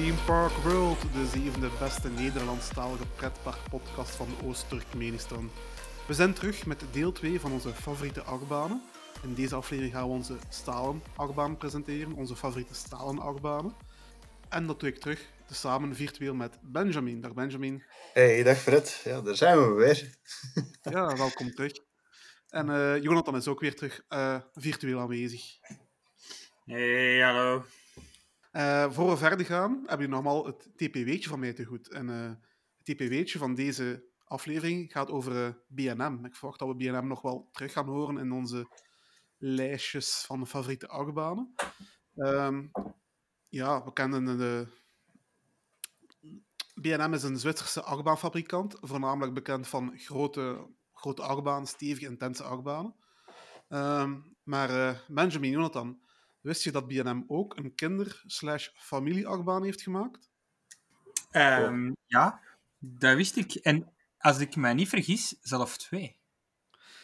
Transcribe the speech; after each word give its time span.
Team 0.00 0.24
Park 0.26 0.52
World, 0.52 1.00
de 1.00 1.26
zevende 1.26 1.70
beste 1.78 2.08
Nederlandstalige 2.08 3.06
pretparkpodcast 3.16 4.14
van 4.16 4.28
Oost-Turkmenistan. 4.44 5.50
We 6.06 6.14
zijn 6.14 6.32
terug 6.32 6.66
met 6.66 6.84
deel 6.92 7.12
2 7.12 7.40
van 7.40 7.52
onze 7.52 7.72
favoriete 7.72 8.22
achtbanen. 8.22 8.82
In 9.22 9.34
deze 9.34 9.54
aflevering 9.54 9.94
gaan 9.94 10.06
we 10.06 10.12
onze 10.12 10.36
stalen 10.48 11.02
achtbaan 11.16 11.56
presenteren, 11.56 12.12
onze 12.12 12.36
favoriete 12.36 12.74
stalen 12.74 13.18
achtbanen. 13.18 13.74
En 14.48 14.66
dat 14.66 14.80
doe 14.80 14.88
ik 14.88 14.98
terug, 14.98 15.28
samen 15.50 15.94
virtueel 15.94 16.34
met 16.34 16.58
Benjamin. 16.62 17.20
Dag 17.20 17.34
Benjamin. 17.34 17.84
Hey, 18.12 18.42
dag 18.42 18.58
Fred. 18.58 19.00
Ja, 19.04 19.20
daar 19.20 19.36
zijn 19.36 19.58
we 19.58 19.72
weer. 19.72 20.14
ja, 20.94 21.16
welkom 21.16 21.54
terug. 21.54 21.72
En 22.48 22.68
uh, 22.68 23.02
Jonathan 23.02 23.36
is 23.36 23.48
ook 23.48 23.60
weer 23.60 23.74
terug 23.74 24.04
uh, 24.08 24.40
virtueel 24.52 25.00
aanwezig. 25.00 25.42
Hey, 26.64 27.20
hallo. 27.20 27.64
Uh, 28.52 28.90
voor 28.90 29.10
we 29.10 29.16
verder 29.16 29.46
gaan, 29.46 29.72
hebben 29.72 30.06
jullie 30.06 30.22
nogmaal 30.22 30.46
het 30.46 30.70
TPW'tje 30.76 31.28
van 31.28 31.40
mij 31.40 31.52
te 31.52 31.64
goed. 31.64 31.88
En 31.88 32.08
het 32.08 32.38
TPW'tje 32.82 33.38
van 33.38 33.54
deze 33.54 34.08
aflevering 34.24 34.92
gaat 34.92 35.10
over 35.10 35.62
BNM. 35.68 36.24
Ik 36.24 36.34
verwacht 36.34 36.58
dat 36.58 36.68
we 36.68 36.74
BNM 36.74 37.06
nog 37.06 37.22
wel 37.22 37.48
terug 37.52 37.72
gaan 37.72 37.88
horen 37.88 38.18
in 38.18 38.32
onze 38.32 38.68
lijstjes 39.36 40.24
van 40.26 40.46
favoriete 40.46 40.88
achtbanen. 40.88 41.54
Ehm, 42.14 42.66
ja, 43.48 43.84
we 43.84 43.92
kennen 43.92 44.38
de... 44.38 44.66
BNM 46.74 47.14
is 47.14 47.22
een 47.22 47.38
Zwitserse 47.38 47.82
achtbaanfabrikant, 47.82 48.76
voornamelijk 48.80 49.34
bekend 49.34 49.68
van 49.68 49.98
grote, 49.98 50.66
grote 50.92 51.22
achtbanen, 51.22 51.66
stevige, 51.66 52.06
intense 52.06 52.42
achtbanen. 52.42 52.94
Um, 53.68 54.36
maar 54.42 54.70
uh, 54.70 54.98
Benjamin 55.08 55.50
Jonathan, 55.50 56.00
wist 56.40 56.62
je 56.62 56.70
dat 56.70 56.88
BNM 56.88 57.24
ook 57.26 57.56
een 57.56 57.74
kinder-slash-familie-achtbaan 57.74 59.64
heeft 59.64 59.82
gemaakt? 59.82 60.30
Um, 61.32 61.96
ja, 62.06 62.40
dat 62.78 63.16
wist 63.16 63.36
ik. 63.36 63.54
En 63.54 63.92
als 64.18 64.38
ik 64.38 64.56
me 64.56 64.74
niet 64.74 64.88
vergis, 64.88 65.36
zelf 65.40 65.76
twee. 65.76 66.18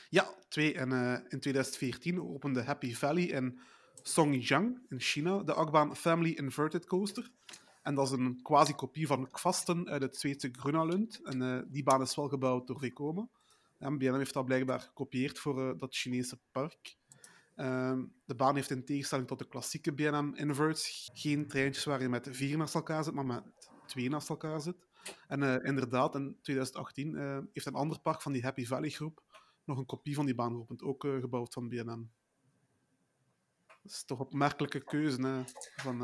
Ja, 0.09 0.35
twee. 0.49 0.75
En 0.75 0.91
uh, 0.91 1.13
in 1.29 1.41
2014 1.41 2.23
opende 2.23 2.63
Happy 2.63 2.95
Valley 2.95 3.25
in 3.25 3.61
Songjiang 4.03 4.79
in 4.89 5.01
China 5.01 5.43
de 5.43 5.53
achtbaan 5.53 5.97
Family 5.97 6.31
Inverted 6.31 6.87
Coaster. 6.87 7.31
En 7.83 7.95
dat 7.95 8.07
is 8.07 8.13
een 8.13 8.43
quasi-kopie 8.43 9.07
van 9.07 9.31
Kvasten 9.31 9.89
uit 9.89 10.03
het 10.03 10.17
Zweedse 10.17 10.49
Grunalund. 10.53 11.21
En 11.23 11.43
uh, 11.43 11.63
die 11.69 11.83
baan 11.83 12.03
is 12.03 12.15
wel 12.15 12.29
gebouwd 12.29 12.67
door 12.67 12.79
Vekoma. 12.79 13.29
En 13.79 13.99
BNM 13.99 14.17
heeft 14.17 14.35
dat 14.35 14.45
blijkbaar 14.45 14.81
gekopieerd 14.81 15.39
voor 15.39 15.59
uh, 15.59 15.79
dat 15.79 15.95
Chinese 15.97 16.39
park. 16.53 16.97
Uh, 17.57 17.99
de 18.25 18.35
baan 18.35 18.55
heeft 18.55 18.71
in 18.71 18.85
tegenstelling 18.85 19.29
tot 19.29 19.39
de 19.39 19.49
klassieke 19.49 19.93
BNM 19.93 20.35
Inverts 20.35 21.11
geen 21.13 21.49
treintjes 21.49 21.85
waar 21.85 22.03
je 22.03 22.09
met 22.09 22.29
vier 22.31 22.57
naast 22.57 22.75
elkaar 22.75 23.05
zit, 23.05 23.15
maar 23.15 23.27
met 23.27 23.43
twee 23.87 24.09
naast 24.09 24.29
elkaar 24.29 24.61
zit. 24.61 24.77
En 25.29 25.43
uh, 25.43 25.57
inderdaad, 25.63 26.15
in 26.15 26.39
2018 26.43 27.17
heeft 27.53 27.67
een 27.67 27.75
ander 27.75 28.01
park 28.01 28.23
van 28.23 28.33
die 28.33 28.43
Happy 28.43 28.67
Valley 28.67 28.91
groep 28.91 29.23
nog 29.65 29.79
een 29.79 29.87
kopie 29.87 30.15
van 30.15 30.27
die 30.27 30.35
baan 30.35 30.53
geopend, 30.53 30.83
ook 30.83 31.07
gebouwd 31.21 31.53
van 31.53 31.69
BNM. 31.69 32.11
Dat 33.67 33.93
is 33.93 34.05
toch 34.05 34.19
een 34.19 34.25
opmerkelijke 34.25 34.85
keuze. 34.85 35.27
Hè? 35.27 35.43
Van, 35.77 35.99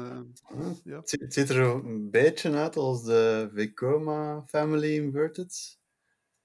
ja. 0.84 0.96
het, 0.96 1.10
ziet, 1.10 1.20
het 1.20 1.34
ziet 1.34 1.48
er 1.48 1.60
een 1.60 2.10
beetje 2.10 2.52
uit 2.52 2.76
als 2.76 3.04
de 3.04 3.50
Vekoma 3.54 4.44
Family 4.46 4.94
Inverted. 4.94 5.80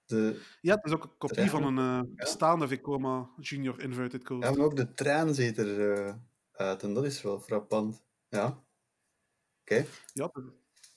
De 0.08 0.42
ja, 0.62 0.76
het 0.76 0.86
is 0.86 0.92
ook 0.92 1.04
een 1.04 1.18
kopie 1.18 1.36
trein. 1.36 1.50
van 1.50 1.78
een 1.78 2.06
uh, 2.06 2.16
bestaande 2.16 2.66
ja. 2.66 2.70
Vekoma 2.70 3.30
Junior 3.40 3.82
Inverted. 3.82 4.28
Ja, 4.28 4.36
maar 4.38 4.60
ook 4.60 4.76
de 4.76 4.94
trein 4.94 5.34
ziet 5.34 5.58
er 5.58 5.98
uh, 5.98 6.14
uit 6.52 6.84
en 6.84 6.94
dat 6.94 7.06
is 7.06 7.22
wel 7.22 7.40
frappant. 7.40 8.04
Ja. 8.30 8.46
Oké. 8.46 8.64
Okay. 9.62 9.88
Ja, 10.14 10.30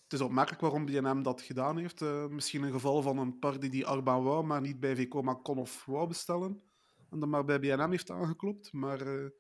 het 0.03 0.13
is 0.13 0.21
opmerkelijk 0.21 0.63
waarom 0.63 0.85
BNM 0.85 1.23
dat 1.23 1.43
gedaan 1.43 1.79
heeft. 1.79 2.01
Uh, 2.01 2.27
misschien 2.27 2.63
een 2.63 2.73
geval 2.73 3.03
van 3.03 3.19
een 3.19 3.39
park 3.39 3.61
die 3.61 3.71
die 3.71 3.87
achtbaan 3.87 4.23
wou, 4.23 4.45
maar 4.45 4.61
niet 4.61 4.81
bij 4.81 4.97
Vekoma 4.97 5.35
kon 5.35 5.59
of 5.59 5.85
wou 5.85 6.09
bestellen. 6.09 6.63
En 7.11 7.21
dan 7.21 7.29
maar 7.29 7.45
bij 7.45 7.61
BNM 7.61 7.91
heeft 7.91 8.11
aangeklopt. 8.11 8.73
Maar 8.73 9.31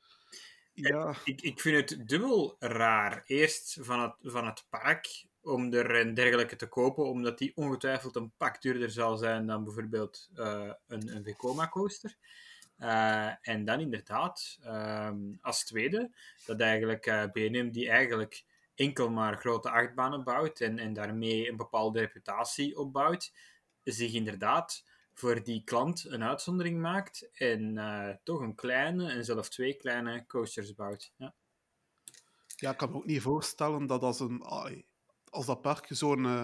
ja. 0.72 1.14
Ik, 1.24 1.40
ik 1.40 1.60
vind 1.60 1.90
het 1.90 2.08
dubbel 2.08 2.56
raar. 2.58 3.22
Eerst 3.26 3.78
van 3.80 4.00
het, 4.00 4.14
van 4.20 4.46
het 4.46 4.66
park 4.68 5.28
om 5.42 5.72
er 5.72 6.00
een 6.00 6.14
dergelijke 6.14 6.56
te 6.56 6.66
kopen, 6.66 7.04
omdat 7.04 7.38
die 7.38 7.52
ongetwijfeld 7.54 8.16
een 8.16 8.32
pak 8.36 8.62
duurder 8.62 8.90
zal 8.90 9.16
zijn 9.16 9.46
dan 9.46 9.64
bijvoorbeeld 9.64 10.28
uh, 10.34 10.72
een, 10.86 11.16
een 11.16 11.24
Vekoma 11.24 11.68
coaster. 11.68 12.16
Uh, 12.78 13.48
en 13.48 13.64
dan 13.64 13.80
inderdaad, 13.80 14.58
um, 14.66 15.38
als 15.40 15.64
tweede, 15.64 16.10
dat 16.46 16.60
eigenlijk 16.60 17.06
uh, 17.06 17.24
BNM 17.32 17.70
die 17.70 17.88
eigenlijk 17.88 18.44
enkel 18.74 19.10
maar 19.10 19.36
grote 19.36 19.70
achtbanen 19.70 20.24
bouwt 20.24 20.60
en, 20.60 20.78
en 20.78 20.92
daarmee 20.92 21.48
een 21.48 21.56
bepaalde 21.56 21.98
reputatie 21.98 22.78
opbouwt, 22.78 23.32
zich 23.84 24.12
inderdaad 24.12 24.84
voor 25.12 25.42
die 25.42 25.64
klant 25.64 26.04
een 26.08 26.22
uitzondering 26.22 26.80
maakt 26.80 27.28
en 27.32 28.20
toch 28.24 28.40
een 28.40 28.54
kleine 28.54 29.10
en 29.10 29.24
zelfs 29.24 29.48
twee 29.48 29.74
kleine 29.74 30.26
coasters 30.26 30.74
bouwt. 30.74 31.12
Ja. 31.16 31.34
ja, 32.56 32.70
ik 32.70 32.76
kan 32.76 32.90
me 32.90 32.96
ook 32.96 33.06
niet 33.06 33.22
voorstellen 33.22 33.86
dat 33.86 34.02
als, 34.02 34.20
een, 34.20 34.42
als 35.30 35.46
dat 35.46 35.60
park 35.60 35.86
zo'n 35.88 36.24
uh, 36.24 36.42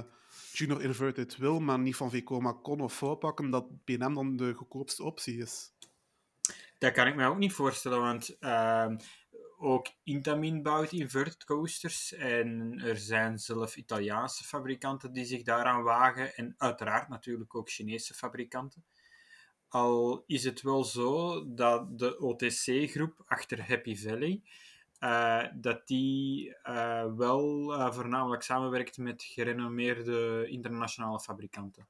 Junior 0.52 0.82
Inverted 0.82 1.36
wil, 1.36 1.60
maar 1.60 1.78
niet 1.78 1.96
van 1.96 2.10
Vekoma 2.10 2.52
kon 2.62 2.80
of 2.80 2.92
voorpakken, 2.92 3.50
dat 3.50 3.84
BNM 3.84 4.14
dan 4.14 4.36
de 4.36 4.52
goedkoopste 4.52 5.02
optie 5.02 5.38
is. 5.38 5.72
Dat 6.78 6.92
kan 6.92 7.06
ik 7.06 7.16
me 7.16 7.26
ook 7.26 7.38
niet 7.38 7.52
voorstellen, 7.52 8.00
want 8.00 8.36
uh, 8.40 8.86
ook 9.58 9.88
Intamin 10.02 10.62
bouwt 10.62 10.92
inverted 10.92 11.44
coasters 11.44 12.12
en 12.12 12.78
er 12.84 12.96
zijn 12.96 13.38
zelf 13.38 13.76
Italiaanse 13.76 14.44
fabrikanten 14.44 15.12
die 15.12 15.24
zich 15.24 15.42
daaraan 15.42 15.82
wagen 15.82 16.34
en 16.34 16.54
uiteraard 16.58 17.08
natuurlijk 17.08 17.54
ook 17.54 17.70
Chinese 17.70 18.14
fabrikanten. 18.14 18.84
Al 19.68 20.24
is 20.26 20.44
het 20.44 20.62
wel 20.62 20.84
zo 20.84 21.44
dat 21.54 21.98
de 21.98 22.18
OTC-groep 22.18 23.22
achter 23.26 23.68
Happy 23.68 23.96
Valley 23.96 24.42
uh, 25.06 25.44
dat 25.54 25.86
die 25.86 26.56
uh, 26.64 27.14
wel 27.16 27.74
uh, 27.74 27.92
voornamelijk 27.92 28.42
samenwerkt 28.42 28.98
met 28.98 29.22
gerenommeerde 29.22 30.46
internationale 30.48 31.20
fabrikanten. 31.20 31.88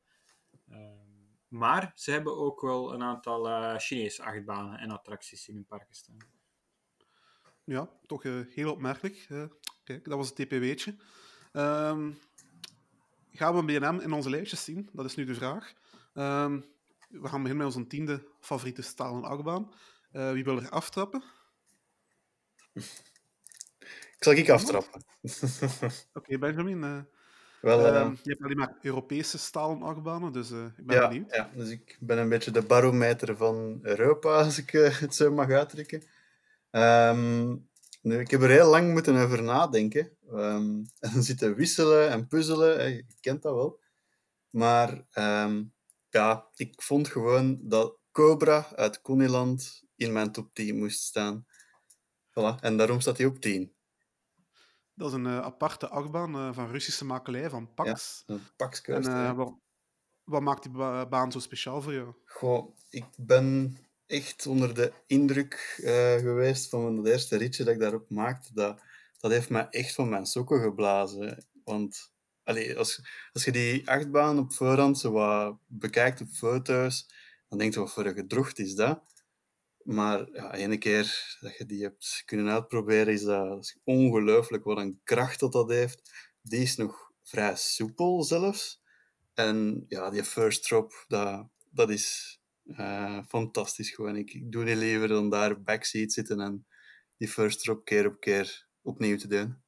maar 1.48 1.92
ze 1.94 2.10
hebben 2.10 2.36
ook 2.36 2.60
wel 2.60 2.94
een 2.94 3.02
aantal 3.02 3.78
Chinese 3.78 4.22
achtbanen 4.22 4.78
en 4.78 4.90
attracties 4.90 5.48
in 5.48 5.54
hun 5.54 5.66
parken 5.66 5.94
staan 5.94 6.36
ja, 7.66 7.88
toch 8.06 8.22
heel 8.22 8.72
opmerkelijk. 8.72 9.26
Kijk, 9.84 10.04
dat 10.04 10.16
was 10.16 10.28
het 10.28 10.36
TPW'tje. 10.36 10.96
Um, 11.52 12.18
gaan 13.32 13.54
we 13.54 13.64
BNM 13.64 14.00
in 14.00 14.12
onze 14.12 14.30
lijstjes 14.30 14.64
zien? 14.64 14.88
Dat 14.92 15.04
is 15.04 15.14
nu 15.14 15.24
de 15.24 15.34
vraag. 15.34 15.72
Um, 16.14 16.64
we 17.08 17.28
gaan 17.28 17.42
beginnen 17.42 17.66
met 17.66 17.76
onze 17.76 17.86
tiende 17.86 18.26
favoriete 18.40 18.82
stalen 18.82 19.24
achtbaan. 19.24 19.72
Wie 20.10 20.44
wil 20.44 20.56
er 20.56 20.70
aftrappen? 20.70 21.22
Ik 24.16 24.16
zal 24.18 24.32
ik 24.32 24.50
aftrappen. 24.50 25.04
Oké, 25.78 25.92
okay, 26.12 26.38
Benjamin. 26.38 27.06
Wel, 27.60 27.78
uh, 27.80 28.12
je 28.22 28.30
hebt 28.30 28.42
alleen 28.42 28.56
maar 28.56 28.76
Europese 28.82 29.38
stalen 29.38 29.82
achtbanen, 29.82 30.32
dus 30.32 30.50
ik 30.50 30.86
ben 30.86 30.96
ja, 30.96 31.08
benieuwd. 31.08 31.34
Ja, 31.34 31.50
dus 31.54 31.70
ik 31.70 31.96
ben 32.00 32.18
een 32.18 32.28
beetje 32.28 32.50
de 32.50 32.62
barometer 32.62 33.36
van 33.36 33.78
Europa, 33.82 34.28
als 34.42 34.58
ik 34.58 34.70
het 34.70 35.14
zo 35.14 35.32
mag 35.32 35.50
uitdrukken. 35.50 36.02
Um, 36.70 37.68
nu, 38.02 38.18
ik 38.18 38.30
heb 38.30 38.42
er 38.42 38.50
heel 38.50 38.70
lang 38.70 38.92
moeten 38.92 39.16
over 39.16 39.42
nadenken. 39.42 40.10
Um, 40.32 40.86
en 40.98 41.22
zitten 41.22 41.54
wisselen 41.54 42.10
en 42.10 42.26
puzzelen, 42.26 42.90
je 42.90 43.04
kent 43.20 43.42
dat 43.42 43.54
wel. 43.54 43.80
Maar 44.50 45.06
um, 45.14 45.72
ja, 46.10 46.48
ik 46.54 46.82
vond 46.82 47.08
gewoon 47.08 47.58
dat 47.62 47.98
Cobra 48.12 48.66
uit 48.74 49.02
Koniland 49.02 49.84
in 49.96 50.12
mijn 50.12 50.32
top 50.32 50.54
10 50.54 50.76
moest 50.76 51.00
staan. 51.00 51.45
Voilà, 52.36 52.60
en 52.60 52.76
daarom 52.76 53.00
staat 53.00 53.16
hij 53.16 53.26
op 53.26 53.40
10. 53.40 53.72
Dat 54.94 55.08
is 55.08 55.14
een 55.14 55.24
uh, 55.24 55.40
aparte 55.40 55.88
achtbaan 55.88 56.34
uh, 56.34 56.52
van 56.52 56.70
Russische 56.70 57.04
makelij, 57.04 57.50
van 57.50 57.74
Pax. 57.74 58.22
Ja, 58.26 58.36
Pax 58.56 58.82
en, 58.82 59.02
uh, 59.02 59.32
wat, 59.32 59.54
wat, 60.24 60.42
maakt 60.42 60.62
die 60.62 60.72
ba 60.72 61.06
baan 61.06 61.32
zo 61.32 61.38
speciaal 61.38 61.82
voor 61.82 61.92
jou? 61.92 62.14
Goh, 62.24 62.76
ik 62.90 63.04
ben 63.16 63.76
echt 64.06 64.46
onder 64.46 64.74
de 64.74 64.92
indruk 65.06 65.80
geweest 66.20 66.68
van 66.68 66.96
het 66.96 67.06
eerste 67.06 67.36
ritje 67.36 67.64
dat 67.64 67.74
ik 67.74 67.80
daarop 67.80 68.10
maakte. 68.10 68.54
Dat, 68.54 68.82
dat 69.18 69.30
heeft 69.30 69.50
mij 69.50 69.66
echt 69.70 69.94
van 69.94 70.08
mijn 70.08 70.26
sokken 70.26 70.60
geblazen. 70.60 71.46
Want 71.64 72.12
allee, 72.42 72.78
als, 72.78 73.02
als 73.32 73.44
je 73.44 73.52
die 73.52 73.90
achtbaan 73.90 74.38
op 74.38 74.52
voorhand 74.52 74.98
zo 74.98 75.10
wat 75.10 75.58
bekijkt 75.66 76.20
op 76.20 76.28
foto's, 76.28 77.08
dan 77.48 77.58
denk 77.58 77.74
je, 77.74 77.80
wat 77.80 77.92
voor 77.92 78.06
een 78.06 78.14
gedrocht 78.14 78.58
is 78.58 78.74
dat? 78.74 79.02
Maar 79.86 80.28
ja, 80.32 80.54
ene 80.54 80.78
keer 80.78 81.36
dat 81.40 81.56
je 81.56 81.66
die 81.66 81.82
hebt 81.82 82.22
kunnen 82.24 82.48
uitproberen, 82.48 83.12
is 83.12 83.22
dat, 83.22 83.76
ongelooflijk 83.84 84.64
wat 84.64 84.78
een 84.78 85.00
kracht 85.04 85.40
dat 85.40 85.52
dat 85.52 85.70
heeft. 85.70 86.10
Die 86.42 86.60
is 86.60 86.76
nog 86.76 87.12
vrij 87.22 87.56
soepel 87.56 88.22
zelfs. 88.22 88.82
En 89.34 89.84
ja, 89.88 90.10
die 90.10 90.24
first 90.24 90.62
drop, 90.62 91.04
dat, 91.08 91.48
dat 91.70 91.90
is 91.90 92.38
uh, 92.64 93.22
fantastisch 93.28 93.90
gewoon. 93.90 94.16
Ik, 94.16 94.52
doe 94.52 94.64
niet 94.64 94.76
liever 94.76 95.08
dan 95.08 95.30
daar 95.30 95.62
backseat 95.62 96.12
zitten 96.12 96.40
en 96.40 96.66
die 97.16 97.28
first 97.28 97.62
drop 97.62 97.84
keer 97.84 98.06
op 98.06 98.20
keer 98.20 98.66
opnieuw 98.82 99.16
te 99.16 99.28
doen. 99.28 99.62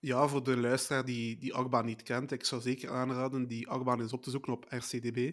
Ja, 0.00 0.28
voor 0.28 0.44
de 0.44 0.56
luisteraar 0.56 1.04
die 1.04 1.38
die 1.38 1.54
achtbaan 1.54 1.84
niet 1.84 2.02
kent, 2.02 2.32
ik 2.32 2.44
zou 2.44 2.60
zeker 2.60 2.90
aanraden 2.90 3.46
die 3.46 3.68
achtbaan 3.68 4.00
eens 4.00 4.12
op 4.12 4.22
te 4.22 4.30
zoeken 4.30 4.52
op 4.52 4.66
RCDB 4.68 5.32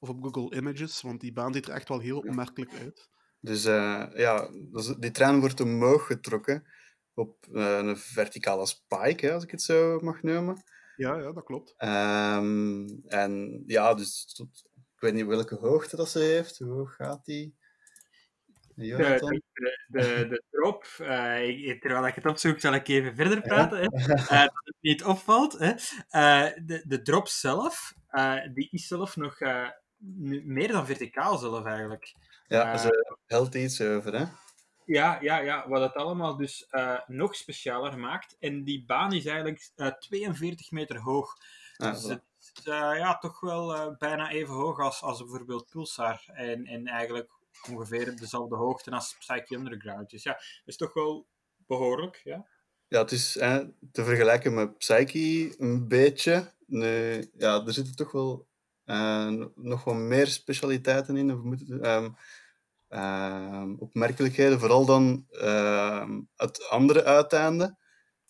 of 0.00 0.08
op 0.08 0.22
Google 0.22 0.56
Images, 0.56 1.02
want 1.02 1.20
die 1.20 1.32
baan 1.32 1.54
ziet 1.54 1.68
er 1.68 1.74
echt 1.74 1.88
wel 1.88 2.00
heel 2.00 2.18
opmerkelijk 2.18 2.72
uit. 2.72 3.08
Dus 3.40 3.66
uh, 3.66 4.06
ja, 4.14 4.50
dus 4.72 4.86
die 4.86 5.10
trein 5.10 5.40
wordt 5.40 5.60
omhoog 5.60 6.06
getrokken 6.06 6.64
op 7.14 7.46
uh, 7.52 7.76
een 7.76 7.96
verticale 7.96 8.66
spike, 8.66 9.26
hè, 9.26 9.32
als 9.32 9.44
ik 9.44 9.50
het 9.50 9.62
zo 9.62 10.00
mag 10.00 10.22
noemen. 10.22 10.62
Ja, 10.96 11.16
ja 11.16 11.32
dat 11.32 11.44
klopt. 11.44 11.74
Um, 11.78 13.02
en 13.06 13.62
ja, 13.66 13.94
dus 13.94 14.32
tot, 14.34 14.68
ik 14.74 15.00
weet 15.00 15.14
niet 15.14 15.26
welke 15.26 15.54
hoogte 15.54 15.96
dat 15.96 16.08
ze 16.08 16.18
heeft. 16.18 16.58
Hoe 16.58 16.72
hoog 16.72 16.94
gaat 16.94 17.24
die? 17.24 17.58
De, 18.74 18.96
de, 19.86 20.26
de, 20.28 20.42
uh, 21.00 21.68
ik, 21.68 21.80
terwijl 21.80 22.06
ik 22.06 22.14
het 22.14 22.26
opzoek, 22.26 22.60
zal 22.60 22.74
ik 22.74 22.88
even 22.88 23.14
verder 23.16 23.40
praten. 23.40 23.82
Ja. 23.82 23.88
Hè. 23.90 24.12
Uh, 24.14 24.28
dat 24.28 24.64
het 24.64 24.76
niet 24.80 25.04
opvalt. 25.04 25.58
Hè. 25.58 25.70
Uh, 25.70 26.66
de, 26.66 26.84
de 26.86 27.02
drop 27.02 27.28
zelf, 27.28 27.94
die 28.54 28.68
is 28.70 28.86
zelf 28.86 29.16
nog 29.16 29.38
meer 30.44 30.72
dan 30.72 30.86
verticaal 30.86 31.38
zelf 31.38 31.64
eigenlijk. 31.64 32.14
Ja, 32.46 32.76
ze 32.76 33.18
helpt 33.26 33.54
iets 33.54 33.80
over, 33.80 34.18
hè? 34.18 34.24
Ja, 34.84 35.18
ja, 35.20 35.38
ja, 35.38 35.68
wat 35.68 35.82
het 35.82 35.94
allemaal 35.94 36.36
dus 36.36 36.66
nog 37.06 37.34
specialer 37.34 37.98
maakt. 37.98 38.36
En 38.38 38.64
die 38.64 38.84
baan 38.84 39.12
is 39.12 39.26
eigenlijk 39.26 39.70
42 39.98 40.70
meter 40.70 41.00
hoog. 41.00 41.36
Ja, 41.76 41.90
dus 41.90 42.02
het 42.02 42.22
is 42.38 42.64
ja, 42.64 43.18
toch 43.18 43.40
wel 43.40 43.96
bijna 43.98 44.30
even 44.30 44.54
hoog 44.54 44.78
als, 44.78 45.02
als 45.02 45.18
bijvoorbeeld 45.18 45.68
Pulsar. 45.70 46.22
En, 46.26 46.66
en 46.66 46.86
eigenlijk 46.86 47.30
ongeveer 47.68 48.16
dezelfde 48.16 48.56
hoogte 48.56 48.90
als 48.90 49.16
Psyche 49.18 49.54
Underground. 49.54 50.10
Dus 50.10 50.22
ja, 50.22 50.32
dat 50.32 50.42
is 50.64 50.76
toch 50.76 50.92
wel 50.94 51.26
behoorlijk, 51.66 52.20
ja. 52.24 52.46
Ja, 52.88 53.00
het 53.00 53.12
is 53.12 53.34
hè, 53.34 53.64
te 53.92 54.04
vergelijken 54.04 54.54
met 54.54 54.78
Psyche 54.78 55.54
een 55.58 55.88
beetje. 55.88 56.52
Nee, 56.66 57.30
ja, 57.36 57.64
er 57.66 57.72
zitten 57.72 57.96
toch 57.96 58.12
wel 58.12 58.38
uh, 58.38 58.49
nog 59.54 59.84
wat 59.84 59.94
meer 59.94 60.26
specialiteiten 60.26 61.16
in. 61.16 61.32
Of 61.32 61.42
moeten, 61.42 61.90
um, 61.90 62.16
uh, 62.90 63.64
opmerkelijkheden. 63.78 64.60
Vooral 64.60 64.84
dan 64.84 65.26
uh, 65.30 66.08
het 66.36 66.68
andere 66.68 67.04
uiteinde 67.04 67.78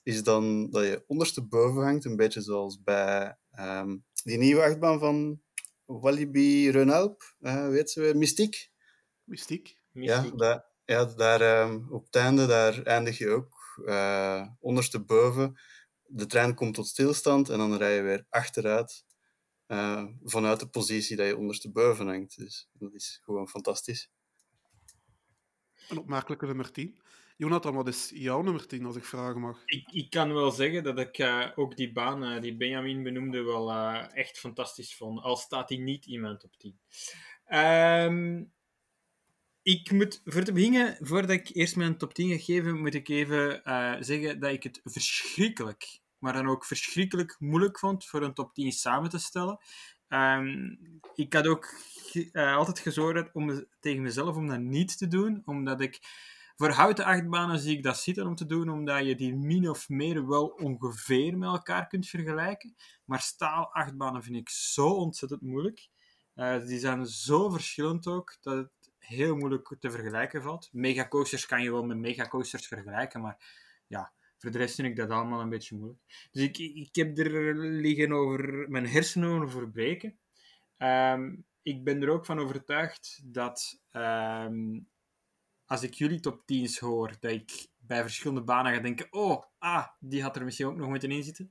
is 0.03 0.23
dan 0.23 0.71
dat 0.71 0.85
je 0.85 1.05
ondersteboven 1.07 1.83
hangt. 1.83 2.05
Een 2.05 2.17
beetje 2.17 2.41
zoals 2.41 2.83
bij 2.83 3.37
um, 3.59 4.05
die 4.25 4.39
nieuwe 4.39 4.63
achtbaan 4.63 4.99
van 4.99 5.41
Walibi 5.85 6.71
Renalp. 6.71 7.35
weet 7.71 7.91
ze 7.91 8.01
weer? 8.01 8.17
Mystiek. 8.17 8.71
Mystiek. 9.25 9.79
Ja, 9.93 10.31
daar, 10.37 10.65
ja 10.85 11.05
daar, 11.05 11.71
uh, 11.71 11.93
op 11.93 12.05
het 12.05 12.15
einde 12.15 12.47
daar 12.47 12.83
eindig 12.83 13.19
je 13.19 13.29
ook 13.29 13.83
uh, 13.85 14.47
ondersteboven. 14.61 15.61
De 16.03 16.27
trein 16.27 16.55
komt 16.55 16.75
tot 16.75 16.87
stilstand 16.87 17.49
en 17.49 17.59
dan 17.59 17.77
rij 17.77 17.95
je 17.95 18.03
weer 18.03 18.27
achteruit 18.29 19.05
uh, 19.71 20.05
vanuit 20.23 20.61
de 20.61 20.69
positie 20.69 21.17
dat 21.17 21.27
je 21.27 21.37
ondersteboven 21.37 22.07
hangt. 22.07 22.39
Dus 22.39 22.69
dat 22.73 22.95
is 22.95 23.21
gewoon 23.23 23.49
fantastisch. 23.49 24.11
Een 25.89 25.99
opmerkelijke 25.99 26.47
nummer 26.47 26.73
10. 26.73 27.01
Jonathan, 27.37 27.75
wat 27.75 27.89
is 27.89 28.11
jouw 28.15 28.43
nummer 28.43 28.67
10, 28.67 28.85
als 28.85 28.97
ik 28.97 29.05
vragen 29.05 29.41
mag? 29.41 29.63
Ik, 29.65 29.93
ik 29.93 30.11
kan 30.11 30.33
wel 30.33 30.51
zeggen 30.51 30.83
dat 30.83 30.99
ik 30.99 31.19
uh, 31.19 31.51
ook 31.55 31.77
die 31.77 31.93
baan, 31.93 32.25
uh, 32.25 32.41
die 32.41 32.57
Benjamin 32.57 33.03
benoemde, 33.03 33.43
wel 33.43 33.71
uh, 33.71 34.17
echt 34.17 34.39
fantastisch 34.39 34.97
vond. 34.97 35.21
Al 35.21 35.37
staat 35.37 35.69
hij 35.69 35.79
niet 35.79 36.07
iemand 36.07 36.45
op 36.45 36.57
10. 36.57 36.79
Um, 37.47 38.53
ik 39.63 39.91
moet, 39.91 40.21
voor 40.25 40.43
te 40.43 40.53
beginnen, 40.53 40.97
voordat 41.01 41.31
ik 41.31 41.51
eerst 41.53 41.77
mijn 41.77 41.97
top 41.97 42.15
10 42.15 42.29
ga 42.29 42.45
geven, 42.45 42.81
moet 42.81 42.95
ik 42.95 43.09
even 43.09 43.63
uh, 43.65 43.97
zeggen 44.01 44.41
dat 44.41 44.53
ik 44.53 44.63
het 44.63 44.81
verschrikkelijk, 44.85 46.01
maar 46.21 46.33
dan 46.33 46.49
ook 46.49 46.65
verschrikkelijk 46.65 47.37
moeilijk 47.39 47.79
vond 47.79 48.07
voor 48.07 48.23
een 48.23 48.35
top 48.35 48.55
10 48.55 48.73
samen 48.73 49.11
te 49.11 49.19
stellen. 49.19 49.59
Um, 50.09 50.79
ik 51.15 51.33
had 51.33 51.47
ook 51.47 51.75
uh, 52.13 52.57
altijd 52.57 52.79
gezorgd 52.79 53.31
om 53.33 53.67
tegen 53.81 54.03
mezelf 54.03 54.37
om 54.37 54.47
dat 54.47 54.61
niet 54.61 54.99
te 54.99 55.09
doen, 55.09 55.43
omdat 55.45 55.81
ik 55.81 55.99
voor 56.61 56.71
houten 56.71 57.05
achtbanen 57.05 57.59
zie 57.59 57.77
ik 57.77 57.83
dat 57.83 57.99
zitten 57.99 58.27
om 58.27 58.35
te 58.35 58.47
doen, 58.47 58.69
omdat 58.69 59.07
je 59.07 59.15
die 59.15 59.35
min 59.35 59.71
of 59.71 59.89
meer 59.89 60.29
wel 60.29 60.47
ongeveer 60.47 61.39
met 61.39 61.49
elkaar 61.49 61.87
kunt 61.87 62.09
vergelijken. 62.09 62.75
Maar 63.05 63.21
staal 63.21 63.73
achtbanen 63.73 64.23
vind 64.23 64.37
ik 64.37 64.49
zo 64.49 64.89
ontzettend 64.89 65.41
moeilijk. 65.41 65.89
Uh, 66.35 66.67
die 66.67 66.79
zijn 66.79 67.07
zo 67.07 67.51
verschillend 67.51 68.07
ook, 68.07 68.37
dat 68.41 68.57
het 68.57 68.93
heel 68.99 69.37
moeilijk 69.37 69.77
te 69.81 69.91
vergelijken 69.91 70.43
valt. 70.43 70.69
Megacoasters 70.73 71.47
kan 71.47 71.63
je 71.63 71.71
wel 71.71 71.85
met 71.85 71.97
megacoasters 71.97 72.67
vergelijken, 72.67 73.21
maar 73.21 73.45
ja, 73.87 74.13
voor 74.41 74.51
de 74.51 74.59
rest 74.59 74.75
vind 74.75 74.89
ik 74.89 74.97
dat 74.97 75.11
allemaal 75.11 75.41
een 75.41 75.49
beetje 75.49 75.77
moeilijk. 75.77 76.29
Dus 76.31 76.43
ik, 76.43 76.59
ik 76.59 76.95
heb 76.95 77.19
er 77.19 77.55
liggen 77.57 78.13
over 78.13 78.71
mijn 78.71 78.87
hersenen 78.87 79.31
over 79.31 79.51
verbreken. 79.51 80.19
Um, 80.79 81.45
ik 81.63 81.85
ben 81.85 82.03
er 82.03 82.09
ook 82.09 82.27
van 82.27 82.39
overtuigd 82.39 83.21
dat 83.25 83.83
um, 83.93 84.89
als 85.65 85.83
ik 85.83 85.95
jullie 85.95 86.21
top 86.21 86.43
10's 86.43 86.79
hoor, 86.79 87.17
dat 87.21 87.31
ik 87.31 87.69
bij 87.79 88.03
verschillende 88.03 88.43
banen 88.43 88.75
ga 88.75 88.81
denken: 88.81 89.13
oh, 89.13 89.45
ah, 89.59 89.87
die 89.99 90.23
had 90.23 90.37
er 90.37 90.45
misschien 90.45 90.67
ook 90.67 90.77
nog 90.77 90.89
moeten 90.89 91.11
inzitten. 91.11 91.51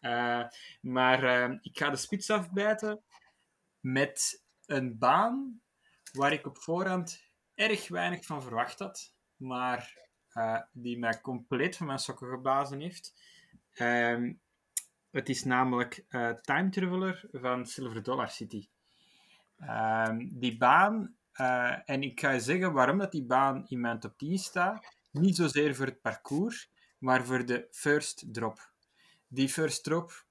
Uh, 0.00 0.44
maar 0.80 1.50
uh, 1.50 1.58
ik 1.60 1.78
ga 1.78 1.90
de 1.90 1.96
spits 1.96 2.30
afbijten 2.30 3.02
met 3.80 4.44
een 4.66 4.98
baan 4.98 5.60
waar 6.12 6.32
ik 6.32 6.46
op 6.46 6.58
voorhand 6.58 7.24
erg 7.54 7.88
weinig 7.88 8.24
van 8.24 8.42
verwacht 8.42 8.78
had, 8.78 9.14
maar 9.36 10.05
uh, 10.36 10.60
die 10.72 10.98
mij 10.98 11.20
compleet 11.20 11.76
van 11.76 11.86
mijn 11.86 11.98
sokken 11.98 12.28
geblazen 12.28 12.80
heeft. 12.80 13.14
Uh, 13.74 14.32
het 15.10 15.28
is 15.28 15.44
namelijk 15.44 16.04
uh, 16.08 16.30
Time 16.30 16.68
Traveler 16.68 17.28
van 17.32 17.66
Silver 17.66 18.02
Dollar 18.02 18.30
City. 18.30 18.68
Ehm, 19.58 20.26
die 20.30 20.56
baan, 20.56 21.16
eh, 21.32 21.88
en 21.90 22.02
ik 22.02 22.20
ga 22.20 22.30
je 22.30 22.40
zeggen 22.40 22.72
waarom 22.72 22.98
dat 22.98 23.12
die 23.12 23.24
baan 23.24 23.64
in 23.68 23.80
mijn 23.80 24.00
top 24.00 24.18
10 24.18 24.38
staat, 24.38 24.96
niet 25.10 25.36
zozeer 25.36 25.74
voor 25.74 25.86
het 25.86 26.00
parcours, 26.00 26.70
maar 26.98 27.24
voor 27.24 27.46
de 27.46 27.68
first 27.70 28.24
drop. 28.32 28.72
Die 29.28 29.48
first 29.48 29.84
drop, 29.84 30.24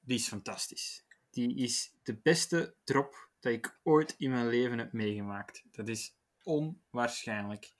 die 0.00 0.18
is 0.18 0.28
fantastisch. 0.28 1.04
Die 1.30 1.56
is 1.56 1.94
de 2.02 2.16
beste 2.22 2.74
drop 2.84 3.28
dat 3.40 3.52
ik 3.52 3.78
ooit 3.82 4.14
in 4.18 4.30
mijn 4.30 4.48
leven 4.48 4.78
heb 4.78 4.92
meegemaakt. 4.92 5.62
Dat 5.70 5.88
is 5.88 6.16
onwaarschijnlijk. 6.42 7.74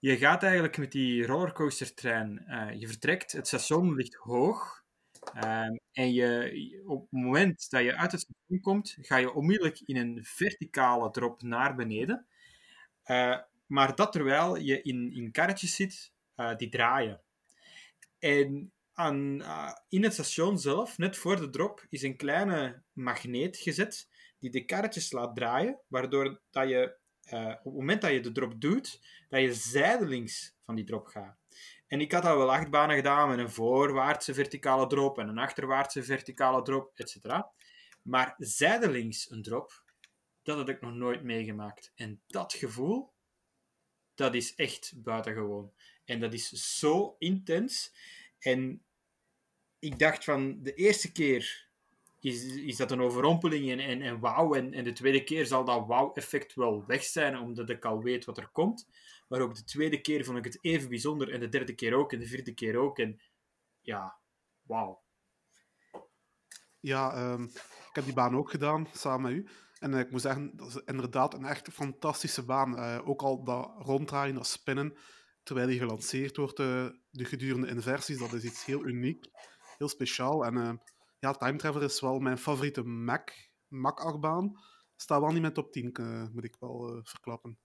Je 0.00 0.16
gaat 0.16 0.42
eigenlijk 0.42 0.76
met 0.76 0.92
die 0.92 1.26
rollercoastertrein, 1.26 2.44
uh, 2.48 2.80
je 2.80 2.86
vertrekt, 2.86 3.32
het 3.32 3.46
station 3.46 3.94
ligt 3.94 4.14
hoog. 4.14 4.84
Uh, 5.36 5.66
en 5.92 6.12
je, 6.12 6.82
op 6.86 7.00
het 7.00 7.10
moment 7.10 7.70
dat 7.70 7.82
je 7.82 7.96
uit 7.96 8.12
het 8.12 8.20
station 8.20 8.60
komt, 8.60 8.96
ga 9.00 9.16
je 9.16 9.32
onmiddellijk 9.32 9.80
in 9.80 9.96
een 9.96 10.24
verticale 10.24 11.10
drop 11.10 11.42
naar 11.42 11.74
beneden. 11.74 12.26
Uh, 13.04 13.38
maar 13.66 13.94
dat 13.94 14.12
terwijl 14.12 14.56
je 14.56 14.82
in, 14.82 15.12
in 15.12 15.32
karretjes 15.32 15.74
zit 15.74 16.12
uh, 16.36 16.56
die 16.56 16.68
draaien. 16.68 17.20
En 18.18 18.72
aan, 18.92 19.42
in 19.88 20.02
het 20.02 20.12
station 20.12 20.58
zelf, 20.58 20.98
net 20.98 21.16
voor 21.16 21.36
de 21.36 21.50
drop, 21.50 21.86
is 21.88 22.02
een 22.02 22.16
kleine 22.16 22.82
magneet 22.92 23.56
gezet 23.56 24.08
die 24.38 24.50
de 24.50 24.64
karretjes 24.64 25.12
laat 25.12 25.36
draaien, 25.36 25.80
waardoor 25.88 26.40
dat 26.50 26.68
je 26.68 26.96
uh, 27.32 27.48
op 27.48 27.64
het 27.64 27.74
moment 27.74 28.00
dat 28.00 28.10
je 28.10 28.20
de 28.20 28.32
drop 28.32 28.60
doet, 28.60 29.00
dat 29.28 29.40
je 29.40 29.54
zijdelings 29.54 30.54
van 30.64 30.74
die 30.74 30.84
drop 30.84 31.06
gaat. 31.06 31.36
En 31.86 32.00
ik 32.00 32.12
had 32.12 32.24
al 32.24 32.38
wel 32.38 32.52
acht 32.52 32.70
banen 32.70 32.96
gedaan 32.96 33.28
met 33.28 33.38
een 33.38 33.50
voorwaartse 33.50 34.34
verticale 34.34 34.86
drop 34.86 35.18
en 35.18 35.28
een 35.28 35.38
achterwaartse 35.38 36.02
verticale 36.02 36.62
drop, 36.62 36.92
etc. 36.94 37.16
Maar 38.02 38.34
zijdelings 38.38 39.30
een 39.30 39.42
drop, 39.42 39.82
dat 40.42 40.56
had 40.56 40.68
ik 40.68 40.80
nog 40.80 40.92
nooit 40.92 41.22
meegemaakt. 41.22 41.92
En 41.94 42.22
dat 42.26 42.52
gevoel, 42.52 43.12
dat 44.14 44.34
is 44.34 44.54
echt 44.54 44.92
buitengewoon. 44.96 45.72
En 46.04 46.20
dat 46.20 46.32
is 46.32 46.78
zo 46.78 47.16
intens. 47.18 47.92
En 48.38 48.82
ik 49.78 49.98
dacht 49.98 50.24
van 50.24 50.62
de 50.62 50.74
eerste 50.74 51.12
keer 51.12 51.67
is, 52.20 52.56
is 52.56 52.76
dat 52.76 52.90
een 52.90 53.00
overrompeling 53.00 53.70
en, 53.70 53.78
en, 53.78 54.02
en 54.02 54.20
wauw. 54.20 54.54
En, 54.54 54.72
en 54.72 54.84
de 54.84 54.92
tweede 54.92 55.24
keer 55.24 55.46
zal 55.46 55.64
dat 55.64 55.86
wauw-effect 55.86 56.54
wel 56.54 56.84
weg 56.86 57.02
zijn, 57.04 57.38
omdat 57.38 57.70
ik 57.70 57.84
al 57.84 58.02
weet 58.02 58.24
wat 58.24 58.38
er 58.38 58.48
komt. 58.48 58.88
Maar 59.28 59.40
ook 59.40 59.54
de 59.54 59.64
tweede 59.64 60.00
keer 60.00 60.24
vond 60.24 60.38
ik 60.38 60.44
het 60.44 60.58
even 60.60 60.88
bijzonder. 60.88 61.32
En 61.32 61.40
de 61.40 61.48
derde 61.48 61.74
keer 61.74 61.94
ook. 61.94 62.12
En 62.12 62.18
de 62.18 62.26
vierde 62.26 62.54
keer 62.54 62.76
ook. 62.76 62.98
En 62.98 63.20
ja, 63.80 64.18
wauw. 64.62 65.02
Ja, 66.80 67.32
um, 67.32 67.44
ik 67.88 67.90
heb 67.92 68.04
die 68.04 68.14
baan 68.14 68.36
ook 68.36 68.50
gedaan, 68.50 68.88
samen 68.92 69.30
met 69.30 69.40
u. 69.40 69.48
En 69.78 69.92
uh, 69.92 69.98
ik 69.98 70.10
moet 70.10 70.20
zeggen, 70.20 70.56
dat 70.56 70.68
is 70.68 70.82
inderdaad 70.84 71.34
een 71.34 71.44
echt 71.44 71.68
fantastische 71.72 72.44
baan. 72.44 72.78
Uh, 72.78 73.08
ook 73.08 73.22
al 73.22 73.44
dat 73.44 73.74
ronddraaien, 73.78 74.34
dat 74.34 74.46
spinnen, 74.46 74.96
terwijl 75.42 75.66
die 75.66 75.78
gelanceerd 75.78 76.36
wordt, 76.36 76.58
uh, 76.58 76.88
de 77.10 77.24
gedurende 77.24 77.68
inversies, 77.68 78.18
dat 78.18 78.32
is 78.32 78.44
iets 78.44 78.64
heel 78.64 78.86
uniek, 78.86 79.30
heel 79.78 79.88
speciaal. 79.88 80.44
En 80.44 80.80
ja, 81.18 81.32
Time 81.32 81.56
Traveler 81.56 81.88
is 81.88 82.00
wel 82.00 82.18
mijn 82.18 82.38
favoriete 82.38 82.82
Mac, 82.82 83.30
Mac-achtbaan. 83.68 84.58
Staat 84.96 85.20
wel 85.20 85.30
niet 85.32 85.40
mijn 85.40 85.52
top 85.52 85.72
10, 85.72 86.00
uh, 86.00 86.26
moet 86.32 86.44
ik 86.44 86.56
wel 86.58 86.96
uh, 86.96 87.00
verklappen. 87.02 87.58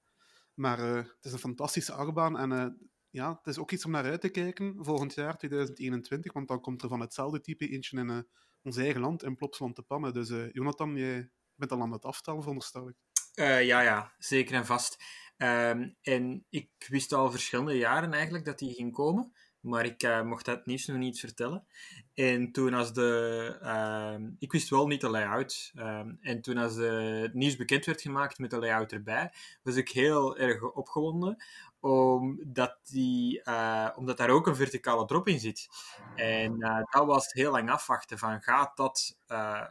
Maar 0.54 0.80
uh, 0.80 0.96
het 0.96 1.18
is 1.22 1.32
een 1.32 1.40
fantastische 1.40 1.94
achtbaan 1.94 2.38
en 2.38 2.78
ja, 3.14 3.30
het 3.30 3.48
is 3.48 3.58
ook 3.58 3.72
iets 3.72 3.86
om 3.86 3.92
naar 3.92 4.04
uit 4.04 4.22
te 4.22 4.30
kijken 4.30 4.76
volgend 4.80 5.14
jaar, 5.14 5.38
2021, 5.38 6.34
want 6.34 6.48
dan 6.48 6.62
komt 6.62 6.82
er 6.82 6.90
van 6.90 7.00
hetzelfde 7.00 7.42
type 7.42 7.68
eentje 7.68 8.00
in 8.00 8.10
eh, 8.10 8.20
ons 8.62 8.78
eigen 8.78 9.02
land, 9.02 9.24
in 9.24 9.36
Plopsland 9.36 9.76
te 9.76 9.82
pannen. 9.82 10.14
Dus 10.14 10.30
eh, 10.30 10.52
Jonathan, 10.52 10.96
jij 10.96 11.30
bent 11.56 11.72
al 11.72 11.82
aan 11.82 11.92
het 11.92 12.06
aftellen, 12.06 12.40
veronderstel 12.42 12.90
ik. 12.90 12.96
Ja, 13.34 13.58
ja, 13.58 14.14
zeker 14.18 14.56
en 14.56 14.66
vast. 14.66 15.04
Ehm, 15.38 15.90
en 16.02 16.46
ik 16.50 16.70
wist 16.88 17.14
al 17.14 17.32
verschillende 17.32 17.78
jaren 17.78 18.14
eigenlijk 18.14 18.46
dat 18.46 18.60
die 18.60 18.74
ging 18.74 18.94
komen, 18.94 19.32
maar 19.64 19.86
ik 19.86 20.04
uh, 20.04 20.22
mocht 20.22 20.46
dat 20.46 20.66
nieuws 20.66 20.86
nog 20.86 20.98
niet 20.98 21.20
vertellen. 21.20 21.66
En 22.14 22.52
toen 22.52 22.74
als 22.74 22.94
de... 22.94 23.60
Uh, 23.64 24.28
ik 24.40 24.52
wist 24.52 24.70
wel 24.70 24.88
niet 24.88 25.02
de 25.02 25.10
layout. 25.10 25.72
Um, 25.76 26.18
en 26.22 26.42
toen 26.42 26.58
als 26.58 26.76
de, 26.76 27.20
het 27.22 27.34
nieuws 27.34 27.56
bekend 27.56 27.86
werd 27.86 28.02
gemaakt 28.02 28.40
met 28.40 28.50
de 28.50 28.60
layout 28.60 28.92
erbij, 28.92 29.34
was 29.64 29.76
ik 29.76 29.90
heel 29.90 30.38
erg 30.38 30.62
opgewonden, 30.62 31.44
omdat, 31.80 32.78
die, 32.84 33.42
uh, 33.44 33.90
omdat 33.96 34.18
daar 34.18 34.30
ook 34.30 34.48
een 34.48 34.56
verticale 34.56 35.06
drop 35.06 35.28
in 35.28 35.40
zit. 35.40 35.68
En 36.16 36.56
uh, 36.60 36.82
dat 36.92 37.06
was 37.06 37.34
heel 37.34 37.52
lang 37.52 37.70
afwachten 37.70 38.18
van 38.18 38.42
gaat 38.42 38.78
dat 38.78 39.18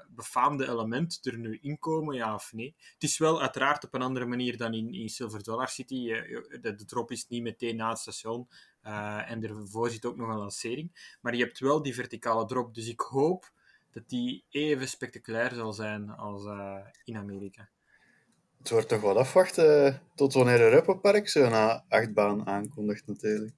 befaamde 0.09 0.69
element 0.69 1.19
er 1.23 1.39
nu 1.39 1.59
inkomen, 1.63 2.15
ja 2.15 2.35
of 2.35 2.53
nee. 2.53 2.75
Het 2.95 3.03
is 3.03 3.19
wel 3.19 3.41
uiteraard 3.41 3.85
op 3.85 3.95
een 3.95 4.03
andere 4.03 4.27
manier 4.27 4.57
dan 4.57 4.75
in, 4.75 4.95
in 4.95 5.09
Silver 5.09 5.43
Dollar 5.43 5.69
City. 5.69 6.07
De, 6.61 6.85
drop 6.87 7.11
is 7.11 7.29
niet 7.29 7.43
meteen 7.43 7.77
na 7.77 7.89
het 7.89 7.99
station 7.99 8.49
en 8.83 9.45
ervoor 9.45 9.91
zit 9.91 10.05
ook 10.05 10.17
nog 10.17 10.29
een 10.29 10.39
lancering. 10.39 11.17
Maar 11.21 11.35
je 11.35 11.45
hebt 11.45 11.59
wel 11.59 11.83
die 11.83 11.95
verticale 11.95 12.47
drop, 12.47 12.75
dus 12.75 12.89
ik 12.89 13.01
hoop 13.01 13.53
dat 13.91 14.09
die 14.09 14.45
even 14.51 14.89
spectaculair 14.89 15.55
zal 15.55 15.73
zijn 15.73 16.11
als 16.11 16.45
in 17.05 17.17
Amerika 17.17 17.69
het 18.63 18.71
wordt 18.71 18.89
toch 18.89 19.01
wel 19.01 19.19
afwachten 19.19 20.03
tot 20.15 20.33
wanneer 20.33 20.61
er 20.61 20.73
Rappenpark 20.73 21.29
zo'n 21.29 21.89
achtbaan 21.89 22.47
aankondigt 22.47 23.07
natuurlijk. 23.07 23.55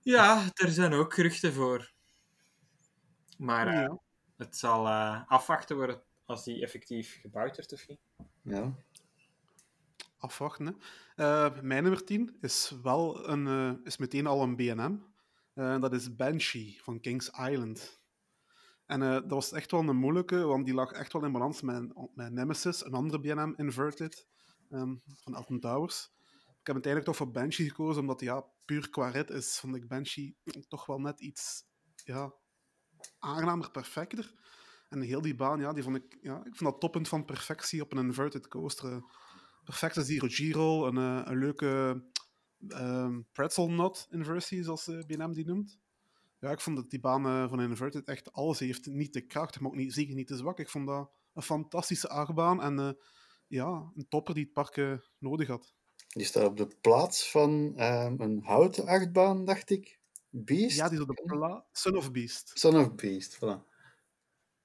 Ja, 0.00 0.44
er 0.54 0.68
zijn 0.68 0.92
ook 0.92 1.14
geruchten 1.14 1.52
voor. 1.52 1.92
Maar 3.38 3.72
ja. 3.72 3.82
uh, 3.82 3.94
het 4.36 4.56
zal 4.56 4.86
uh, 4.86 5.22
afwachten 5.26 5.76
worden 5.76 6.02
als 6.26 6.44
die 6.44 6.62
effectief 6.62 7.18
gebouwd 7.20 7.56
wordt 7.56 7.72
of 7.72 7.88
niet. 7.88 8.00
Ja. 8.42 8.74
Afwachten. 10.18 10.76
Uh, 11.16 11.60
mijn 11.60 11.82
nummer 11.82 12.04
10 12.04 12.36
is 12.40 12.74
wel 12.82 13.28
een, 13.28 13.80
is 13.84 13.96
meteen 13.96 14.26
al 14.26 14.42
een 14.42 14.56
BNM. 14.56 15.04
dat 15.54 15.92
is 15.92 16.16
Banshee 16.16 16.80
van 16.82 17.00
Kings 17.00 17.30
Island. 17.30 18.00
En 18.86 19.00
dat 19.00 19.30
was 19.30 19.52
echt 19.52 19.70
wel 19.70 19.88
een 19.88 19.96
moeilijke, 19.96 20.36
want 20.36 20.64
die 20.64 20.74
lag 20.74 20.92
echt 20.92 21.12
wel 21.12 21.24
in 21.24 21.32
balans 21.32 21.60
met, 21.60 21.92
met 22.14 22.32
Nemesis, 22.32 22.84
een 22.84 22.94
andere 22.94 23.20
BNM 23.20 23.54
Inverted 23.56 24.26
um, 24.70 25.02
van 25.22 25.34
Elton 25.34 25.60
Towers. 25.60 26.10
Ik 26.60 26.66
heb 26.66 26.74
uiteindelijk 26.74 27.04
toch 27.04 27.16
voor 27.16 27.30
Banshee 27.30 27.68
gekozen, 27.68 28.00
omdat 28.00 28.20
ja, 28.20 28.44
puur 28.64 28.90
qua 28.90 29.08
rit 29.08 29.30
is, 29.30 29.58
vond 29.58 29.76
ik 29.76 29.88
Banshee 29.88 30.36
toch 30.68 30.86
wel 30.86 31.00
net 31.00 31.20
iets 31.20 31.64
ja, 32.04 32.32
aangenamer, 33.18 33.70
perfecter. 33.70 34.34
En 34.88 35.00
heel 35.00 35.20
die 35.20 35.34
baan, 35.34 35.60
ja, 35.60 35.72
die 35.72 35.82
vond 35.82 35.96
ik, 35.96 36.18
ja, 36.20 36.36
ik 36.36 36.56
vond 36.56 36.70
dat 36.70 36.80
toppunt 36.80 37.08
van 37.08 37.24
perfectie 37.24 37.82
op 37.82 37.92
een 37.92 38.04
inverted 38.04 38.48
coaster. 38.48 39.02
Perfecte 39.68 40.04
zero 40.04 40.26
Giro, 40.30 40.86
een, 40.86 40.96
uh, 40.96 41.22
een 41.24 41.38
leuke 41.38 42.02
um, 42.68 43.26
pretzel 43.32 43.66
knot 43.66 44.06
inversie, 44.10 44.62
zoals 44.62 44.88
uh, 44.88 45.04
BNM 45.06 45.32
die 45.32 45.46
noemt. 45.46 45.78
Ja, 46.40 46.50
ik 46.50 46.60
vond 46.60 46.76
dat 46.76 46.90
die 46.90 47.00
baan 47.00 47.26
uh, 47.26 47.48
van 47.48 47.60
Inverted 47.60 48.04
echt 48.06 48.32
alles 48.32 48.58
heeft. 48.58 48.86
Niet 48.86 49.12
te 49.12 49.20
krachtig, 49.20 49.60
maar 49.60 49.70
ook 49.70 49.76
niet, 49.76 49.92
zeker 49.92 50.14
niet 50.14 50.26
te 50.26 50.36
zwak. 50.36 50.58
Ik 50.58 50.68
vond 50.68 50.86
dat 50.86 51.10
een 51.34 51.42
fantastische 51.42 52.08
achtbaan 52.08 52.62
en 52.62 52.98
ja, 53.46 53.92
een 53.96 54.06
topper 54.08 54.34
die 54.34 54.44
het 54.44 54.52
park 54.52 55.00
nodig 55.18 55.48
had. 55.48 55.74
Die 56.08 56.24
staat 56.24 56.46
op 56.46 56.56
de 56.56 56.68
plaats 56.80 57.30
van 57.30 57.72
ehm, 57.76 58.20
een 58.20 58.42
houten 58.44 58.86
achtbaan, 58.86 59.44
dacht 59.44 59.70
ik. 59.70 59.98
Beast? 60.30 60.76
Ja, 60.76 60.88
die 60.88 60.98
is 60.98 61.02
op 61.04 61.16
de 61.16 61.22
plaats. 61.24 61.80
Son 61.80 61.96
of 61.96 62.12
Beast. 62.12 62.50
Son 62.54 62.76
of 62.76 62.94
Beast, 62.94 63.36
voilà. 63.36 63.66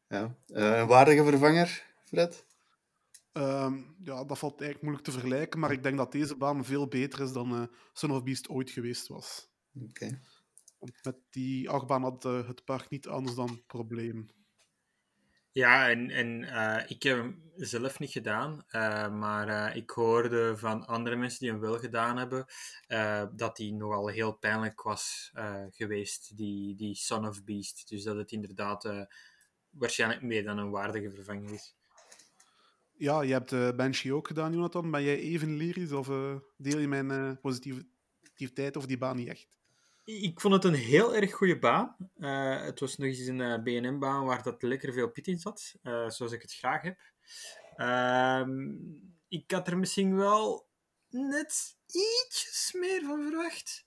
Ja. 0.08 0.36
een 0.48 0.88
waardige 0.88 1.24
vervanger, 1.24 1.94
Fred? 2.04 2.46
Um, 3.38 3.96
ja, 4.04 4.24
dat 4.24 4.40
valt 4.40 4.62
eigenlijk 4.62 4.82
moeilijk 4.82 5.06
te 5.06 5.12
vergelijken, 5.12 5.60
maar 5.60 5.72
ik 5.72 5.84
denk 5.84 5.98
dat 5.98 6.12
deze 6.12 6.36
baan 6.36 6.66
veel 6.66 6.88
beter 6.88 7.22
is 7.22 7.32
dan 7.32 7.70
Son 7.94 8.12
of 8.12 8.24
Beast 8.24 8.50
ooit 8.50 8.70
geweest 8.70 9.08
was. 9.08 9.50
Oké. 9.76 9.86
Okay. 9.90 10.20
Met 11.04 11.18
die 11.30 11.70
achtbaan 11.70 12.04
had 12.04 12.26
uh, 12.26 12.48
het 12.48 12.66
park 12.66 12.90
niet 12.90 13.08
anders 13.08 13.36
dan 13.36 13.64
probleem. 13.68 14.30
Ja, 15.52 15.90
en, 15.90 16.10
en 16.10 16.42
uh, 16.42 16.84
ik 16.88 17.04
heb 17.04 17.18
hem 17.18 17.52
zelf 17.56 18.00
niet 18.00 18.12
gedaan, 18.12 18.66
uh, 18.72 19.10
maar 19.10 19.76
ik 19.76 19.90
hoorde 19.90 20.58
van 20.58 20.86
andere 20.88 21.16
mensen 21.16 21.40
die 21.40 21.50
hem 21.50 21.60
wel 21.60 21.80
gedaan 21.80 22.18
hebben, 22.18 22.46
dat 23.36 23.56
die 23.56 23.74
nogal 23.74 24.08
heel 24.08 24.34
pijnlijk 24.34 24.82
was 24.82 25.32
geweest, 25.70 26.38
die, 26.38 26.76
die 26.76 26.96
Son 26.96 27.28
of 27.28 27.44
Beast. 27.44 27.90
Dus 27.90 28.04
dat 28.04 28.16
het 28.16 28.32
inderdaad 28.32 29.08
waarschijnlijk 29.70 30.22
meer 30.22 30.44
dan 30.44 30.58
een 30.58 30.72
waardige 30.72 31.12
vervanging 31.12 31.50
is. 31.50 31.76
Ja, 32.98 33.22
je 33.22 33.34
hebt 33.34 33.52
uh, 33.52 33.72
Banshee 33.72 34.14
ook 34.14 34.28
gedaan, 34.28 34.54
Jonathan. 34.54 34.92
Ben 34.92 35.04
jij 35.04 35.18
even 35.18 35.58
lyrisch 35.58 35.92
of 35.92 36.08
deel 36.58 36.80
je 36.80 36.88
mijn 36.88 37.40
positiviteit 37.40 38.78
over 38.78 38.88
die 38.88 38.98
baan 38.98 39.16
niet 39.16 39.28
echt? 39.28 39.48
Ik 40.04 40.42
vond 40.42 40.54
het 40.54 40.64
een 40.64 40.74
heel 40.74 41.16
erg 41.16 41.34
goede 41.34 41.60
baan. 41.60 41.96
Uh, 42.18 42.62
het 42.62 42.80
was 42.80 42.98
nog 42.98 43.08
eens 43.08 43.28
een 43.28 43.40
uh, 43.40 43.54
eh, 43.54 43.64
BNM-baan 43.64 44.26
waar 44.26 44.44
dat 44.44 44.62
lekker 44.62 44.94
veel 44.94 45.12
pit 45.12 45.28
in 45.28 45.40
zat, 45.40 45.76
uh, 45.84 46.10
zoals 46.10 46.32
ik 46.32 46.42
het 46.42 46.54
graag 46.54 46.82
heb. 46.82 47.00
Ehm, 47.76 48.72
ik 49.28 49.52
had 49.52 49.68
er 49.68 49.78
misschien 49.78 50.16
wel 50.16 50.68
net 51.10 51.78
ietsjes 51.88 52.76
meer 52.80 53.02
van 53.02 53.24
verwacht. 53.24 53.86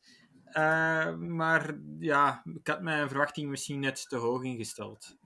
maar 1.19 1.79
ja, 1.99 2.43
ik 2.55 2.67
had 2.67 2.81
mijn 2.81 3.09
verwachting 3.09 3.51
misschien 3.51 3.81
net 3.81 4.09
te 4.09 4.17
hoog 4.17 4.43
ingesteld. 4.43 5.17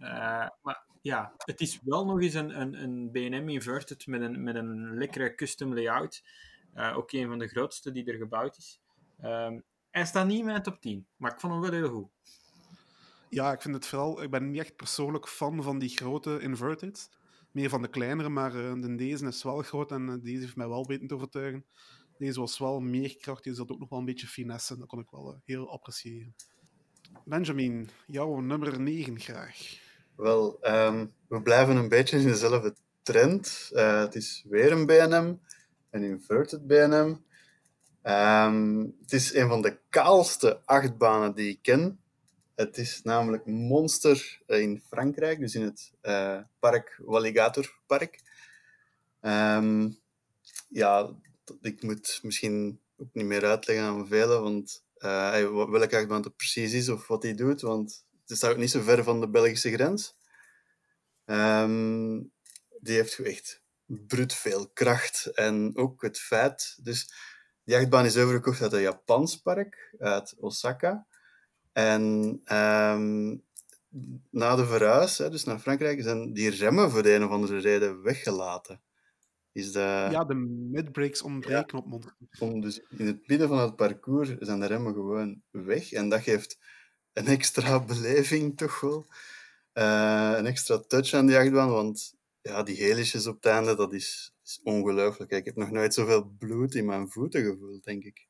maar 0.62 0.86
ja, 1.00 1.34
het 1.38 1.60
is 1.60 1.80
wel 1.82 2.04
nog 2.04 2.22
eens 2.22 2.34
een, 2.34 2.60
een, 2.60 2.82
een 2.82 3.10
BNM 3.10 3.48
Inverted 3.48 4.06
met 4.06 4.20
een, 4.20 4.42
met 4.42 4.54
een 4.54 4.98
lekkere 4.98 5.34
custom 5.34 5.74
layout. 5.74 6.22
ook 6.94 7.12
een 7.12 7.28
van 7.28 7.38
de 7.38 7.48
grootste 7.48 7.92
die 7.92 8.04
er 8.04 8.18
gebouwd 8.18 8.56
is. 8.56 8.80
Um, 9.24 9.64
hij 9.90 10.06
staat 10.06 10.26
niet 10.26 10.38
in 10.38 10.44
mijn 10.44 10.62
top 10.62 10.80
10, 10.80 11.06
maar 11.16 11.32
ik 11.32 11.40
vond 11.40 11.52
hem 11.52 11.62
wel 11.62 11.72
heel 11.72 11.90
goed. 11.90 12.08
Ja, 13.28 13.52
ik 13.52 13.62
vind 13.62 13.74
het 13.74 13.86
vooral... 13.86 14.22
Ik 14.22 14.30
ben 14.30 14.50
niet 14.50 14.60
echt 14.60 14.76
persoonlijk 14.76 15.28
fan 15.28 15.62
van 15.62 15.78
die 15.78 15.88
grote 15.88 16.40
inverted. 16.40 17.10
Meer 17.50 17.68
van 17.68 17.82
de 17.82 17.88
kleinere, 17.88 18.28
maar 18.28 18.54
uh, 18.54 18.82
de 18.82 18.94
deze 18.94 19.26
is 19.26 19.42
wel 19.42 19.62
groot 19.62 19.92
en 19.92 20.08
uh, 20.08 20.14
deze 20.22 20.40
heeft 20.40 20.56
mij 20.56 20.68
wel 20.68 20.86
weten 20.86 21.06
te 21.06 21.14
overtuigen. 21.14 21.64
Deze 22.18 22.40
was 22.40 22.58
wel 22.58 22.80
meer 22.80 23.16
krachtig, 23.16 23.44
dus 23.44 23.56
dat 23.56 23.70
ook 23.70 23.78
nog 23.78 23.88
wel 23.88 23.98
een 23.98 24.04
beetje 24.04 24.26
finesse. 24.26 24.78
Dat 24.78 24.88
kon 24.88 24.98
ik 24.98 25.10
wel 25.10 25.40
heel 25.44 25.70
appreciëren. 25.70 26.34
Benjamin, 27.24 27.88
jouw 28.06 28.40
nummer 28.40 28.80
9 28.80 29.20
graag. 29.20 29.88
Wel, 30.20 30.58
um, 30.62 31.12
we 31.28 31.42
blijven 31.42 31.76
een 31.76 31.88
beetje 31.88 32.18
in 32.18 32.26
dezelfde 32.26 32.74
trend. 33.02 33.70
het 33.74 34.14
is 34.14 34.44
weer 34.48 34.72
een 34.72 34.86
BNM, 34.86 35.38
een 35.90 36.02
inverted 36.02 36.66
BNM. 36.66 37.24
Um, 38.02 38.96
het 39.00 39.12
is 39.12 39.34
een 39.34 39.48
van 39.48 39.62
de 39.62 39.78
kaalste 39.88 40.60
achtbanen 40.64 41.34
die 41.34 41.48
ik 41.48 41.58
ken. 41.62 42.00
Het 42.54 42.78
is 42.78 43.02
namelijk 43.02 43.46
Monster 43.46 44.40
in 44.46 44.82
Frankrijk, 44.88 45.38
dus 45.38 45.54
in 45.54 45.62
het 45.62 45.92
uh, 46.02 46.38
park 46.58 47.00
Walligator 47.04 47.78
Park. 47.86 48.20
Um, 49.20 49.98
ja, 50.68 51.10
ik 51.60 51.82
moet 51.82 52.20
misschien 52.22 52.80
ook 52.96 53.08
niet 53.12 53.26
meer 53.26 53.44
uitleggen 53.44 53.84
aan 53.84 54.06
velen, 54.06 54.42
want 54.42 54.84
uh, 54.98 55.30
welke 55.70 55.96
achtbaan 55.96 56.22
het 56.22 56.36
precies 56.36 56.72
is 56.72 56.88
of 56.88 57.06
wat 57.06 57.22
hij 57.22 57.34
doet, 57.34 57.60
want 57.60 58.04
het 58.30 58.38
staat 58.38 58.50
ook 58.50 58.56
niet 58.56 58.70
zo 58.70 58.80
ver 58.80 59.04
van 59.04 59.20
de 59.20 59.30
Belgische 59.30 59.72
grens. 59.72 60.16
Um, 61.24 62.32
die 62.80 62.94
heeft 62.94 63.18
echt 63.18 63.62
brut 63.84 64.34
veel 64.34 64.68
kracht 64.68 65.26
en 65.26 65.76
ook 65.76 66.02
het 66.02 66.18
feit. 66.18 66.78
Dus 66.82 67.12
die 67.64 67.76
achtbaan 67.76 68.04
is 68.04 68.16
overgekocht 68.16 68.62
uit 68.62 68.72
een 68.72 68.80
Japans 68.80 69.36
park, 69.36 69.94
uit 69.98 70.34
Osaka. 70.38 71.06
En 71.72 72.02
um, 72.52 73.44
na 74.30 74.56
de 74.56 74.66
verhuis, 74.66 75.18
hè, 75.18 75.30
dus 75.30 75.44
naar 75.44 75.58
Frankrijk, 75.58 76.02
zijn 76.02 76.32
die 76.32 76.50
remmen 76.50 76.90
voor 76.90 77.02
de 77.02 77.14
een 77.14 77.24
of 77.24 77.30
andere 77.30 77.58
reden 77.58 78.02
weggelaten. 78.02 78.82
Is 79.52 79.72
de... 79.72 80.08
Ja, 80.10 80.24
de 80.24 80.34
midbreaks 80.34 81.22
ontbreken 81.22 81.78
ja, 81.78 81.84
op. 81.90 82.14
Om 82.38 82.60
dus 82.60 82.80
in 82.88 83.06
het 83.06 83.28
midden 83.28 83.48
van 83.48 83.58
het 83.58 83.76
parcours 83.76 84.36
zijn 84.38 84.60
de 84.60 84.66
remmen 84.66 84.92
gewoon 84.92 85.42
weg. 85.50 85.92
En 85.92 86.08
dat 86.08 86.22
geeft 86.22 86.58
een 87.12 87.26
extra 87.26 87.84
beleving 87.84 88.56
toch 88.56 88.80
wel. 88.80 89.06
Uh, 89.74 90.34
een 90.36 90.46
extra 90.46 90.78
touch 90.78 91.12
aan 91.12 91.26
die 91.26 91.36
achtbaan, 91.36 91.70
want 91.70 92.14
ja, 92.42 92.62
die 92.62 92.76
helisjes 92.76 93.26
op 93.26 93.34
het 93.34 93.46
einde, 93.46 93.76
dat 93.76 93.92
is, 93.92 94.34
is 94.44 94.60
ongelooflijk. 94.62 95.30
Ik 95.30 95.44
heb 95.44 95.56
nog 95.56 95.70
nooit 95.70 95.94
zoveel 95.94 96.24
bloed 96.24 96.74
in 96.74 96.84
mijn 96.84 97.08
voeten 97.08 97.44
gevoeld, 97.44 97.84
denk 97.84 98.04
ik. 98.04 98.28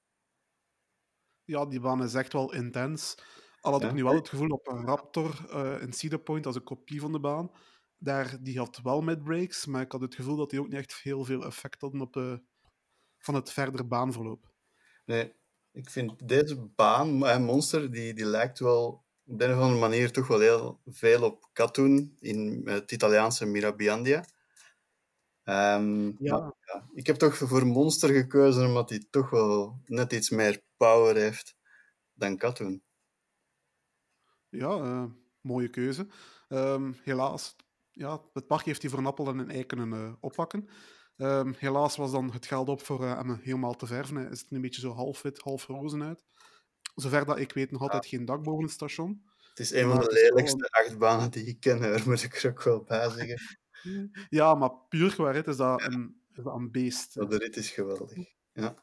Ja, 1.44 1.66
die 1.66 1.80
baan 1.80 2.02
is 2.02 2.14
echt 2.14 2.32
wel 2.32 2.52
intens. 2.52 3.14
Al 3.60 3.72
had 3.72 3.82
ja. 3.82 3.88
ik 3.88 3.94
nu 3.94 4.02
wel 4.02 4.14
het 4.14 4.28
gevoel 4.28 4.48
op 4.48 4.68
een 4.68 4.84
Raptor 4.84 5.46
uh, 5.50 5.82
in 5.82 5.92
Cedar 5.92 6.18
Point, 6.18 6.46
als 6.46 6.56
een 6.56 6.62
kopie 6.62 7.00
van 7.00 7.12
de 7.12 7.20
baan, 7.20 7.50
daar, 7.98 8.36
die 8.42 8.58
had 8.58 8.80
wel 8.82 9.00
midbreaks, 9.00 9.66
maar 9.66 9.82
ik 9.82 9.92
had 9.92 10.00
het 10.00 10.14
gevoel 10.14 10.36
dat 10.36 10.50
die 10.50 10.60
ook 10.60 10.68
niet 10.68 10.78
echt 10.78 10.94
heel 10.94 11.24
veel 11.24 11.44
effect 11.44 11.80
hadden 11.80 12.00
op 12.00 12.12
de, 12.12 12.42
van 13.18 13.34
het 13.34 13.52
verdere 13.52 13.84
baanverloop. 13.84 14.52
Nee, 15.04 15.32
Ik 15.72 15.90
vind 15.90 16.28
deze 16.28 16.56
baan, 16.56 17.26
en 17.26 17.42
Monster, 17.42 17.90
die, 17.90 18.14
die 18.14 18.24
lijkt 18.24 18.58
wel 18.58 19.04
op 19.26 19.40
een 19.40 19.50
of 19.50 19.58
andere 19.60 19.80
manier 19.80 20.12
toch 20.12 20.26
wel 20.26 20.40
heel 20.40 20.80
veel 20.86 21.22
op 21.24 21.48
Katoen 21.52 22.16
in 22.20 22.62
het 22.64 22.92
Italiaanse 22.92 23.46
Mirabiandia. 23.46 24.24
Ehm, 25.42 26.12
Ja. 26.18 26.38
maar 26.38 26.52
ja, 26.60 26.88
ik 26.94 27.06
heb 27.06 27.16
toch 27.16 27.36
voor 27.36 27.66
Monster 27.66 28.08
gekozen 28.08 28.66
omdat 28.66 28.88
hij 28.90 29.04
toch 29.10 29.30
wel 29.30 29.80
net 29.86 30.12
iets 30.12 30.30
meer 30.30 30.62
power 30.76 31.16
heeft 31.16 31.56
dan 32.12 32.36
Katoen. 32.36 32.82
Ja, 34.48 34.68
eh, 34.68 35.04
mooie 35.40 35.68
keuze. 35.68 36.06
Ehm, 36.48 36.92
helaas, 37.02 37.56
ja, 37.90 38.20
het 38.32 38.46
park 38.46 38.64
heeft 38.64 38.80
hij 38.82 38.90
voor 38.90 38.98
een 39.00 39.06
appel 39.06 39.28
en 39.28 39.38
een 39.38 39.50
ei 39.50 39.64
kunnen 39.66 39.92
eh, 39.92 40.12
oppakken. 40.20 40.68
Ehm, 41.20 41.52
helaas 41.56 41.96
was 41.96 42.10
dan 42.10 42.32
het 42.32 42.46
geld 42.46 42.68
op 42.68 42.82
voor 42.82 43.04
eh, 43.04 43.16
hem 43.16 43.38
helemaal 43.42 43.76
te 43.76 43.86
verven. 43.86 44.16
Hij 44.16 44.30
is 44.30 44.40
er 44.40 44.46
een 44.50 44.60
beetje 44.60 44.80
zo 44.80 44.92
half 44.92 45.22
wit, 45.22 45.38
half 45.38 45.66
rozen 45.66 46.02
uit. 46.02 46.24
Zover 46.94 47.24
dat 47.24 47.38
ik 47.38 47.52
weet, 47.52 47.70
nog 47.70 47.80
altijd 47.80 48.06
geen 48.06 48.24
dak 48.24 48.42
boven 48.42 48.64
het 48.64 48.72
station. 48.72 49.22
Het 49.48 49.58
is 49.58 49.72
een 49.72 49.88
van 49.88 49.98
de 49.98 50.04
het 50.04 50.12
lelijkste 50.12 50.68
achtbanen 50.70 51.30
die 51.30 51.44
ik 51.44 51.60
ken, 51.60 51.80
daar 51.80 52.02
moet 52.06 52.22
ik 52.22 52.34
er 52.34 52.50
ook 52.50 52.62
wel 52.62 52.82
bij 52.82 53.10
zeggen. 53.10 53.58
Ja, 54.28 54.54
maar 54.54 54.70
puur 54.88 55.14
qua 55.14 55.30
rit 55.30 55.46
is 55.46 55.56
dat 55.56 55.82
een, 55.82 56.22
is 56.34 56.44
dat 56.44 56.54
een 56.54 56.70
beest. 56.70 57.16
Maar 57.16 57.28
de 57.28 57.36
rit 57.36 57.56
is 57.56 57.70
geweldig. 57.70 58.12
Ja. 58.52 58.74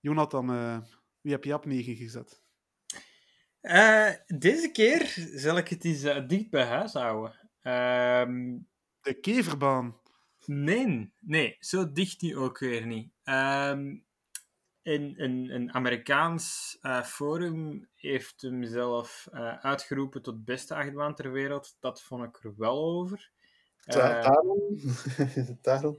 Jonathan, 0.00 0.50
eh, 0.50 0.78
wie 1.20 1.32
heb 1.32 1.44
je 1.44 1.54
op 1.54 1.64
9 1.64 1.96
gezet? 1.96 2.42
Eh, 3.60 4.10
deze 4.26 4.70
keer 4.70 5.28
zal 5.34 5.56
ik 5.56 5.68
het 5.68 5.84
eens 5.84 6.02
eh, 6.02 6.28
dicht 6.28 6.50
bij 6.50 6.64
huis 6.64 6.92
houden. 6.92 7.50
Ehm, 7.62 8.58
De 9.00 9.14
keverbaan. 9.20 10.00
Nee, 10.46 11.12
nee, 11.18 11.56
zo 11.60 11.92
dicht 11.92 12.22
nu 12.22 12.36
ook 12.36 12.58
weer 12.58 12.86
niet. 12.86 13.12
Ehm, 13.24 13.96
een, 14.82 15.14
een, 15.16 15.50
een 15.54 15.72
Amerikaans 15.72 16.76
eh, 16.80 17.02
forum 17.02 17.88
heeft 17.94 18.40
hem 18.42 18.64
zelf 18.64 19.28
eh, 19.32 19.58
uitgeroepen 19.58 20.22
tot 20.22 20.44
beste 20.44 20.74
achtbaan 20.74 21.14
ter 21.14 21.32
wereld. 21.32 21.76
Dat 21.80 22.02
vond 22.02 22.24
ik 22.24 22.44
er 22.44 22.54
wel 22.56 22.84
over. 22.84 23.30
Da- 23.84 24.16
Eh, 24.18 24.24
daarom? 24.24 24.60
is 25.36 25.48
het 25.48 25.62
daarom? 25.62 25.96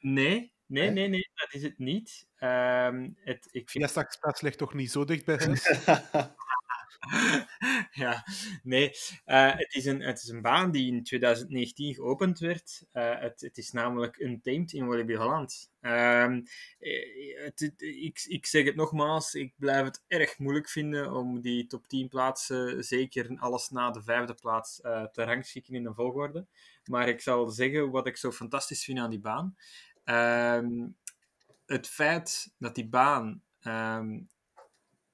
nee, 0.00 0.52
nee, 0.66 0.90
Nee? 0.90 1.08
nee, 1.08 1.30
dat 1.34 1.54
is 1.54 1.62
het 1.62 1.78
niet. 1.78 2.28
Ehm, 2.36 3.10
het, 3.16 3.48
ik 3.50 3.70
vind 3.70 3.84
Fiesta 3.84 4.00
Express 4.00 4.40
ligt 4.40 4.58
toch 4.58 4.74
niet 4.74 4.90
zo 4.90 5.04
dicht 5.04 5.24
bij 5.24 5.36
huis? 5.44 5.64
ja, 8.04 8.24
nee. 8.62 8.92
Eh, 9.24 9.56
het, 9.56 9.74
is 9.74 9.84
een, 9.84 10.00
het 10.00 10.22
is 10.22 10.28
een 10.28 10.42
baan 10.42 10.70
die 10.70 10.92
in 10.92 11.02
2019 11.02 11.94
geopend 11.94 12.38
werd. 12.38 12.84
Eh, 12.92 13.20
het, 13.20 13.40
het 13.40 13.58
is 13.58 13.70
namelijk 13.70 14.18
Untamed 14.18 14.72
in 14.72 14.86
Walibi 14.86 15.16
Holland. 15.16 15.70
Ehm, 15.80 16.42
eh, 16.78 17.44
het, 17.44 17.74
ik, 17.78 18.24
ik 18.28 18.46
zeg 18.46 18.64
het 18.64 18.76
nogmaals, 18.76 19.34
ik 19.34 19.52
blijf 19.56 19.84
het 19.84 20.02
erg 20.06 20.38
moeilijk 20.38 20.68
vinden 20.68 21.12
om 21.12 21.40
die 21.40 21.66
top 21.66 21.86
10 21.86 22.08
plaatsen, 22.08 22.84
zeker 22.84 23.36
alles 23.38 23.70
na 23.70 23.90
de 23.90 24.02
vijfde 24.02 24.34
plaats, 24.34 24.76
te 25.12 25.24
rangschikken 25.24 25.74
in 25.74 25.86
een 25.86 25.94
volgorde. 25.94 26.46
Maar 26.84 27.08
ik 27.08 27.20
zal 27.20 27.48
zeggen 27.48 27.90
wat 27.90 28.06
ik 28.06 28.16
zo 28.16 28.32
fantastisch 28.32 28.84
vind 28.84 28.98
aan 28.98 29.10
die 29.10 29.20
baan. 29.20 29.56
Ehm, 30.04 30.86
het 31.66 31.88
feit 31.88 32.54
dat 32.58 32.74
die 32.74 32.88
baan 32.88 33.42
ehm, 33.60 34.20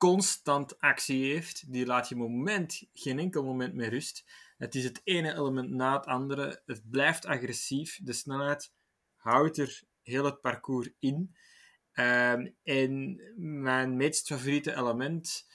constant 0.01 0.79
actie 0.79 1.33
heeft, 1.33 1.73
die 1.73 1.87
laat 1.87 2.09
je 2.09 2.17
moment, 2.17 2.83
geen 2.93 3.19
enkel 3.19 3.45
moment 3.45 3.75
meer 3.75 3.89
rust. 3.89 4.25
Het 4.57 4.75
is 4.75 4.85
het 4.85 5.01
ene 5.05 5.33
element 5.33 5.71
na 5.71 5.97
het 5.97 6.07
andere. 6.07 6.63
Het 6.67 6.91
blijft 6.91 7.27
agressief. 7.27 8.01
De 8.03 8.13
snelheid 8.13 8.73
houdt 9.17 9.59
er 9.59 9.83
heel 10.03 10.25
het 10.25 10.41
parcours 10.41 10.91
in. 10.99 11.37
Ehm, 11.93 12.49
en 12.63 13.23
mijn 13.37 13.97
meest 13.97 14.27
favoriete 14.27 14.77
element 14.77 15.47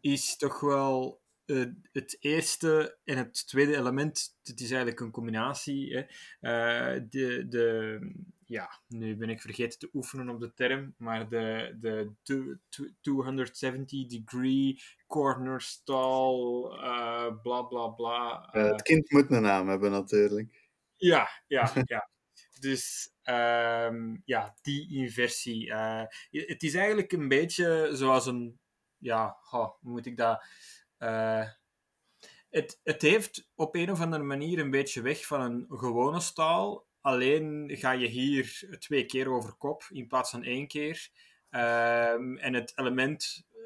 is 0.00 0.36
toch 0.36 0.60
wel 0.60 1.20
eh, 1.48 1.64
het 1.92 2.16
eerste 2.20 2.98
en 3.04 3.16
het 3.16 3.46
tweede 3.46 3.76
element. 3.76 4.38
Het 4.42 4.60
is 4.60 4.70
eigenlijk 4.70 5.00
een 5.00 5.10
combinatie. 5.10 5.96
Hè. 5.96 6.00
Eh, 6.40 7.02
de, 7.10 7.48
de, 7.48 7.98
ja, 8.44 8.80
nu 8.88 9.16
ben 9.16 9.28
ik 9.28 9.40
vergeten 9.40 9.78
te 9.78 9.90
oefenen 9.92 10.28
op 10.28 10.40
de 10.40 10.54
term, 10.54 10.94
maar 10.98 11.28
de, 11.28 11.76
de, 11.80 12.12
de 12.22 12.58
270 13.00 14.06
degree 14.06 14.80
corner 15.06 15.60
stall, 15.60 16.62
eh, 16.64 17.40
bla 17.42 17.62
bla 17.62 17.88
bla. 17.88 18.48
Het 18.50 18.82
kind 18.82 19.10
moet 19.10 19.30
een 19.30 19.42
naam 19.42 19.68
hebben, 19.68 19.90
natuurlijk. 19.90 20.68
ja, 20.96 21.28
ja, 21.46 21.72
ja. 21.84 22.10
Dus 22.60 23.12
ehm, 23.22 24.16
ja, 24.24 24.54
die 24.62 24.94
inversie. 24.94 25.72
het 26.30 26.62
is 26.62 26.74
eigenlijk 26.74 27.12
een 27.12 27.28
beetje 27.28 27.88
zoals 27.92 28.26
een. 28.26 28.58
Ja, 29.00 29.36
hoe 29.50 29.76
moet 29.80 30.06
ik 30.06 30.16
dat. 30.16 30.44
Eh, 30.98 31.48
het, 32.50 32.80
het 32.82 33.02
heeft 33.02 33.50
op 33.54 33.74
een 33.74 33.90
of 33.90 34.00
andere 34.00 34.22
manier 34.22 34.58
een 34.58 34.70
beetje 34.70 35.02
weg 35.02 35.26
van 35.26 35.40
een 35.40 35.66
gewone 35.68 36.20
staal. 36.20 36.86
Alleen 37.00 37.70
ga 37.76 37.92
je 37.92 38.06
hier 38.06 38.76
twee 38.78 39.06
keer 39.06 39.28
over 39.28 39.54
kop 39.54 39.86
in 39.90 40.06
plaats 40.06 40.30
van 40.30 40.42
één 40.42 40.66
keer. 40.66 41.10
Ehm, 41.50 42.36
en 42.36 42.54
het 42.54 42.72
element 42.76 43.46
eh, 43.50 43.58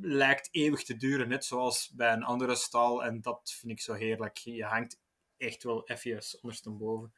lijkt 0.00 0.48
eeuwig 0.50 0.84
te 0.84 0.96
duren, 0.96 1.28
net 1.28 1.44
zoals 1.44 1.92
bij 1.94 2.12
een 2.12 2.22
andere 2.22 2.54
staal. 2.54 3.04
En 3.04 3.20
dat 3.20 3.54
vind 3.58 3.72
ik 3.72 3.80
zo 3.80 3.92
heerlijk. 3.92 4.36
Je 4.36 4.64
hangt 4.64 5.00
echt 5.36 5.62
wel 5.62 5.88
even 5.88 6.22
ondersteboven. 6.40 7.12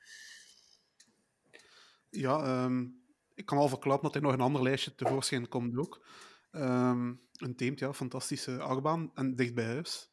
Ja, 2.11 2.43
ehm, 2.45 2.87
ik 3.35 3.47
kan 3.47 3.59
al 3.59 3.69
verklappen 3.69 4.03
dat 4.03 4.15
er 4.15 4.23
nog 4.23 4.33
een 4.33 4.41
ander 4.41 4.63
lijstje 4.63 4.95
tevoorschijn 4.95 5.49
komt 5.49 5.79
ook. 5.79 6.07
Ehm, 6.51 7.15
een 7.41 7.57
teemt, 7.57 7.97
fantastische 7.97 8.61
achtbaan 8.61 9.11
en 9.15 9.37
dicht 9.37 9.55
bij 9.55 9.65
huis. 9.65 10.11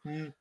Hmm. 0.00 0.34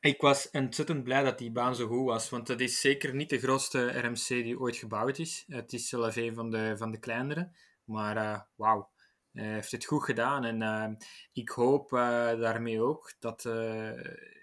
Ik 0.00 0.20
was 0.20 0.50
ontzettend 0.50 1.04
blij 1.04 1.22
dat 1.22 1.38
die 1.38 1.50
baan 1.50 1.76
zo 1.76 1.86
goed 1.86 2.04
was, 2.04 2.28
want 2.30 2.48
het 2.48 2.60
is 2.60 2.80
zeker 2.80 3.14
niet 3.14 3.30
de 3.30 3.38
grootste 3.38 3.86
RMC 3.86 4.26
die 4.28 4.60
ooit 4.60 4.76
gebouwd 4.76 5.18
is. 5.18 5.44
Het 5.46 5.72
is 5.72 5.88
zelf 5.88 6.16
een 6.16 6.34
van 6.34 6.50
de, 6.50 6.74
van 6.76 6.90
de 6.90 6.98
kleinere, 6.98 7.50
maar 7.84 8.16
eh, 8.16 8.40
wauw. 8.54 8.90
Hij 9.32 9.52
heeft 9.52 9.70
het 9.70 9.84
goed 9.84 10.04
gedaan 10.04 10.44
en 10.44 10.62
eh, 10.62 11.06
ik 11.32 11.48
hoop 11.48 11.92
eh, 11.92 11.98
daarmee 12.40 12.80
ook 12.80 13.14
dat 13.18 13.42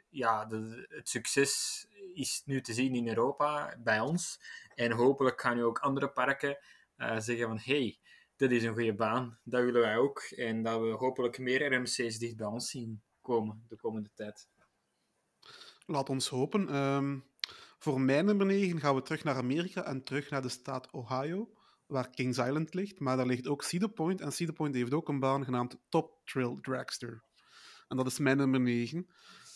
ja, 0.10 0.48
het 0.88 1.10
succes 1.10 1.86
is 2.14 2.42
nu 2.46 2.62
te 2.62 2.74
zien 2.74 2.96
in 2.96 3.08
Europa, 3.08 3.76
bij 3.80 4.00
ons. 4.00 4.40
En 4.76 4.92
hopelijk 4.92 5.42
gaan 5.42 5.56
nu 5.56 5.64
ook 5.64 5.80
andere 5.80 6.10
parken 6.10 6.58
zeggen 7.18 7.48
van 7.48 7.60
hey, 7.60 8.00
dit 8.36 8.52
is 8.52 8.64
een 8.64 8.74
goede 8.74 8.96
baan, 8.96 9.40
dat 9.44 9.64
willen 9.64 9.82
wij 9.82 9.98
ook. 9.98 10.20
En 10.20 10.64
dat 10.64 10.82
we 10.82 10.88
hopelijk 10.88 11.40
meer 11.40 11.74
RMC's 11.74 12.18
dicht 12.18 12.36
bij 12.36 12.48
ons 12.48 12.70
zien 12.70 13.02
komen 13.22 13.66
de 13.68 13.76
komende 13.76 14.10
tijd. 14.14 14.48
Laat 15.86 16.10
ons 16.10 16.30
hopen. 16.30 16.70
Ehm, 16.70 17.20
voor 17.78 18.02
mijn 18.02 18.26
nummer 18.26 18.46
9 18.46 18.80
gaan 18.80 18.96
we 18.96 19.02
terug 19.02 19.24
naar 19.24 19.36
Amerika 19.36 19.84
en 19.84 20.04
terug 20.04 20.30
naar 20.30 20.42
de 20.42 20.50
staat 20.50 20.92
Ohio, 20.92 21.54
waar 21.86 22.10
Kings 22.10 22.38
Island 22.38 22.74
ligt. 22.74 23.00
Maar 23.00 23.18
daar 23.18 23.26
ligt 23.26 23.48
ook 23.48 23.64
Cedar 23.64 23.90
Point. 23.90 24.22
En 24.22 24.32
Cedar 24.32 24.54
Point 24.54 24.76
heeft 24.76 24.94
ook 24.94 25.10
een 25.10 25.20
baan 25.20 25.44
genaamd 25.44 25.78
Top 25.90 26.22
Trail 26.26 26.58
Dragster. 26.62 27.24
En 27.88 27.98
dat 27.98 28.08
is 28.08 28.20
mijn 28.20 28.38
nummer 28.38 28.60
9. 28.60 29.08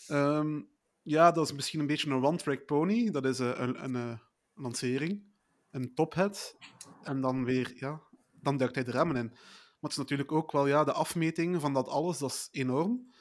Ehm, 0.06 0.60
ja, 1.02 1.30
dat 1.30 1.44
is 1.44 1.52
misschien 1.52 1.80
een 1.80 1.86
beetje 1.86 2.10
een 2.10 2.24
one-track 2.24 2.66
pony. 2.66 3.10
Dat 3.10 3.24
is 3.24 3.40
eh, 3.40 3.52
een, 3.54 3.84
een, 3.84 3.96
eh, 3.96 4.18
lancering, 4.54 5.22
een 5.70 5.94
tophead. 5.94 6.56
En 7.02 7.20
dan 7.20 7.44
weer, 7.44 7.72
ja, 7.74 8.02
dan 8.40 8.56
duikt 8.56 8.74
hij 8.74 8.84
de 8.84 8.90
remmen 8.90 9.16
in. 9.16 9.26
Maar 9.26 9.90
het 9.90 9.90
is 9.90 9.96
natuurlijk 9.96 10.32
ook 10.32 10.52
wel 10.52 10.66
ja, 10.66 10.84
de 10.84 10.92
afmeting 10.92 11.60
van 11.60 11.72
dat 11.72 11.88
alles, 11.88 12.18
dat 12.18 12.30
is 12.30 12.48
enorm. 12.50 13.12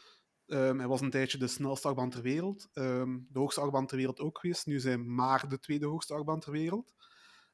Ehm, 0.45 0.77
hij 0.77 0.87
was 0.87 1.01
een 1.01 1.09
tijdje 1.09 1.37
de 1.37 1.47
snelste 1.47 1.87
achtbaan 1.87 2.09
ter 2.09 2.21
wereld. 2.21 2.69
Ehm, 2.73 3.17
de 3.29 3.39
hoogste 3.39 3.61
achtbaan 3.61 3.87
ter 3.87 3.97
wereld 3.97 4.19
ook 4.19 4.39
geweest. 4.39 4.65
Nu 4.65 4.79
hij 4.79 4.97
maar 4.97 5.49
de 5.49 5.59
tweede 5.59 5.85
hoogste 5.85 6.13
achtbaan 6.13 6.39
ter 6.39 6.51
wereld. 6.51 6.93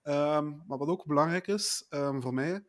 Ehm, 0.01 0.51
maar 0.67 0.77
wat 0.77 0.87
ook 0.87 1.05
belangrijk 1.05 1.47
is 1.47 1.85
voor 2.19 2.33
mij, 2.33 2.63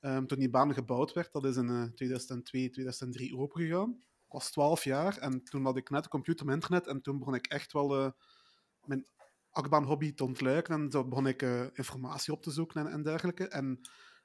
toen 0.00 0.38
die 0.38 0.50
baan 0.50 0.74
gebouwd 0.74 1.12
werd, 1.12 1.32
dat 1.32 1.44
is 1.44 1.56
in 1.56 1.68
eh, 1.68 1.82
2002, 1.82 2.70
2003 2.70 3.36
opengegaan. 3.36 3.90
Ik 4.30 4.36
was 4.36 4.50
12 4.50 4.84
jaar 4.84 5.18
en 5.18 5.44
toen 5.44 5.64
had 5.64 5.76
ik 5.76 5.90
net 5.90 6.04
een 6.04 6.10
computer 6.10 6.46
met 6.46 6.54
internet 6.54 6.86
en 6.86 7.00
toen 7.00 7.18
begon 7.18 7.34
ik 7.34 7.46
echt 7.46 7.72
wel 7.72 7.96
eh, 7.96 8.10
mijn 8.84 9.06
achtbaanhobby 9.50 10.14
te 10.14 10.24
ontluiken 10.24 10.74
en 10.74 10.90
zo 10.90 11.08
begon 11.08 11.26
ik 11.26 11.42
eh, 11.42 11.66
informatie 11.72 12.32
op 12.32 12.42
te 12.42 12.50
zoeken 12.50 12.80
en, 12.80 12.92
en 12.92 13.02
dergelijke. 13.02 13.48
En 13.48 13.80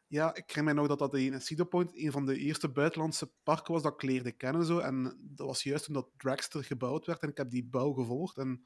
ja, 0.07 0.29
ik 0.35 0.43
herinner 0.47 0.63
mij 0.63 0.73
nog 0.73 0.87
dat 0.87 0.99
dat 0.99 1.15
in 1.21 1.41
Cedar 1.41 1.65
Point 1.65 1.95
een 1.97 2.11
van 2.11 2.25
de 2.25 2.37
eerste 2.37 2.69
buitenlandse 2.69 3.31
parken 3.43 3.73
was 3.73 3.83
dat 3.83 3.93
ik 3.93 4.01
leerde 4.01 4.31
kennen. 4.31 4.65
Zo. 4.65 4.79
En 4.79 5.17
dat 5.21 5.47
was 5.47 5.63
juist 5.63 5.85
toen 5.85 5.93
dat 5.93 6.09
Dragster 6.17 6.63
gebouwd 6.63 7.05
werd 7.05 7.21
en 7.21 7.29
ik 7.29 7.37
heb 7.37 7.49
die 7.49 7.65
bouw 7.65 7.93
gevolgd. 7.93 8.37
En 8.37 8.65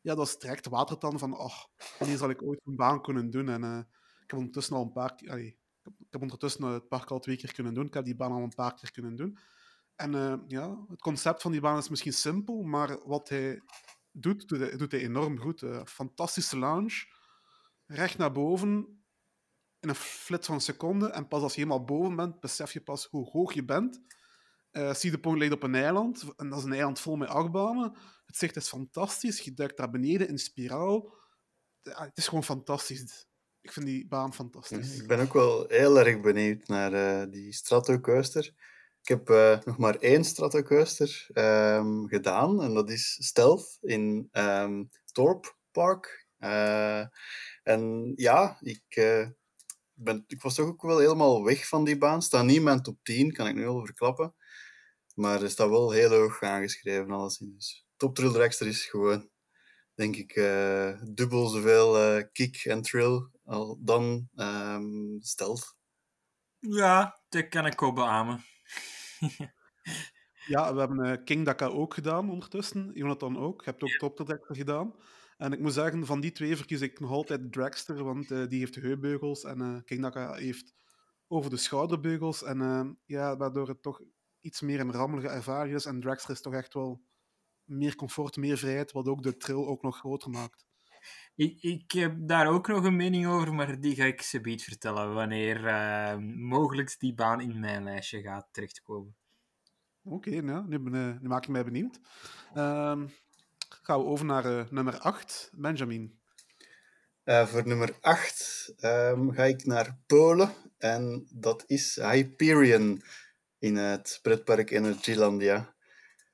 ja, 0.00 0.14
dat 0.14 0.26
is 0.26 0.38
direct 0.38 0.66
watertan 0.68 1.18
van, 1.18 1.34
ach, 1.34 1.68
wanneer 1.98 2.16
zal 2.16 2.30
ik 2.30 2.42
ooit 2.42 2.60
een 2.64 2.76
baan 2.76 3.02
kunnen 3.02 3.30
doen? 3.30 3.48
En 3.48 3.64
eh, 3.64 3.78
ik 4.22 4.30
heb 4.30 4.38
ondertussen 4.38 4.76
al 4.76 4.82
een 4.82 4.92
paar 4.92 5.14
ik 5.22 6.06
heb- 6.10 6.22
ondertussen 6.22 6.64
eh, 6.64 6.72
het 6.72 6.88
park 6.88 7.10
al 7.10 7.18
twee 7.18 7.36
keer 7.36 7.52
kunnen 7.52 7.74
doen. 7.74 7.86
Ik 7.86 7.94
heb 7.94 8.04
die 8.04 8.16
baan 8.16 8.32
al 8.32 8.42
een 8.42 8.54
paar 8.54 8.74
keer 8.74 8.90
kunnen 8.90 9.16
doen. 9.16 9.38
En 9.96 10.14
eh, 10.14 10.34
ja, 10.46 10.84
het 10.88 11.00
concept 11.00 11.42
van 11.42 11.52
die 11.52 11.60
baan 11.60 11.78
is 11.78 11.88
misschien 11.88 12.12
simpel, 12.12 12.62
maar 12.62 12.98
wat 13.04 13.28
hij 13.28 13.62
doet, 14.10 14.48
doet 14.78 14.92
hij, 14.92 15.00
enorm 15.00 15.38
goed. 15.38 15.62
Eh, 15.62 15.84
fantastische 15.84 16.58
lounge, 16.58 17.06
recht 17.86 18.18
naar 18.18 18.32
boven, 18.32 19.04
in 19.86 19.92
een 19.92 20.00
flits 20.00 20.46
van 20.46 20.54
een 20.54 20.60
seconde. 20.60 21.08
En 21.08 21.28
pas 21.28 21.42
als 21.42 21.54
je 21.54 21.60
helemaal 21.60 21.84
boven 21.84 22.16
bent, 22.16 22.40
besef 22.40 22.72
je 22.72 22.80
pas 22.80 23.06
hoe 23.10 23.30
hoog 23.30 23.52
je 23.52 23.64
bent. 23.64 24.00
Uh, 24.72 24.94
Cedar 24.94 25.20
Point 25.20 25.38
ligt 25.38 25.52
op 25.52 25.62
een 25.62 25.74
eiland. 25.74 26.24
En 26.36 26.48
dat 26.48 26.58
is 26.58 26.64
een 26.64 26.72
eiland 26.72 27.00
vol 27.00 27.16
met 27.16 27.28
achtbanen. 27.28 27.96
Het 28.26 28.36
zicht 28.36 28.56
is 28.56 28.68
fantastisch. 28.68 29.40
Je 29.40 29.54
duikt 29.54 29.76
daar 29.76 29.90
beneden 29.90 30.28
in 30.28 30.38
spiraal. 30.38 31.14
Het 31.82 32.18
is 32.18 32.28
gewoon 32.28 32.44
fantastisch. 32.44 33.26
Ik 33.60 33.72
vind 33.72 33.86
die 33.86 34.06
baan 34.06 34.34
fantastisch. 34.34 35.00
Ik 35.00 35.06
ben 35.06 35.20
ook 35.20 35.32
wel 35.32 35.64
heel 35.68 35.98
erg 35.98 36.20
benieuwd 36.20 36.66
naar 36.66 36.92
uh, 36.92 37.32
die 37.32 37.52
Stratocoaster. 37.52 38.44
Ik 39.02 39.08
heb 39.08 39.30
uh, 39.30 39.60
nog 39.64 39.78
maar 39.78 39.96
één 39.96 40.24
Stratocoaster 40.24 41.26
um, 41.34 42.08
gedaan. 42.08 42.62
En 42.62 42.74
dat 42.74 42.90
is 42.90 43.16
Stealth 43.20 43.78
in 43.80 44.28
um, 44.32 44.90
Thorpe 45.12 45.54
Park. 45.70 46.26
Uh, 46.38 47.04
en 47.62 48.12
ja, 48.16 48.58
ik, 48.60 48.82
ben, 49.96 50.24
ik 50.26 50.42
was 50.42 50.54
toch 50.54 50.66
ook 50.66 50.82
wel 50.82 50.98
helemaal 50.98 51.44
weg 51.44 51.68
van 51.68 51.84
die 51.84 51.98
baan. 51.98 52.22
Staat 52.22 52.44
niet 52.44 52.56
in 52.56 52.62
mijn 52.62 52.82
top 52.82 52.98
10, 53.02 53.32
kan 53.32 53.46
ik 53.46 53.54
nu 53.54 53.66
al 53.66 53.84
verklappen. 53.84 54.34
Maar 55.14 55.42
er 55.42 55.50
staat 55.50 55.68
wel 55.68 55.90
heel 55.90 56.10
hoog 56.10 56.42
aangeschreven, 56.42 57.10
alles 57.10 57.40
in. 57.40 57.52
Dus 57.54 57.86
Top 57.96 58.14
Thrill 58.14 58.32
Dragster 58.32 58.66
is 58.66 58.84
gewoon, 58.84 59.30
denk 59.94 60.16
ik, 60.16 60.36
uh, 60.36 61.00
dubbel 61.02 61.48
zoveel 61.48 62.16
uh, 62.16 62.22
kick 62.32 62.64
en 62.64 62.82
thrill 62.82 63.28
al 63.44 63.78
dan 63.80 64.28
um, 64.34 65.16
stealth. 65.20 65.76
Ja, 66.58 67.20
dat 67.28 67.48
kan 67.48 67.66
ik 67.66 67.82
ook 67.82 67.94
beamen. 67.94 68.44
ja, 70.54 70.74
we 70.74 70.78
hebben 70.78 71.06
uh, 71.06 71.24
King 71.24 71.44
Daka 71.44 71.66
ook 71.66 71.94
gedaan 71.94 72.30
ondertussen. 72.30 72.90
Jonathan 72.94 73.38
ook. 73.38 73.64
Je 73.64 73.70
hebt 73.70 73.82
ook 73.82 73.90
Top 73.98 74.14
Thrill 74.14 74.26
Dragster 74.26 74.56
gedaan. 74.56 74.94
En 75.36 75.52
ik 75.52 75.60
moet 75.60 75.72
zeggen, 75.72 76.06
van 76.06 76.20
die 76.20 76.32
twee 76.32 76.56
verkies 76.56 76.80
ik 76.80 77.00
nog 77.00 77.10
altijd 77.10 77.52
Dragster, 77.52 78.04
want 78.04 78.28
die 78.28 78.58
heeft 78.58 78.74
de 78.74 78.80
heupbeugels 78.80 79.44
en 79.44 79.82
King 79.84 80.02
Daka 80.02 80.34
heeft 80.34 80.74
over 81.28 81.50
de 81.50 81.56
schouderbeugels. 81.56 82.42
En 82.42 82.98
ja, 83.04 83.36
waardoor 83.36 83.68
het 83.68 83.82
toch 83.82 84.00
iets 84.40 84.60
meer 84.60 84.80
een 84.80 84.92
rammelige 84.92 85.28
ervaring 85.28 85.74
is. 85.74 85.84
En 85.84 86.00
Dragster 86.00 86.30
is 86.30 86.40
toch 86.40 86.54
echt 86.54 86.74
wel 86.74 87.02
meer 87.64 87.94
comfort, 87.94 88.36
meer 88.36 88.58
vrijheid, 88.58 88.92
wat 88.92 89.08
ook 89.08 89.22
de 89.22 89.36
trail 89.36 89.66
ook 89.66 89.82
nog 89.82 89.98
groter 89.98 90.30
maakt. 90.30 90.66
Ik, 91.34 91.62
ik 91.62 91.92
heb 91.92 92.16
daar 92.18 92.48
ook 92.48 92.68
nog 92.68 92.84
een 92.84 92.96
mening 92.96 93.26
over, 93.26 93.54
maar 93.54 93.80
die 93.80 93.94
ga 93.94 94.04
ik 94.04 94.22
ze 94.22 94.40
vertellen 94.56 95.14
wanneer 95.14 95.64
uh, 95.64 96.16
mogelijk 96.36 96.96
die 96.98 97.14
baan 97.14 97.40
in 97.40 97.60
mijn 97.60 97.84
lijstje 97.84 98.20
gaat 98.20 98.48
terechtkomen. 98.50 99.16
Oké, 100.02 100.28
okay, 100.28 100.38
nou, 100.40 100.68
nu, 100.68 100.78
ben, 100.78 101.18
nu, 101.22 101.28
maak 101.28 101.42
ik 101.42 101.48
mij 101.48 101.64
benieuwd. 101.64 102.00
Uh, 102.54 103.02
gaan 103.86 104.00
we 104.00 104.06
over 104.06 104.24
naar 104.24 104.46
uh, 104.46 104.70
nummer 104.70 104.98
8, 104.98 105.50
Benjamin. 105.52 106.20
Uh, 107.24 107.46
voor 107.46 107.66
nummer 107.66 107.96
8 108.00 108.68
um, 108.68 108.90
ehm, 108.90 109.30
ga 109.30 109.44
ik 109.44 109.64
naar 109.64 109.98
Polen 110.06 110.52
en 110.78 111.26
dat 111.32 111.64
is 111.66 111.96
Hyperion 111.96 113.02
in 113.58 113.76
het 113.76 114.18
pretpark 114.22 114.70
Energylandia. 114.70 115.74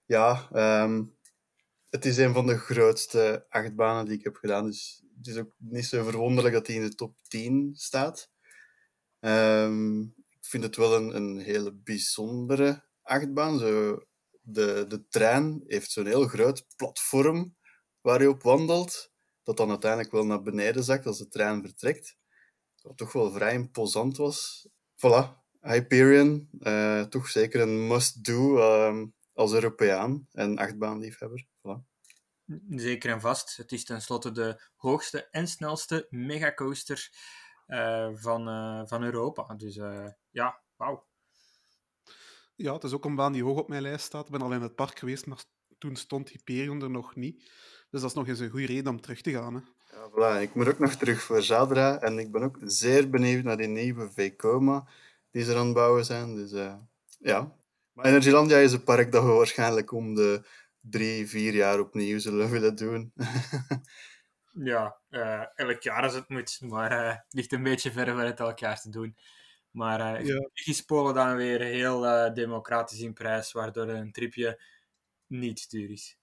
Ja, 0.07 0.49
um, 0.83 1.17
het 1.89 2.05
is 2.05 2.17
een 2.17 2.33
van 2.33 2.47
de 2.47 2.59
grootste 2.59 3.47
achtbanen 3.49 4.05
die 4.05 4.19
ik 4.19 4.25
heb 4.25 4.37
gedaan, 4.37 4.67
dus 4.67 5.05
het 5.17 5.27
is 5.27 5.37
ook 5.37 5.55
niet 5.59 5.87
zo 5.87 6.05
verwonderlijk 6.05 6.55
dat 6.55 6.67
hij 6.67 6.77
in 6.77 6.83
de 6.83 6.95
top 6.95 7.17
10 7.23 7.71
staat. 7.75 8.31
Um, 9.21 10.03
ik 10.17 10.47
vind 10.47 10.63
het 10.63 10.77
wel 10.77 10.97
een, 10.97 11.17
een 11.17 11.39
hele 11.39 11.73
bijzondere 11.75 12.85
achtbaan. 13.03 13.59
Zo, 13.59 13.99
de, 14.43 14.85
de 14.89 15.07
trein 15.09 15.63
heeft 15.67 15.91
zo'n 15.91 16.07
heel 16.07 16.27
groot 16.27 16.67
platform 16.77 17.57
waar 18.01 18.23
je 18.23 18.29
op 18.29 18.43
wandelt, 18.43 19.13
dat 19.43 19.57
dan 19.57 19.71
uiteindelijk 19.71 20.13
wel 20.13 20.27
naar 20.27 20.43
beneden 20.43 20.85
zakt 20.85 21.07
als 21.07 21.19
de 21.19 21.29
trein 21.29 21.63
vertrekt. 21.63 22.17
Wat 22.83 22.97
toch 22.97 23.13
wel 23.13 23.33
vrij 23.33 23.55
imposant 23.55 24.17
was. 24.17 24.69
Voilà, 24.97 25.41
Hyperion, 25.61 26.49
uh, 26.59 27.03
toch 27.03 27.29
zeker 27.29 27.61
een 27.61 27.87
must-do 27.87 28.57
uh, 28.57 29.07
als 29.33 29.53
Europeaan 29.53 30.29
en 30.33 30.59
achtbaanliefhebber. 30.59 31.47
Voilà. 31.59 31.91
Zeker 32.69 33.11
en 33.11 33.21
vast. 33.21 33.57
Het 33.57 33.73
is 33.73 33.85
tenslotte 33.85 34.33
de 34.33 34.63
hoogste 34.75 35.29
en 35.31 35.49
snelste 35.49 36.07
megacoaster 36.11 37.11
uh, 37.67 38.09
van, 38.15 38.45
van 38.89 39.03
Europa. 39.03 39.55
Dus 39.55 39.75
ja, 40.31 40.63
wauw. 40.77 41.11
Ja, 42.63 42.73
het 42.73 42.85
is 42.85 42.93
ook 42.93 43.05
een 43.05 43.15
baan 43.15 43.33
die 43.33 43.43
hoog 43.43 43.59
op 43.59 43.69
mijn 43.69 43.83
lijst 43.83 44.05
staat. 44.05 44.25
Ik 44.25 44.33
ben 44.33 44.43
al 44.43 44.53
in 44.53 44.63
het 44.63 44.75
park 44.75 44.99
geweest, 44.99 45.27
maar 45.27 45.45
toen 45.79 45.97
stond 45.97 46.29
Hyperion 46.29 46.83
er 46.83 46.91
nog 46.91 47.17
niet. 47.17 47.39
Dus 47.91 48.01
dat 48.01 48.11
is 48.11 48.17
nog 48.17 48.29
eens 48.29 48.39
een 48.39 48.51
goede 48.51 48.67
reden 48.67 48.93
om 48.93 49.01
terug 49.01 49.21
te 49.21 49.33
gaan. 49.33 49.55
Hè. 49.55 49.61
Ja, 49.97 50.11
voilà. 50.11 50.43
Ik 50.43 50.55
moet 50.55 50.69
ook 50.69 50.79
nog 50.79 50.95
terug 50.95 51.23
voor 51.23 51.43
Zadra 51.43 52.01
en 52.01 52.19
ik 52.19 52.33
ben 52.33 52.43
ook 52.43 52.59
zeer 52.63 53.11
benieuwd 53.11 53.45
naar 53.45 53.57
die 53.57 53.67
nieuwe 53.67 54.11
Vekoma 54.11 54.89
die 55.31 55.45
ze 55.45 55.57
aan 55.57 55.65
het 55.65 55.75
bouwen 55.75 56.05
zijn. 56.05 56.35
Dus 56.35 56.53
uh, 56.53 56.75
ja. 57.19 57.57
Maar 57.93 58.05
Energylandia 58.05 58.57
is 58.57 58.73
een 58.73 58.85
park 58.85 59.13
dat 59.13 59.25
we 59.25 59.31
waarschijnlijk 59.31 59.93
om 59.93 60.15
de 60.15 60.47
drie, 60.81 61.29
vier 61.29 61.55
jaar 61.55 61.81
opnieuw 61.81 62.19
zullen 62.19 62.51
willen 62.51 62.75
doen. 62.75 63.13
ja, 64.73 64.97
uh, 65.11 65.45
elk 65.55 65.83
jaar 65.83 66.03
als 66.03 66.15
het 66.15 66.29
moet. 66.29 66.61
Maar 66.61 66.93
uh, 66.93 67.09
het 67.09 67.27
ligt 67.29 67.53
een 67.53 67.63
beetje 67.63 67.93
ver 67.93 68.07
van 68.07 68.19
het 68.19 68.41
elk 68.41 68.59
jaar 68.59 68.81
te 68.81 68.91
doen. 68.91 69.17
Maar 69.73 70.21
uh, 70.21 70.27
ja. 70.27 70.49
is 70.53 70.83
Polen 70.83 71.15
dan 71.15 71.37
weer 71.37 71.61
heel 71.61 72.05
uh, 72.05 72.35
democratisch 72.35 73.01
in 73.01 73.13
prijs, 73.13 73.53
waardoor 73.53 73.89
een 73.89 74.13
tripje 74.13 74.63
niet 75.27 75.71
duur 75.71 75.91
is. 75.91 76.19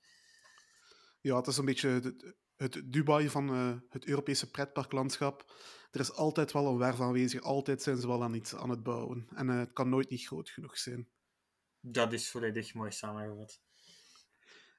Ja, 1.21 1.35
het 1.35 1.47
is 1.47 1.57
een 1.57 1.65
beetje 1.65 1.89
het, 1.89 2.35
het 2.55 2.81
Dubai 2.85 3.29
van 3.29 3.55
uh, 3.55 3.77
het 3.89 4.05
Europese 4.05 4.51
pretparklandschap 4.51 5.53
er 5.91 5.99
is 5.99 6.13
altijd 6.13 6.51
wel 6.51 6.67
een 6.67 6.77
werf 6.77 7.01
aanwezig. 7.01 7.41
Altijd 7.41 7.81
zijn 7.81 7.97
ze 7.97 8.07
wel 8.07 8.23
aan 8.23 8.33
iets 8.33 8.55
aan 8.55 8.69
het 8.69 8.83
bouwen. 8.83 9.27
En 9.35 9.47
uh, 9.47 9.59
het 9.59 9.73
kan 9.73 9.89
nooit 9.89 10.09
niet 10.09 10.25
groot 10.25 10.49
genoeg 10.49 10.77
zijn. 10.77 11.09
Dat 11.79 12.13
is 12.13 12.29
volledig 12.29 12.73
mooi 12.73 12.91
samengevat. 12.91 13.61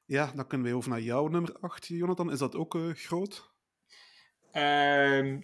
Ja, 0.04 0.32
dan 0.32 0.46
kunnen 0.46 0.66
we 0.70 0.76
over 0.76 0.90
naar 0.90 1.00
jouw 1.00 1.28
nummer 1.28 1.58
8, 1.58 1.86
Jonathan. 1.86 2.32
Is 2.32 2.38
dat 2.38 2.54
ook 2.54 2.78
groot? 2.92 3.52
Uh, 4.52 5.38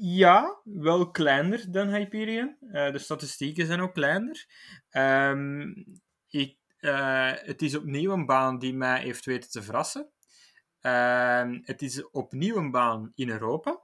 ja, 0.00 0.60
wel 0.64 1.10
kleiner 1.10 1.72
dan 1.72 1.88
Hyperion. 1.88 2.56
Uh, 2.60 2.92
de 2.92 2.98
statistieken 2.98 3.66
zijn 3.66 3.80
ook 3.80 3.94
kleiner. 3.94 4.46
Um, 4.90 5.84
ik, 6.28 6.58
het 7.44 7.62
is 7.62 7.76
opnieuw 7.76 8.12
een 8.12 8.26
baan 8.26 8.58
die 8.58 8.74
mij 8.74 9.00
heeft 9.00 9.24
weten 9.24 9.50
te 9.50 9.62
verrassen. 9.62 10.10
Ehm, 10.80 11.60
het 11.62 11.82
is 11.82 12.10
opnieuw 12.10 12.56
een 12.56 12.70
baan 12.70 13.12
in 13.14 13.30
Europa. 13.30 13.80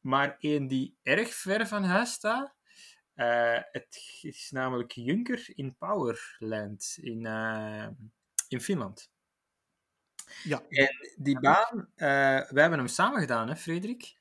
Maar 0.00 0.36
één 0.38 0.66
die 0.66 0.98
erg 1.02 1.34
ver 1.34 1.66
van 1.66 1.84
huis 1.84 2.12
staat. 2.12 2.54
Uh, 3.14 3.58
het 3.70 4.18
is 4.20 4.50
namelijk 4.50 4.92
Junker 4.92 5.50
in 5.54 5.76
Powerland 5.76 6.96
in, 7.00 7.26
in 8.48 8.60
Finland. 8.60 9.10
Ja. 10.42 10.62
En 10.68 10.88
die 11.16 11.40
baan, 11.40 11.74
uh, 11.74 11.86
we 12.48 12.60
hebben 12.60 12.78
hem 12.78 12.88
samen 12.88 13.20
gedaan, 13.20 13.48
hè, 13.48 13.56
Frederik? 13.56 14.18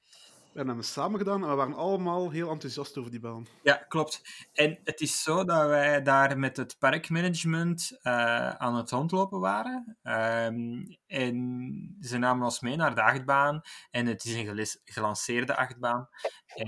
We 0.51 0.57
hebben 0.65 0.75
hem 0.75 0.83
samen 0.83 1.19
gedaan 1.19 1.43
en 1.43 1.49
we 1.49 1.55
waren 1.55 1.73
allemaal 1.73 2.31
heel 2.31 2.49
enthousiast 2.49 2.97
over 2.97 3.11
die 3.11 3.19
baan. 3.19 3.47
Ja, 3.63 3.75
klopt. 3.75 4.21
En 4.53 4.79
het 4.83 5.01
is 5.01 5.23
zo 5.23 5.43
dat 5.43 5.67
wij 5.67 6.01
daar 6.01 6.39
met 6.39 6.57
het 6.57 6.75
parkmanagement 6.79 7.97
uh, 8.03 8.49
aan 8.49 8.75
het 8.75 8.91
rondlopen 8.91 9.39
waren. 9.39 9.97
Um, 10.03 10.97
en 11.07 11.97
ze 12.01 12.17
namen 12.17 12.43
ons 12.43 12.59
mee 12.59 12.75
naar 12.75 12.95
de 12.95 13.01
achtbaan. 13.01 13.61
En 13.91 14.05
het 14.05 14.25
is 14.25 14.33
een 14.33 14.67
gelanceerde 14.83 15.55
achtbaan. 15.55 16.09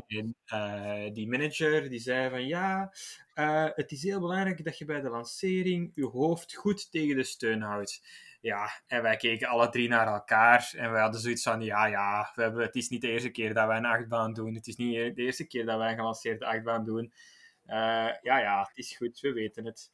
En 0.07 0.35
uh, 0.53 1.13
die 1.13 1.29
manager 1.29 1.89
die 1.89 1.99
zei 1.99 2.29
van 2.29 2.47
ja, 2.47 2.93
uh, 3.35 3.69
het 3.73 3.91
is 3.91 4.03
heel 4.03 4.19
belangrijk 4.19 4.63
dat 4.63 4.77
je 4.77 4.85
bij 4.85 5.01
de 5.01 5.09
lancering 5.09 5.91
je 5.93 6.05
hoofd 6.05 6.55
goed 6.55 6.91
tegen 6.91 7.15
de 7.15 7.23
steun 7.23 7.61
houdt. 7.61 8.01
Ja, 8.41 8.81
en 8.87 9.01
wij 9.01 9.17
keken 9.17 9.47
alle 9.47 9.69
drie 9.69 9.89
naar 9.89 10.07
elkaar 10.07 10.71
en 10.77 10.91
wij 10.91 11.01
hadden 11.01 11.21
zoiets 11.21 11.43
van, 11.43 11.61
ja, 11.61 11.85
ja, 11.85 12.31
we 12.35 12.41
hebben, 12.41 12.61
het 12.61 12.75
is 12.75 12.89
niet 12.89 13.01
de 13.01 13.11
eerste 13.11 13.29
keer 13.29 13.53
dat 13.53 13.67
wij 13.67 13.77
een 13.77 13.85
achtbaan 13.85 14.33
doen. 14.33 14.55
Het 14.55 14.67
is 14.67 14.75
niet 14.75 15.15
de 15.15 15.21
eerste 15.21 15.47
keer 15.47 15.65
dat 15.65 15.77
wij 15.77 15.89
een 15.89 15.97
gelanceerde 15.97 16.45
achtbaan 16.45 16.83
doen. 16.83 17.13
Uh, 17.65 17.75
ja, 18.21 18.39
ja, 18.39 18.59
het 18.67 18.77
is 18.77 18.95
goed, 18.97 19.19
we 19.19 19.33
weten 19.33 19.65
het. 19.65 19.91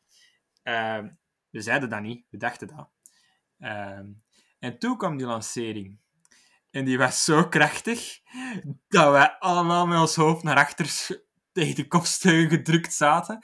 Uh, 0.63 1.03
we 1.49 1.61
zeiden 1.61 1.89
dat 1.89 2.01
niet, 2.01 2.25
we 2.29 2.37
dachten 2.37 2.67
dat. 2.67 2.89
Uh, 3.59 3.99
en 4.59 4.79
toen 4.79 4.97
kwam 4.97 5.17
die 5.17 5.27
lancering. 5.27 5.99
En 6.71 6.85
die 6.85 6.97
was 6.97 7.23
zo 7.23 7.47
krachtig 7.47 8.19
dat 8.87 9.11
wij 9.11 9.29
allemaal 9.39 9.87
met 9.87 9.99
ons 9.99 10.15
hoofd 10.15 10.43
naar 10.43 10.57
achter 10.57 11.07
tegen 11.57 11.75
de 11.75 11.87
kopsteun 11.87 12.49
gedrukt 12.49 12.93
zaten. 12.93 13.39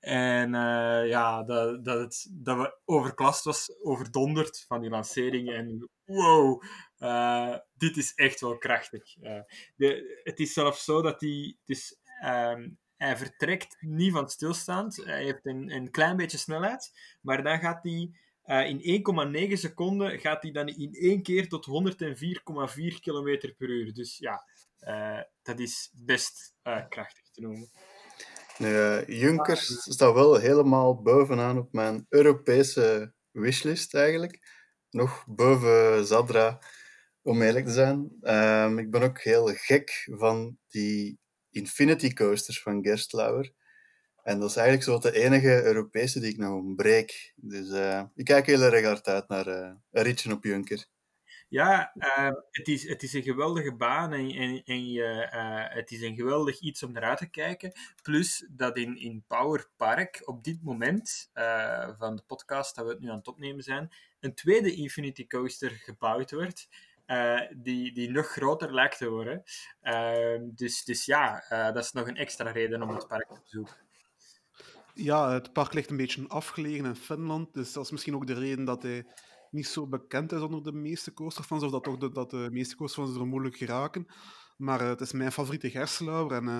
En 0.00 0.54
uh, 0.54 1.08
ja, 1.08 1.42
dat, 1.42 1.84
dat, 1.84 1.98
het, 1.98 2.28
dat 2.30 2.56
we 2.56 2.78
overklast 2.84 3.44
was, 3.44 3.74
overdonderd 3.82 4.64
van 4.68 4.80
die 4.80 4.90
lancering. 4.90 5.52
En 5.52 5.90
wow, 6.04 6.62
uh, 6.98 7.56
dit 7.74 7.96
is 7.96 8.14
echt 8.14 8.40
wel 8.40 8.58
krachtig. 8.58 9.16
Uh, 9.22 9.40
de, 9.76 10.20
het 10.22 10.40
is 10.40 10.52
zelfs 10.52 10.84
zo 10.84 11.02
dat 11.02 11.20
hij... 11.20 11.56
Dus, 11.64 11.98
um, 12.24 12.78
hij 12.96 13.16
vertrekt 13.16 13.76
niet 13.80 14.12
van 14.12 14.28
stilstaand. 14.28 14.96
Hij 14.96 15.24
heeft 15.24 15.46
een, 15.46 15.70
een 15.70 15.90
klein 15.90 16.16
beetje 16.16 16.38
snelheid. 16.38 16.92
Maar 17.20 17.42
dan 17.42 17.58
gaat 17.58 17.82
hij... 17.82 18.10
In 18.46 19.02
1,9 19.48 19.52
seconden 19.52 20.18
gaat 20.18 20.42
hij 20.42 20.50
dan 20.52 20.68
in 20.68 20.92
één 20.92 21.22
keer 21.22 21.48
tot 21.48 21.66
104,4 21.66 23.00
km 23.00 23.54
per 23.56 23.68
uur. 23.68 23.92
Dus 23.92 24.18
ja, 24.18 24.44
Eh, 24.86 25.20
dat 25.42 25.58
is 25.58 25.90
best 25.92 26.54
eh, 26.62 26.88
krachtig 26.88 27.25
te 27.36 27.42
noemen. 27.42 27.70
Nee, 28.58 29.18
Junkers 29.18 29.66
staat 29.82 30.14
wel 30.14 30.36
helemaal 30.36 31.02
bovenaan 31.02 31.58
op 31.58 31.72
mijn 31.72 32.06
Europese 32.08 33.12
wishlist 33.30 33.94
eigenlijk. 33.94 34.38
Nog 34.90 35.24
boven 35.28 36.06
Zadra, 36.06 36.58
om 37.22 37.42
eerlijk 37.42 37.66
te 37.66 37.72
zijn. 37.72 38.10
Ehm, 38.20 38.78
ik 38.78 38.90
ben 38.90 39.02
ook 39.02 39.20
heel 39.20 39.46
gek 39.46 40.08
van 40.10 40.58
die 40.68 41.18
Infinity 41.50 42.12
Coasters 42.12 42.62
van 42.62 42.84
Gerstlauer. 42.84 43.52
En 44.22 44.40
dat 44.40 44.50
is 44.50 44.56
eigenlijk 44.56 44.86
zo 44.86 45.10
de 45.10 45.18
enige 45.18 45.62
Europese 45.62 46.20
die 46.20 46.32
ik 46.32 46.38
nog 46.38 46.52
ontbreek. 46.52 47.32
Dus 47.36 47.68
uh, 47.68 48.02
ik 48.14 48.24
kijk 48.24 48.46
heel 48.46 48.62
erg 48.62 48.84
hard 48.84 49.06
uit 49.06 49.28
naar 49.28 49.48
uh, 49.48 49.70
een 49.90 50.02
ritje 50.02 50.32
op 50.32 50.44
Junker. 50.44 50.86
Ja, 51.48 51.92
uh, 51.94 52.30
het, 52.50 52.68
is, 52.68 52.88
het 52.88 53.02
is 53.02 53.12
een 53.12 53.22
geweldige 53.22 53.74
baan 53.74 54.12
en, 54.12 54.30
en, 54.30 54.62
en 54.64 54.90
je, 54.90 55.28
het 55.70 55.90
is 55.90 56.00
een 56.00 56.14
geweldig 56.14 56.60
iets 56.60 56.82
om 56.82 56.92
naar 56.92 57.02
uit 57.02 57.18
te 57.18 57.30
kijken. 57.30 57.72
Plus 58.02 58.46
dat 58.50 58.76
in, 58.76 58.96
in 58.96 59.24
Power 59.26 59.68
Park 59.76 60.22
op 60.24 60.44
dit 60.44 60.62
moment 60.62 61.30
van 61.98 62.16
de 62.16 62.22
podcast 62.26 62.74
dat 62.74 62.84
we 62.84 62.90
het 62.90 63.00
nu 63.00 63.10
aan 63.10 63.16
het 63.16 63.28
opnemen 63.28 63.62
zijn, 63.62 63.92
een 64.20 64.34
tweede 64.34 64.74
Infinity 64.74 65.26
Coaster 65.26 65.70
gebouwd 65.70 66.30
wordt. 66.30 66.68
die, 67.56 67.92
die 67.92 68.10
nog 68.10 68.26
groter 68.26 68.74
lijkt 68.74 68.98
te 68.98 69.08
worden. 69.08 69.42
Ehm, 69.80 70.42
dus, 70.54 70.84
dus 70.84 71.04
ja, 71.04 71.44
dat 71.48 71.84
is 71.84 71.92
nog 71.92 72.08
een 72.08 72.16
extra 72.16 72.50
reden 72.50 72.82
om 72.82 72.88
het 72.88 73.08
park 73.08 73.28
te 73.28 73.40
bezoeken. 73.42 73.86
Ja, 74.96 75.32
het 75.32 75.52
park 75.52 75.72
ligt 75.72 75.90
een 75.90 75.96
beetje 75.96 76.28
afgelegen 76.28 76.84
in 76.84 76.96
Finland. 76.96 77.54
Dus 77.54 77.72
dat 77.72 77.84
is 77.84 77.90
misschien 77.90 78.14
ook 78.14 78.26
de 78.26 78.34
reden 78.34 78.64
dat 78.64 78.82
hij 78.82 79.06
niet 79.50 79.66
zo 79.66 79.86
bekend 79.86 80.32
is 80.32 80.40
onder 80.40 80.62
de 80.62 80.72
meeste 80.72 81.12
coasterfans. 81.12 81.62
Of 81.62 81.70
dat, 81.70 81.84
toch 81.84 81.98
de, 81.98 82.12
dat 82.12 82.30
de 82.30 82.48
meeste 82.50 82.76
coasterfans 82.76 83.16
er 83.16 83.26
moeilijk 83.26 83.56
geraken. 83.56 84.06
Maar 84.56 84.82
uh, 84.82 84.88
het 84.88 85.00
is 85.00 85.12
mijn 85.12 85.32
favoriete 85.32 85.70
Gerselauer. 85.70 86.32
En 86.32 86.44
uh, 86.44 86.58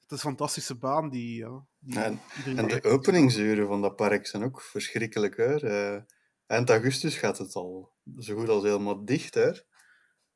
het 0.00 0.10
is 0.10 0.10
een 0.10 0.18
fantastische 0.18 0.74
baan. 0.74 1.10
Die, 1.10 1.36
ja, 1.36 1.64
die 1.78 1.98
en, 1.98 2.20
en 2.56 2.68
de 2.68 2.82
openingsuren 2.82 3.66
van 3.66 3.82
dat 3.82 3.96
park 3.96 4.26
zijn 4.26 4.42
ook 4.42 4.60
verschrikkelijk. 4.60 5.36
Hè? 5.36 5.62
Uh, 5.94 6.02
eind 6.46 6.70
augustus 6.70 7.16
gaat 7.16 7.38
het 7.38 7.54
al 7.54 7.94
zo 8.18 8.36
goed 8.36 8.48
als 8.48 8.62
helemaal 8.62 9.04
dicht. 9.04 9.34
Hè? 9.34 9.50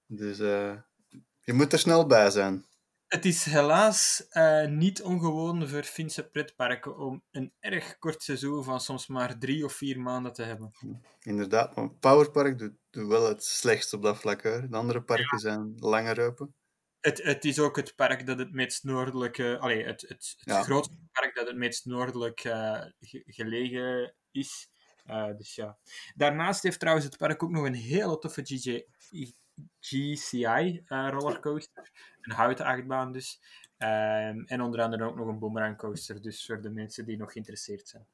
Dus 0.07 0.37
je 1.41 1.53
moet 1.53 1.73
er 1.73 1.79
snel 1.79 2.07
bij 2.07 2.31
zijn. 2.31 2.69
Het 3.11 3.25
is 3.25 3.45
helaas 3.45 4.27
uh, 4.33 4.67
niet 4.67 5.03
ongewoon 5.03 5.69
voor 5.69 5.83
Finse 5.83 6.29
pretparken 6.31 6.99
om 6.99 7.23
een 7.31 7.53
erg 7.61 7.99
kort 7.99 8.23
seizoen 8.23 8.65
van 8.65 8.81
soms 8.81 9.07
maar 9.07 9.39
drie 9.39 9.65
of 9.65 9.73
vier 9.73 10.01
maanden 10.01 10.33
te 10.33 10.43
hebben. 10.43 10.71
Inderdaad, 11.23 11.77
maar 11.77 11.91
Powerpark 11.91 12.59
doet, 12.59 12.73
doet 12.91 13.09
wel 13.09 13.29
het 13.29 13.45
slechtst 13.45 13.93
op 13.93 14.03
dat 14.03 14.19
vlak. 14.19 14.43
Hè. 14.43 14.69
De 14.69 14.77
andere 14.77 15.03
parken 15.03 15.29
ja. 15.31 15.39
zijn 15.39 15.73
langer 15.77 16.27
open. 16.27 16.55
Het, 17.01 17.23
het 17.23 17.45
is 17.45 17.59
ook 17.59 17.77
het 17.77 17.97
park 17.97 18.27
dat 18.27 18.39
het 18.39 18.53
meest 18.53 18.85
noordelijke, 18.85 19.59
allee, 19.59 19.85
het, 19.85 20.01
het, 20.01 20.35
het 20.37 20.43
ja. 20.45 20.63
grootste 20.63 20.97
park 21.13 21.35
dat 21.35 21.47
het 21.47 21.57
meest 21.57 21.85
noordelijk 21.85 22.45
uh, 22.45 22.83
gelegen 23.27 24.15
is. 24.31 24.71
Uh, 25.07 25.37
dus 25.37 25.55
ja. 25.55 25.79
Daarnaast 26.15 26.63
heeft 26.63 26.79
trouwens 26.79 27.07
het 27.07 27.17
park 27.17 27.43
ook 27.43 27.51
nog 27.51 27.65
een 27.65 27.75
hele 27.75 28.19
toffe 28.19 28.43
GJ, 28.45 28.85
GCI 29.81 30.83
uh, 30.87 31.09
rollercoaster. 31.11 31.91
Een 32.21 32.33
houten 32.33 32.65
achtbaan 32.65 33.13
dus. 33.13 33.41
Um, 33.79 34.45
en 34.47 34.61
onder 34.61 34.83
andere 34.83 35.05
ook 35.05 35.17
nog 35.17 35.27
een 35.27 35.39
boomerang 35.39 35.77
coaster. 35.77 36.23
Dus 36.23 36.47
voor 36.47 36.61
de 36.63 36.71
mensen 36.71 37.05
die 37.05 37.17
nog 37.17 37.33
geïnteresseerd 37.33 37.89
zijn. 37.89 38.07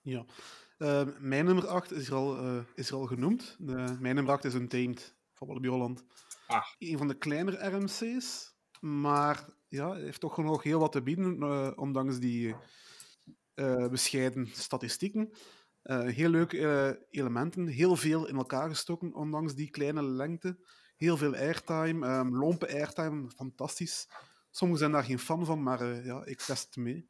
Ja. 0.00 0.24
Uh, 0.78 1.08
mijn 1.18 1.44
nummer 1.44 1.66
8 1.66 1.92
is 1.92 2.08
er 2.08 2.14
al, 2.14 2.44
uh, 2.44 2.62
is 2.74 2.88
er 2.88 2.96
al 2.96 3.06
genoemd. 3.06 3.56
De, 3.58 3.96
mijn 4.00 4.14
nummer 4.14 4.32
8 4.32 4.44
is 4.44 4.54
een 4.54 4.68
Tamed 4.68 5.16
van 5.32 5.46
Walibi 5.46 5.68
Holland. 5.68 6.04
Ah. 6.46 6.64
Een 6.78 6.98
van 6.98 7.08
de 7.08 7.18
kleinere 7.18 7.68
RMC's. 7.68 8.54
Maar 8.80 9.48
ja, 9.68 9.94
heeft 9.94 10.20
toch 10.20 10.36
nog 10.36 10.62
heel 10.62 10.80
wat 10.80 10.92
te 10.92 11.02
bieden, 11.02 11.42
uh, 11.42 11.72
ondanks 11.74 12.18
die 12.18 12.54
bescheiden 13.90 14.46
statistieken. 14.52 15.32
Uh, 15.84 16.08
heel 16.08 16.28
leuke 16.28 16.56
uh, 16.56 16.90
elementen, 17.10 17.66
heel 17.66 17.96
veel 17.96 18.28
in 18.28 18.36
elkaar 18.36 18.68
gestoken, 18.68 19.14
ondanks 19.14 19.54
die 19.54 19.70
kleine 19.70 20.02
lengte. 20.02 20.58
Heel 20.96 21.16
veel 21.16 21.34
airtime, 21.34 22.08
um, 22.08 22.36
lompe 22.36 22.68
airtime, 22.68 23.30
fantastisch. 23.36 24.08
Sommigen 24.50 24.82
zijn 24.82 24.92
daar 24.92 25.04
geen 25.04 25.18
fan 25.18 25.44
van, 25.44 25.62
maar 25.62 25.82
uh, 25.82 26.04
ja, 26.04 26.24
ik 26.24 26.40
test 26.40 26.64
het 26.64 26.76
mee. 26.76 27.08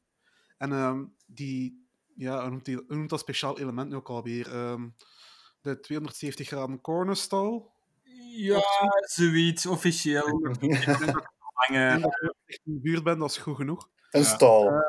En 0.58 0.72
um, 0.72 1.14
die, 1.26 1.86
ja, 2.14 2.40
hoe 2.40 2.50
noemt, 2.50 2.64
die, 2.64 2.76
hoe 2.76 2.96
noemt 2.96 3.10
dat 3.10 3.20
speciaal 3.20 3.58
element 3.58 3.88
nu 3.88 3.96
ook 3.96 4.08
alweer? 4.08 4.54
Um, 4.54 4.94
de 5.60 5.80
270 5.80 6.46
graden 6.46 6.80
corner 6.80 7.16
stall? 7.16 7.62
Ja, 8.36 8.62
zoiets, 9.00 9.66
officieel. 9.66 10.46
ik 10.50 10.60
denk 10.60 12.02
dat 12.02 12.30
ik 12.46 12.60
in 12.64 12.74
de 12.74 12.80
buurt 12.80 13.02
ben, 13.02 13.18
dat 13.18 13.30
is 13.30 13.36
goed 13.36 13.56
genoeg. 13.56 13.88
Een 14.10 14.24
stal 14.24 14.82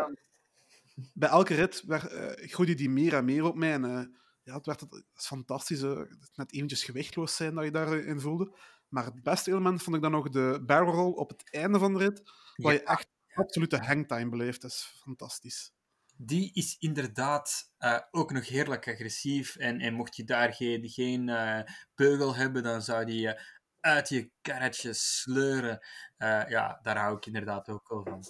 bij 1.14 1.30
elke 1.30 1.54
rit 1.54 1.84
werd, 1.86 2.12
uh, 2.12 2.50
groeide 2.50 2.74
die 2.74 2.90
meer 2.90 3.14
en 3.14 3.26
meer 3.26 3.44
op 3.44 3.56
mij. 3.56 3.74
En, 3.74 3.84
uh, 3.84 4.04
ja, 4.44 4.56
het 4.56 4.66
werd 4.66 4.80
het, 4.80 4.92
het 4.92 5.06
is 5.16 5.26
fantastisch. 5.26 5.82
Uh, 5.82 6.02
net 6.36 6.54
eventjes 6.54 6.84
gewichtloos 6.84 7.36
zijn 7.36 7.56
dat 7.56 7.64
je 7.64 7.72
daarin 7.72 8.20
voelde. 8.20 8.58
Maar 8.88 9.06
het 9.06 9.24
beste 9.24 9.52
element 9.52 9.84
vond 9.84 9.96
ik 9.96 10.02
dan 10.02 10.12
nog 10.12 10.30
de 10.30 10.64
barrel 10.66 10.94
roll 10.94 11.14
op 11.14 11.30
het 11.30 11.54
einde 11.54 11.80
van 11.80 11.94
de 11.94 12.00
rit. 12.00 12.22
Waar 12.56 12.74
ja. 12.74 12.80
je 12.80 12.86
echt 12.86 13.08
absolute 13.34 13.78
hangtime 13.78 14.30
beleeft. 14.30 14.62
Dat 14.62 14.72
is 14.72 15.00
fantastisch. 15.04 15.74
Die 16.18 16.54
is 16.54 16.76
inderdaad 16.80 17.74
uh, 17.80 18.00
ook 18.12 18.32
nog 18.32 18.48
heerlijk 18.48 18.88
agressief. 18.88 19.56
En, 19.56 19.80
en 19.80 19.94
mocht 19.94 20.16
je 20.16 20.24
daar 20.24 20.54
geen, 20.54 20.90
geen 20.90 21.28
uh, 21.28 21.62
beugel 21.96 22.36
hebben, 22.36 22.64
dan 22.64 22.82
zou 22.82 23.06
die 23.06 23.22
je 23.22 23.42
uit 23.80 24.10
je 24.10 24.32
karretje 24.42 24.94
sleuren. 24.94 25.86
Uh, 26.18 26.50
ja, 26.50 26.80
daar 26.82 26.98
hou 26.98 27.18
ik 27.18 27.26
inderdaad 27.26 27.70
ook 27.70 27.90
wel 27.90 28.04
van. 28.04 28.24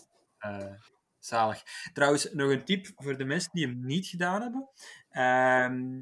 Zalig. 1.26 1.64
Trouwens, 1.94 2.30
nog 2.32 2.52
een 2.52 2.66
tip 2.66 2.92
voor 2.96 3.18
de 3.18 3.26
mensen 3.26 3.52
die 3.54 3.68
hem 3.68 3.86
niet 3.86 4.08
gedaan 4.08 4.42
hebben. 4.42 4.70
Um, 5.12 6.02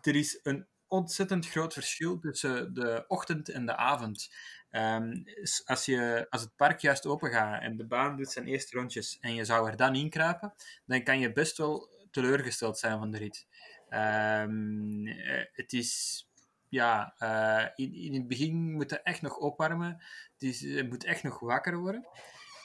er 0.00 0.16
is 0.16 0.40
een 0.42 0.66
ontzettend 0.86 1.48
groot 1.48 1.72
verschil 1.72 2.18
tussen 2.18 2.74
de 2.74 3.04
ochtend 3.08 3.48
en 3.48 3.66
de 3.66 3.76
avond. 3.76 4.32
Um, 4.70 5.24
als, 5.64 5.84
je, 5.84 6.26
als 6.30 6.42
het 6.42 6.56
park 6.56 6.80
juist 6.80 7.06
open 7.06 7.30
gaat 7.30 7.62
en 7.62 7.76
de 7.76 7.86
baan 7.86 8.16
doet 8.16 8.30
zijn 8.30 8.46
eerste 8.46 8.76
rondjes 8.76 9.18
en 9.20 9.34
je 9.34 9.44
zou 9.44 9.70
er 9.70 9.76
dan 9.76 9.94
inkruipen, 9.94 10.54
dan 10.86 11.02
kan 11.02 11.18
je 11.18 11.32
best 11.32 11.56
wel 11.56 11.88
teleurgesteld 12.10 12.78
zijn 12.78 12.98
van 12.98 13.10
de 13.10 13.18
rit. 13.18 13.46
Um, 13.90 15.06
het 15.52 15.72
is 15.72 16.24
ja, 16.68 17.14
uh, 17.18 17.66
in, 17.74 17.94
in 17.94 18.14
het 18.14 18.28
begin 18.28 18.72
moet 18.72 18.90
je 18.90 19.02
echt 19.02 19.22
nog 19.22 19.36
opwarmen. 19.36 20.02
Het 20.38 20.88
moet 20.88 21.04
echt 21.04 21.22
nog 21.22 21.38
wakker 21.38 21.78
worden. 21.78 22.06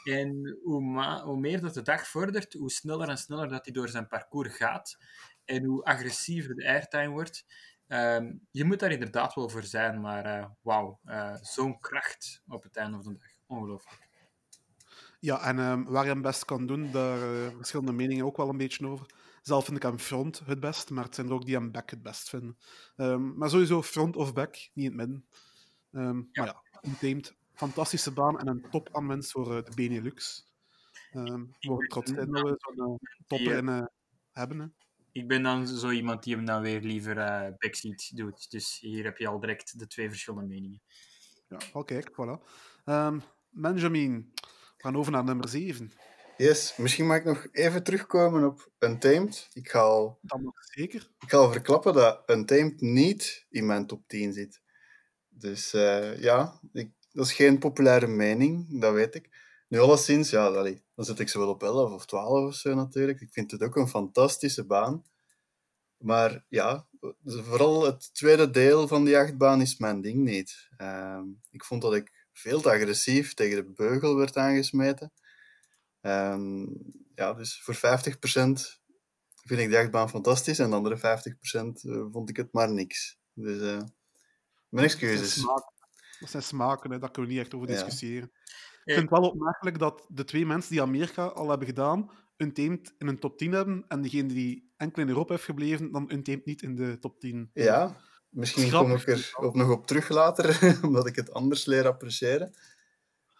En 0.05 0.59
hoe, 0.63 1.21
hoe, 1.23 1.39
meer 1.39 1.61
dat 1.61 1.73
de 1.73 1.81
dag 1.81 2.07
vordert, 2.07 2.53
hoe 2.53 2.71
sneller 2.71 3.09
en 3.09 3.17
sneller 3.17 3.47
dat 3.47 3.65
hij 3.65 3.73
door 3.73 3.89
zijn 3.89 4.07
parcours 4.07 4.55
gaat. 4.55 4.97
En 5.45 5.63
hoe 5.63 5.83
agressiever 5.83 6.55
de 6.55 6.67
airtime 6.67 7.09
wordt. 7.09 7.45
Um, 7.87 8.47
je 8.51 8.63
moet 8.63 8.79
daar 8.79 8.91
inderdaad 8.91 9.33
wel 9.33 9.49
voor 9.49 9.63
zijn, 9.63 10.01
maar 10.01 10.25
uh, 10.25 10.45
wauw, 10.61 10.99
uh, 11.05 11.35
zo'n 11.41 11.79
kracht 11.79 12.41
op 12.47 12.63
het 12.63 12.75
einde 12.75 13.03
van 13.03 13.13
de 13.13 13.19
dag. 13.19 13.29
Ongelooflijk. 13.45 14.09
Ja, 15.19 15.41
en 15.41 15.59
um, 15.59 15.85
waar 15.85 16.03
je 16.03 16.09
hem 16.09 16.21
best 16.21 16.45
kan 16.45 16.65
doen, 16.65 16.91
daar 16.91 17.17
uh, 17.17 17.47
verschillende 17.55 17.91
meningen 17.91 18.25
ook 18.25 18.37
wel 18.37 18.49
een 18.49 18.57
beetje 18.57 18.87
over. 18.87 19.05
Zelf 19.41 19.65
vind 19.65 19.77
ik 19.77 19.83
hem 19.83 19.99
front 19.99 20.41
het 20.45 20.59
best, 20.59 20.89
maar 20.89 21.03
het 21.03 21.15
zijn 21.15 21.27
er 21.27 21.33
ook 21.33 21.45
die 21.45 21.55
hem 21.55 21.71
back 21.71 21.89
het 21.89 22.01
best 22.01 22.29
vinden. 22.29 22.57
Um, 22.95 23.37
maar 23.37 23.49
sowieso 23.49 23.83
front 23.83 24.15
of 24.15 24.33
back, 24.33 24.53
niet 24.53 24.71
in 24.73 24.83
het 24.85 24.93
midden. 24.93 25.25
ja. 25.89 26.11
Maar 26.11 26.45
ja, 26.45 26.63
untamed 26.81 27.35
fantastische 27.55 28.11
baan 28.11 28.39
en 28.39 28.47
een 28.47 28.65
top 28.69 28.89
aanwinst 28.91 29.31
voor 29.31 29.57
uh, 29.57 29.63
de 29.63 29.71
Benelux. 29.75 30.47
Um, 31.13 31.55
we 31.59 31.67
worden 31.67 31.89
trots 31.89 32.11
zijn 32.11 32.31
dat 32.31 32.41
we 32.41 32.55
zo'n 32.57 32.89
uh, 32.89 32.95
topper 33.27 33.57
in 33.57 33.67
uh, 33.67 33.85
hebben. 34.31 34.59
Hè. 34.59 34.67
Ik 35.11 35.27
ben 35.27 35.43
dan 35.43 35.67
zo 35.67 35.89
iemand 35.89 36.23
die 36.23 36.35
hem 36.35 36.45
dan 36.45 36.61
weer 36.61 36.81
liever 36.81 37.17
uh, 37.17 37.47
backseat 37.57 38.11
doet. 38.15 38.51
Dus 38.51 38.79
hier 38.79 39.03
heb 39.03 39.17
je 39.17 39.27
al 39.27 39.39
direct 39.39 39.79
de 39.79 39.87
twee 39.87 40.09
verschillende 40.09 40.47
meningen. 40.47 40.81
Ja, 41.47 41.83
kijk, 41.83 42.11
voilà. 42.11 42.43
Um, 42.85 43.21
Benjamin, 43.49 44.31
we 44.41 44.73
gaan 44.77 44.95
over 44.95 45.11
naar 45.11 45.23
nummer 45.23 45.49
7. 45.49 45.91
Yes, 46.37 46.77
misschien 46.77 47.07
mag 47.07 47.17
ik 47.17 47.23
nog 47.23 47.47
even 47.51 47.83
terugkomen 47.83 48.43
op 48.43 48.71
Untamed. 48.79 49.49
Ik 49.53 49.69
ga 49.69 49.79
al, 49.79 50.19
Dan 50.21 50.43
nog 50.43 50.63
zeker. 50.63 51.09
Ik 51.19 51.29
ga 51.29 51.37
al 51.37 51.51
verklappen 51.51 51.93
dat 51.93 52.29
Untamed 52.29 52.81
niet 52.81 53.45
in 53.49 53.65
mijn 53.65 53.87
top 53.87 54.07
10 54.07 54.33
zit. 54.33 54.61
Dus 55.29 55.73
uh, 55.73 56.21
ja, 56.21 56.59
ik, 56.73 56.91
dat 57.15 57.25
is 57.25 57.33
geen 57.33 57.59
populaire 57.59 58.07
mening, 58.07 58.81
dat 58.81 58.93
weet 58.93 59.15
ik. 59.15 59.29
Nu, 59.67 59.79
alleszins, 59.79 60.29
ja, 60.29 60.45
allee, 60.45 60.83
dan 60.95 61.05
zet 61.05 61.19
ik 61.19 61.29
ze 61.29 61.39
wel 61.39 61.49
op 61.49 61.63
11 61.63 61.91
of 61.91 62.05
12 62.05 62.47
of 62.47 62.55
zo 62.55 62.73
natuurlijk. 62.73 63.21
Ik 63.21 63.31
vind 63.31 63.51
het 63.51 63.63
ook 63.63 63.75
een 63.75 63.87
fantastische 63.87 64.65
baan. 64.65 65.05
Maar 65.97 66.45
ja, 66.49 66.87
vooral 67.23 67.85
het 67.85 68.13
tweede 68.13 68.49
deel 68.49 68.87
van 68.87 69.03
die 69.03 69.17
achtbaan 69.17 69.61
is 69.61 69.77
mijn 69.77 70.01
ding 70.01 70.17
niet. 70.17 70.69
Uh, 70.77 71.21
ik 71.51 71.63
vond 71.63 71.81
dat 71.81 71.93
ik 71.93 72.27
veel 72.33 72.61
te 72.61 72.71
agressief 72.71 73.33
tegen 73.33 73.55
de 73.55 73.73
beugel 73.73 74.15
werd 74.15 74.37
aangesmeten. 74.37 75.11
Uh, 76.01 76.63
ja, 77.15 77.33
dus 77.33 77.61
voor 77.61 77.75
50% 77.75 77.79
vind 79.43 79.59
ik 79.59 79.69
de 79.69 79.77
achtbaan 79.77 80.09
fantastisch 80.09 80.59
en 80.59 80.69
de 80.69 80.75
andere 80.75 80.97
50% 80.97 82.11
vond 82.11 82.29
ik 82.29 82.37
het 82.37 82.53
maar 82.53 82.71
niks. 82.71 83.19
Dus 83.33 83.61
uh, 83.61 83.81
mijn 84.69 84.85
excuses. 84.85 85.45
Dat 86.25 86.33
zijn 86.43 86.43
smaken, 86.43 86.91
hè. 86.91 86.99
daar 86.99 87.11
kunnen 87.11 87.31
we 87.31 87.37
niet 87.37 87.45
echt 87.45 87.55
over 87.55 87.67
Ja. 87.69 87.73
discussiëren. 87.73 88.31
Ik 88.83 88.93
vind 88.93 89.09
het 89.09 89.19
wel 89.19 89.29
opmerkelijk 89.29 89.79
dat 89.79 90.05
de 90.09 90.23
twee 90.23 90.45
mensen 90.45 90.71
die 90.71 90.81
Amerika 90.81 91.25
al 91.25 91.49
hebben 91.49 91.67
gedaan, 91.67 92.09
Untamed 92.37 92.93
in 92.97 93.07
een 93.07 93.19
top 93.19 93.37
10 93.37 93.51
hebben, 93.51 93.85
en 93.87 94.01
degene 94.01 94.27
die 94.33 94.73
enkel 94.77 95.01
in 95.01 95.07
Europa 95.07 95.33
heeft 95.33 95.45
gebleven, 95.45 95.91
dan 95.91 96.11
Untamed 96.11 96.45
niet 96.45 96.61
in 96.61 96.75
de 96.75 96.99
top 96.99 97.19
10. 97.19 97.49
Ja, 97.53 97.95
misschien 98.29 98.71
kom 98.71 98.91
ik 98.91 99.07
er 99.07 99.33
ook 99.39 99.55
nog 99.55 99.71
op 99.71 99.87
terug 99.87 100.09
later, 100.09 100.59
omdat 100.85 101.07
ik 101.07 101.15
het 101.15 101.33
anders 101.33 101.65
leer 101.65 101.87
appreciëren. 101.87 102.53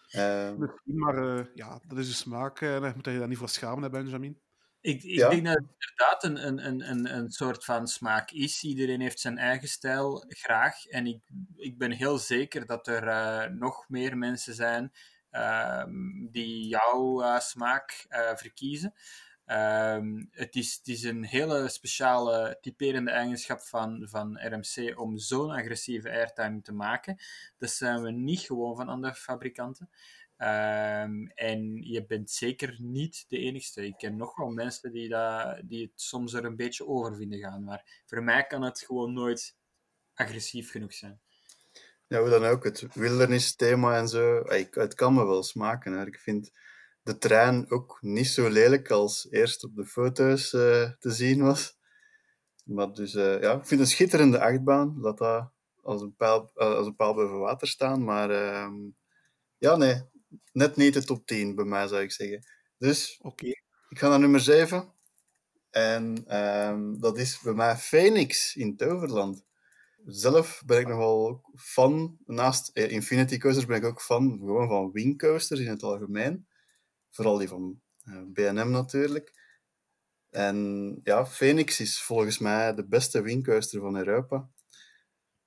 Ehm, 0.10 0.60
Misschien, 0.60 0.98
maar 1.00 1.38
eh, 1.38 1.46
ja, 1.54 1.80
dat 1.88 1.98
is 1.98 2.08
de 2.08 2.14
smaak. 2.14 2.62
eh, 2.62 2.74
je 2.74 2.92
moet 2.96 3.06
je 3.06 3.20
daar 3.20 3.28
niet 3.28 3.38
voor 3.38 3.50
schamen, 3.50 3.84
hè, 3.84 3.90
Benjamin. 3.90 4.40
Ik, 4.86 5.04
ik 5.04 5.16
Ja. 5.18 5.30
denk 5.30 5.46
dat 5.46 5.56
het 5.56 5.66
inderdaad 5.80 6.24
een, 6.24 6.48
een, 6.48 6.66
een, 6.68 6.90
een, 6.90 7.16
een 7.18 7.32
soort 7.32 7.64
van 7.64 7.88
smaak 7.88 8.32
is. 8.32 8.64
Iedereen 8.64 9.02
heeft 9.02 9.20
zijn 9.20 9.38
eigen 9.38 9.68
stijl 9.68 10.26
graag. 10.28 10.86
En 10.86 11.08
ik, 11.08 11.22
ik 11.56 11.78
ben 11.78 11.92
heel 11.92 12.18
zeker 12.18 12.66
dat 12.66 12.88
er 12.88 13.08
eh, 13.08 13.50
nog 13.50 13.90
meer 13.90 14.18
mensen 14.18 14.54
zijn 14.54 14.92
ehm, 15.30 15.92
die 16.32 16.68
jouw 16.68 17.22
eh, 17.22 17.40
smaak 17.40 18.06
eh, 18.10 18.36
verkiezen. 18.36 18.94
Ehm, 19.46 20.26
het, 20.32 20.56
is, 20.56 20.76
het 20.76 20.88
is 20.88 21.04
een 21.04 21.24
hele 21.24 21.70
speciale 21.70 22.58
typerende 22.62 23.12
eigenschap 23.12 23.62
van, 23.62 24.08
van 24.10 24.40
RMC 24.40 25.00
om 25.00 25.18
zo'n 25.18 25.52
agressieve 25.52 26.10
airtime 26.10 26.62
te 26.62 26.74
maken. 26.74 27.18
Dat 27.58 27.70
zijn 27.72 28.02
we 28.02 28.12
niet 28.12 28.40
gewoon 28.40 28.76
van 28.76 28.90
andere 28.90 29.14
fabrikanten. 29.14 29.90
Ehm, 30.38 31.26
en 31.26 31.82
je 31.82 32.06
bent 32.06 32.32
zeker 32.32 32.76
niet 32.80 33.26
de 33.28 33.38
enigste. 33.38 33.86
Ik 33.86 33.98
ken 33.98 34.16
nog 34.16 34.36
wel 34.36 34.50
mensen 34.50 34.92
die, 34.92 35.10
dat, 35.10 35.62
die 35.66 35.82
het 35.82 36.02
soms 36.02 36.34
er 36.34 36.46
een 36.46 36.56
beetje 36.56 36.88
over 36.88 37.16
vinden 37.16 37.40
gaan. 37.40 37.64
Maar 37.64 38.02
voor 38.06 38.24
mij 38.24 38.46
kan 38.46 38.62
het 38.62 38.80
gewoon 38.80 39.14
nooit 39.14 39.56
agressief 40.14 40.72
genoeg 40.72 40.94
zijn. 40.94 41.20
Ja, 42.08 42.20
hoe 42.20 42.30
dan 42.30 42.46
ook, 42.46 42.64
het 42.64 42.94
wildernisthema 42.94 43.98
en 43.98 44.08
zo, 44.08 44.40
ah, 44.40 44.58
ik, 44.58 44.74
het 44.74 44.94
kan 44.94 45.14
me 45.14 45.26
wel 45.26 45.44
smaken. 45.44 45.94
Hè. 45.94 46.06
Ik 46.06 46.20
vind 46.20 46.52
de 47.04 47.18
trein 47.18 47.72
ook 47.72 47.98
niet 48.02 48.28
zo 48.28 48.50
lelijk 48.50 48.90
als 48.92 49.28
eerst 49.30 49.64
op 49.64 49.76
de 49.76 49.86
foto's 49.86 50.54
eh, 50.54 50.92
te 51.00 51.12
zien 51.12 51.42
was. 51.42 51.78
Maar 52.64 52.94
dus, 52.94 53.16
eh, 53.16 53.42
ja, 53.42 53.54
ik 53.54 53.66
vind 53.66 53.82
een 53.82 53.88
schitterende 53.88 54.40
achtbaan. 54.40 54.96
Laat 55.00 55.18
dat 55.18 55.52
als 55.82 56.02
een 56.02 56.16
paal, 56.16 56.52
eh, 56.56 56.74
als 56.74 56.88
een 56.88 56.96
paal 56.96 57.14
boven 57.14 57.40
water 57.40 57.68
staan. 57.68 58.04
Maar 58.04 58.30
ehm, 58.30 58.76
ja, 59.58 59.76
nee, 59.76 60.04
net 60.52 60.76
niet 60.76 60.94
de 60.94 61.04
top 61.04 61.26
10 61.26 61.56
bij 61.56 61.66
mij 61.66 61.88
zou 61.88 62.02
ik 62.02 62.12
zeggen. 62.12 62.46
Dus 62.78 63.20
Oké. 63.22 63.48
ik 63.90 64.00
ga 64.00 64.08
naar 64.10 64.20
nummer 64.20 64.40
7. 64.40 64.94
En 65.70 66.24
ehm, 66.28 67.00
dat 67.00 67.18
is 67.18 67.40
bij 67.40 67.54
mij 67.54 67.76
Phoenix 67.76 68.56
in 68.56 68.76
Toverland. 68.76 69.46
Zelf 70.06 70.64
ben 70.66 70.80
ik 70.80 70.88
nogal 70.88 71.42
fan, 71.56 72.18
naast 72.26 72.70
eh, 72.74 72.92
Infinity 72.92 73.38
Coasters 73.38 73.66
ben 73.66 73.78
ik 73.78 73.84
ook 73.84 74.02
fan 74.02 74.38
gewoon 74.38 74.68
van 74.68 74.92
Wing 74.92 75.18
Coasters 75.18 75.60
in 75.60 75.70
het 75.70 75.84
algemeen. 75.84 76.48
Vooral 77.10 77.38
die 77.38 77.48
van 77.48 77.82
eh, 78.04 78.22
B&M 78.34 78.70
natuurlijk. 78.70 79.34
En 80.30 81.00
ja, 81.04 81.26
Phoenix 81.26 81.80
is 81.80 82.02
volgens 82.02 82.38
mij 82.38 82.74
de 82.74 82.88
beste 82.88 83.22
Wing 83.22 83.44
Coaster 83.44 83.80
van 83.80 83.98
Europa. 83.98 84.50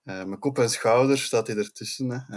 Eh 0.03 0.25
mijn 0.25 0.39
kop 0.39 0.59
en 0.59 0.71
schouder 0.71 1.19
staat 1.19 1.47
hij 1.47 1.57
ertussen. 1.57 2.11
Hè. 2.11 2.37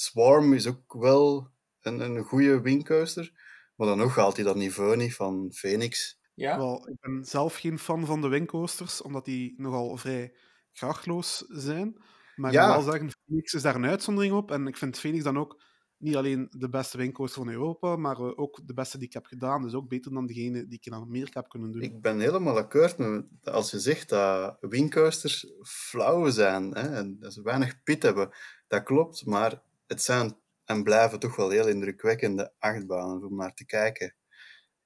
Swarm 0.00 0.52
is 0.54 0.66
ook 0.66 0.92
wel 0.92 1.50
een, 1.80 2.00
een 2.00 2.24
goede 2.24 2.60
Wing 2.60 2.84
Coaster. 2.84 3.32
Maar 3.76 3.86
dan 3.86 3.98
nog 3.98 4.14
haalt 4.16 4.36
hij 4.36 4.44
dat 4.44 4.56
niveau 4.56 4.96
niet 4.96 5.14
van 5.14 5.50
Phoenix. 5.54 6.20
Ja? 6.34 6.56
Wel, 6.56 6.88
ik 6.88 6.96
ben 7.00 7.24
zelf 7.24 7.56
geen 7.56 7.78
fan 7.78 8.06
van 8.06 8.20
de 8.20 8.28
wingcoasters, 8.28 9.02
omdat 9.02 9.24
die 9.24 9.54
nogal 9.56 9.96
vrij 9.96 10.34
grachtloos 10.72 11.44
zijn. 11.48 11.96
Maar 12.36 12.50
ik 12.50 12.56
Ja. 12.56 12.66
moet 12.66 12.84
wel 12.84 12.92
zeggen, 12.92 13.10
Phoenix 13.24 13.52
is 13.54 13.62
daar 13.62 13.74
een 13.74 13.86
uitzondering 13.86 14.34
op. 14.34 14.50
En 14.50 14.66
ik 14.66 14.76
vind 14.76 14.98
Phoenix 14.98 15.24
dan 15.24 15.38
ook 15.38 15.62
niet 15.96 16.16
alleen 16.16 16.46
de 16.50 16.68
beste 16.68 16.96
wingcoaster 16.96 17.42
van 17.44 17.52
Europa, 17.52 17.96
maar 17.96 18.18
ook 18.36 18.60
de 18.64 18.74
beste 18.74 18.98
die 18.98 19.06
ik 19.06 19.12
heb 19.12 19.26
gedaan. 19.26 19.62
Dus 19.62 19.74
ook 19.74 19.88
beter 19.88 20.12
dan 20.12 20.26
degene 20.26 20.66
die 20.66 20.78
ik 20.78 20.86
in 20.86 20.94
Amerika 20.94 21.40
heb 21.40 21.48
kunnen 21.48 21.72
doen. 21.72 21.82
Ik 21.82 22.00
ben 22.00 22.20
helemaal 22.20 22.56
akkoord 22.56 22.98
met 22.98 23.24
als 23.44 23.70
je 23.70 23.78
zegt 23.80 24.08
dat 24.08 24.56
wingcoasters 24.60 25.46
flauw 25.62 26.30
zijn 26.30 26.74
hè, 26.74 26.94
en 26.96 27.18
dat 27.18 27.32
ze 27.32 27.42
weinig 27.42 27.82
pit 27.82 28.02
hebben. 28.02 28.30
Dat 28.68 28.82
klopt, 28.82 29.26
maar 29.26 29.62
het 29.88 30.02
zijn 30.02 30.36
en 30.64 30.82
blijven 30.82 31.18
toch 31.18 31.36
wel 31.36 31.50
heel 31.50 31.68
indrukwekkende 31.68 32.52
achtbanen 32.58 33.24
om 33.24 33.36
naar 33.36 33.54
te 33.54 33.66
kijken. 33.66 34.14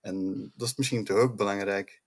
En 0.00 0.52
dat 0.56 0.68
is 0.68 0.76
misschien 0.76 1.04
toch 1.04 1.16
ook 1.16 1.36
belangrijk. 1.36 2.02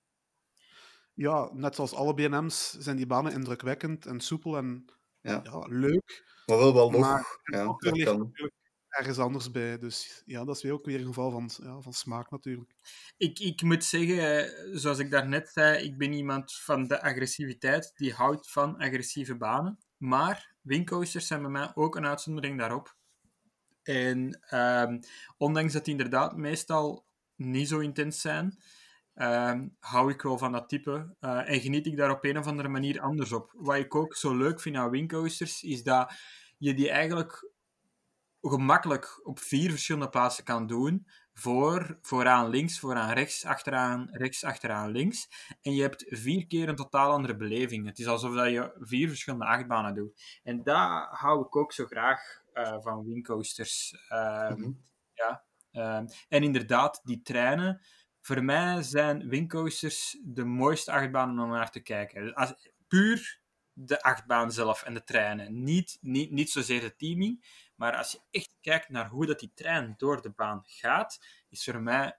Ja, 1.13 1.49
net 1.53 1.75
zoals 1.75 1.93
alle 1.93 2.13
BM's 2.13 2.71
zijn 2.71 2.95
die 2.97 3.05
banen 3.05 3.31
indrukwekkend 3.31 4.05
en 4.05 4.19
soepel 4.19 4.57
en 4.57 4.85
Ja. 5.21 5.41
ja, 5.43 5.59
leuk. 5.67 6.23
Maar 6.45 6.57
wel 6.57 6.73
wel 6.73 6.91
nog. 6.91 7.01
Maar 7.01 7.39
ja, 7.43 7.65
dat 7.65 7.81
ligt 7.81 8.09
kan. 8.09 8.19
natuurlijk 8.19 8.53
ergens 8.95 9.17
anders 9.17 9.51
bij. 9.51 9.77
Dus 9.77 10.21
ja, 10.25 10.45
dat 10.45 10.55
is 10.55 10.61
weer 10.61 10.73
ook 10.73 10.85
weer 10.85 10.99
een 10.99 11.05
geval 11.05 11.31
van, 11.31 11.49
ja, 11.63 11.81
van 11.81 11.93
smaak 11.93 12.31
natuurlijk. 12.31 12.75
Ik, 13.17 13.39
ik 13.39 13.61
moet 13.61 13.83
zeggen, 13.83 14.79
zoals 14.79 14.99
ik 14.99 15.11
daarnet 15.11 15.49
zei, 15.49 15.83
ik 15.83 15.97
ben 15.97 16.13
iemand 16.13 16.53
van 16.53 16.87
de 16.87 17.01
agressiviteit 17.01 17.91
die 17.95 18.13
houdt 18.13 18.51
van 18.51 18.77
agressieve 18.77 19.37
banen. 19.37 19.79
Maar 19.97 20.53
wingcoasters 20.61 21.27
zijn 21.27 21.41
bij 21.41 21.51
mij 21.51 21.71
ook 21.75 21.95
een 21.95 22.05
uitzondering 22.05 22.59
daarop. 22.59 22.95
En 23.83 24.39
ehm, 24.49 24.99
ondanks 25.37 25.73
dat 25.73 25.85
die 25.85 25.93
inderdaad 25.93 26.35
meestal 26.37 27.05
niet 27.35 27.67
zo 27.67 27.79
intens 27.79 28.21
zijn, 28.21 28.59
ehm, 29.13 29.67
hou 29.79 30.11
ik 30.11 30.21
wel 30.21 30.37
van 30.37 30.51
dat 30.51 30.69
type. 30.69 31.15
eh, 31.19 31.49
en 31.49 31.61
geniet 31.61 31.85
ik 31.85 31.97
daar 31.97 32.11
op 32.11 32.23
een 32.23 32.37
of 32.37 32.47
andere 32.47 32.67
manier 32.67 33.01
anders 33.01 33.31
op. 33.31 33.51
Wat 33.55 33.75
ik 33.75 33.95
ook 33.95 34.15
zo 34.15 34.35
leuk 34.37 34.61
vind 34.61 34.75
aan 34.75 34.89
wingcoasters, 34.89 35.63
is 35.63 35.83
dat 35.83 36.13
je 36.57 36.73
die 36.73 36.89
eigenlijk 36.89 37.49
gemakkelijk 38.41 39.19
op 39.23 39.39
vier 39.39 39.69
verschillende 39.69 40.09
plaatsen 40.09 40.43
kan 40.43 40.67
doen. 40.67 41.07
Voor, 41.37 41.97
vooraan 42.01 42.49
links, 42.49 42.79
vooraan 42.79 43.13
rechts, 43.13 43.45
achteraan 43.45 44.07
rechts, 44.11 44.43
achteraan 44.43 44.91
links. 44.91 45.27
En 45.61 45.73
je 45.75 45.81
hebt 45.81 46.05
vier 46.07 46.47
keer 46.47 46.69
een 46.69 46.75
totaal 46.75 47.11
andere 47.11 47.35
beleving. 47.35 47.85
Het 47.85 47.99
is 47.99 48.07
alsof 48.07 48.35
dat 48.35 48.49
je 48.51 48.75
vier 48.79 49.07
verschillende 49.07 49.45
achtbanen 49.45 49.93
doet. 49.95 50.39
En 50.43 50.63
daar 50.63 51.07
hou 51.11 51.45
ik 51.45 51.55
ook 51.55 51.73
zo 51.73 51.85
graag 51.85 52.43
eh, 52.53 52.77
van 52.81 53.05
wingcoasters. 53.05 53.95
Ehm, 54.09 54.59
Mhm. 54.59 54.71
ja. 55.13 55.43
Ehm, 55.71 56.05
en 56.29 56.43
inderdaad, 56.43 57.01
die 57.03 57.21
treinen. 57.21 57.81
Voor 58.21 58.43
mij 58.43 58.81
zijn 58.83 59.27
wingcoasters 59.29 60.17
de 60.23 60.45
mooiste 60.45 60.91
achtbanen 60.91 61.43
om 61.43 61.49
naar 61.49 61.71
te 61.71 61.79
kijken. 61.79 62.33
Als, 62.33 62.69
puur 62.87 63.41
de 63.77 64.01
achtbaan 64.01 64.51
zelf 64.51 64.83
en 64.83 64.93
de 64.93 65.03
treinen. 65.03 65.63
Niet, 65.63 65.97
niet, 66.01 66.31
niet 66.31 66.49
zozeer 66.49 66.81
de 66.81 66.95
teaming. 66.95 67.45
Maar 67.75 67.95
als 67.95 68.11
je 68.11 68.19
echt 68.31 68.55
kijkt 68.61 68.89
naar 68.89 69.09
hoe 69.09 69.25
dat 69.25 69.39
die 69.39 69.51
trein 69.53 69.93
door 69.97 70.21
de 70.21 70.29
baan 70.29 70.61
gaat, 70.65 71.19
is 71.49 71.63
voor 71.63 71.81
mij 71.81 72.17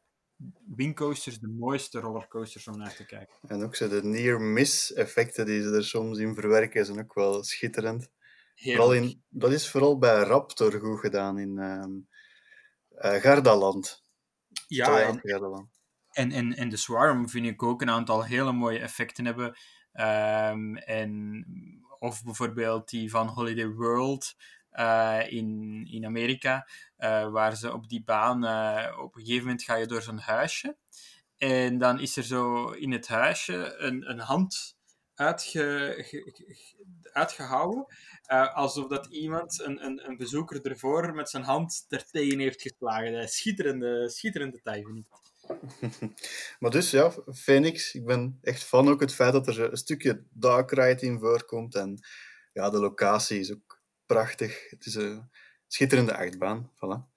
wingcoasters 0.76 1.38
de 1.38 1.48
mooiste 1.48 2.00
rollercoasters 2.00 2.68
om 2.68 2.78
naar 2.78 2.94
te 2.94 3.06
kijken. 3.06 3.34
En 3.48 3.62
ook 3.62 3.76
zo 3.76 3.88
de 3.88 4.04
near-miss 4.04 4.92
effecten 4.92 5.46
die 5.46 5.62
ze 5.62 5.74
er 5.74 5.84
soms 5.84 6.18
in 6.18 6.34
verwerken, 6.34 6.86
zijn 6.86 6.98
ook 6.98 7.14
wel 7.14 7.44
schitterend. 7.44 8.10
Vooral 8.54 8.94
in, 8.94 9.22
dat 9.28 9.52
is 9.52 9.70
vooral 9.70 9.98
bij 9.98 10.22
Raptor 10.22 10.80
goed 10.80 11.00
gedaan 11.00 11.38
in 11.38 11.58
ehm 11.58 11.92
eh, 12.96 13.20
Gardaland. 13.20 14.02
Ja, 14.66 15.00
en, 15.00 15.20
Gardaland. 15.22 15.68
en, 16.10 16.32
en, 16.32 16.54
en 16.54 16.68
de 16.68 16.76
Swarm 16.76 17.28
vind 17.28 17.46
ik 17.46 17.62
ook 17.62 17.82
een 17.82 17.90
aantal 17.90 18.24
hele 18.24 18.52
mooie 18.52 18.78
effecten 18.78 19.24
hebben. 19.24 19.56
Ehm, 19.96 20.76
en, 20.76 21.44
of 21.98 22.22
bijvoorbeeld 22.24 22.88
die 22.90 23.10
van 23.10 23.26
Holiday 23.28 23.68
World 23.68 24.34
eh, 24.70 25.20
in, 25.28 25.82
in 25.90 26.04
Amerika, 26.04 26.68
eh, 26.96 27.28
waar 27.30 27.56
ze 27.56 27.72
op 27.72 27.88
die 27.88 28.02
baan, 28.04 28.44
eh, 28.44 28.98
op 28.98 29.14
een 29.16 29.20
gegeven 29.20 29.42
moment 29.44 29.62
ga 29.62 29.74
je 29.74 29.86
door 29.86 30.02
zo'n 30.02 30.18
huisje. 30.18 30.76
En 31.36 31.78
dan 31.78 32.00
is 32.00 32.16
er 32.16 32.22
zo 32.24 32.70
in 32.70 32.92
het 32.92 33.08
huisje 33.08 33.74
een, 33.78 34.10
een 34.10 34.18
hand 34.18 34.76
uitge, 35.14 35.94
ge- 35.98 36.30
ge- 36.34 36.84
uitgehouden. 37.12 37.86
eh, 38.22 38.54
alsof 38.54 38.86
dat 38.88 39.06
iemand, 39.06 39.60
een, 39.60 39.84
een, 39.84 40.08
een 40.08 40.16
bezoeker 40.16 40.66
ervoor, 40.66 41.14
met 41.14 41.30
zijn 41.30 41.42
hand 41.42 41.86
er 41.88 42.04
tegen 42.10 42.38
heeft 42.38 42.62
geslagen. 42.62 43.28
Schitterende, 43.28 44.08
schitterende 44.10 44.60
tijd, 44.62 44.84
vind 44.84 44.98
ik. 44.98 45.25
Maar 46.60 46.70
dus 46.70 46.90
ja, 46.90 47.12
Phoenix, 47.34 47.94
ik 47.94 48.04
ben 48.04 48.38
echt 48.42 48.64
fan 48.64 48.88
ook 48.88 49.00
het 49.00 49.14
feit 49.14 49.32
dat 49.32 49.46
er 49.46 49.70
een 49.70 49.76
stukje 49.76 50.24
dark 50.30 50.70
ride 50.70 51.06
in 51.06 51.18
voorkomt. 51.18 51.74
En 51.74 51.98
ja, 52.52 52.70
de 52.70 52.78
locatie 52.78 53.38
is 53.38 53.52
ook 53.52 53.80
prachtig. 54.06 54.70
Het 54.70 54.86
is 54.86 54.94
een 54.94 55.30
schitterende 55.66 56.16
achtbaan. 56.16 56.70
Voilà. 56.74 57.14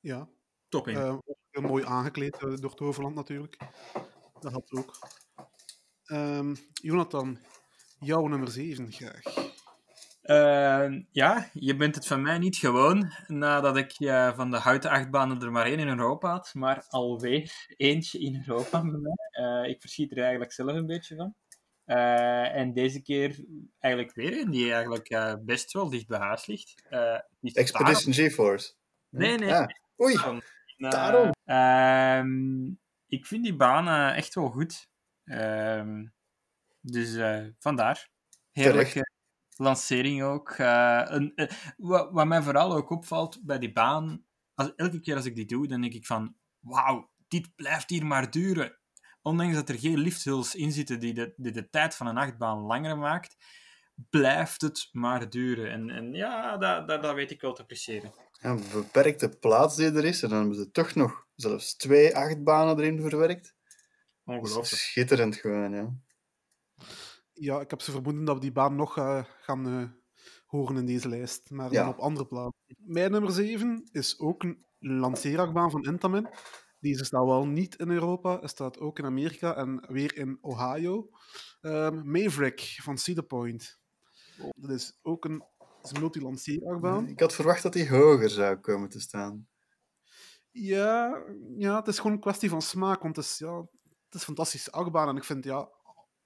Ja, 0.00 0.28
Top 0.68 0.88
eh, 0.88 1.12
ook 1.12 1.36
heel 1.50 1.62
mooi 1.62 1.84
aangekleed 1.84 2.42
eh, 2.42 2.56
door 2.56 2.74
Toverland 2.74 3.14
natuurlijk. 3.14 3.56
Dat 4.40 4.52
had 4.52 4.72
ook. 4.72 4.98
Ehm, 6.04 6.54
Jonathan, 6.72 7.38
jouw 7.98 8.26
nummer 8.26 8.50
7 8.50 8.92
graag. 8.92 9.22
Eh, 10.28 11.00
ja, 11.10 11.50
je 11.52 11.76
bent 11.76 11.94
het 11.94 12.06
van 12.06 12.22
mij 12.22 12.38
niet 12.38 12.56
gewoon, 12.56 13.12
nadat 13.26 13.76
ik 13.76 13.94
van 14.36 14.50
de 14.50 14.56
houten 14.56 14.90
achtbanen 14.90 15.42
er 15.42 15.52
maar 15.52 15.66
één 15.66 15.78
in 15.78 15.88
Europa 15.88 16.30
had, 16.30 16.50
maar 16.54 16.84
alweer 16.88 17.52
eentje 17.76 18.18
in 18.18 18.44
Europa 18.46 18.82
bij 18.82 19.00
mij. 19.00 19.16
Eh, 19.30 19.70
ik 19.70 19.80
verschiet 19.80 20.10
er 20.10 20.18
eigenlijk 20.18 20.52
zelf 20.52 20.72
een 20.72 20.86
beetje 20.86 21.16
van. 21.16 21.34
Eh, 21.84 22.54
en 22.56 22.72
deze 22.72 23.02
keer 23.02 23.44
eigenlijk 23.78 24.14
weer 24.14 24.40
een 24.40 24.50
die 24.50 24.72
eigenlijk 24.72 25.38
best 25.44 25.72
wel 25.72 25.90
dicht 25.90 26.06
bij 26.06 26.18
huis 26.18 26.46
ligt. 26.46 26.82
Eh, 26.88 27.18
Expedition 27.40 28.12
GeForce. 28.12 28.72
Nee, 29.08 29.38
nee. 29.38 29.54
Ah, 29.54 29.66
oei, 30.02 30.14
eh, 30.14 30.38
Daarom. 30.76 31.30
ehm, 31.44 32.66
ik 33.06 33.26
vind 33.26 33.44
die 33.44 33.56
baan 33.56 33.88
eh, 33.88 34.16
echt 34.16 34.34
wel 34.34 34.48
goed. 34.48 34.88
Ehm, 35.24 36.06
dus 36.80 37.18
vandaar. 37.58 38.08
Heerlijke 38.52 39.16
lancering 39.58 40.22
ook. 40.22 40.50
Eh, 40.50 41.02
een, 41.04 41.32
eh, 41.34 41.50
wat, 41.76 42.08
wat 42.10 42.26
mij 42.26 42.42
vooral 42.42 42.72
ook 42.72 42.90
opvalt 42.90 43.38
bij 43.42 43.58
die 43.58 43.72
baan, 43.72 44.24
als, 44.54 44.72
elke 44.76 45.00
keer 45.00 45.16
als 45.16 45.24
ik 45.24 45.34
die 45.34 45.46
doe, 45.46 45.66
dan 45.66 45.80
denk 45.80 45.92
ik 45.92 46.06
van, 46.06 46.36
wauw, 46.58 47.10
dit 47.28 47.54
blijft 47.56 47.90
hier 47.90 48.06
maar 48.06 48.30
duren. 48.30 48.78
Ondanks 49.22 49.54
dat 49.54 49.68
er 49.68 49.78
geen 49.78 49.98
lifthulls 49.98 50.54
in 50.54 50.72
zitten 50.72 51.00
die 51.00 51.14
de, 51.14 51.32
die 51.36 51.52
de 51.52 51.70
tijd 51.70 51.94
van 51.94 52.06
een 52.06 52.18
achtbaan 52.18 52.58
langer 52.58 52.98
maakt, 52.98 53.36
blijft 54.10 54.60
het 54.60 54.88
maar 54.92 55.30
duren. 55.30 55.70
En, 55.70 55.90
en 55.90 56.12
ja, 56.12 56.56
dat, 56.56 56.88
dat, 56.88 57.02
dat 57.02 57.14
weet 57.14 57.30
ik 57.30 57.40
wel 57.40 57.52
te 57.52 57.62
appreciëren. 57.62 58.12
Een 58.40 58.62
beperkte 58.72 59.28
plaats 59.28 59.76
die 59.76 59.92
er 59.92 60.04
is. 60.04 60.22
En 60.22 60.28
dan 60.28 60.38
hebben 60.38 60.56
ze 60.56 60.70
toch 60.70 60.94
nog 60.94 61.26
zelfs 61.34 61.76
twee 61.76 62.16
achtbanen 62.16 62.78
erin 62.78 63.00
verwerkt. 63.00 63.54
Ongelooflijk. 64.24 64.82
Schitterend 64.82 65.36
gewoon, 65.36 65.72
ja. 65.72 65.92
Ja, 67.40 67.60
ik 67.60 67.70
heb 67.70 67.80
ze 67.80 67.90
vermoeden 67.90 68.24
dat 68.24 68.34
we 68.34 68.40
die 68.40 68.52
baan 68.52 68.76
nog 68.76 68.96
eh, 68.96 69.24
gaan 69.40 69.66
eh, 69.66 69.88
horen 70.46 70.76
in 70.76 70.86
deze 70.86 71.08
lijst, 71.08 71.50
maar 71.50 71.72
Ja. 71.72 71.80
dan 71.84 71.92
op 71.92 71.98
andere 71.98 72.26
plaatsen. 72.26 72.76
Mijn 72.78 73.10
nummer 73.10 73.32
7 73.32 73.88
is 73.92 74.18
ook 74.18 74.42
een 74.42 74.66
lanceerachtbaan 74.78 75.70
van 75.70 75.84
Intamin. 75.84 76.28
Deze 76.80 77.04
staat 77.04 77.24
wel 77.24 77.46
niet 77.46 77.74
in 77.76 77.90
Europa, 77.90 78.38
hij 78.38 78.48
staat 78.48 78.78
ook 78.78 78.98
in 78.98 79.04
Amerika 79.04 79.56
en 79.56 79.84
weer 79.88 80.16
in 80.16 80.38
Ohio. 80.40 81.08
Ehm, 81.60 82.10
Maverick 82.10 82.78
van 82.82 82.98
Cedar 82.98 83.24
Point. 83.24 83.80
Dat 84.56 84.70
is 84.70 84.98
ook 85.02 85.24
een, 85.24 85.44
een 85.82 86.00
multi-lanceerachtbaan. 86.00 87.08
Ik 87.08 87.20
had 87.20 87.34
verwacht 87.34 87.62
dat 87.62 87.72
die 87.72 87.88
hoger 87.88 88.30
zou 88.30 88.56
komen 88.56 88.88
te 88.88 89.00
staan. 89.00 89.48
Ja, 90.50 91.22
ja, 91.56 91.76
het 91.76 91.86
is 91.88 91.96
gewoon 91.96 92.12
een 92.12 92.20
kwestie 92.20 92.48
van 92.48 92.62
smaak, 92.62 93.02
want 93.02 93.16
het 93.16 93.24
is, 93.24 93.38
ja, 93.38 93.56
het 93.58 94.14
is 94.14 94.20
een 94.20 94.20
fantastische 94.20 94.70
achtbaan. 94.72 95.08
En 95.08 95.16
ik 95.16 95.24
vind, 95.24 95.44
ja, 95.44 95.68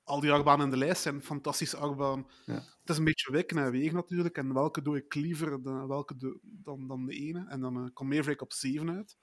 al 0.05 0.21
die 0.21 0.33
achtbanen 0.33 0.65
in 0.65 0.71
de 0.71 0.77
lijst 0.77 1.03
zijn 1.03 1.23
fantastische 1.23 1.77
achtbaan. 1.77 2.27
Ja. 2.45 2.55
Het 2.55 2.91
is 2.91 2.97
een 2.99 3.05
beetje 3.05 3.33
wikken 3.33 3.59
en 3.59 3.71
wegen 3.71 3.95
natuurlijk. 3.95 4.37
En 4.37 4.55
welke 4.55 4.83
doe 4.83 4.97
ik 4.97 5.15
liever 5.15 5.63
dan, 5.63 5.89
welke 5.89 6.17
doe- 6.17 6.39
dan, 6.43 6.87
dan 6.89 7.05
de 7.07 7.13
ene? 7.15 7.47
En 7.49 7.61
dan 7.61 7.77
eh, 7.77 7.91
komt 7.93 8.11
Maverick 8.11 8.43
op 8.43 8.53
7 8.53 8.91
uit. 8.91 9.17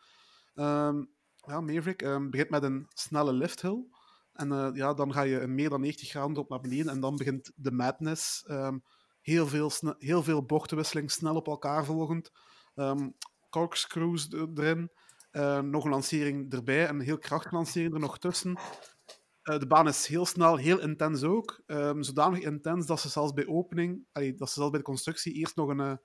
Ehm, 0.53 1.03
ja, 1.35 1.61
Maverick 1.61 2.01
ehm, 2.01 2.29
begint 2.29 2.49
met 2.49 2.63
een 2.63 2.85
snelle 2.89 3.33
lifthill. 3.33 3.85
En 4.33 4.51
eh, 4.51 4.69
ja, 4.73 4.93
dan 4.93 5.13
ga 5.13 5.21
je 5.21 5.47
meer 5.47 5.69
dan 5.69 5.81
90 5.81 6.09
graden 6.09 6.37
op 6.37 6.49
naar 6.49 6.61
beneden. 6.61 6.91
En 6.91 6.99
dan 6.99 7.15
begint 7.15 7.51
de 7.55 7.71
madness. 7.71 8.43
Ehm, 8.43 8.77
heel, 9.21 9.47
veel 9.47 9.71
heel 9.97 10.23
veel 10.23 10.45
bochtenwisseling, 10.45 11.11
snel 11.11 11.35
op 11.35 11.47
elkaar 11.47 11.85
volgend. 11.85 12.31
Ehm 12.75 13.09
corkscrews 13.49 14.29
er- 14.31 14.49
erin. 14.55 14.91
Nog 15.71 15.83
een 15.83 15.89
lancering 15.89 16.53
erbij. 16.53 16.87
En 16.87 16.95
een 16.95 17.01
heel 17.05 17.17
krachtige 17.17 17.55
lancering 17.55 17.93
er 17.93 17.99
nog 17.99 18.19
tussen. 18.19 18.57
Eh, 19.49 19.59
de 19.59 19.67
baan 19.67 19.87
is 19.87 20.05
heel 20.05 20.25
snel, 20.25 20.55
heel 20.55 20.79
intens 20.79 21.23
ook. 21.23 21.61
Ehm, 21.65 22.01
zodanig 22.01 22.39
intens 22.39 22.85
dat 22.85 22.99
ze 22.99 23.09
zelfs 23.09 23.33
bij 23.33 23.47
opening, 23.47 24.05
dat 24.13 24.49
ze 24.49 24.53
zelfs 24.53 24.69
bij 24.69 24.79
de 24.79 24.85
constructie 24.85 25.33
eerst 25.33 25.55
nog 25.55 25.69
een, 25.69 25.79
eh, 25.79 25.95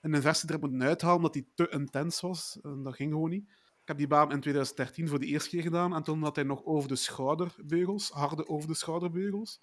een 0.00 0.14
inversie 0.14 0.48
er 0.52 0.58
moeten 0.58 0.82
uithalen, 0.82 1.16
omdat 1.16 1.32
die 1.32 1.50
te 1.54 1.68
intens 1.68 2.20
was. 2.20 2.58
Dat 2.62 2.94
ging 2.94 3.12
gewoon 3.12 3.30
niet. 3.30 3.48
Ik 3.80 3.88
heb 3.88 3.98
die 3.98 4.06
baan 4.06 4.32
in 4.32 4.40
2013 4.40 5.08
voor 5.08 5.18
de 5.18 5.26
eerste 5.26 5.48
keer 5.48 5.62
gedaan. 5.62 5.94
En 5.94 6.02
toen 6.02 6.22
had 6.22 6.36
hij 6.36 6.44
nog 6.44 6.64
over 6.64 6.88
de 6.88 6.96
schouderbeugels, 6.96 8.10
harde 8.10 8.48
over 8.48 8.68
de 8.68 8.74
schouderbeugels. 8.74 9.62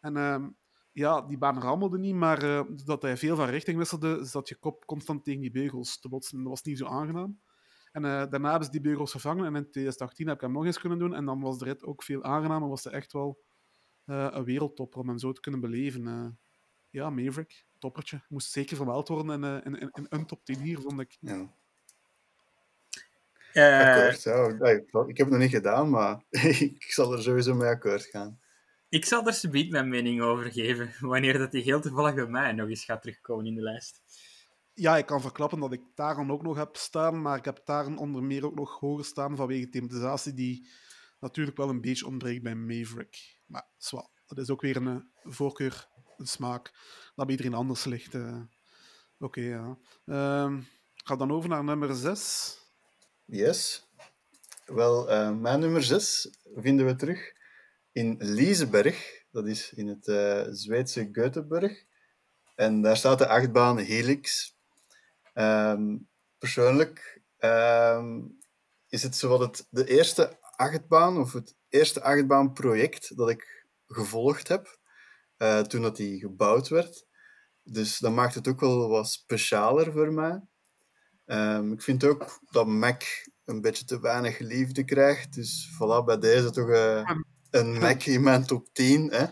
En 0.00 0.16
ehm, 0.16 0.48
ja, 0.92 1.20
die 1.20 1.38
baan 1.38 1.60
rammelde 1.60 1.98
niet, 1.98 2.14
maar 2.14 2.42
eh, 2.42 2.62
doordat 2.68 3.02
hij 3.02 3.16
veel 3.16 3.36
van 3.36 3.48
richting 3.48 3.78
wisselde, 3.78 4.24
zat 4.24 4.48
je 4.48 4.54
kop 4.54 4.84
constant 4.84 5.24
tegen 5.24 5.40
die 5.40 5.50
beugels 5.50 6.00
te 6.00 6.08
botsen. 6.08 6.38
Dat 6.38 6.48
was 6.48 6.62
niet 6.62 6.78
zo 6.78 6.86
aangenaam. 6.86 7.40
En 7.92 8.04
eh, 8.04 8.10
daarna 8.30 8.48
hebben 8.48 8.64
ze 8.64 8.70
die 8.70 8.80
beugels 8.80 9.10
vervangen. 9.10 9.44
En 9.44 9.54
in 9.54 9.70
2018 9.70 10.26
heb 10.26 10.36
ik 10.36 10.42
hem 10.42 10.52
nog 10.52 10.64
eens 10.64 10.80
kunnen 10.80 10.98
doen. 10.98 11.14
En 11.14 11.24
dan 11.24 11.40
was 11.40 11.58
de 11.58 11.64
rit 11.64 11.84
ook 11.84 12.02
veel 12.02 12.24
aangenamer. 12.24 12.68
Was 12.68 12.84
het 12.84 12.92
echt 12.92 13.12
wel 13.12 13.42
eh, 14.04 14.28
een 14.30 14.44
wereldtopper 14.44 15.00
om 15.00 15.08
hem 15.08 15.18
zo 15.18 15.32
te 15.32 15.40
kunnen 15.40 15.60
beleven. 15.60 16.06
Eh, 16.06 16.26
ja, 16.92 17.10
Maverick, 17.10 17.64
toppertje. 17.78 18.20
Moest 18.28 18.50
zeker 18.50 18.76
vermeld 18.76 19.08
worden 19.08 19.42
in, 19.42 19.44
eh, 19.44 19.66
in, 19.66 19.80
in, 19.80 19.90
in 19.92 20.06
een 20.08 20.26
top 20.26 20.44
10 20.44 20.60
hier, 20.60 20.80
vond 20.80 21.00
ik. 21.00 21.16
Ja. 21.20 21.54
Eh, 23.52 23.88
Akkoord, 23.88 24.22
ja. 24.22 24.68
Ik 25.06 25.16
heb 25.16 25.26
het 25.26 25.28
nog 25.28 25.38
niet 25.38 25.50
gedaan, 25.50 25.90
maar 25.90 26.22
ik 26.78 26.92
zal 26.92 27.12
er 27.12 27.22
sowieso 27.22 27.54
mee 27.54 27.68
akkoord 27.68 28.04
gaan. 28.04 28.40
ik 28.88 29.04
zal 29.04 29.26
er 29.26 29.32
subiet 29.32 29.70
mijn 29.70 29.88
mening 29.88 30.20
over 30.20 30.52
geven, 30.52 30.92
wanneer 31.00 31.38
dat 31.38 31.50
die 31.50 31.62
heel 31.62 31.80
toevallig 31.80 32.14
bij 32.14 32.26
mij 32.26 32.52
nog 32.52 32.68
eens 32.68 32.84
gaat 32.84 33.02
terugkomen 33.02 33.46
in 33.46 33.54
de 33.54 33.62
lijst. 33.62 34.02
Ja, 34.74 34.96
ik 34.96 35.06
kan 35.06 35.20
verklappen 35.20 35.60
dat 35.60 35.72
ik 35.72 35.82
Taron 35.94 36.30
ook 36.30 36.42
nog 36.42 36.56
heb 36.56 36.76
staan. 36.76 37.22
Maar 37.22 37.38
ik 37.38 37.44
heb 37.44 37.56
Taron 37.64 37.98
onder 37.98 38.22
meer 38.22 38.46
ook 38.46 38.54
nog 38.54 38.78
hoger 38.80 39.04
staan 39.04 39.36
vanwege 39.36 39.68
thematisatie 39.68 40.34
die 40.34 40.68
natuurlijk 41.20 41.56
wel 41.56 41.68
een 41.68 41.80
beetje 41.80 42.06
ontbreekt 42.06 42.42
bij 42.42 42.54
Maverick. 42.54 43.40
Maar 43.46 43.66
zwart, 43.76 44.10
dat 44.26 44.38
is 44.38 44.50
ook 44.50 44.60
weer 44.60 44.76
een 44.76 44.86
eh, 44.88 45.32
voorkeur, 45.32 45.88
een 46.16 46.26
smaak, 46.26 46.70
dat 47.14 47.26
bij 47.26 47.34
iedereen 47.36 47.54
anders 47.54 47.84
ligt. 47.84 48.14
eh. 48.14 48.40
Oké, 49.18 49.40
ja. 49.40 49.78
Ehm, 50.06 50.60
ga 50.94 51.16
dan 51.16 51.32
over 51.32 51.48
naar 51.48 51.64
nummer 51.64 51.94
6. 51.94 52.56
Yes. 53.24 53.86
Wel, 54.66 55.10
eh, 55.10 55.36
mijn 55.36 55.60
nummer 55.60 55.82
6 55.82 56.30
vinden 56.54 56.86
we 56.86 56.94
terug 56.94 57.32
in 57.92 58.16
Liseberg. 58.18 59.24
Dat 59.30 59.46
is 59.46 59.72
in 59.72 59.86
het 59.88 60.04
Zweedse 60.58 61.08
Göteborg. 61.12 61.90
En 62.54 62.82
daar 62.82 62.96
staat 62.96 63.18
de 63.18 63.28
achtbaan 63.28 63.78
Helix. 63.78 64.56
Ehm, 65.32 65.96
persoonlijk 66.38 67.22
ehm, 67.38 68.20
is 68.88 69.02
het 69.02 69.16
zowat 69.16 69.40
het 69.40 69.66
de 69.70 69.86
eerste 69.86 70.38
achtbaan, 70.56 71.18
of 71.18 71.32
het 71.32 71.56
eerste 71.68 72.02
achtbaanproject 72.02 73.16
dat 73.16 73.30
ik 73.30 73.66
gevolgd 73.86 74.48
heb 74.48 74.78
eh, 75.36 75.60
toen 75.60 75.82
dat 75.82 75.96
die 75.96 76.20
gebouwd 76.20 76.68
werd. 76.68 77.06
Dus 77.62 77.98
dat 77.98 78.12
maakt 78.12 78.34
het 78.34 78.48
ook 78.48 78.60
wel 78.60 78.88
wat 78.88 79.10
specialer 79.10 79.92
voor 79.92 80.12
mij. 80.12 80.40
Ehm, 81.24 81.72
ik 81.72 81.82
vind 81.82 82.04
ook 82.04 82.40
dat 82.50 82.66
Mac 82.66 83.02
een 83.44 83.60
beetje 83.60 83.84
te 83.84 84.00
weinig 84.00 84.38
liefde 84.38 84.84
krijgt. 84.84 85.34
Dus 85.34 85.68
voilà, 85.74 86.04
bij 86.04 86.18
deze 86.18 86.50
toch 86.50 86.70
eh, 86.70 87.10
een 87.50 87.78
Mac 87.78 88.02
in 88.02 88.22
mijn 88.22 88.46
top 88.46 88.68
10. 88.72 89.12
Hè. 89.12 89.26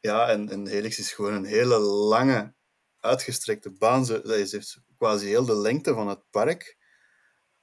Ja, 0.00 0.28
en, 0.28 0.48
en 0.48 0.66
Helix 0.66 0.98
is 0.98 1.12
gewoon 1.12 1.32
een 1.32 1.44
hele 1.44 1.78
lange, 1.78 2.54
uitgestrekte 3.00 3.70
baan. 3.70 4.06
Ze, 4.06 4.46
ze 4.46 4.82
quasi 4.96 5.26
heel 5.26 5.44
de 5.44 5.56
lengte 5.56 5.94
van 5.94 6.08
het 6.08 6.30
park. 6.30 6.78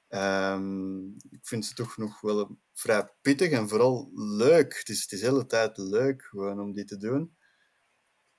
Ehm, 0.08 1.06
ik 1.06 1.40
vind 1.42 1.66
ze 1.66 1.74
toch 1.74 1.96
nog 1.96 2.20
wel 2.20 2.58
vrij 2.72 3.10
pittig 3.20 3.50
en 3.50 3.68
vooral 3.68 4.10
leuk. 4.14 4.78
Het 4.78 4.88
is, 4.88 5.02
het 5.02 5.12
is 5.12 5.20
de 5.20 5.26
hele 5.26 5.46
tijd 5.46 5.76
leuk 5.76 6.22
gewoon 6.22 6.60
om 6.60 6.72
die 6.72 6.84
te 6.84 6.96
doen. 6.96 7.36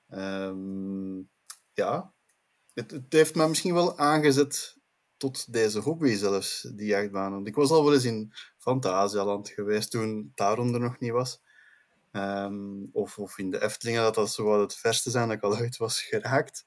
Ehm, 0.08 1.18
ja, 1.74 2.14
het, 2.74 2.93
heeft 3.10 3.36
me 3.36 3.47
misschien 3.47 3.74
wel 3.74 3.97
aangezet 3.97 4.78
tot 5.18 5.54
deze 5.54 5.80
hobby 5.80 6.16
zelfs, 6.16 6.62
die 6.62 6.88
jachtbaan. 6.88 7.32
Want 7.32 7.47
ik 7.47 7.56
was 7.56 7.70
al 7.70 7.84
wel 7.84 7.93
eens 7.93 8.06
in 8.06 8.34
Fantasialand 8.58 9.50
geweest 9.50 9.91
toen 9.91 10.32
Taron 10.36 10.74
er 10.74 10.80
nog 10.80 11.00
niet 11.00 11.12
was. 11.12 11.41
Ehm, 12.12 12.84
of, 12.91 13.18
of 13.18 13.38
in 13.38 13.52
de 13.52 13.62
Eftelingen, 13.62 14.02
dat 14.02 14.16
dat 14.16 14.32
zo 14.32 14.43
wat 14.43 14.60
het 14.60 14.76
verste 14.76 15.10
zijn 15.10 15.28
dat 15.28 15.38
ik 15.38 15.43
al 15.43 15.58
ooit 15.58 15.78
was 15.78 16.02
geraakt. 16.02 16.66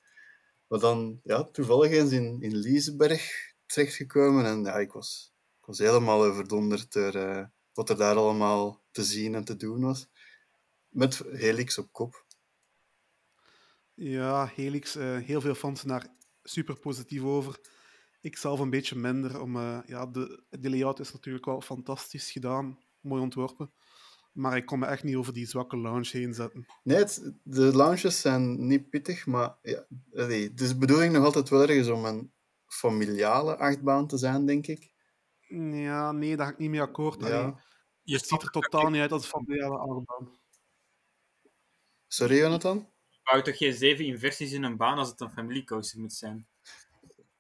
Maar 0.73 0.81
dan 0.81 1.21
ja, 1.23 1.45
toevallig 1.45 1.91
eens 1.91 2.13
in, 2.13 2.41
in 2.41 2.57
Liseberg 2.57 3.55
terechtgekomen 3.67 4.45
en 4.45 4.63
ja, 4.63 4.79
ik 4.79 4.93
was, 4.93 5.33
ik 5.61 5.67
was 5.67 5.79
helemaal 5.79 6.25
overdonderd 6.25 6.93
door 6.93 7.15
eh, 7.15 7.45
wat 7.73 7.91
er 7.91 7.97
daar 7.97 8.17
allemaal 8.17 8.83
te 8.91 9.05
zien 9.05 9.35
en 9.35 9.45
te 9.45 9.57
doen 9.57 9.81
was. 9.81 10.09
Met 10.89 11.23
Helix 11.31 11.79
op 11.79 11.93
kop. 11.93 12.27
Ja, 13.95 14.47
Helix, 14.55 14.97
eh, 14.97 15.19
heel 15.19 15.41
veel 15.41 15.55
fans 15.55 15.83
daar 15.83 16.07
super 16.43 16.79
positief 16.79 17.23
over. 17.23 17.61
Ik 18.21 18.37
zelf 18.37 18.61
een 18.61 18.71
beetje 18.71 18.97
minder. 18.97 19.41
Om, 19.41 19.57
eh, 19.57 19.79
ja, 19.87 20.07
de, 20.07 20.45
de 20.51 20.71
layout 20.71 21.01
is 21.01 21.13
natuurlijk 21.13 21.45
wel 21.45 21.61
fantastisch 21.61 22.31
gedaan, 22.31 22.79
mooi 23.01 23.23
ontworpen. 23.23 23.73
Maar 24.33 24.57
ik 24.57 24.67
kon 24.67 24.79
me 24.79 24.87
echt 24.87 25.03
niet 25.05 25.17
over 25.17 25.33
die 25.33 25.47
zwakke 25.47 25.77
lounge 25.77 26.09
heen 26.19 26.35
zetten. 26.35 26.67
Nee, 26.83 26.97
het- 26.97 27.33
de 27.43 27.77
lounges 27.77 28.21
zijn 28.21 28.67
niet 28.67 28.91
pittig, 28.91 29.27
maar 29.27 29.57
ja, 29.63 29.87
allee, 30.15 30.49
het 30.49 30.61
is 30.61 30.69
de 30.69 30.79
bedoeling 30.79 31.13
nog 31.13 31.25
altijd 31.25 31.49
wel 31.49 31.63
ergens 31.63 31.89
om 31.89 32.05
een 32.05 32.33
familiale 32.67 33.57
achtbaan 33.57 34.07
te 34.07 34.17
zijn, 34.17 34.47
denk 34.47 34.67
ik. 34.67 34.91
Ja, 35.73 36.13
nee, 36.13 36.37
daar 36.37 36.47
ga 36.47 36.53
ik 36.53 36.59
niet 36.59 36.71
mee 36.71 36.81
akkoord. 36.81 37.27
Ja. 37.27 37.61
Je 38.03 38.19
ziet 38.19 38.43
er 38.43 38.51
totaal 38.51 38.91
niet 38.91 39.01
uit 39.01 39.13
als 39.13 39.23
een 39.23 39.29
familiale 39.31 39.77
achtbaan. 39.79 40.41
Sorry, 42.07 42.39
Jonathan? 42.39 42.91
bouwt 43.23 43.45
toch 43.45 43.57
geen 43.57 43.73
zeven 43.75 44.05
inversies 44.05 44.53
in 44.53 44.63
een 44.63 44.77
baan 44.77 44.99
als 44.99 45.09
het 45.09 45.21
een 45.21 45.31
familiecoaster 45.31 46.01
moet 46.01 46.13
zijn? 46.13 46.47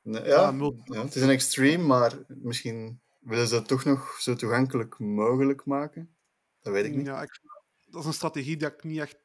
Nee, 0.02 0.24
Ja, 0.24 0.50
ja, 0.84 1.02
het 1.02 1.14
is 1.14 1.22
een 1.22 1.28
extreme, 1.30 1.82
maar 1.84 2.18
misschien 2.28 3.00
willen 3.20 3.46
ze 3.46 3.54
het 3.54 3.68
toch 3.68 3.84
nog 3.84 4.16
zo 4.20 4.34
toegankelijk 4.34 4.98
mogelijk 4.98 5.64
maken. 5.64 6.16
Dat 6.62 6.72
weet 6.72 6.84
ik 6.84 6.94
niet. 6.94 7.06
Ja, 7.06 7.26
dat 7.84 8.00
is 8.00 8.06
een 8.06 8.12
strategie 8.12 8.56
die 8.56 8.68
ik 8.68 8.82
niet 8.82 8.98
echt... 8.98 9.16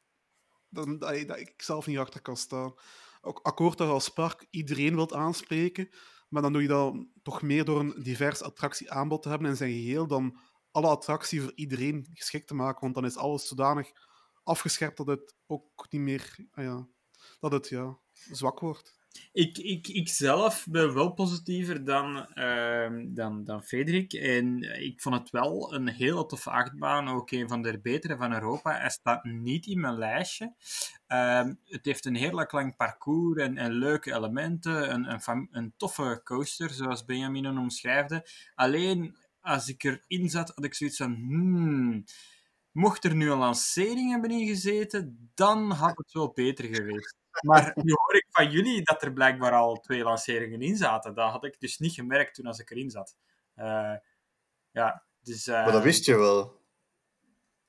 Dat, 0.68 1.00
dat, 1.00 1.38
ik 1.38 1.62
zelf 1.62 1.86
niet 1.86 1.98
achter 1.98 2.20
kan 2.20 2.36
staan. 2.36 2.74
Ook 3.20 3.40
akkoord 3.42 3.78
dat 3.78 3.88
als 3.88 4.08
park 4.08 4.46
iedereen 4.50 4.94
wilt 4.94 5.12
aanspreken, 5.12 5.88
maar 6.28 6.42
dan 6.42 6.52
doe 6.52 6.62
je 6.62 6.68
dat 6.68 6.94
toch 7.22 7.42
meer 7.42 7.64
door 7.64 7.80
een 7.80 8.02
divers 8.02 8.42
attractieaanbod 8.42 9.22
te 9.22 9.28
hebben 9.28 9.48
in 9.48 9.56
zijn 9.56 9.72
geheel 9.72 10.06
dan 10.06 10.38
alle 10.70 10.86
attracties 10.86 11.42
voor 11.42 11.52
iedereen 11.54 12.06
geschikt 12.12 12.46
te 12.46 12.54
maken, 12.54 12.80
want 12.80 12.94
dan 12.94 13.04
is 13.04 13.16
alles 13.16 13.48
zodanig 13.48 13.90
afgescherpt 14.42 14.96
dat 14.96 15.06
het 15.06 15.34
ook 15.46 15.86
niet 15.90 16.00
meer... 16.00 16.48
ah 16.50 16.64
ja, 16.64 16.88
dat 17.40 17.52
het 17.52 17.68
ja, 17.68 17.98
zwak 18.12 18.60
wordt. 18.60 18.97
Ik, 19.32 19.58
ik, 19.58 19.88
ik 19.88 20.08
zelf 20.08 20.66
ben 20.70 20.94
wel 20.94 21.12
positiever 21.12 21.84
dan, 21.84 22.26
ehm, 22.34 23.14
dan, 23.14 23.44
dan 23.44 23.62
Frederik. 23.62 24.12
En 24.12 24.62
ik 24.82 25.00
vond 25.00 25.14
het 25.14 25.30
wel 25.30 25.74
een 25.74 25.88
hele 25.88 26.26
toffe 26.26 26.50
achtbaan. 26.50 27.08
Ook 27.08 27.30
een 27.30 27.48
van 27.48 27.62
de 27.62 27.80
betere 27.80 28.16
van 28.16 28.32
Europa. 28.32 28.78
Hij 28.78 28.90
staat 28.90 29.24
niet 29.24 29.66
in 29.66 29.80
mijn 29.80 29.98
lijstje. 29.98 30.54
Ehm, 31.06 31.54
het 31.64 31.84
heeft 31.84 32.04
een 32.04 32.16
heerlijk 32.16 32.52
lang 32.52 32.76
parcours 32.76 33.42
en, 33.42 33.56
en 33.56 33.72
leuke 33.72 34.14
elementen. 34.14 34.92
Een, 34.92 35.12
een, 35.12 35.48
een 35.50 35.74
toffe 35.76 36.20
coaster, 36.24 36.70
zoals 36.70 37.04
Benjamin 37.04 37.44
hem 37.44 37.58
omschrijfde. 37.58 38.26
Alleen 38.54 39.16
als 39.40 39.68
ik 39.68 39.84
erin 39.84 40.28
zat, 40.28 40.52
had 40.54 40.64
ik 40.64 40.74
zoiets 40.74 40.96
van. 40.96 41.14
Hmm, 41.14 42.04
mocht 42.72 43.04
er 43.04 43.14
nu 43.14 43.30
een 43.30 43.38
lancering 43.38 44.10
hebben 44.10 44.30
ingezeten, 44.30 45.30
dan 45.34 45.70
had 45.70 45.96
het 45.96 46.12
wel 46.12 46.32
beter 46.34 46.64
geweest. 46.64 47.16
Maar 47.40 47.72
nu 47.74 47.92
hoor 47.92 48.14
ik 48.14 48.26
van 48.30 48.50
jullie 48.50 48.82
dat 48.82 49.02
er 49.02 49.12
blijkbaar 49.12 49.52
al 49.52 49.80
twee 49.80 50.02
lanceringen 50.02 50.60
in 50.60 50.76
zaten. 50.76 51.14
Dat 51.14 51.30
had 51.30 51.44
ik 51.44 51.60
dus 51.60 51.78
niet 51.78 51.92
gemerkt 51.94 52.34
toen 52.34 52.46
als 52.46 52.58
ik 52.58 52.70
erin 52.70 52.90
zat. 52.90 53.16
Eh, 53.54 53.94
ja, 54.70 55.02
dus... 55.20 55.46
eh, 55.46 55.62
Maar 55.62 55.72
dat 55.72 55.82
wist 55.82 56.04
je 56.04 56.16
wel. 56.16 56.56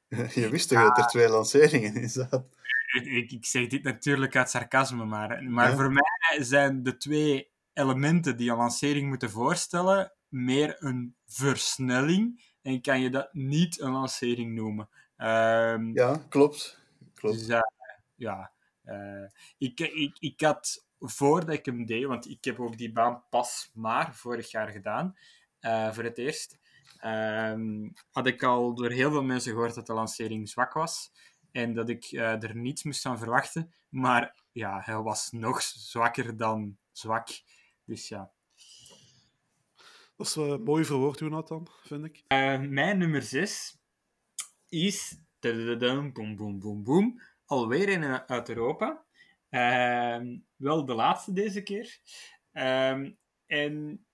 Je 0.34 0.49
wist 0.49 0.70
toch 0.70 0.82
dat 0.82 0.97
er 0.97 1.07
twee 1.07 1.30
lanceringen 1.30 1.93
in 1.95 2.09
zaten? 2.09 2.49
ik, 3.03 3.32
ik, 3.32 3.45
zeg 3.45 3.67
dit 3.67 3.84
natuurlijk 3.84 4.36
uit 4.36 4.49
sarcasme, 4.49 5.05
maar, 5.05 5.43
maar 5.43 5.70
Ja. 5.70 5.76
voor 5.76 5.91
mij 5.91 6.43
zijn 6.43 6.84
de 6.84 6.97
twee 6.97 7.51
elementen 7.74 8.38
die 8.38 8.51
een 8.51 8.57
lancering 8.57 9.07
moeten 9.09 9.30
voorstellen 9.30 10.13
meer 10.28 10.76
een 10.80 11.15
versnelling 11.26 12.43
en 12.61 12.82
kan 12.82 13.01
je 13.01 13.09
dat 13.09 13.34
niet 13.34 13.82
een 13.82 13.91
lancering 13.91 14.55
noemen. 14.55 14.89
Ehm, 15.17 15.91
Ja, 15.93 16.26
klopt. 16.30 16.80
klopt. 17.13 17.38
Dus 17.38 17.47
eh, 17.47 17.59
ja, 18.15 18.51
ik, 19.57 19.79
ik, 19.79 20.15
ik 20.19 20.41
had 20.41 20.87
voordat 20.99 21.55
ik 21.55 21.65
hem 21.65 21.85
deed, 21.85 22.05
want 22.05 22.29
ik 22.29 22.43
heb 22.43 22.59
ook 22.59 22.77
die 22.77 22.91
baan 22.91 23.23
pas 23.29 23.71
maar 23.73 24.15
vorig 24.15 24.51
jaar 24.51 24.67
gedaan, 24.67 25.17
eh, 25.59 25.91
voor 25.91 26.03
het 26.03 26.17
eerst, 26.17 26.59
ehm, 26.97 27.89
had 28.11 28.27
ik 28.27 28.43
al 28.43 28.75
door 28.75 28.91
heel 28.91 29.11
veel 29.11 29.23
mensen 29.23 29.51
gehoord 29.51 29.75
dat 29.75 29.87
de 29.87 29.93
lancering 29.93 30.49
zwak 30.49 30.73
was 30.73 31.11
en 31.51 31.73
dat 31.73 31.89
ik 31.89 32.05
eh, 32.05 32.43
er 32.43 32.55
niets 32.55 32.83
moest 32.83 33.01
van 33.01 33.17
verwachten. 33.17 33.73
Maar 33.89 34.35
ja, 34.51 34.81
hij 34.83 35.01
was 35.01 35.31
nog 35.31 35.61
zwakker 35.61 36.37
dan 36.37 36.77
zwak. 36.91 37.27
Dus 37.85 38.07
ja. 38.07 38.31
Dat 40.15 40.27
is 40.27 40.35
eh, 40.35 40.57
mooi 40.57 40.85
verwoord, 40.85 41.19
Jonathan, 41.19 41.67
vind 41.83 42.05
ik. 42.05 42.23
Eh, 42.27 42.59
mijn 42.59 42.97
nummer 42.97 43.21
6 43.21 43.77
is. 44.69 45.17
Boom, 45.39 46.35
boom, 46.35 46.59
boom, 46.59 46.83
boom. 46.83 47.21
Alweer 47.50 47.89
een 47.93 48.04
eh, 48.04 48.20
uit 48.26 48.50
Europa. 48.50 49.06
Ehm, 49.50 50.38
wel 50.56 50.86
de 50.86 50.93
laatste 50.93 51.34
deze 51.34 51.62
keer. 51.62 52.00
Ehm, 52.52 53.12
en 53.45 54.06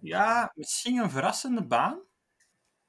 ja, 0.00 0.52
misschien 0.54 0.96
een 0.98 1.10
verrassende 1.10 1.66
baan. 1.66 2.00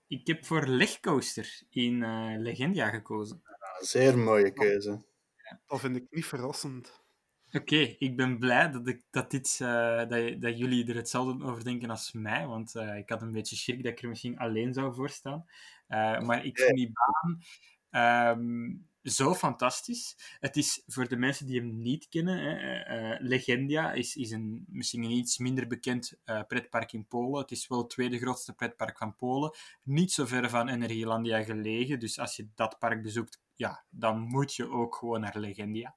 Ik 0.08 0.28
heb 0.28 0.46
voor 0.46 0.68
Legcoaster 0.68 1.62
in 1.70 2.04
eh, 2.04 2.34
Legendia 2.38 2.90
gekozen. 2.90 3.42
Zeer 3.80 4.18
mooie 4.18 4.54
keuze. 4.54 5.04
Dat 5.68 5.80
vind 5.80 5.96
ik 5.96 6.06
niet 6.10 6.26
verrassend. 6.26 7.04
Oké, 7.52 7.76
ik 7.76 8.16
ben 8.18 8.40
blij 8.40 8.72
dat, 8.72 8.88
ik, 8.88 9.04
dat, 9.10 9.32
dit, 9.32 9.58
eh, 9.62 9.98
dat, 10.08 10.20
je- 10.24 10.38
dat 10.40 10.58
jullie 10.58 10.88
er 10.90 10.96
hetzelfde 10.96 11.46
over 11.46 11.64
denken 11.64 11.90
als 11.90 12.12
mij, 12.12 12.48
want 12.48 12.76
eh, 12.76 12.98
ik 12.98 13.10
had 13.10 13.22
een 13.22 13.32
beetje 13.32 13.56
schrik 13.56 13.84
dat 13.84 13.92
ik 13.92 14.02
er 14.02 14.10
misschien 14.10 14.38
alleen 14.38 14.74
zou 14.74 14.94
voor 14.96 15.10
staan. 15.10 15.46
Eh, 15.88 16.20
maar 16.20 16.46
ik 16.46 16.60
vind 16.60 16.76
die 16.78 16.92
baan 16.94 17.42
ehm, 17.90 18.76
zo 19.06 19.34
fantastisch. 19.34 20.16
Het 20.40 20.56
is 20.56 20.84
voor 20.88 21.08
de 21.08 21.16
mensen 21.16 21.46
die 21.46 21.60
hem 21.60 21.82
niet 21.82 22.10
kennen, 22.10 22.40
hè, 22.40 22.56
eh, 22.56 23.14
eh, 23.14 23.22
Legendia 23.22 23.92
is, 23.92 24.16
is 24.16 24.32
een, 24.32 24.66
misschien 24.68 25.04
een 25.04 25.12
iets 25.12 25.38
minder 25.38 25.68
bekend 25.68 26.14
eh, 26.24 26.42
pretpark 26.48 26.94
in 26.94 27.08
Polen. 27.08 27.42
Het 27.42 27.52
is 27.52 27.68
wel 27.68 27.78
het 27.78 27.90
tweede 27.90 28.18
grootste 28.18 28.54
pretpark 28.54 28.98
van 28.98 29.16
Polen. 29.16 29.56
Niet 29.84 30.12
zo 30.12 30.26
ver 30.26 30.50
van 30.50 30.68
Energielandia 30.68 31.44
gelegen, 31.44 32.00
dus 32.00 32.20
als 32.20 32.36
je 32.36 32.48
dat 32.56 32.80
park 32.80 33.02
bezoekt, 33.02 33.42
ja, 33.56 33.84
dan 33.90 34.20
moet 34.20 34.56
je 34.56 34.70
ook 34.70 34.96
gewoon 34.96 35.22
naar 35.22 35.40
Legendia. 35.40 35.96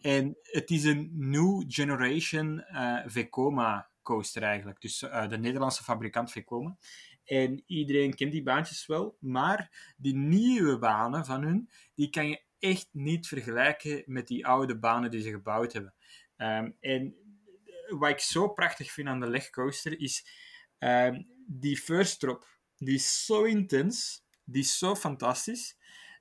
En 0.00 0.36
het 0.42 0.70
is 0.70 0.84
een 0.84 1.10
New 1.12 1.64
Generation 1.68 2.60
eh 2.60 3.02
Vekoma 3.06 3.90
coaster 4.02 4.42
eigenlijk. 4.42 4.80
Dus 4.80 4.98
de 4.98 5.38
Nederlandse 5.40 5.82
fabrikant 5.82 6.30
Vekoma. 6.30 6.76
En 7.24 7.62
iedereen 7.66 8.14
kent 8.14 8.32
die 8.32 8.42
baantjes 8.42 8.86
wel, 8.86 9.16
maar 9.20 9.94
die 9.96 10.14
nieuwe 10.14 10.78
banen 10.78 11.24
van 11.24 11.42
hun, 11.42 11.70
die 11.94 12.10
kan 12.10 12.28
je 12.28 12.42
echt 12.58 12.88
niet 12.92 13.28
vergelijken 13.28 14.02
met 14.06 14.26
die 14.26 14.46
oude 14.46 14.78
banen 14.78 15.10
die 15.10 15.22
ze 15.22 15.30
gebouwd 15.30 15.72
hebben. 15.72 15.94
Ehm, 16.36 16.70
en 16.80 17.14
wat 17.88 18.10
ik 18.10 18.20
zo 18.20 18.48
prachtig 18.48 18.92
vind 18.92 19.08
aan 19.08 19.20
de 19.20 19.30
legcoaster 19.30 20.00
is 20.00 20.26
ehm, 20.78 21.22
die 21.46 21.76
first 21.76 22.20
drop. 22.20 22.46
Die 22.76 22.94
is 22.94 23.24
zo 23.24 23.42
intens, 23.42 24.24
die 24.44 24.62
is 24.62 24.78
zo 24.78 24.94
fantastisch 24.94 25.76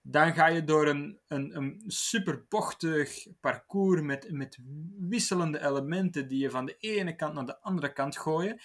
dan 0.06 0.34
ga 0.34 0.48
je 0.48 0.64
door 0.64 0.88
een, 0.88 1.20
een, 1.28 1.56
een 1.56 1.84
super 1.88 2.46
bochtig 2.50 3.28
parcours 3.40 4.02
met, 4.02 4.32
met 4.32 4.58
wisselende 5.00 5.62
elementen 5.62 6.28
die 6.28 6.40
je 6.40 6.50
van 6.50 6.66
de 6.66 6.76
ene 6.78 7.16
kant 7.16 7.34
naar 7.34 7.46
de 7.46 7.62
andere 7.62 7.94
kant 7.94 8.18
gooien, 8.18 8.60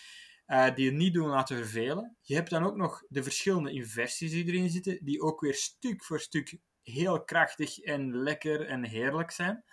eh, 0.49 0.75
die 0.75 0.85
je 0.85 0.91
niet 0.91 1.15
doen 1.15 1.29
laten 1.29 1.57
vervelen. 1.57 2.17
Je 2.23 2.35
hebt 2.35 2.51
dan 2.51 2.65
ook 2.65 2.77
nog 2.77 3.05
de 3.09 3.23
verschillende 3.23 3.73
inversies 3.73 4.31
die 4.31 4.45
erin 4.47 4.71
zitten, 4.71 4.99
die 5.05 5.21
ook 5.21 5.41
weer 5.41 5.55
stuk 5.55 6.05
voor 6.05 6.21
stuk 6.21 6.59
heel 6.83 7.25
krachtig 7.25 7.79
en 7.79 8.17
lekker 8.17 8.67
en 8.67 8.85
heerlijk 8.85 9.31
zijn. 9.31 9.65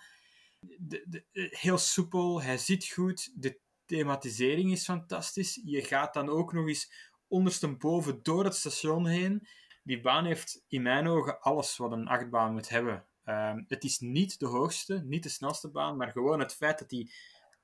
De, 0.60 1.04
de, 1.08 1.24
heel 1.50 1.78
soepel, 1.78 2.42
hij 2.42 2.58
zit 2.58 2.88
goed, 2.88 3.32
de 3.34 3.58
thematisering 3.84 4.72
is 4.72 4.84
fantastisch. 4.84 5.60
Je 5.64 5.82
gaat 5.82 6.14
dan 6.14 6.28
ook 6.28 6.52
nog 6.52 6.68
eens 6.68 6.92
ondersteboven 7.28 8.22
door 8.22 8.44
het 8.44 8.54
station 8.54 9.06
heen 9.06 9.48
die 9.82 10.00
baan 10.00 10.24
heeft 10.24 10.64
in 10.68 10.82
mijn 10.82 11.06
ogen 11.06 11.40
alles 11.40 11.76
wat 11.76 11.92
een 11.92 12.08
achtbaan 12.08 12.52
moet 12.52 12.68
hebben. 12.68 13.06
Um, 13.24 13.64
het 13.68 13.84
is 13.84 13.98
niet 13.98 14.38
de 14.38 14.46
hoogste, 14.46 15.02
niet 15.04 15.22
de 15.22 15.28
snelste 15.28 15.70
baan, 15.70 15.96
maar 15.96 16.12
gewoon 16.12 16.40
het 16.40 16.54
feit 16.54 16.78
dat 16.78 16.90
hij 16.90 17.10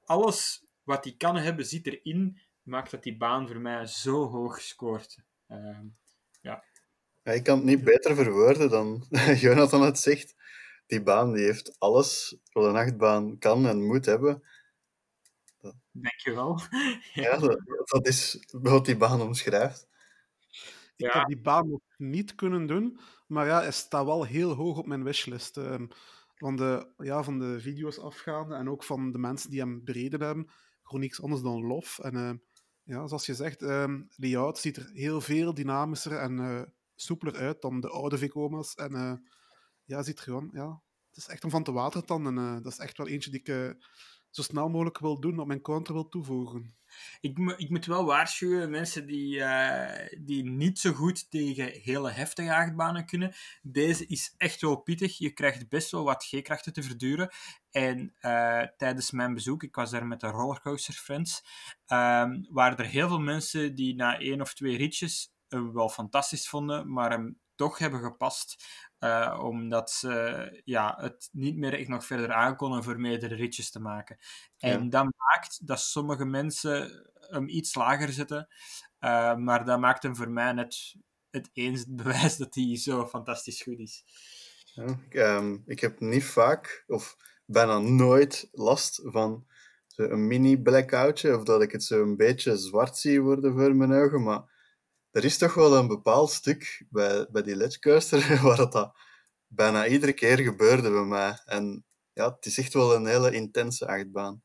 alles 0.05 0.65
wat 0.83 1.05
hij 1.05 1.15
kan 1.17 1.37
hebben 1.37 1.67
zit 1.67 1.87
erin, 1.87 2.41
maakt 2.63 2.91
dat 2.91 3.03
die 3.03 3.17
baan 3.17 3.49
voor 3.49 3.61
mij 3.61 3.87
zo 3.87 4.29
hoog 4.29 4.61
scoort. 4.61 5.19
Um, 5.49 5.97
ja. 6.41 6.65
ja. 7.23 7.33
Ik 7.33 7.43
kan 7.45 7.57
het 7.57 7.67
niet 7.67 7.85
beter 7.85 8.15
verwoorden 8.15 8.71
dan 8.71 9.07
Jonathan 9.41 9.83
het 9.83 9.99
zegt. 9.99 10.35
Die 10.87 11.03
baan 11.03 11.33
die 11.33 11.45
heeft 11.45 11.77
alles 11.79 12.37
wat 12.53 12.65
een 12.65 12.77
achtbaan 12.77 13.39
kan 13.39 13.67
en 13.67 13.87
moet 13.87 14.07
hebben. 14.07 14.43
Dankjewel. 15.93 16.61
ja, 17.13 17.23
ja 17.31 17.37
dat, 17.37 17.63
dat 17.85 18.07
is 18.07 18.47
wat 18.51 18.85
die 18.85 18.97
baan 18.97 19.21
omschrijft. 19.21 19.89
Ik 20.97 21.13
ja. 21.13 21.19
heb 21.19 21.27
die 21.27 21.41
baan 21.41 21.69
nog 21.69 21.81
niet 21.97 22.35
kunnen 22.35 22.67
doen, 22.67 22.99
maar 23.27 23.47
ja, 23.47 23.61
hij 23.61 23.73
staat 23.73 24.05
wel 24.05 24.25
heel 24.25 24.53
hoog 24.53 24.79
op 24.79 24.87
mijn 24.87 25.05
wishlist. 25.05 25.57
Um, 25.57 25.89
van, 26.43 26.57
de, 26.57 26.93
ja, 26.97 27.23
van 27.23 27.39
de 27.39 27.61
video's 27.61 27.99
afgaande 27.99 28.55
en 28.55 28.69
ook 28.69 28.85
van 28.85 29.13
de 29.13 29.19
mensen 29.19 29.51
die 29.51 29.61
hem 29.61 29.85
bereden 29.85 30.23
hebben. 30.23 30.51
Gewoon 30.83 31.01
niks 31.01 31.23
anders 31.23 31.43
dan 31.43 31.67
lof. 31.67 31.99
En 31.99 32.15
uh, 32.15 32.31
ja, 32.93 33.07
zoals 33.07 33.27
je 33.27 33.35
zegt, 33.35 33.63
um, 33.63 34.09
layout 34.17 34.59
ziet 34.59 34.77
er 34.77 34.91
heel 34.93 35.21
veel 35.21 35.55
dynamischer 35.55 36.19
en 36.19 36.39
uh, 36.39 36.63
soepeler 36.95 37.37
uit 37.37 37.63
dan 37.63 37.81
de 37.81 37.89
oude 37.89 38.19
Vekoma's. 38.19 38.75
En 38.75 38.93
uh, 38.93 39.13
ja, 39.85 40.03
ziet 40.03 40.21
gewoon, 40.21 40.51
ja, 40.53 40.83
het 41.09 41.17
is 41.17 41.27
echt 41.27 41.45
om 41.45 41.51
van 41.51 41.65
te 41.65 41.73
watertanden. 41.73 42.39
En 42.39 42.63
dat 42.63 42.73
is 42.73 42.79
echt 42.79 42.97
wel 42.97 43.09
eentje 43.09 43.31
die 43.31 43.41
ik 43.45 43.77
zo 44.31 44.43
snel 44.43 44.69
mogelijk 44.69 44.99
wil 44.99 45.21
doen, 45.21 45.39
op 45.39 45.47
mijn 45.47 45.63
counter 45.63 45.95
wil 45.95 46.09
toevoegen. 46.09 46.77
Ik, 47.21 47.39
ik 47.57 47.71
moet 47.71 47.87
wel 47.87 48.05
waarschuwen, 48.05 48.71
mensen 48.71 49.07
die, 49.07 49.43
die 50.21 50.45
niet 50.45 50.79
zo 50.79 50.93
goed 50.93 51.31
tegen 51.31 51.81
hele 51.83 52.11
heftige 52.11 52.55
achtbanen 52.55 53.07
kunnen. 53.07 53.35
Deze 53.63 54.07
is 54.07 54.35
echt 54.37 54.61
wel 54.61 54.77
pittig. 54.77 55.19
Je 55.19 55.31
krijgt 55.31 55.69
best 55.69 55.91
wel 55.91 56.05
wat 56.05 56.25
G-krachten 56.25 56.73
te 56.73 56.83
verduren. 56.83 57.31
En 57.73 58.15
uh, 58.21 58.63
tijdens 58.77 59.11
mijn 59.11 59.35
bezoek, 59.35 59.63
ik 59.63 59.75
was 59.75 59.91
daar 59.91 60.07
met 60.07 60.21
de 60.21 60.27
Rollercoaster 60.27 60.95
Friends, 60.95 61.43
um, 61.87 62.47
waren 62.51 62.77
er 62.77 62.85
heel 62.85 63.09
veel 63.09 63.21
mensen 63.21 63.75
die 63.75 63.95
na 63.95 64.19
één 64.19 64.41
of 64.41 64.55
twee 64.55 64.77
ritjes 64.77 65.33
hem 65.49 65.73
wel 65.73 65.89
fantastisch 65.89 66.49
vonden, 66.49 66.93
maar 66.93 67.11
hem 67.11 67.41
toch 67.55 67.79
hebben 67.79 68.01
gepast. 68.01 68.65
Uh, 69.01 69.41
omdat 69.43 69.91
ze 69.91 70.61
ja, 70.65 70.97
het 71.01 71.29
niet 71.33 71.57
meer 71.57 71.79
echt 71.79 71.89
nog 71.89 72.05
verder 72.07 72.33
aankonden 72.33 72.83
voor 72.83 73.01
meerdere 73.01 73.35
ritjes 73.35 73.71
te 73.71 73.81
maken. 73.81 74.19
En 74.59 74.91
dat 74.91 75.07
maakt 75.17 75.67
dat 75.67 75.81
sommige 75.81 76.25
mensen 76.25 77.07
hem 77.15 77.49
iets 77.49 77.75
lager 77.75 78.13
zetten. 78.13 78.49
Uh, 79.01 79.35
maar 79.35 79.65
dat 79.65 79.81
maakt 79.81 80.03
hem 80.03 80.17
voor 80.17 80.31
mij 80.31 80.53
net 80.53 80.95
het 81.31 81.51
eens 81.53 81.85
bewijst 82.03 82.39
dat 82.39 82.53
die 82.53 82.77
zo 82.77 83.07
fantastisch 83.07 83.63
goed 83.63 83.79
is. 83.79 84.05
Ja, 84.75 84.85
ik, 84.85 85.15
ehm, 85.15 85.57
ik 85.67 85.81
heb 85.81 86.01
niet 86.01 86.25
vaak, 86.25 86.85
of 86.87 87.17
bijna 87.45 87.79
nooit, 87.79 88.49
last 88.53 89.01
van 89.05 89.47
een 89.97 90.27
mini 90.27 90.63
blackoutje, 90.63 91.37
of 91.37 91.45
dat 91.45 91.63
ik 91.63 91.73
het 91.73 91.85
zo 91.85 92.03
een 92.03 92.17
beetje 92.17 92.57
zwart 92.57 92.99
zie 92.99 93.21
worden 93.21 93.53
voor 93.53 93.77
mijn 93.77 93.93
ogen, 93.93 94.23
maar 94.23 94.51
er 95.11 95.25
is 95.25 95.39
toch 95.39 95.55
wel 95.55 95.77
een 95.77 95.89
bepaald 95.89 96.31
stuk 96.31 96.87
bij, 96.91 97.27
bij 97.31 97.43
die 97.43 97.57
ledgecoaster 97.57 98.43
waar 98.43 98.57
dat, 98.57 98.73
dat 98.73 98.97
bijna 99.47 99.87
iedere 99.87 100.13
keer 100.13 100.39
gebeurde 100.39 100.91
bij 100.91 101.05
mij. 101.05 101.41
En 101.45 101.85
ja, 102.13 102.35
het 102.35 102.47
is 102.47 102.59
echt 102.59 102.73
wel 102.73 102.95
een 102.95 103.07
hele 103.07 103.33
intense 103.33 103.87
achtbaan. 103.87 104.43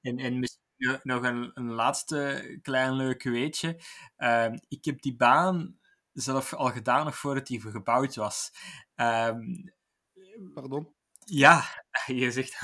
En, 0.00 0.18
en 0.18 0.38
misschien 0.38 1.00
nog 1.02 1.22
een, 1.22 1.50
een 1.54 1.72
laatste 1.72 2.58
klein 2.62 2.92
leuk 2.92 3.22
weetje. 3.22 3.80
Ehm, 4.16 4.56
ik 4.68 4.84
heb 4.84 5.02
die 5.02 5.16
baan 5.16 5.78
zelf 6.12 6.54
al 6.54 6.70
gedaan 6.70 7.04
nog 7.04 7.16
voordat 7.16 7.46
die 7.46 7.60
gebouwd 7.60 8.14
was. 8.14 8.50
Ehm, 8.94 9.40
Pardon? 10.54 10.95
Ja, 11.28 11.64
je 12.06 12.30
zegt, 12.30 12.58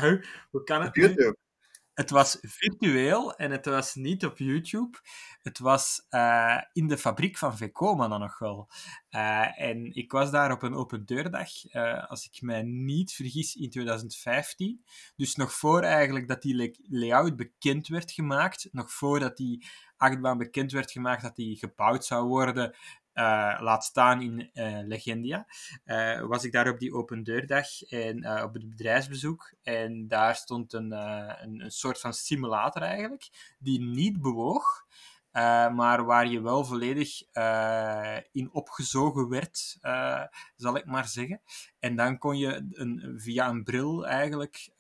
hoe 0.51 0.63
kan 0.65 0.83
het 0.83 0.97
nu? 0.97 1.35
Het 1.95 2.11
was 2.11 2.39
virtueel 2.41 3.35
en 3.35 3.51
het 3.51 3.67
was 3.67 3.95
niet 3.95 4.25
op 4.25 4.39
YouTube. 4.39 4.99
Het 5.43 5.59
was 5.59 6.07
uh, 6.11 6.61
in 6.73 6.87
de 6.87 6.99
fabriek 6.99 7.39
van 7.39 7.57
Vekoma 7.57 8.09
dan 8.09 8.21
nog 8.21 8.39
wel. 8.39 8.71
Uh, 9.11 9.61
en 9.61 9.95
ik 9.95 10.13
was 10.13 10.31
daar 10.31 10.53
op 10.53 10.63
een 10.63 10.75
open 10.75 11.07
deurdag, 11.07 11.75
uh, 11.75 12.09
als 12.09 12.27
ik 12.27 12.43
mij 12.43 12.63
niet 12.63 13.13
vergis, 13.13 13.55
in 13.57 13.71
2015. 13.71 14.85
Dus 15.17 15.35
nog 15.35 15.53
voor 15.53 15.83
eigenlijk 15.83 16.29
dat 16.29 16.43
die 16.43 16.79
layout 16.89 17.37
bekend 17.37 17.89
werd 17.89 18.13
gemaakt, 18.13 18.69
nog 18.71 18.93
voordat 18.93 19.37
die 19.37 19.67
achtbaan 19.97 20.39
bekend 20.39 20.73
werd 20.73 20.91
gemaakt 20.91 21.23
dat 21.23 21.37
die 21.37 21.57
gebouwd 21.57 22.05
zou 22.05 22.29
worden, 22.29 22.77
uh, 23.15 23.59
laat 23.61 23.85
staan 23.85 24.23
in 24.23 24.51
uh, 24.55 24.79
Legendia, 24.87 25.47
uh, 25.85 26.21
was 26.21 26.45
ik 26.45 26.53
daar 26.53 26.69
op 26.69 26.79
die 26.79 26.95
open 26.95 27.23
deurdag 27.23 27.83
en 27.83 28.43
op 28.43 28.55
het 28.55 28.69
bedrijfsbezoek. 28.69 29.55
En 29.63 30.09
daar 30.09 30.35
stond 30.35 30.73
een, 30.73 30.93
een, 30.93 31.61
een, 31.61 31.71
soort 31.71 32.01
van 32.01 32.13
simulator 32.13 32.83
eigenlijk, 32.83 33.55
die 33.59 33.81
niet 33.81 34.21
bewoog. 34.21 34.87
maar 35.73 36.05
waar 36.05 36.27
je 36.27 36.41
wel 36.41 36.65
volledig 36.65 37.23
in 38.33 38.49
opgezogen 38.53 39.29
werd, 39.29 39.79
zal 40.57 40.77
ik 40.77 40.85
maar 40.85 41.07
zeggen. 41.07 41.41
En 41.79 41.97
dan 41.97 42.19
kon 42.19 42.39
je 42.39 42.67
een, 42.71 43.15
via 43.17 43.49
een 43.49 43.65
bril 43.65 44.07
eigenlijk, 44.07 44.71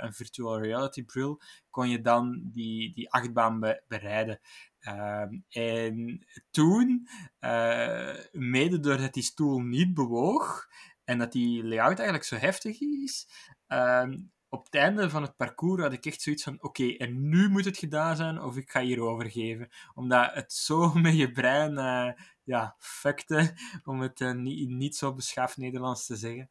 een 0.00 0.12
virtual 0.12 0.60
reality 0.60 1.04
bril, 1.04 1.40
kon 1.70 1.88
je 1.88 2.00
dan 2.00 2.40
die, 2.44 2.92
die 2.92 3.10
achtbaan 3.10 3.60
be 3.60 3.82
bereiden. 3.88 4.40
Ehm, 4.82 5.38
en 5.48 6.26
toen, 6.50 7.08
uh, 7.40 8.14
mede 8.32 8.80
doordat 8.80 9.14
die 9.14 9.22
stoel 9.22 9.58
niet 9.58 9.94
bewoog 9.94 10.68
en 11.04 11.18
dat 11.18 11.32
die 11.32 11.64
layout 11.64 11.96
eigenlijk 11.96 12.24
zo 12.24 12.36
heftig 12.36 12.80
is, 12.80 13.28
uh, 13.68 14.10
op 14.48 14.64
het 14.64 14.74
einde 14.74 15.10
van 15.10 15.22
het 15.22 15.36
parcours 15.36 15.82
had 15.82 15.92
ik 15.92 16.06
echt 16.06 16.22
zoiets 16.22 16.42
van: 16.42 16.62
oké, 16.62 16.88
en 16.96 17.28
nu 17.28 17.48
moet 17.48 17.64
het 17.64 17.78
gedaan 17.78 18.16
zijn 18.16 18.40
of 18.40 18.56
ik 18.56 18.70
ga 18.70 18.80
hier 18.80 19.00
overgeven. 19.00 19.68
Omdat 19.94 20.34
het 20.34 20.52
zo 20.52 20.92
met 20.94 21.16
je 21.16 21.32
brein 21.32 21.72
uh, 21.72 22.12
ja, 22.42 22.76
fuckte, 22.78 23.54
om 23.84 24.00
het 24.00 24.20
niet, 24.34 24.68
niet 24.68 24.96
zo 24.96 25.14
beschaafd 25.14 25.56
Nederlands 25.56 26.06
te 26.06 26.16
zeggen. 26.16 26.48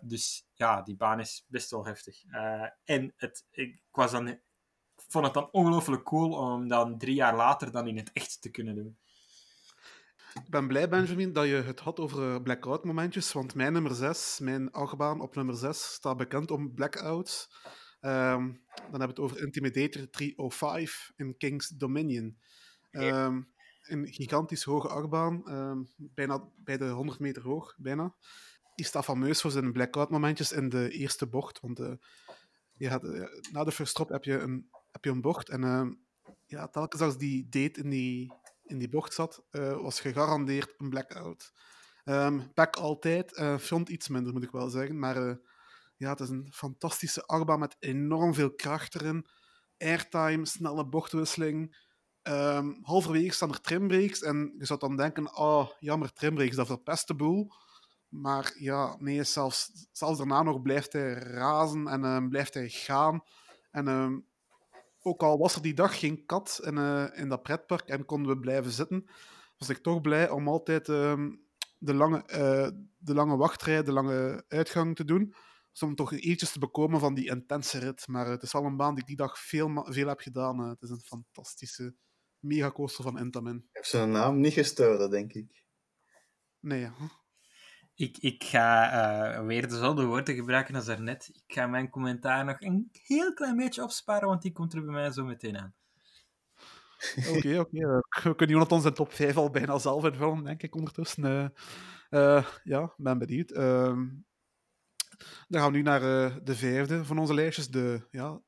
dus 0.00 0.46
ja, 0.54 0.82
die 0.82 0.96
baan 0.96 1.20
is 1.20 1.44
best 1.48 1.70
wel 1.70 1.86
heftig. 1.86 2.22
en 2.84 3.12
het, 3.16 3.46
ik 3.50 3.80
was 3.90 4.10
dan 4.10 4.40
vond 5.08 5.24
het 5.24 5.34
dan 5.34 5.48
ongelooflijk 5.50 6.02
cool 6.02 6.32
om 6.32 6.68
dan 6.68 6.98
drie 6.98 7.14
jaar 7.14 7.36
later 7.36 7.72
dan 7.72 7.86
in 7.86 7.96
het 7.96 8.10
echt 8.12 8.42
te 8.42 8.50
kunnen 8.50 8.74
doen. 8.74 8.96
Ik 10.44 10.50
ben 10.50 10.66
blij, 10.66 10.88
Benjamin, 10.88 11.32
dat 11.32 11.46
je 11.46 11.54
het 11.54 11.80
had 11.80 12.00
over 12.00 12.34
eh, 12.34 12.42
blackout-momentjes, 12.42 13.32
want 13.32 13.54
mijn 13.54 13.72
nummer 13.72 13.94
6, 13.94 14.38
mijn 14.42 14.72
achtbaan 14.72 15.20
op 15.20 15.34
nummer 15.34 15.54
6, 15.54 15.92
staat 15.92 16.16
bekend 16.16 16.50
om 16.50 16.74
blackouts. 16.74 17.48
Um, 18.00 18.62
dan 18.74 19.00
hebben 19.00 19.00
we 19.00 19.06
het 19.06 19.18
over 19.18 19.42
Intimidator 19.42 20.10
305 20.10 21.12
in 21.16 21.36
King's 21.36 21.68
Dominion. 21.68 22.38
Um, 22.90 23.54
een 23.82 24.06
gigantisch 24.12 24.64
hoge 24.64 24.88
achtbaan, 24.88 25.42
um, 25.52 25.88
bijna 25.96 26.48
bij 26.56 26.76
de 26.76 26.88
100 26.88 27.18
meter 27.18 27.42
hoog, 27.42 27.74
bijna. 27.76 28.14
Die 28.74 28.86
staat 28.86 29.04
fameus 29.04 29.40
voor 29.40 29.50
zijn 29.50 29.72
blackout-momentjes 29.72 30.52
in 30.52 30.68
de 30.68 30.90
eerste 30.90 31.26
bocht, 31.26 31.60
want 31.60 31.80
uh, 31.80 31.92
je 32.74 32.88
had, 32.88 33.04
uh, 33.04 33.26
na 33.52 33.64
de 33.64 33.72
first 33.72 33.94
drop 33.94 34.08
heb 34.08 34.24
je 34.24 34.38
een 34.38 34.70
heb 34.96 35.04
je 35.04 35.10
een 35.10 35.20
bocht. 35.20 35.48
En 35.48 35.62
uh, 35.62 35.88
ja, 36.46 36.68
telkens 36.68 37.02
als 37.02 37.18
die 37.18 37.48
date 37.48 37.80
in 37.80 37.90
die, 37.90 38.32
in 38.64 38.78
die 38.78 38.88
bocht 38.88 39.12
zat, 39.12 39.44
uh, 39.50 39.80
was 39.80 40.00
gegarandeerd 40.00 40.74
een 40.76 40.88
blackout. 40.88 41.52
Um, 42.04 42.52
Pack 42.52 42.76
altijd, 42.76 43.38
uh, 43.38 43.58
front 43.58 43.88
iets 43.88 44.08
minder 44.08 44.32
moet 44.32 44.42
ik 44.42 44.50
wel 44.50 44.68
zeggen. 44.68 44.98
Maar 44.98 45.28
eh, 45.28 45.34
ja, 45.96 46.10
het 46.10 46.20
is 46.20 46.28
een 46.28 46.52
fantastische 46.52 47.26
achtbaan 47.26 47.58
met 47.58 47.76
enorm 47.78 48.34
veel 48.34 48.54
kracht 48.54 48.94
erin. 48.94 49.26
Airtime, 49.78 50.46
snelle 50.46 50.86
bochtwisseling. 50.86 51.84
Um, 52.22 52.78
halverwege 52.82 53.34
staan 53.34 53.50
er 53.50 53.60
trimbreaks 53.60 54.22
en 54.22 54.54
je 54.58 54.64
zou 54.64 54.78
dan 54.78 54.96
denken, 54.96 55.36
oh, 55.36 55.68
jammer, 55.78 56.12
trimbreaks, 56.12 56.56
dat 56.56 56.66
verpest 56.66 57.06
de 57.06 57.14
boel. 57.14 57.52
Maar 58.08 58.54
ja, 58.58 58.96
nee, 58.98 59.24
zelfs, 59.24 59.70
zelfs 59.92 60.18
daarna 60.18 60.42
nog 60.42 60.62
blijft 60.62 60.92
hij 60.92 61.12
razen 61.12 61.88
en 61.88 62.28
blijft 62.28 62.54
hij 62.54 62.68
gaan. 62.68 63.22
En 63.70 63.84
ook 65.06 65.22
al 65.22 65.38
was 65.38 65.54
er 65.54 65.62
die 65.62 65.74
dag 65.74 65.98
geen 65.98 66.26
kat 66.26 66.60
in, 66.62 66.76
uh, 66.76 67.06
in 67.12 67.28
dat 67.28 67.42
pretpark 67.42 67.88
en 67.88 68.04
konden 68.04 68.32
we 68.32 68.40
blijven 68.40 68.70
zitten, 68.70 69.08
was 69.58 69.68
ik 69.68 69.78
toch 69.78 70.00
blij 70.00 70.30
om 70.30 70.48
altijd 70.48 70.88
uh, 70.88 71.26
de, 71.78 71.94
lange, 71.94 72.16
uh, 72.30 72.68
de 72.96 73.14
lange 73.14 73.36
wachtrij, 73.36 73.82
de 73.82 73.92
lange 73.92 74.44
uitgang 74.48 74.96
te 74.96 75.04
doen. 75.04 75.34
Dus 75.70 75.82
om 75.82 75.94
toch 75.94 76.12
eventjes 76.12 76.52
te 76.52 76.58
bekomen 76.58 77.00
van 77.00 77.14
die 77.14 77.30
intense 77.30 77.78
rit. 77.78 78.06
Maar 78.08 78.26
het 78.26 78.42
is 78.42 78.52
wel 78.52 78.64
een 78.64 78.76
baan 78.76 78.94
die 78.94 79.02
ik 79.02 79.08
die 79.08 79.16
dag 79.16 79.38
veel, 79.38 79.86
veel 79.88 80.08
heb 80.08 80.20
gedaan. 80.20 80.58
het 80.58 80.82
is 80.82 80.90
een 80.90 81.00
fantastische 81.00 81.94
megacoaster 82.38 83.04
van 83.04 83.18
Intamin. 83.18 83.54
Je 83.54 83.68
hebt 83.72 83.86
zijn 83.86 84.10
naam 84.10 84.40
niet 84.40 84.52
gestolen, 84.52 85.10
denk 85.10 85.32
ik. 85.32 85.64
Nee, 86.60 86.80
ja. 86.80 86.94
Ik, 87.96 88.18
ik 88.18 88.44
ga 88.44 88.92
uh, 89.38 89.46
weer 89.46 89.68
dezelfde 89.68 90.04
woorden 90.04 90.34
gebruiken 90.34 90.74
als 90.74 90.84
daarnet. 90.84 91.30
Ik 91.32 91.54
ga 91.54 91.66
mijn 91.66 91.90
commentaar 91.90 92.44
nog 92.44 92.60
een 92.60 92.90
heel 92.92 93.34
klein 93.34 93.56
beetje 93.56 93.82
opsparen, 93.82 94.28
want 94.28 94.42
die 94.42 94.52
komt 94.52 94.74
er 94.74 94.84
bij 94.84 94.92
mij 94.92 95.12
zo 95.12 95.24
meteen 95.24 95.58
aan. 95.58 95.74
Oké, 97.16 97.58
oké. 97.58 97.58
Okay, 97.58 97.80
uh, 97.80 97.98
we 98.22 98.34
kunnen 98.34 98.56
Jonathan 98.56 98.80
zijn 98.80 98.94
top 98.94 99.12
5 99.12 99.36
al 99.36 99.50
bijna 99.50 99.78
zelf 99.78 100.04
invullen, 100.04 100.44
denk 100.44 100.62
ik, 100.62 100.74
ondertussen. 100.74 101.24
Uh, 101.24 101.48
uh, 102.10 102.46
ja, 102.64 102.94
ben 102.96 103.18
benieuwd. 103.18 103.50
Ehm, 103.50 104.08
dan 105.48 105.60
gaan 105.60 105.70
we 105.70 105.76
nu 105.76 105.82
naar 105.82 106.00
de 106.44 106.56
vijfde 106.56 107.04
van 107.04 107.18
onze 107.18 107.34
lijstjes, 107.34 107.68
de, 107.68 108.06
ja, 108.10 108.40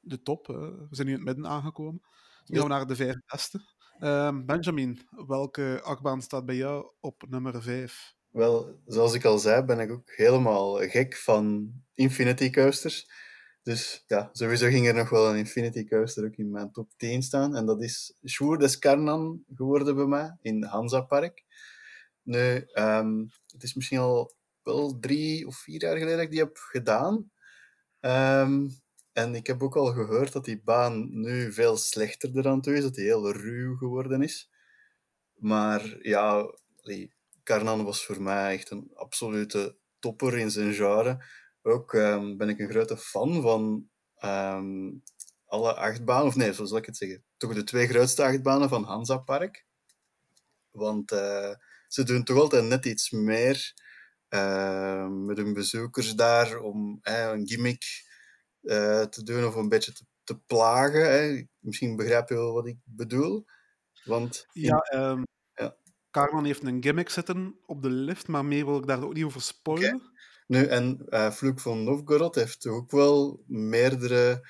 de 0.00 0.22
top. 0.22 0.46
we 0.46 0.86
zijn 0.90 1.06
nu 1.06 1.12
in 1.12 1.18
het 1.18 1.26
midden 1.26 1.52
aangekomen. 1.52 2.00
Dus 2.00 2.48
nu 2.48 2.56
gaan 2.56 2.68
we 2.68 2.74
naar 2.74 2.86
de 2.86 2.96
vijf 2.96 3.16
beste. 3.26 3.60
Ehm, 3.98 4.44
Benjamin, 4.44 5.08
welke 5.26 5.80
achtbaan 5.84 6.22
staat 6.22 6.46
bij 6.46 6.56
jou 6.56 6.92
op 7.00 7.24
nummer 7.28 7.62
5? 7.62 8.18
Wel, 8.30 8.80
zoals 8.86 9.14
ik 9.14 9.24
al 9.24 9.38
zei, 9.38 9.62
ben 9.62 9.80
ik 9.80 9.90
ook 9.90 10.10
helemaal 10.10 10.74
gek 10.88 11.16
van 11.16 11.72
Infinity 11.94 12.50
Coasters. 12.50 13.10
Dus 13.62 14.04
ja, 14.06 14.28
sowieso 14.32 14.68
ging 14.68 14.86
er 14.86 14.94
nog 14.94 15.10
wel 15.10 15.30
een 15.30 15.36
Infinity 15.36 15.88
Coaster 15.88 16.24
ook 16.24 16.36
in 16.36 16.50
mijn 16.50 16.72
top 16.72 16.90
10 16.96 17.22
staan. 17.22 17.56
En 17.56 17.66
dat 17.66 17.82
is 17.82 18.16
Schwoer 18.22 18.58
des 18.58 18.78
Karnan 18.78 19.44
geworden 19.54 19.94
bij 19.94 20.04
mij 20.04 20.36
in 20.40 20.64
Hansa 20.64 21.00
Park. 21.00 21.44
Nu, 22.22 22.66
um, 22.74 23.30
het 23.46 23.62
is 23.62 23.74
misschien 23.74 23.98
al 23.98 24.34
wel 24.62 24.98
drie 24.98 25.46
of 25.46 25.56
vier 25.56 25.80
jaar 25.80 25.96
geleden 25.96 26.16
dat 26.16 26.24
ik 26.24 26.30
die 26.30 26.40
heb 26.40 26.56
gedaan. 26.56 27.30
Um, 28.00 28.70
en 29.12 29.34
ik 29.34 29.46
heb 29.46 29.62
ook 29.62 29.76
al 29.76 29.92
gehoord 29.92 30.32
dat 30.32 30.44
die 30.44 30.62
baan 30.62 31.20
nu 31.20 31.52
veel 31.52 31.76
slechter 31.76 32.30
eraan 32.36 32.60
toe 32.60 32.74
is, 32.74 32.82
dat 32.82 32.94
die 32.94 33.04
heel 33.04 33.32
ruw 33.32 33.76
geworden 33.76 34.22
is. 34.22 34.50
Maar 35.34 35.98
ja, 36.02 36.54
Karnan 37.42 37.84
was 37.84 38.04
voor 38.04 38.22
mij 38.22 38.54
echt 38.54 38.70
een 38.70 38.90
absolute 38.94 39.76
topper 39.98 40.38
in 40.38 40.50
zijn 40.50 40.74
genre. 40.74 41.24
Ook 41.62 41.92
um, 41.92 42.36
ben 42.36 42.48
ik 42.48 42.58
een 42.58 42.70
grote 42.70 42.96
fan 42.96 43.42
van 43.42 43.88
um, 44.24 45.02
alle 45.46 45.74
achtbanen, 45.74 46.26
of 46.26 46.36
nee, 46.36 46.54
zo 46.54 46.64
zal 46.64 46.78
ik 46.78 46.86
het 46.86 46.96
zeggen, 46.96 47.24
toch 47.36 47.54
de 47.54 47.64
twee 47.64 47.86
grootste 47.86 48.24
achtbanen 48.24 48.68
van 48.68 48.84
Hansa 48.84 49.18
Park. 49.18 49.66
Want 50.70 51.12
uh, 51.12 51.54
ze 51.88 52.02
doen 52.02 52.24
toch 52.24 52.38
altijd 52.38 52.64
net 52.64 52.86
iets 52.86 53.10
meer 53.10 53.74
uh, 54.28 55.08
met 55.08 55.36
hun 55.36 55.52
bezoekers 55.52 56.14
daar 56.14 56.58
om 56.58 56.98
een 57.02 57.48
gimmick 57.48 57.84
uh, 58.62 59.02
te 59.02 59.22
doen 59.22 59.44
of 59.44 59.54
een 59.54 59.68
beetje 59.68 59.92
te, 60.24 60.38
plagen. 60.46 61.50
Misschien 61.58 61.96
begrijp 61.96 62.28
je 62.28 62.34
wel 62.34 62.52
wat 62.52 62.66
ik 62.66 62.76
bedoel. 62.84 63.44
Want 64.04 64.46
ja, 64.52 64.82
Carmen 66.10 66.44
heeft 66.44 66.62
een 66.62 66.82
gimmick 66.82 67.08
zitten 67.08 67.56
op 67.66 67.82
de 67.82 67.90
lift, 67.90 68.28
maar 68.28 68.44
meer 68.44 68.64
wil 68.64 68.78
ik 68.78 68.86
daar 68.86 69.04
ook 69.04 69.14
niet 69.14 69.24
over 69.24 69.42
spoilen. 69.42 70.02
Nu, 70.46 70.64
en 70.64 71.06
Vloek 71.32 71.60
van 71.60 71.84
Novgorod 71.84 72.34
heeft 72.34 72.66
ook 72.66 72.90
wel 72.90 73.44
meerdere 73.46 74.48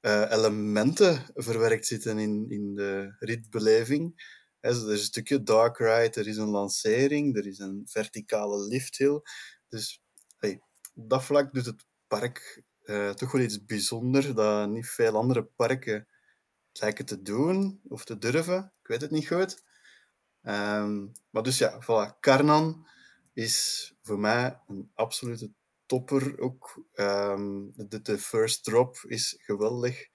uh, 0.00 0.30
elementen 0.30 1.22
verwerkt 1.34 1.86
zitten 1.86 2.18
in, 2.18 2.46
in 2.48 2.74
de 2.74 3.16
ritbeleving. 3.18 4.34
Er 4.60 4.70
is 4.70 4.82
een 4.82 4.98
stukje 4.98 5.42
dark 5.42 5.78
ride, 5.78 6.20
er 6.20 6.28
is 6.28 6.36
een 6.36 6.48
lancering, 6.48 7.36
er 7.36 7.46
is 7.46 7.58
een 7.58 7.82
verticale 7.84 8.66
lifthill. 8.66 9.20
Dus 9.68 10.02
hey, 10.36 10.60
op 10.94 11.08
dat 11.08 11.24
vlak 11.24 11.52
doet 11.54 11.66
het 11.66 11.86
park 12.06 12.62
uh, 12.84 13.10
toch 13.10 13.32
wel 13.32 13.42
iets 13.42 13.64
bijzonders 13.64 14.34
dat 14.34 14.68
niet 14.68 14.86
veel 14.88 15.16
andere 15.16 15.44
parken 15.44 16.08
lijken 16.72 17.04
te 17.04 17.22
doen 17.22 17.80
of 17.88 18.04
te 18.04 18.18
durven. 18.18 18.72
Ik 18.82 18.86
weet 18.86 19.00
het 19.00 19.10
niet 19.10 19.28
goed. 19.28 19.64
Um, 20.48 21.12
maar 21.30 21.42
dus 21.42 21.58
ja, 21.58 21.82
voilà. 21.82 22.20
Karnan 22.20 22.86
is 23.32 23.92
voor 24.02 24.18
mij 24.18 24.60
een 24.66 24.90
absolute 24.94 25.52
topper 25.86 26.38
ook. 26.40 26.84
De, 26.92 28.00
de 28.02 28.18
first 28.18 28.64
drop 28.64 28.96
is 29.06 29.34
geweldig. 29.38 30.08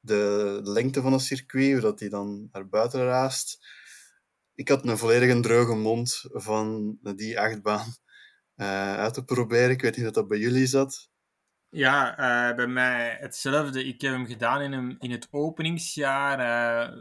De 0.00 0.60
lengte 0.62 1.00
van 1.00 1.12
het 1.12 1.22
circuit, 1.22 1.72
hoe 1.72 1.80
dat 1.80 2.00
hij 2.00 2.08
dan 2.08 2.48
naar 2.52 2.68
buiten 2.68 3.04
raast. 3.04 3.66
Ik 4.54 4.68
had 4.68 4.86
een 4.86 4.98
volledig 4.98 5.40
droge 5.40 5.74
mond 5.74 6.24
van 6.28 6.98
die 7.02 7.40
achtbaan 7.40 7.94
uh, 8.56 8.96
uit 8.96 9.14
te 9.14 9.24
proberen. 9.24 9.70
Ik 9.70 9.82
weet 9.82 9.96
niet 9.96 10.06
of 10.06 10.12
dat 10.12 10.28
bij 10.28 10.38
jullie 10.38 10.66
zat. 10.66 11.10
Ja, 11.70 12.10
uh, 12.50 12.56
bij 12.56 12.66
mij 12.66 13.16
hetzelfde. 13.20 13.84
Ik 13.84 14.00
heb 14.00 14.12
hem 14.12 14.26
gedaan 14.26 14.60
in, 14.60 14.72
een, 14.72 14.96
in 14.98 15.10
het 15.10 15.28
openingsjaar, 15.30 16.38
uh, 16.38 16.96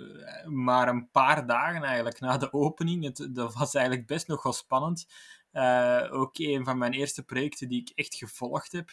maar 0.45 0.87
een 0.87 1.11
paar 1.11 1.47
dagen 1.47 1.83
eigenlijk 1.83 2.19
na 2.19 2.37
de 2.37 2.53
opening. 2.53 3.03
Het, 3.03 3.27
dat 3.31 3.53
was 3.53 3.73
eigenlijk 3.73 4.07
best 4.07 4.27
nog 4.27 4.43
wel 4.43 4.53
spannend. 4.53 5.07
Uh, 5.53 6.07
ook 6.11 6.37
een 6.37 6.65
van 6.65 6.77
mijn 6.77 6.93
eerste 6.93 7.23
projecten 7.23 7.67
die 7.67 7.81
ik 7.81 7.91
echt 7.95 8.15
gevolgd 8.15 8.71
heb, 8.71 8.89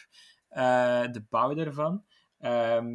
de 1.13 1.25
bouw 1.29 1.53
daarvan. 1.53 2.03
Ehm, 2.39 2.87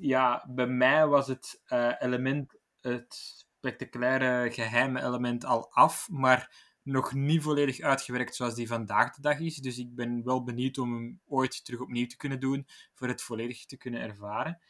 ja, 0.00 0.44
bij 0.48 0.66
mij 0.66 1.06
was 1.06 1.26
het 1.26 1.62
element, 1.98 2.54
het 2.80 3.44
spectaculaire 3.58 4.52
geheime 4.52 5.02
element 5.02 5.44
al 5.44 5.70
af, 5.72 6.08
maar 6.10 6.65
nog 6.86 7.14
niet 7.14 7.42
volledig 7.42 7.80
uitgewerkt 7.80 8.34
zoals 8.34 8.54
die 8.54 8.66
vandaag 8.66 9.14
de 9.14 9.20
dag 9.20 9.40
is. 9.40 9.56
Dus 9.56 9.78
ik 9.78 9.94
ben 9.94 10.24
wel 10.24 10.44
benieuwd 10.44 10.78
om 10.78 10.94
hem 10.94 11.20
ooit 11.26 11.64
terug 11.64 11.80
opnieuw 11.80 12.06
te 12.06 12.16
kunnen 12.16 12.40
doen, 12.40 12.66
voor 12.94 13.08
het 13.08 13.22
volledig 13.22 13.66
te 13.66 13.76
kunnen 13.76 14.00
ervaren. 14.00 14.60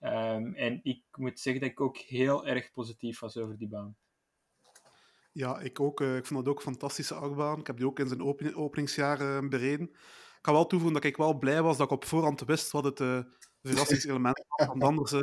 Um, 0.00 0.54
en 0.54 0.80
ik 0.82 1.02
moet 1.12 1.40
zeggen 1.40 1.62
dat 1.62 1.70
ik 1.70 1.80
ook 1.80 1.96
heel 1.96 2.46
erg 2.46 2.70
positief 2.70 3.20
was 3.20 3.36
over 3.36 3.58
die 3.58 3.68
baan. 3.68 3.96
Ja, 5.32 5.60
ik 5.60 5.80
ook. 5.80 6.00
Uh, 6.00 6.16
ik 6.16 6.26
vond 6.26 6.44
dat 6.44 6.48
ook 6.48 6.58
een 6.58 6.72
fantastische 6.72 7.14
achtbaan. 7.14 7.60
Ik 7.60 7.66
heb 7.66 7.76
die 7.76 7.86
ook 7.86 7.98
in 7.98 8.08
zijn 8.08 8.22
open 8.22 8.54
openingsjaar 8.54 9.20
uh, 9.20 9.48
bereden. 9.48 9.88
Ik 10.36 10.38
kan 10.40 10.54
wel 10.54 10.66
toevoegen 10.66 11.00
dat 11.00 11.10
ik 11.10 11.16
wel 11.16 11.38
blij 11.38 11.62
was 11.62 11.76
dat 11.76 11.86
ik 11.86 11.92
op 11.92 12.04
voorhand 12.04 12.40
wist 12.40 12.70
wat 12.70 12.84
het 12.84 13.00
uh, 13.00 13.20
verrassingselement 13.62 14.44
was. 14.48 14.66
Want 14.68 14.82
anders, 14.82 15.14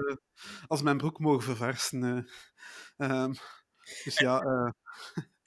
als 0.68 0.82
mijn 0.82 0.98
broek 0.98 1.20
mogen 1.20 1.44
verversen. 1.44 2.30
Um, 2.98 3.34
dus 4.04 4.20
ja, 4.20 4.74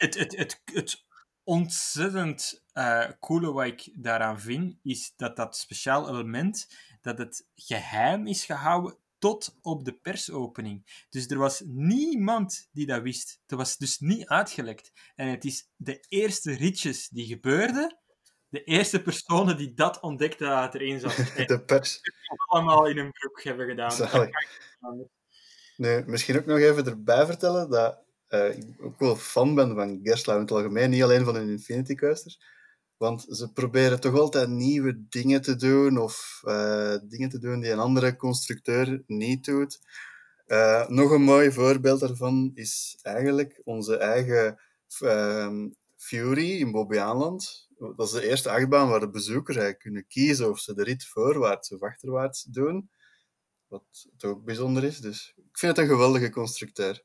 het, 0.03 0.19
het, 0.19 0.37
het, 0.37 0.61
het 0.65 1.05
ontzettend 1.45 2.65
uh, 2.75 3.09
coole 3.21 3.53
wat 3.53 3.67
ik 3.67 3.91
daaraan 3.95 4.41
vind, 4.41 4.77
is 4.83 5.13
dat 5.17 5.37
dat 5.37 5.57
speciaal 5.57 6.09
element, 6.09 6.69
dat 7.01 7.19
het 7.19 7.47
geheim 7.55 8.27
is 8.27 8.45
gehouden 8.45 8.97
tot 9.19 9.59
op 9.61 9.85
de 9.85 9.93
persopening. 9.93 11.07
Dus 11.11 11.27
er 11.27 11.39
was 11.39 11.63
niemand 11.67 12.69
die 12.73 12.87
dat 12.87 13.03
wist. 13.03 13.41
Dat 13.47 13.59
was 13.59 13.77
dus 13.77 13.99
niet 13.99 14.27
uitgelekt. 14.27 14.93
En 15.15 15.29
het 15.29 15.45
is 15.45 15.69
de 15.77 16.05
eerste 16.09 16.53
ritjes 16.53 17.09
die 17.09 17.27
gebeurden, 17.27 17.99
de 18.49 18.65
eerste 18.65 19.03
personen 19.03 19.57
die 19.57 19.75
dat 19.75 20.01
ontdekten 20.01 20.49
dat 20.49 20.75
erin 20.75 21.01
zat. 21.01 21.17
De 21.49 21.63
pers. 21.67 22.01
allemaal 22.47 22.87
in 22.87 22.99
een 22.99 23.13
broek 23.13 23.43
hebben 23.43 23.67
gedaan. 23.67 24.31
Nee, 25.77 26.03
misschien 26.07 26.37
ook 26.37 26.47
nog 26.47 26.59
even 26.59 26.87
erbij 26.87 27.27
vertellen 27.27 27.71
dat 27.71 28.02
uh, 28.35 28.57
ik 28.57 28.83
ook 28.83 28.99
wel 28.99 29.17
fan 29.17 29.55
ben 29.55 29.75
van 29.75 30.01
Gerstlauer 30.03 30.41
in 30.41 30.47
het 30.47 30.57
algemeen, 30.57 30.91
niet 30.91 31.03
alleen 31.03 31.25
van 31.25 31.35
hun 31.35 31.49
Infinity 31.49 31.95
Coasters. 31.95 32.41
Want 32.97 33.27
ze 33.29 33.53
proberen 33.53 34.01
toch 34.01 34.19
altijd 34.19 34.49
nieuwe 34.49 35.05
dingen 35.09 35.43
te 35.43 35.57
doen 35.57 35.99
of 35.99 36.43
uh, 36.45 36.97
dingen 37.03 37.29
te 37.29 37.39
doen 37.39 37.61
die 37.61 37.71
een 37.71 37.79
andere 37.79 38.17
constructeur 38.17 39.03
niet 39.07 39.45
doet. 39.45 39.81
Uh, 40.47 40.89
nog 40.89 41.11
een 41.11 41.23
mooi 41.23 41.53
voorbeeld 41.53 42.01
daarvan 42.01 42.51
is 42.55 42.99
eigenlijk 43.03 43.61
onze 43.65 43.97
eigen 43.97 44.61
uh, 45.01 45.65
Fury 45.97 46.61
in 46.61 46.71
Bobbejaanland. 46.71 47.69
Dat 47.97 48.07
is 48.07 48.13
de 48.13 48.29
eerste 48.29 48.51
achtbaan 48.51 48.89
waar 48.89 49.01
de 49.01 49.11
bezoekers 49.11 49.57
eigenlijk 49.57 49.85
kunnen 49.85 50.07
kiezen 50.07 50.51
of 50.51 50.59
ze 50.59 50.75
de 50.75 50.83
rit 50.83 51.07
voorwaarts 51.07 51.73
of 51.73 51.83
achterwaarts 51.83 52.43
doen. 52.43 52.91
Wat 53.67 54.07
ook 54.25 54.45
bijzonder 54.45 54.85
is. 54.85 54.99
Dus 54.99 55.33
ik 55.37 55.59
vind 55.59 55.77
het 55.77 55.87
een 55.87 55.93
geweldige 55.93 56.31
constructeur. 56.31 57.05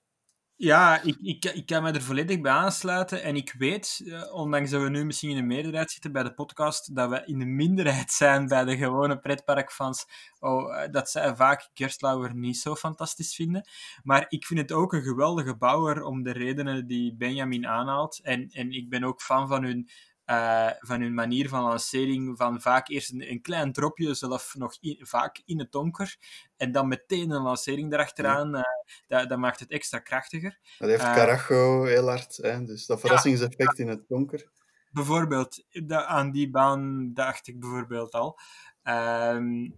Ja, 0.60 1.02
ik, 1.02 1.18
ik, 1.22 1.46
ik 1.46 1.66
kan 1.66 1.84
me 1.84 1.92
er 1.92 2.02
volledig 2.02 2.42
bij 2.42 2.52
aansluiten. 2.52 3.24
En 3.24 3.36
ik 3.36 3.54
weet, 3.58 4.02
eh, 4.06 4.34
ondanks 4.34 4.70
dat 4.70 4.82
we 4.82 4.90
nu 4.90 5.06
misschien 5.06 5.30
in 5.30 5.36
de 5.36 5.42
meerderheid 5.42 5.92
zitten 5.92 6.12
bij 6.12 6.24
de 6.24 6.34
podcast, 6.34 6.96
dat 6.96 7.10
we 7.10 7.24
in 7.26 7.40
de 7.40 7.46
minderheid 7.46 8.12
zijn 8.22 8.48
bij 8.48 8.64
de 8.66 8.78
gewone 8.78 9.20
pretparkfans. 9.20 10.06
Oh, 10.40 10.84
eh, 10.84 10.92
dat 10.92 11.10
zij 11.10 11.36
vaak 11.36 11.70
Gerstlauer 11.74 12.36
niet 12.36 12.58
zo 12.58 12.76
fantastisch 12.76 13.36
vinden. 13.36 13.70
Maar 14.04 14.26
ik 14.30 14.46
vind 14.46 14.60
het 14.60 14.72
ook 14.72 14.94
een 14.94 15.02
geweldige 15.02 15.58
bouwer 15.58 16.04
om 16.04 16.24
de 16.24 16.32
redenen 16.32 16.88
die 16.88 17.16
Benjamin 17.16 17.68
aanhaalt. 17.68 18.20
En, 18.24 18.48
en 18.50 18.72
ik 18.72 18.90
ben 18.90 19.04
ook 19.04 19.22
fan 19.22 19.48
van 19.48 19.64
hun 19.64 19.90
uh, 20.30 20.70
van 20.80 21.02
hun 21.02 21.14
manier 21.14 21.50
van 21.50 21.64
lancering, 21.64 22.38
van 22.38 22.62
vaak 22.62 22.88
eerst 22.88 23.12
een, 23.12 23.32
een 23.32 23.42
klein 23.42 23.72
dropje, 23.72 24.14
zelf 24.14 24.56
nog 24.58 24.78
vaak 25.00 25.42
in 25.46 25.60
het 25.60 25.72
donker, 25.72 26.18
en 26.58 26.72
dan 26.72 26.88
meteen 26.88 27.32
een 27.32 27.42
lancering 27.42 27.94
erachteraan, 27.94 28.50
ja. 28.50 28.58
uh, 28.58 28.64
dat, 29.08 29.30
dat, 29.30 29.40
maakt 29.40 29.60
het 29.60 29.72
extra 29.72 30.00
krachtiger. 30.00 30.60
Dat 30.78 30.90
heeft 30.90 31.04
uh, 31.04 31.14
Carajo 31.14 31.84
heel 31.84 32.08
hard, 32.08 32.38
hè? 32.38 32.64
dus 32.64 32.86
dat 32.86 33.00
verrassingseffect 33.00 33.78
ja, 33.78 33.84
in 33.84 33.90
het 33.90 34.08
donker. 34.08 34.50
Bijvoorbeeld, 34.92 35.64
dat, 35.70 36.06
aan 36.06 36.32
die 36.32 36.50
baan 36.50 37.14
dacht 37.14 37.48
ik 37.48 37.60
bijvoorbeeld 37.60 38.14
al. 38.14 38.40
Um, 38.84 39.76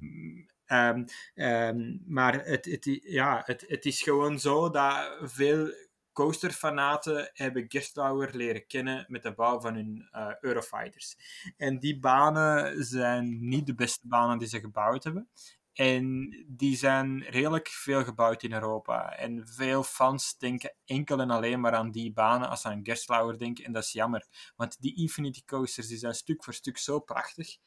um, 0.68 1.06
um, 1.36 2.04
maar 2.06 2.46
het, 2.46 2.66
het, 2.66 3.00
ja, 3.02 3.42
het, 3.46 3.66
het 3.68 3.86
is 3.86 4.02
gewoon 4.02 4.40
zo 4.40 4.70
dat 4.70 5.18
veel 5.22 5.72
coasterfanaten 6.20 7.30
hebben 7.34 7.66
Gerstlauer 7.68 8.30
leren 8.34 8.68
kennen 8.68 9.06
met 9.08 9.24
de 9.24 9.34
bouw 9.34 9.60
van 9.60 9.76
hun 9.76 10.10
uh, 10.12 10.32
Eurofighters. 10.42 11.16
En 11.58 11.80
die 11.80 12.00
banen 12.00 12.84
zijn 12.84 13.48
niet 13.48 13.66
de 13.66 13.76
beste 13.76 14.08
banen 14.08 14.38
die 14.38 14.48
ze 14.48 14.60
gebouwd 14.60 15.04
hebben. 15.04 15.30
En 15.74 16.30
die 16.48 16.76
zijn 16.78 17.24
redelijk 17.24 17.68
veel 17.68 18.04
gebouwd 18.04 18.44
in 18.44 18.54
Europa. 18.54 19.16
En 19.16 19.48
veel 19.48 19.84
fans 19.84 20.38
denken 20.38 20.76
enkel 20.86 21.20
en 21.20 21.30
alleen 21.30 21.60
maar 21.60 21.74
aan 21.74 21.92
die 21.92 22.14
banen 22.14 22.50
als 22.50 22.62
ze 22.62 22.68
aan 22.68 22.86
Gerstlauer 22.86 23.38
denken. 23.38 23.66
En 23.66 23.72
dat 23.72 23.84
is 23.84 23.92
jammer. 23.92 24.28
Want 24.56 24.82
die 24.82 24.96
Infinity 24.96 25.42
Coasters 25.46 25.88
die 25.88 25.98
zijn 25.98 26.14
stuk 26.14 26.44
voor 26.44 26.54
stuk 26.54 26.78
zo 26.78 27.00
prachtig. 27.00 27.58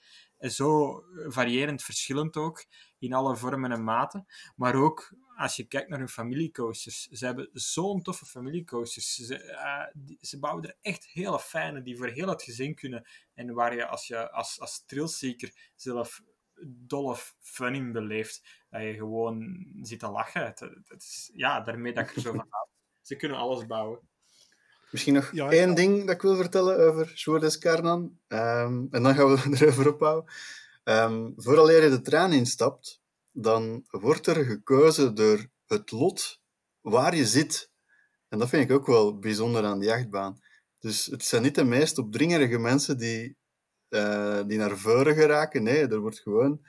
Zo 0.51 1.03
variërend 1.27 1.83
verschillend 1.83 2.37
ook. 2.37 2.65
In 2.99 3.13
alle 3.13 3.37
vormen 3.37 3.73
en 3.73 3.85
maten. 3.85 4.27
Maar 4.57 4.75
ook 4.75 5.15
als 5.37 5.57
je 5.57 5.67
kijkt 5.67 5.89
naar 5.89 5.99
hun 5.99 6.09
familiecoasters. 6.09 7.07
Ze 7.07 7.27
hebben 7.27 7.49
zo'n 7.53 8.03
toffe 8.03 8.27
familiecoasters. 8.27 9.15
Ze, 9.15 9.45
uh, 9.45 10.17
ze 10.21 10.39
bouwen 10.39 10.65
er 10.65 10.77
echt 10.81 11.07
hele 11.07 11.39
fijne 11.39 11.83
die 11.83 11.97
voor 11.97 12.07
heel 12.07 12.29
het 12.29 12.43
gezin 12.43 12.75
kunnen. 12.75 13.07
En 13.35 13.55
waar 13.55 13.75
je 13.75 13.87
als, 13.87 14.07
je 14.07 14.31
als, 14.31 14.61
als 14.61 14.85
thrillseeker 14.87 15.71
zelf 15.75 16.23
dolle 16.67 17.17
fun 17.41 17.75
in 17.75 17.93
beleeft. 17.93 18.65
Dat 18.71 18.83
je 18.83 18.95
gewoon 18.95 19.67
zit 19.81 19.99
te 19.99 20.11
lachen. 20.11 20.55
Is, 20.89 21.31
ja, 21.35 21.61
daarmee 21.61 21.93
dat 21.93 22.09
ik 22.09 22.15
er 22.15 22.21
zo 22.21 22.31
van 22.31 22.47
hou. 22.49 22.69
Ze 23.01 23.17
kunnen 23.17 23.39
alles 23.39 23.67
bouwen. 23.67 24.09
Misschien 24.93 25.15
nog 25.15 25.31
ja, 25.33 25.51
één 25.51 25.75
ding 25.75 26.07
dat 26.07 26.15
ik 26.15 26.23
wil 26.23 26.37
vertellen 26.37 26.89
over 26.89 27.13
Schwardes 27.15 27.59
Karnan. 27.59 28.19
Um, 28.29 28.89
en 28.91 29.03
dan 29.03 29.15
gaan 29.15 29.35
we 29.35 29.51
erover 29.61 29.93
ophouden. 29.93 30.33
Um, 30.85 31.33
vooraleer 31.37 31.83
je 31.83 31.91
de 31.91 32.01
trein 32.01 32.33
instapt, 32.33 33.03
dan 33.31 33.85
wordt 33.91 34.27
er 34.27 34.45
gekozen 34.45 35.15
door 35.15 35.47
het 35.67 35.91
lot 35.91 36.41
waar 36.81 37.17
je 37.17 37.27
zit. 37.27 37.71
En 38.29 38.39
dat 38.39 38.49
vind 38.49 38.71
ik 38.71 38.77
ook 38.77 38.87
wel 38.87 39.19
bijzonder 39.19 39.65
aan 39.65 39.79
die 39.79 39.93
achtbaan. 39.93 40.41
Dus 40.79 41.07
het 41.07 41.25
zijn 41.25 41.43
niet 41.43 41.55
de 41.55 41.65
meest 41.65 41.99
opdringerige 41.99 42.59
mensen 42.59 42.99
die 42.99 43.37
uh, 43.89 44.41
die 44.47 44.59
naar 44.59 44.79
voren 44.79 45.15
geraken. 45.15 45.63
Nee, 45.63 45.87
er 45.87 46.01
wordt 46.01 46.21
gewoon 46.21 46.61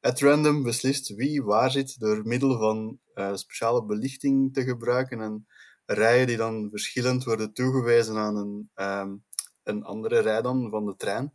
at 0.00 0.20
random 0.20 0.62
beslist 0.62 1.14
wie 1.14 1.42
waar 1.42 1.70
zit 1.70 1.98
door 1.98 2.26
middel 2.26 2.58
van 2.58 2.98
uh, 3.14 3.34
speciale 3.34 3.84
belichting 3.84 4.54
te 4.54 4.62
gebruiken 4.62 5.20
en 5.20 5.46
rijen 5.94 6.26
die 6.26 6.36
dan 6.36 6.70
verschillend 6.70 7.24
worden 7.24 7.52
toegewezen 7.52 8.16
aan 8.16 8.36
een, 8.36 8.70
um, 8.74 9.24
een 9.62 9.84
andere 9.84 10.18
rij 10.18 10.42
dan 10.42 10.70
van 10.70 10.86
de 10.86 10.96
trein. 10.96 11.32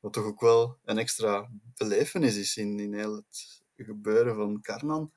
Wat 0.00 0.12
toch 0.12 0.24
ook 0.24 0.40
wel 0.40 0.78
een 0.84 0.98
extra 0.98 1.50
belevenis 1.74 2.36
is 2.36 2.56
in, 2.56 2.78
in 2.78 2.94
heel 2.94 3.14
het 3.14 3.62
gebeuren 3.76 4.34
van 4.34 4.60
Karnan. 4.60 5.12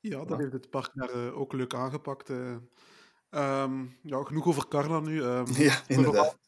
Ja, 0.00 0.18
dat 0.18 0.28
ja. 0.28 0.36
heeft 0.36 0.52
het 0.52 0.70
park 0.70 0.90
daar 0.94 1.16
uh, 1.16 1.38
ook 1.38 1.52
leuk 1.52 1.74
aangepakt. 1.74 2.30
Uh, 2.30 2.56
um, 3.30 3.98
ja, 4.02 4.22
genoeg 4.22 4.46
over 4.46 4.68
Karnan 4.68 5.04
nu. 5.04 5.22
Um, 5.22 5.46
ja, 5.68 5.82
inderdaad. 5.86 6.38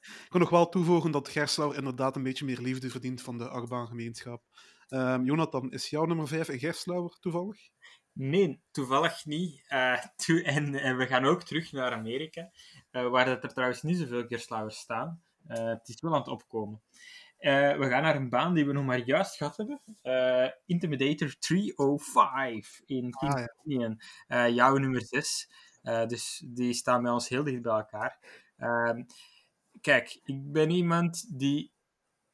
Ik 0.00 0.26
kan 0.28 0.40
nog 0.40 0.50
wel 0.50 0.68
toevoegen 0.68 1.10
dat 1.10 1.28
Gerslauer 1.28 1.76
inderdaad 1.76 2.16
een 2.16 2.22
beetje 2.22 2.44
meer 2.44 2.60
liefde 2.60 2.90
verdient 2.90 3.22
van 3.22 3.38
de 3.38 3.48
achtbaangemeenschap. 3.48 4.42
Um, 4.88 5.24
Jonathan, 5.24 5.72
is 5.72 5.90
jouw 5.90 6.04
nummer 6.04 6.28
5 6.28 6.48
een 6.48 6.58
Gerslauer 6.58 7.16
toevallig? 7.20 7.58
Nee, 8.12 8.62
toevallig 8.70 9.24
niet. 9.24 9.64
Uh, 9.68 9.98
to 10.16 10.36
en, 10.36 10.74
en, 10.74 10.96
we 10.96 11.06
gaan 11.06 11.24
ook 11.24 11.42
terug 11.42 11.72
naar 11.72 11.92
Amerika, 11.92 12.50
uh, 12.92 13.08
waar 13.08 13.24
dat 13.24 13.42
er 13.42 13.52
trouwens 13.52 13.82
niet 13.82 13.98
zoveel 13.98 14.26
keerslauwers 14.26 14.78
staan. 14.78 15.22
Uh, 15.48 15.68
het 15.68 15.88
is 15.88 16.00
wel 16.00 16.12
aan 16.12 16.18
het 16.18 16.28
opkomen. 16.28 16.82
we 17.38 17.86
gaan 17.88 18.02
naar 18.02 18.16
een 18.16 18.28
baan 18.28 18.54
die 18.54 18.66
we 18.66 18.72
nog 18.72 18.84
maar 18.84 19.04
juist 19.04 19.36
gehad 19.36 19.56
hebben. 19.56 19.80
Intimidator 20.66 21.38
305 21.38 22.82
in 22.86 23.10
King 23.10 23.32
ah, 23.34 23.94
ja. 24.28 24.48
jouw 24.48 24.76
nummer 24.76 25.02
6. 25.02 25.50
dus 26.06 26.42
die 26.46 26.72
staan 26.72 27.02
bij 27.02 27.12
ons 27.12 27.28
heel 27.28 27.44
dicht 27.44 27.62
bij 27.62 27.72
elkaar. 27.72 28.18
Ehm, 28.56 29.02
kijk, 29.80 30.20
ik 30.24 30.52
ben 30.52 30.70
iemand 30.70 31.38
die 31.38 31.72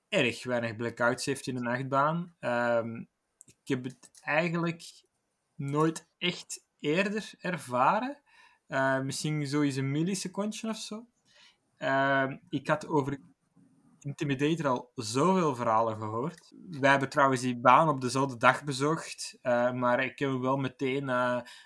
erg 0.09 0.45
weinig 0.45 0.76
blackouts 0.76 1.24
heeft 1.24 1.47
in 1.47 1.57
een 1.57 1.66
achtbaan. 1.66 2.35
Um, 2.41 3.09
ik 3.45 3.68
heb 3.68 3.85
het 3.85 4.11
eigenlijk 4.20 4.83
nooit 5.59 6.09
echt 6.19 6.67
eerder 6.81 7.33
ervaren. 7.39 8.19
Uh, 8.69 9.01
misschien 9.01 9.47
sowieso 9.47 9.81
een 9.81 9.91
millisecondje 9.91 10.69
of 10.69 10.77
zo. 10.77 11.07
Uh, 11.79 12.33
ik 12.49 12.67
had 12.69 12.87
over 12.87 13.21
Intimidator 14.01 14.69
al 14.69 14.93
zoveel 14.95 15.55
verhalen 15.55 15.97
gehoord. 15.97 16.53
Wij 16.71 16.91
hebben 16.91 17.09
trouwens 17.09 17.41
die 17.41 17.61
baan 17.61 17.89
op 17.89 18.01
dezelfde 18.01 18.37
dag 18.37 18.65
bezocht. 18.65 19.39
Uh, 19.43 19.73
maar 19.73 20.05
ik 20.05 20.19
heb 20.19 20.31
wel 20.31 20.57
meteen 20.57 21.07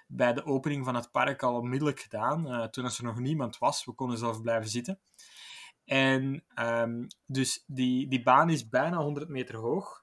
bij 0.07 0.33
de 0.33 0.45
opening 0.45 0.85
van 0.85 0.95
het 0.95 1.11
park 1.11 1.43
al 1.43 1.55
onmiddellijk 1.57 2.01
gedaan. 2.01 2.71
Toen 2.71 2.85
er 2.85 2.99
nog 3.03 3.19
niemand 3.19 3.59
was. 3.59 3.85
We 3.85 3.93
konden 3.93 4.19
zelf 4.19 4.43
blijven 4.43 4.71
zitten. 4.71 5.01
En 5.85 6.45
um, 6.61 7.07
dus 7.27 7.65
die, 7.67 8.09
die 8.09 8.23
baan 8.23 8.51
is 8.51 8.69
bijna 8.69 8.97
100 8.97 9.29
meter 9.29 9.57
hoog. 9.57 10.02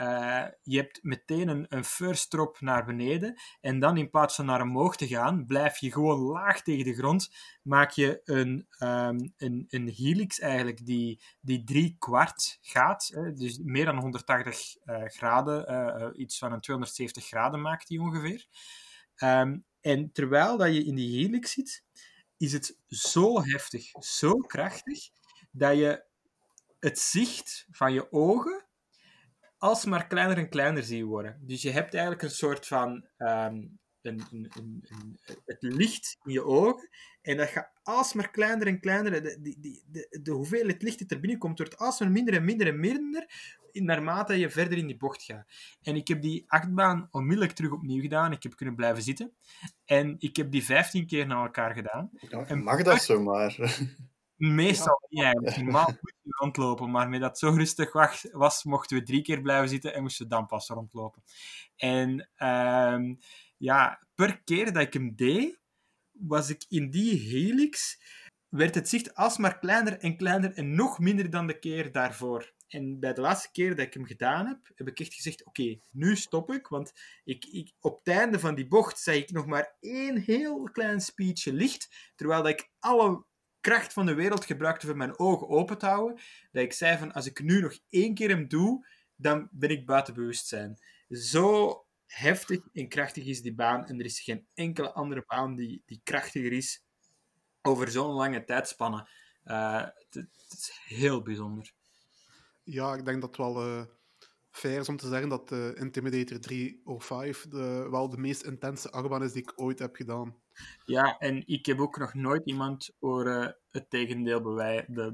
Uh, 0.00 0.44
je 0.62 0.76
hebt 0.76 1.02
meteen 1.02 1.48
een, 1.48 1.66
een 1.68 1.84
first 1.84 2.30
drop 2.30 2.60
naar 2.60 2.84
beneden. 2.84 3.40
En 3.60 3.78
dan 3.78 3.96
in 3.96 4.10
plaats 4.10 4.34
van 4.34 4.44
naar 4.44 4.62
omhoog 4.62 4.96
te 4.96 5.06
gaan, 5.06 5.46
blijf 5.46 5.78
je 5.78 5.92
gewoon 5.92 6.18
laag 6.18 6.62
tegen 6.62 6.84
de 6.84 6.94
grond. 6.94 7.30
Maak 7.62 7.90
je 7.90 8.20
een, 8.24 8.66
um, 8.82 9.32
een, 9.36 9.64
een 9.68 9.88
helix 9.88 10.40
eigenlijk 10.40 10.86
die, 10.86 11.20
die 11.40 11.64
drie 11.64 11.96
kwart 11.98 12.58
gaat. 12.60 13.10
Hè, 13.14 13.32
dus 13.32 13.58
meer 13.58 13.84
dan 13.84 13.98
180 13.98 14.76
uh, 14.84 14.94
eh, 14.94 15.10
graden. 15.10 15.72
Uh, 15.72 16.20
iets 16.20 16.38
van 16.38 16.52
een 16.52 16.60
270 16.60 17.26
graden 17.26 17.60
maakt 17.60 17.88
die 17.88 18.00
ongeveer. 18.00 18.46
Um, 19.16 19.64
en 19.80 20.12
terwijl 20.12 20.56
dat 20.56 20.74
je 20.74 20.84
in 20.84 20.94
die 20.94 21.18
helix 21.18 21.52
zit, 21.52 21.84
is 22.36 22.52
het 22.52 22.78
zo 22.88 23.42
heftig, 23.42 23.90
zo 23.98 24.32
krachtig, 24.32 25.08
dat 25.50 25.76
je 25.76 26.04
het 26.80 26.98
zicht 26.98 27.66
van 27.70 27.92
je 27.92 28.12
ogen 28.12 28.67
alsmaar 29.58 30.06
kleiner 30.06 30.36
en 30.36 30.48
kleiner 30.48 30.82
zie 30.82 31.06
worden. 31.06 31.38
Dus 31.40 31.62
je 31.62 31.70
hebt 31.70 31.92
eigenlijk 31.92 32.22
een 32.22 32.30
soort 32.30 32.66
van 32.66 33.06
um, 33.18 33.78
een, 34.02 34.22
een, 34.30 34.50
een, 34.56 35.18
het 35.44 35.62
licht 35.62 36.16
in 36.24 36.32
je 36.32 36.44
ogen 36.44 36.88
en 37.22 37.36
dat 37.36 37.48
gaat 37.48 37.70
alsmaar 37.82 38.30
kleiner 38.30 38.66
en 38.66 38.80
kleiner. 38.80 39.22
De, 39.22 39.38
de, 39.40 39.82
de, 39.86 40.18
de 40.22 40.30
hoeveelheid 40.30 40.82
licht 40.82 40.98
dat 40.98 41.10
er 41.10 41.20
binnenkomt 41.20 41.58
wordt 41.58 41.78
alsmaar 41.78 42.10
minder 42.10 42.34
en 42.34 42.44
minder 42.44 42.66
en 42.66 42.80
minder 42.80 43.26
naarmate 43.72 44.38
je 44.38 44.50
verder 44.50 44.78
in 44.78 44.86
die 44.86 44.96
bocht 44.96 45.22
gaat. 45.22 45.46
En 45.82 45.96
ik 45.96 46.08
heb 46.08 46.22
die 46.22 46.44
achtbaan 46.46 47.08
onmiddellijk 47.10 47.52
terug 47.52 47.72
opnieuw 47.72 48.00
gedaan. 48.00 48.32
Ik 48.32 48.42
heb 48.42 48.56
kunnen 48.56 48.74
blijven 48.74 49.02
zitten. 49.02 49.32
En 49.84 50.16
ik 50.18 50.36
heb 50.36 50.50
die 50.50 50.64
15 50.64 51.06
keer 51.06 51.26
na 51.26 51.42
elkaar 51.42 51.74
gedaan. 51.74 52.10
Ja, 52.28 52.46
en 52.46 52.62
mag 52.62 52.82
dat 52.82 53.02
zomaar? 53.02 53.56
Meestal 54.38 55.06
niet 55.08 55.22
eigenlijk. 55.22 55.56
Normaal 55.56 55.86
moet 55.86 56.14
je 56.22 56.34
rondlopen, 56.38 56.90
maar 56.90 57.08
met 57.08 57.20
dat 57.20 57.38
zo 57.38 57.50
rustig 57.50 57.92
was, 58.32 58.64
mochten 58.64 58.96
we 58.96 59.02
drie 59.02 59.22
keer 59.22 59.42
blijven 59.42 59.68
zitten 59.68 59.94
en 59.94 60.02
moesten 60.02 60.24
we 60.24 60.34
dan 60.34 60.46
pas 60.46 60.68
rondlopen. 60.68 61.22
En 61.76 62.28
uh, 62.36 63.14
ja, 63.56 64.06
per 64.14 64.42
keer 64.42 64.72
dat 64.72 64.82
ik 64.82 64.92
hem 64.92 65.16
deed, 65.16 65.60
was 66.12 66.50
ik 66.50 66.64
in 66.68 66.90
die 66.90 67.18
helix, 67.18 68.02
werd 68.48 68.74
het 68.74 68.88
zicht 68.88 69.14
alsmaar 69.14 69.58
kleiner 69.58 69.98
en 69.98 70.16
kleiner 70.16 70.52
en 70.52 70.74
nog 70.74 70.98
minder 70.98 71.30
dan 71.30 71.46
de 71.46 71.58
keer 71.58 71.92
daarvoor. 71.92 72.56
En 72.68 73.00
bij 73.00 73.12
de 73.12 73.20
laatste 73.20 73.50
keer 73.52 73.76
dat 73.76 73.86
ik 73.86 73.94
hem 73.94 74.04
gedaan 74.04 74.46
heb, 74.46 74.58
heb 74.74 74.88
ik 74.88 75.00
echt 75.00 75.14
gezegd: 75.14 75.44
Oké, 75.44 75.78
nu 75.90 76.16
stop 76.16 76.50
ik. 76.50 76.66
Want 76.66 76.92
ik, 77.24 77.44
ik, 77.44 77.72
op 77.80 77.98
het 78.04 78.14
einde 78.14 78.38
van 78.38 78.54
die 78.54 78.68
bocht 78.68 78.98
zei 78.98 79.20
ik 79.20 79.30
nog 79.30 79.46
maar 79.46 79.76
één 79.80 80.16
heel 80.16 80.62
klein 80.62 81.00
speechje 81.00 81.52
licht. 81.52 82.12
Terwijl 82.14 82.42
dat 82.42 82.52
ik 82.52 82.70
alle 82.78 83.24
kracht 83.68 83.92
van 83.92 84.06
de 84.06 84.14
wereld 84.14 84.44
gebruikte 84.44 84.90
om 84.90 84.96
mijn 84.96 85.18
ogen 85.18 85.48
open 85.48 85.78
te 85.78 85.86
houden, 85.86 86.20
dat 86.52 86.62
ik 86.62 86.72
zei 86.72 86.98
van 86.98 87.12
als 87.12 87.26
ik 87.26 87.42
nu 87.42 87.60
nog 87.60 87.78
één 87.88 88.14
keer 88.14 88.28
hem 88.28 88.48
doe, 88.48 88.86
dan 89.16 89.48
ben 89.50 89.70
ik 89.70 89.86
buiten 89.86 90.14
bewustzijn. 90.14 90.78
Zo 91.08 91.86
heftig 92.06 92.60
en 92.72 92.88
krachtig 92.88 93.26
is 93.26 93.42
die 93.42 93.54
baan 93.54 93.86
en 93.86 93.98
er 93.98 94.04
is 94.04 94.20
geen 94.20 94.46
enkele 94.54 94.92
andere 94.92 95.24
baan 95.26 95.54
die, 95.54 95.82
die 95.86 96.00
krachtiger 96.04 96.52
is 96.52 96.84
over 97.62 97.90
zo'n 97.90 98.10
lange 98.10 98.44
tijdspanne. 98.44 99.08
Uh, 99.44 99.84
het, 100.10 100.28
is 100.48 100.80
heel 100.84 101.22
bijzonder. 101.22 101.72
Ja, 102.62 102.94
ik 102.94 103.04
denk 103.04 103.20
dat 103.20 103.28
het 103.28 103.38
wel 103.38 103.66
uh, 103.66 103.84
fair 104.50 104.80
is 104.80 104.88
om 104.88 104.96
te 104.96 105.08
zeggen 105.08 105.28
dat 105.28 105.48
de 105.48 105.74
Intimidator 105.78 106.40
305 106.40 107.46
de, 107.48 107.86
wel 107.90 108.08
de 108.08 108.18
meest 108.18 108.42
intense 108.42 108.90
achtbaan 108.90 109.22
is 109.22 109.32
die 109.32 109.42
ik 109.42 109.52
ooit 109.56 109.78
heb 109.78 109.96
gedaan. 109.96 110.36
Ja, 110.84 111.18
en 111.18 111.42
ik 111.46 111.66
heb 111.66 111.80
ook 111.80 111.98
nog 111.98 112.14
nooit 112.14 112.42
iemand 112.44 112.90
horen 112.98 113.56
het 113.70 113.90
tegendeel 113.90 114.42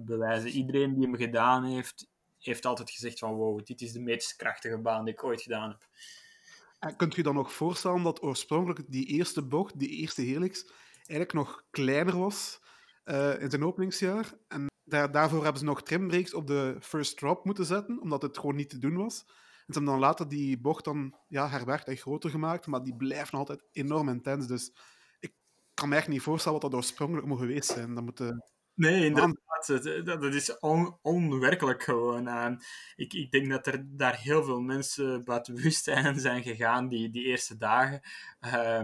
bewijzen. 0.05 0.51
Iedereen 0.51 0.95
die 0.95 1.03
hem 1.03 1.16
gedaan 1.16 1.64
heeft, 1.64 2.09
heeft 2.38 2.66
altijd 2.66 2.90
gezegd 2.90 3.18
van 3.18 3.34
wow, 3.34 3.64
dit 3.64 3.80
is 3.80 3.92
de 3.92 4.01
meest 4.01 4.36
krachtige 4.36 4.78
baan 4.78 5.05
die 5.05 5.14
ik 5.14 5.24
ooit 5.24 5.42
gedaan 5.42 5.70
heb. 5.70 5.88
En 6.78 6.97
kunt 6.97 7.16
u 7.16 7.22
dan 7.22 7.34
nog 7.34 7.53
voorstellen 7.53 8.03
dat 8.03 8.22
oorspronkelijk 8.22 8.84
die 8.88 9.07
eerste 9.07 9.42
bocht, 9.47 9.78
die 9.78 9.88
eerste 9.88 10.22
helix, 10.22 10.70
eigenlijk 10.97 11.32
nog 11.32 11.64
kleiner 11.70 12.18
was 12.18 12.61
uh, 13.05 13.40
in 13.40 13.51
zijn 13.51 13.64
openingsjaar? 13.64 14.32
En 14.49 14.66
daar, 14.84 15.12
daarvoor 15.12 15.42
hebben 15.42 15.59
ze 15.59 15.64
nog 15.64 15.82
trimbreaks 15.82 16.34
op 16.34 16.47
de 16.47 16.76
first 16.80 17.16
drop 17.16 17.45
moeten 17.45 17.64
zetten, 17.64 18.01
omdat 18.01 18.22
het 18.22 18.38
gewoon 18.38 18.57
niet 18.57 18.70
te 18.70 18.78
doen 18.78 18.97
was. 18.97 19.24
En 19.66 19.72
ze 19.72 19.78
hebben 19.78 19.92
dan 19.92 20.01
later 20.01 20.28
die 20.28 20.61
bocht 20.61 20.84
dan 20.84 21.14
ja, 21.28 21.49
herwerkt 21.49 21.86
en 21.86 21.97
groter 21.97 22.30
gemaakt, 22.30 22.66
maar 22.66 22.82
die 22.82 22.97
blijft 22.97 23.32
nog 23.32 23.40
altijd 23.40 23.64
enorm 23.72 24.09
intens. 24.09 24.47
Dus 24.47 24.72
kan 25.75 25.89
me 25.89 25.97
echt 25.97 26.09
niet 26.09 26.22
voorstellen 26.22 26.61
wat 26.61 26.70
dat 26.70 26.81
oorspronkelijk 26.81 27.27
moet 27.27 27.39
geweest 27.39 27.70
zijn. 27.70 27.95
Dat 27.95 28.05
moet, 28.05 28.20
uh... 28.20 28.29
Nee, 28.75 29.05
inderdaad. 29.05 29.43
Dat, 29.66 30.05
dat 30.05 30.35
is 30.35 30.59
on, 30.59 30.99
onwerkelijk 31.03 31.83
gewoon. 31.83 32.29
Uh, 32.29 32.51
ik, 32.97 33.12
ik 33.12 33.31
denk 33.31 33.51
dat 33.51 33.66
er 33.66 33.85
daar 33.87 34.16
heel 34.16 34.45
veel 34.45 34.61
mensen 34.61 35.25
buiten 35.25 35.55
bewustzijn 35.55 36.20
zijn 36.20 36.43
gegaan 36.43 36.89
die, 36.89 37.11
die 37.11 37.25
eerste 37.25 37.57
dagen. 37.57 38.01
Uh, 38.41 38.83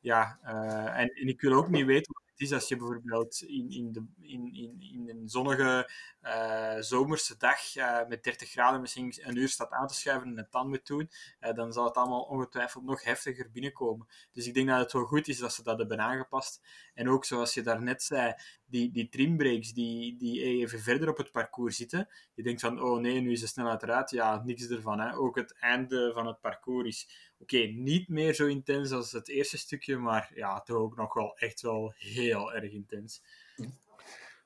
ja, 0.00 0.38
uh, 0.44 0.98
en, 1.00 1.08
en 1.08 1.28
ik 1.28 1.40
wil 1.40 1.52
ook 1.52 1.68
niet 1.68 1.86
weten 1.86 2.14
is 2.40 2.52
als 2.52 2.68
je 2.68 2.76
bijvoorbeeld 2.76 3.42
in, 3.42 3.70
in, 3.70 3.92
de, 3.92 4.04
in, 4.20 4.54
in, 4.54 4.76
in 4.80 5.08
een 5.08 5.28
zonnige 5.28 5.90
uh, 6.22 6.76
zomerse 6.78 7.36
dag 7.36 7.76
uh, 7.76 8.06
met 8.08 8.24
30 8.24 8.50
graden 8.50 8.80
misschien 8.80 9.14
een 9.20 9.36
uur 9.36 9.48
staat 9.48 9.70
aan 9.70 9.86
te 9.86 9.94
schuiven 9.94 10.28
en 10.28 10.36
het 10.36 10.52
dan 10.52 10.68
moet 10.68 10.86
doen, 10.86 11.10
uh, 11.40 11.54
dan 11.54 11.72
zal 11.72 11.84
het 11.84 11.96
allemaal 11.96 12.22
ongetwijfeld 12.22 12.84
nog 12.84 13.04
heftiger 13.04 13.50
binnenkomen. 13.50 14.06
Dus 14.32 14.46
ik 14.46 14.54
denk 14.54 14.68
dat 14.68 14.78
het 14.78 14.92
wel 14.92 15.04
goed 15.04 15.28
is 15.28 15.38
dat 15.38 15.52
ze 15.52 15.62
dat 15.62 15.78
hebben 15.78 16.00
aangepast. 16.00 16.60
En 16.94 17.08
ook 17.08 17.24
zoals 17.24 17.54
je 17.54 17.62
daarnet 17.62 18.02
zei, 18.02 18.34
die, 18.66 18.90
die 18.90 19.08
trimbreaks 19.08 19.72
die, 19.72 20.16
die 20.16 20.42
even 20.42 20.80
verder 20.80 21.08
op 21.08 21.16
het 21.16 21.32
parcours 21.32 21.76
zitten, 21.76 22.08
je 22.34 22.42
denkt 22.42 22.60
van, 22.60 22.82
oh 22.82 23.00
nee, 23.00 23.20
nu 23.20 23.32
is 23.32 23.40
de 23.40 23.46
snelheid 23.46 23.82
eruit. 23.82 24.10
Ja, 24.10 24.42
niks 24.44 24.68
ervan. 24.68 25.00
Hè. 25.00 25.16
Ook 25.16 25.36
het 25.36 25.58
einde 25.58 26.10
van 26.14 26.26
het 26.26 26.40
parcours 26.40 26.88
is 26.88 27.29
oké, 27.40 27.58
niet 27.58 28.08
meer 28.08 28.34
zo 28.34 28.46
intens 28.46 28.90
als 28.90 29.12
het 29.12 29.28
eerste 29.28 29.58
stukje, 29.58 29.96
maar 29.96 30.30
ja, 30.34 30.60
toch 30.60 30.76
ook 30.76 30.96
nog 30.96 31.14
wel 31.14 31.36
echt 31.38 31.60
wel 31.60 31.92
heel 31.96 32.52
erg 32.52 32.72
intens. 32.72 33.22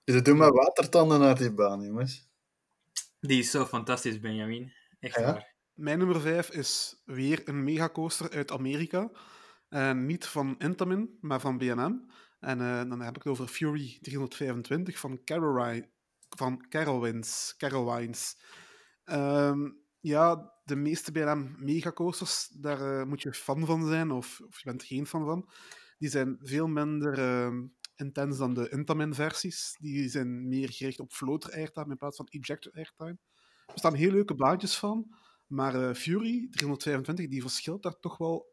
Dus 0.05 0.23
doen 0.23 0.37
maar 0.37 0.53
watertanden 0.53 1.21
naar 1.21 1.39
die 1.39 1.53
baan, 1.53 1.83
jongens. 1.83 2.29
Die 3.21 3.39
is 3.39 3.51
zo 3.51 3.65
fantastisch, 3.65 4.21
Benjamin. 4.21 4.73
Echt 5.01 5.21
waar. 5.21 5.53
Mijn 5.75 5.99
nummer 5.99 6.21
5 6.21 6.51
is 6.51 7.03
weer 7.05 7.43
een 7.45 7.65
megacoaster 7.65 8.31
uit 8.31 8.51
Amerika. 8.51 9.11
En 9.69 10.07
niet 10.07 10.27
van 10.27 10.55
Intamin, 10.59 11.19
maar 11.21 11.41
van 11.41 11.59
BNM. 11.59 12.11
En 12.41 12.61
uh, 12.61 12.83
dan 12.89 13.01
heb 13.01 13.17
ik 13.17 13.23
het 13.23 13.33
over 13.33 13.47
Fury 13.47 13.99
325 14.01 14.99
van 14.99 15.25
Caroline, 15.25 15.89
van 16.29 16.69
Carowinds. 16.69 17.55
Carowinds. 17.57 18.37
Um, 19.05 19.84
ja, 20.05 20.53
de 20.65 20.77
meeste 20.77 21.13
BLM 21.13 21.55
megacoasters, 21.59 22.49
daar 22.49 22.81
uh, 22.81 23.05
moet 23.05 23.23
je 23.23 23.33
fan 23.33 23.67
van 23.67 23.87
zijn, 23.87 24.11
of, 24.11 24.41
of, 24.49 24.59
je 24.59 24.65
bent 24.65 24.83
geen 24.83 25.07
fan 25.07 25.25
van. 25.25 25.49
Die 25.99 26.09
zijn 26.09 26.39
veel 26.43 26.67
minder 26.67 27.19
uh, 27.19 27.63
intens 27.97 28.39
dan 28.39 28.55
de 28.55 28.69
Intamin-versies. 28.69 29.77
Die 29.81 30.09
zijn 30.09 30.49
meer 30.49 30.73
gericht 30.73 31.01
op 31.01 31.13
floater 31.13 31.53
airtime 31.53 31.91
in 31.91 31.97
plaats 31.97 32.17
van 32.17 32.27
ejector 32.27 32.73
airtime. 32.73 33.19
Er 33.67 33.79
staan 33.79 33.95
heel 33.95 34.11
leuke 34.11 34.35
baantjes 34.35 34.79
van, 34.79 35.17
maar 35.47 35.75
uh, 35.75 35.95
Fury 35.95 36.49
325 36.51 37.29
die 37.29 37.41
verschilt 37.41 37.83
daar 37.83 37.99
toch 38.01 38.19
wel 38.19 38.47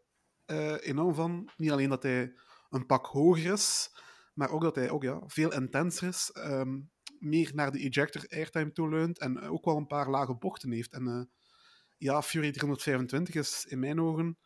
uh, 0.45 0.75
enorm 0.79 1.13
van. 1.13 1.49
Niet 1.57 1.71
alleen 1.71 1.89
dat 1.89 2.03
hij 2.03 2.33
een 2.69 2.85
pak 2.85 3.05
hoger 3.05 3.53
is, 3.53 3.95
maar 4.33 4.49
ook 4.49 4.61
dat 4.61 4.75
hij 4.75 4.89
ook, 4.89 5.03
ja, 5.03 5.21
veel 5.25 5.53
intenser 5.53 6.07
is. 6.07 6.31
Um, 6.35 6.91
meer 7.19 7.51
naar 7.53 7.71
de 7.71 7.79
ejector 7.79 8.25
airtime 8.29 8.71
toe 8.71 8.89
leunt 8.89 9.19
en 9.19 9.39
ook 9.39 9.65
wel 9.65 9.77
een 9.77 9.87
paar 9.87 10.09
lage 10.09 10.35
bochten 10.35 10.71
heeft. 10.71 10.93
En 10.93 11.29
ja, 12.01 12.21
Fury 12.21 12.51
325 12.51 13.35
is 13.35 13.65
in 13.65 13.79
mijn 13.79 14.01
ogen 14.01 14.37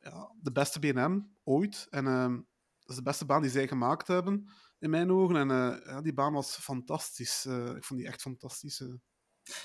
ja, 0.00 0.32
de 0.40 0.52
beste 0.52 0.78
BNM 0.78 1.28
ooit. 1.44 1.86
En 1.90 2.06
ehm, 2.06 2.34
dat 2.80 2.90
is 2.90 2.96
de 2.96 3.02
beste 3.02 3.26
baan 3.26 3.42
die 3.42 3.50
zij 3.50 3.68
gemaakt 3.68 4.08
hebben, 4.08 4.50
in 4.78 4.90
mijn 4.90 5.10
ogen. 5.10 5.36
En 5.36 5.50
eh, 5.50 5.86
ja, 5.86 6.00
die 6.02 6.14
baan 6.14 6.32
was 6.32 6.56
fantastisch. 6.56 7.44
Eh, 7.46 7.74
ik 7.76 7.84
vond 7.84 8.00
die 8.00 8.08
echt 8.08 8.20
fantastisch. 8.20 8.80
eh. 8.80 8.88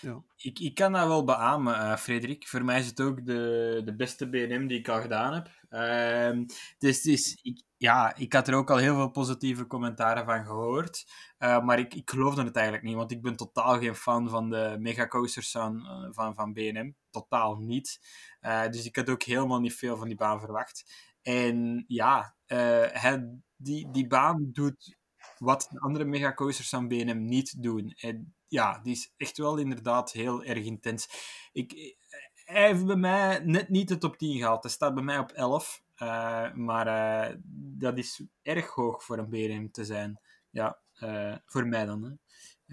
ja. 0.02 0.24
Ik, 0.36 0.60
ik 0.60 0.76
kan 0.76 0.92
dat 0.92 1.08
wel 1.08 1.24
beamen, 1.24 1.98
Frederik. 1.98 2.48
Voor 2.48 2.66
mij 2.66 2.80
is 2.80 2.86
het 2.86 3.02
ook 3.02 3.26
de, 3.26 3.82
de 3.86 3.96
beste 3.96 4.30
BNM 4.30 4.68
die 4.68 4.80
ik 4.80 4.88
al 4.90 5.02
gedaan 5.02 5.34
heb. 5.34 5.50
Ehm, 5.70 6.46
dus 6.78 7.02
dus 7.02 7.40
ik, 7.42 7.64
ja, 7.78 8.16
ik 8.16 8.34
had 8.34 8.48
er 8.48 8.54
ook 8.56 8.70
al 8.70 8.78
heel 8.78 8.96
veel 8.96 9.12
positieve 9.12 9.68
commentaren 9.68 10.26
van 10.26 10.46
gehoord. 10.46 11.12
Eh, 11.38 11.64
maar 11.64 11.80
ik, 11.80 11.94
ik 11.94 12.10
geloofde 12.10 12.44
het 12.44 12.56
eigenlijk 12.56 12.86
niet, 12.86 12.96
want 12.96 13.12
ik 13.12 13.22
ben 13.22 13.36
totaal 13.36 13.80
geen 13.80 13.96
fan 13.96 14.30
van 14.30 14.50
de 14.50 14.76
megacoasters 14.80 15.52
van, 15.52 15.86
van, 16.14 16.36
van 16.36 16.54
BNM. 16.54 16.96
Totaal 17.12 17.56
niet. 17.58 18.00
Eh, 18.40 18.68
dus 18.70 18.86
ik 18.86 18.96
had 18.96 19.10
ook 19.10 19.24
helemaal 19.24 19.60
niet 19.60 19.76
veel 19.76 19.98
van 19.98 20.08
die 20.08 20.18
baan 20.18 20.40
verwacht. 20.40 20.94
En 21.22 21.84
ja, 21.88 22.36
eh, 22.46 23.16
die, 23.56 23.92
die 23.92 24.08
baan 24.08 24.50
doet 24.52 24.98
wat 25.38 25.68
de 25.72 25.80
andere 25.80 26.06
megacoasters 26.06 26.70
van 26.70 26.88
BNM 26.88 27.26
niet 27.26 27.64
doen. 27.64 27.94
En 27.98 28.36
ja, 28.48 28.80
die 28.80 28.94
is 28.94 29.14
echt 29.18 29.38
wel 29.38 29.58
inderdaad 29.58 30.12
heel 30.12 30.44
erg 30.44 30.64
intens. 30.66 31.08
Ik, 31.52 31.96
hij 32.34 32.68
heeft 32.68 32.86
bij 32.86 32.96
mij 32.96 33.40
net 33.40 33.70
niet 33.70 33.88
de 33.88 33.98
top 33.98 34.18
10 34.18 34.38
gehaald. 34.38 34.64
Hij 34.64 34.72
staat 34.72 34.94
bij 34.94 35.04
mij 35.04 35.18
op 35.18 35.32
11. 35.32 35.84
eh, 35.96 36.54
maar 36.54 36.88
eh, 36.88 37.36
dat 37.78 37.98
is 37.98 38.24
erg 38.42 38.68
hoog 38.70 39.04
voor 39.04 39.18
een 39.18 39.30
BNM 39.30 39.72
te 39.72 39.86
zijn. 39.86 40.20
Ja, 40.50 40.80
eh, 40.94 41.36
voor 41.46 41.68
mij 41.68 41.86
dan. 41.86 42.04
Hè. 42.04 42.12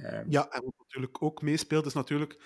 Eh, 0.03 0.25
ja, 0.29 0.49
en 0.49 0.65
wat 0.65 0.75
natuurlijk 0.79 1.23
ook 1.23 1.43
meespeelt, 1.43 1.87
is 1.87 1.93
natuurlijk... 1.95 2.43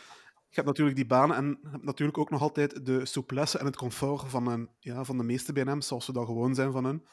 Je 0.55 0.59
hebt 0.61 0.67
natuurlijk 0.67 0.97
die 0.97 1.07
banen 1.07 1.37
en 1.37 1.59
hebt 1.71 1.85
natuurlijk 1.85 2.19
ook 2.19 2.31
nog 2.31 2.41
altijd 2.41 2.87
de 2.87 3.07
souplesse 3.07 3.59
en 3.59 3.65
het 3.67 3.77
comfort 3.77 4.31
van, 4.31 4.47
een, 4.47 4.71
ja, 4.79 5.05
van 5.05 5.17
de 5.17 5.23
meeste 5.25 5.53
BNM's, 5.53 5.87
zoals 5.87 6.07
we 6.07 6.13
dat 6.13 6.27
gewoon 6.27 6.55
zijn 6.55 6.73
van 6.73 6.85
hun. 6.85 7.07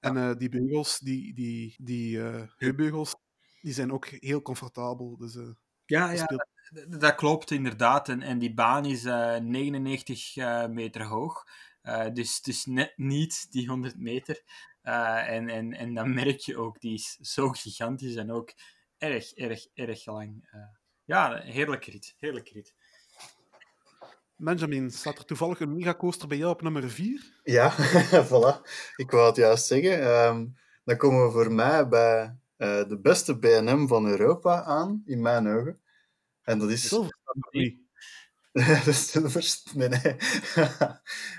En 0.00 0.16
eh, 0.16 0.30
die 0.36 0.48
beugels, 0.48 0.98
die, 0.98 1.34
die, 1.34 1.74
die 1.78 2.22
eh, 2.22 2.42
heupbeugels, 2.56 3.14
die 3.60 3.72
zijn 3.72 3.92
ook 3.92 4.06
heel 4.06 4.42
comfortabel. 4.42 5.16
Dus, 5.16 5.36
eh, 5.36 5.42
ja, 5.84 6.08
dat 6.08 6.18
ja 6.18 6.24
speelt- 6.24 6.46
dat, 6.90 7.00
dat 7.00 7.14
klopt 7.14 7.50
inderdaad. 7.50 8.08
En, 8.08 8.22
en 8.22 8.38
die 8.38 8.54
baan 8.54 8.84
is 8.84 9.04
eh, 9.04 9.36
99 9.36 10.36
eh, 10.36 10.66
meter 10.66 11.02
hoog. 11.04 11.44
Eh, 11.82 12.06
dus, 12.12 12.40
dus 12.42 12.64
net 12.64 12.92
niet 12.96 13.46
die 13.52 13.68
100 13.68 13.98
meter. 13.98 14.42
Eh, 14.82 15.28
en, 15.30 15.48
en, 15.48 15.72
en 15.72 15.94
dan 15.94 16.14
merk 16.14 16.38
je 16.40 16.56
ook, 16.58 16.80
die 16.80 16.94
is 16.94 17.16
zo 17.20 17.48
gigantisch 17.50 18.14
en 18.14 18.30
ook 18.32 18.52
erg, 18.98 19.32
erg, 19.34 19.66
erg 19.74 20.06
lang. 20.06 20.48
Eh, 20.50 20.60
ja, 21.04 21.40
heerlijk 21.40 21.84
rit. 21.84 22.14
Heerlijk 22.18 22.48
rit. 22.48 22.74
Benjamin, 24.36 24.90
staat 24.90 25.18
er 25.18 25.24
toevallig 25.24 25.60
een 25.60 25.74
megacoaster 25.74 26.28
bij 26.28 26.36
jou 26.36 26.52
op 26.52 26.62
nummer 26.62 26.90
4? 26.90 27.40
Ja, 27.42 27.72
voilà. 28.28 28.60
Ik 28.96 29.10
wou 29.10 29.26
het 29.26 29.36
juist 29.36 29.66
zeggen. 29.66 30.00
Ehm, 30.02 30.46
dan 30.84 30.96
komen 30.96 31.26
we 31.26 31.32
voor 31.32 31.52
mij 31.52 31.88
bij 31.88 32.36
eh, 32.56 32.88
de 32.88 32.98
beste 32.98 33.38
BNM 33.38 33.88
van 33.88 34.06
Europa 34.06 34.62
aan, 34.62 35.02
in 35.04 35.22
mijn 35.22 35.48
ogen. 35.48 35.80
En 36.42 36.58
dat 36.58 36.70
is... 36.70 36.88
Zilver 36.88 37.18
staat 37.22 37.34
nog 37.42 37.52
niet. 37.52 37.80
de 38.84 38.92
Silvers... 38.92 39.64
Nee, 39.74 39.88
nee. 39.88 40.16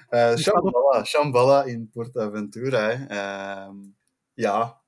Shambhala. 0.38 1.04
Shambhala 1.04 1.64
in 1.64 1.90
Portaventura. 1.90 2.80
hè. 2.90 3.06
Ehm, 3.06 3.76
ja, 4.34 4.82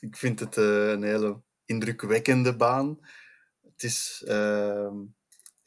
ik 0.00 0.16
vind 0.16 0.40
het 0.40 0.56
eh, 0.56 0.90
een 0.90 1.02
hele 1.02 1.40
indrukwekkende 1.64 2.56
baan. 2.56 2.98
Het 3.62 3.82
is 3.82 4.24
ehm, 4.26 4.96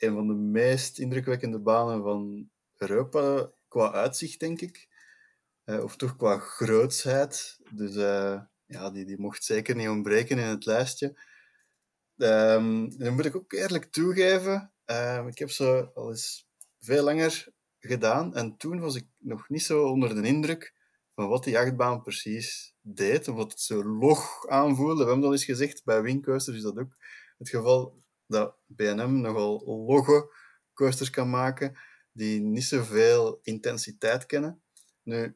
een 0.02 0.14
van 0.14 0.28
de 0.28 0.34
meest 0.34 0.99
indrukwekkende 0.99 1.60
banen 1.60 2.04
van 2.04 2.49
Europa 2.78 3.52
qua 3.68 3.91
uitzicht, 3.91 4.39
denk 4.39 4.62
ik. 4.62 4.88
Eh, 5.64 5.84
of 5.84 5.95
toch 5.95 6.16
qua 6.16 6.38
grootsheid. 6.38 7.60
Dus 7.72 7.95
eh, 7.95 8.41
ja, 8.66 8.89
die, 8.89 9.06
die 9.06 9.20
mocht 9.20 9.43
zeker 9.43 9.76
niet 9.76 9.88
ontbreken 9.88 10.38
in 10.38 10.45
het 10.45 10.66
lijstje. 10.66 11.30
Ehm 12.18 12.89
dan 12.97 13.14
moet 13.14 13.26
ik 13.26 13.36
ook 13.36 13.52
eerlijk 13.52 13.86
toegeven, 13.86 14.74
ehm, 14.86 15.28
ik 15.28 15.38
heb 15.38 15.49
ze 15.49 15.89
al 15.93 16.10
eens 16.10 16.47
veel 16.80 17.04
langer 17.04 17.47
gedaan 17.80 18.36
en 18.36 18.58
toen 18.58 18.80
was 18.80 18.95
ik 18.95 19.08
nog 19.18 19.49
niet 19.49 19.64
zo 19.64 19.84
onder 19.84 20.22
de 20.22 20.28
indruk 20.28 20.74
van 21.16 21.28
wat 21.28 21.43
die 21.43 21.58
achtbaan 21.58 22.02
precies 22.02 22.74
deed, 22.82 23.28
omdat 23.28 23.52
het 23.52 23.62
zo 23.62 23.84
log 23.84 24.47
aanvoelde. 24.47 25.04
We 25.04 25.04
hebben 25.04 25.22
dat 25.22 25.32
eens 25.32 25.45
gezegd, 25.45 25.84
bij 25.84 26.02
Wingcoasters 26.02 26.58
is 26.58 26.64
dat 26.64 26.78
ook 26.78 26.95
het 27.38 27.49
geval 27.49 28.01
dat 28.32 28.55
B&M 28.75 29.21
nogal 29.21 29.63
logge 29.65 30.34
coasters 30.73 31.09
kan 31.09 31.29
maken 31.29 31.77
die 32.11 32.39
niet 32.41 32.63
zoveel 32.63 33.39
intensiteit 33.41 34.25
kennen. 34.25 34.61
Nu, 35.03 35.36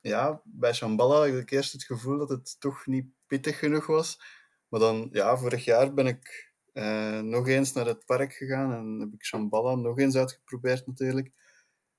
ja, 0.00 0.42
bij 0.44 0.72
Shambhala 0.72 1.14
had 1.14 1.40
ik 1.40 1.50
eerst 1.50 1.72
het 1.72 1.84
gevoel 1.84 2.18
dat 2.18 2.28
het 2.28 2.56
toch 2.60 2.86
niet 2.86 3.06
pittig 3.26 3.58
genoeg 3.58 3.86
was. 3.86 4.20
Maar 4.68 4.80
dan, 4.80 5.08
ja, 5.12 5.36
vorig 5.36 5.64
jaar 5.64 5.94
ben 5.94 6.06
ik 6.06 6.52
eh, 6.72 7.20
nog 7.20 7.48
eens 7.48 7.72
naar 7.72 7.86
het 7.86 8.04
park 8.04 8.32
gegaan 8.32 8.72
en 8.72 9.00
heb 9.00 9.12
ik 9.12 9.24
Shambhala 9.24 9.74
nog 9.74 9.98
eens 9.98 10.16
uitgeprobeerd 10.16 10.86
natuurlijk. 10.86 11.32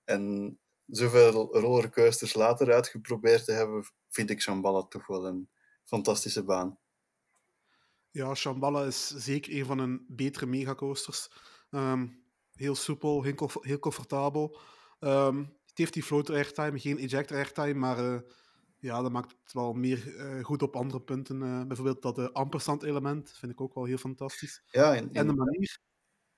En 0.04 0.58
zoveel 0.86 1.58
rollercoasters 1.58 2.34
later 2.34 2.74
uitgeprobeerd 2.74 3.46
te 3.46 3.52
hebben, 3.52 3.84
vind 4.10 4.30
ik 4.30 4.42
Shambhala 4.42 4.82
toch 4.82 5.08
wel 5.08 5.26
een 5.26 5.50
fantastische 5.84 6.44
baan. 6.44 6.80
Ja, 8.12 8.36
Shambhala 8.36 8.84
is 8.84 9.08
zeker 9.08 9.56
een 9.56 9.66
van 9.66 9.80
hun 9.80 10.06
betere 10.08 10.46
megacoasters. 10.46 11.30
Ehm 11.70 12.06
heel 12.60 12.76
soepel, 12.76 13.24
heel, 13.24 13.34
comf- 13.34 13.62
heel 13.64 13.80
comfortabel. 13.80 14.58
Ehm, 15.00 15.38
het 15.40 15.78
heeft 15.78 15.94
die 15.94 16.04
floater 16.04 16.36
airtime, 16.36 16.80
geen 16.80 16.98
ejector 16.98 17.38
airtime, 17.38 17.74
maar 17.74 17.98
eh, 17.98 18.22
ja, 18.80 19.02
dat 19.02 19.12
maakt 19.12 19.36
het 19.44 19.54
wel 19.54 19.74
meer 19.74 20.16
eh, 20.18 20.44
goed 20.44 20.62
op 20.62 20.76
andere 20.76 21.02
punten. 21.02 21.44
Eh, 21.44 21.64
bijvoorbeeld 21.66 22.02
dat 22.02 22.34
ampersand 22.34 22.84
element 22.84 23.32
vind 23.32 23.52
ik 23.52 23.62
ook 23.62 23.74
wel 23.74 23.86
heel 23.86 23.98
fantastisch. 23.98 24.64
Ja, 24.72 24.94
in, 24.96 25.14
En 25.14 25.28
de 25.28 25.34
manier, 25.34 25.80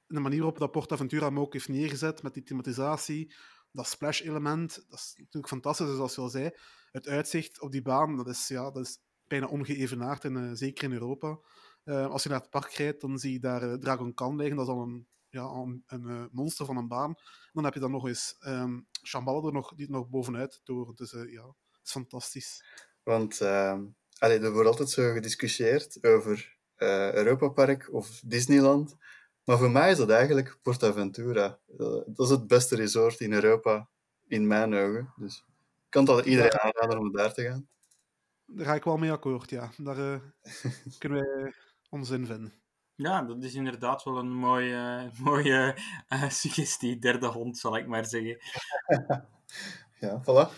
de 0.08 0.20
manier 0.20 0.40
waarop 0.40 0.60
dat 0.60 0.72
PortAventura 0.72 1.26
hem 1.26 1.40
ook 1.40 1.54
heeft 1.54 1.70
neergezet 1.70 2.24
met 2.24 2.34
die 2.34 2.44
thematisatie, 2.44 3.34
dat 3.72 3.88
splash-element, 3.88 4.86
dat 4.90 5.00
is 5.00 5.14
natuurlijk 5.18 5.48
fantastisch. 5.48 5.88
Zoals 5.88 6.16
je 6.16 6.22
al 6.22 6.30
zei, 6.30 6.52
het 6.92 7.08
uitzicht 7.08 7.62
op 7.62 7.72
die 7.72 7.82
baan, 7.82 8.16
dat 8.16 8.28
is, 8.28 8.48
ja, 8.48 8.72
dat 8.72 8.86
is 8.86 9.00
bijna 9.40 9.48
ongeëvenaard, 9.48 10.24
in, 10.24 10.38
eh, 10.38 10.50
zeker 10.54 10.84
in 10.84 10.94
Europa. 10.94 11.40
Eh, 11.84 12.08
als 12.08 12.24
je 12.24 12.30
naar 12.30 12.40
het 12.40 12.50
park 12.50 12.74
rijdt, 12.74 13.02
dan 13.02 13.18
zie 13.18 13.32
je 13.34 13.40
daar 13.40 13.64
eh, 13.64 13.74
Dragon 13.74 14.14
Khan 14.14 14.36
liggen. 14.36 14.56
Dat 14.58 14.68
is 14.68 14.74
al 14.74 14.82
een, 14.82 15.08
ja, 15.32 15.42
al 15.42 15.64
een, 15.64 15.84
een 15.88 16.08
eh, 16.08 16.24
monster 16.32 16.66
van 16.66 16.78
een 16.78 16.88
baan. 16.88 17.16
Dan 17.54 17.64
heb 17.64 17.74
je 17.74 17.80
dan 17.80 17.92
nog 17.92 18.08
eens 18.08 18.36
ehm 18.40 18.80
Shambhala 19.04 19.48
er 19.48 19.54
nog, 19.54 19.74
die 19.76 19.86
er 19.86 19.92
nog 19.92 20.10
bovenuit 20.10 20.62
torent. 20.64 20.98
Dus 20.98 21.14
eh, 21.14 21.32
ja, 21.32 21.46
het 21.46 21.86
is 21.86 21.92
fantastisch. 21.92 22.64
want 23.04 23.42
ehm, 23.42 23.86
allee, 24.18 24.40
er 24.40 24.52
wordt 24.52 24.68
altijd 24.68 24.90
zo 24.90 25.14
gediscussieerd 25.14 26.04
over 26.04 26.58
eh 26.76 27.14
Europa 27.14 27.48
Park 27.48 27.94
of 27.94 28.22
Disneyland. 28.26 28.96
Maar 29.44 29.58
voor 29.58 29.72
mij 29.72 29.92
is 29.92 29.98
dat 29.98 30.10
eigenlijk 30.10 30.58
PortAventura. 30.62 31.60
Eh, 31.68 31.78
dat 32.06 32.26
is 32.26 32.30
het 32.30 32.48
beste 32.48 32.76
resort 32.76 33.20
in 33.20 33.34
Europa, 33.34 33.90
in 34.28 34.48
mijn 34.48 34.74
ogen. 34.74 35.14
Dus 35.16 35.38
ik 35.86 35.90
kan 35.90 36.02
het 36.02 36.12
al 36.12 36.24
iedereen 36.24 36.60
aanraden 36.60 37.00
om 37.00 37.12
daar 37.12 37.34
te 37.34 37.44
gaan. 37.44 37.70
Daar 38.54 38.66
ga 38.66 38.76
ik 38.76 38.84
wel 38.84 38.98
mee 38.98 39.12
akkoord, 39.12 39.50
ja. 39.50 39.70
Daar 39.78 40.14
eh, 40.14 40.20
kunnen 40.98 41.20
wij 41.20 41.54
ons 41.90 42.10
in 42.10 42.26
vinden. 42.26 42.54
Ja, 42.96 43.22
dat 43.22 43.44
is 43.44 43.54
inderdaad 43.54 44.04
wel 44.04 44.18
een 44.18 44.34
mooie, 44.34 45.10
mooie 45.24 45.78
eh, 46.08 46.30
suggestie. 46.30 47.00
Derde 47.00 47.28
hond, 47.28 47.58
zal 47.58 47.78
ik 47.78 47.88
maar 47.88 48.06
zeggen. 48.06 48.38
Ja, 50.00 50.22
voilà. 50.22 50.52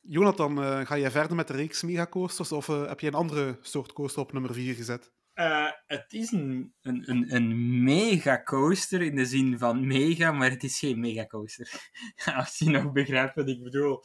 Jonathan, 0.00 0.62
eh, 0.62 0.86
ga 0.86 0.98
jij 0.98 1.10
verder 1.10 1.36
met 1.36 1.46
de 1.46 1.52
reeks 1.52 1.82
megacoasters 1.82 2.52
of 2.52 2.66
heb 2.66 3.00
je 3.00 3.06
een 3.06 3.14
andere 3.14 3.58
soort 3.60 3.92
coaster 3.92 4.22
op 4.22 4.32
nummer 4.32 4.54
4 4.54 4.74
gezet? 4.74 5.12
Eh, 5.38 5.70
het 5.86 6.12
is 6.12 6.32
een, 6.32 6.74
een, 6.82 7.10
een, 7.10 7.34
een 7.34 7.82
mega 7.82 8.42
coaster 8.42 9.02
in 9.02 9.16
de 9.16 9.24
zin 9.24 9.58
van 9.58 9.86
mega, 9.86 10.32
maar 10.32 10.50
het 10.50 10.64
is 10.64 10.78
geen 10.78 11.00
mega 11.00 11.26
coaster. 11.26 11.90
Als 12.36 12.58
je 12.58 12.70
nog 12.70 12.92
begrijpt 12.92 13.34
wat 13.34 13.48
ik 13.48 13.62
bedoel. 13.62 14.00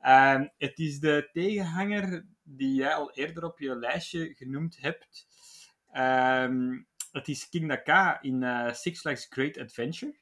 Ehm, 0.00 0.46
het 0.58 0.78
is 0.78 1.00
de 1.00 1.28
tegenhanger 1.32 2.26
die 2.42 2.74
jij 2.74 2.94
al 2.94 3.12
eerder 3.12 3.44
op 3.44 3.58
je 3.58 3.76
lijstje 3.76 4.34
genoemd 4.34 4.76
hebt. 4.80 5.26
Ehm, 5.92 6.78
het 7.12 7.28
is 7.28 7.48
King 7.48 7.68
Daka 7.68 8.22
in 8.22 8.42
eh, 8.42 8.72
Six 8.72 9.00
Flags 9.00 9.26
Great 9.30 9.58
Adventure. 9.58 10.18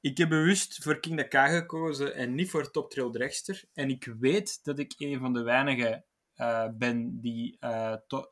Ik 0.00 0.18
heb 0.18 0.28
bewust 0.28 0.82
voor 0.82 1.00
King 1.00 1.16
Daka 1.16 1.48
gekozen 1.48 2.14
en 2.14 2.34
niet 2.34 2.50
voor 2.50 2.70
Top 2.70 2.90
Trail 2.90 3.10
Dragster. 3.10 3.64
En 3.74 3.90
ik 3.90 4.04
weet 4.18 4.64
dat 4.64 4.78
ik 4.78 4.94
een 4.96 5.18
van 5.18 5.32
de 5.32 5.42
weinigen 5.42 6.04
eh, 6.34 6.68
ben 6.72 7.20
die 7.20 7.56
eh 7.60 7.96
to- 8.06 8.28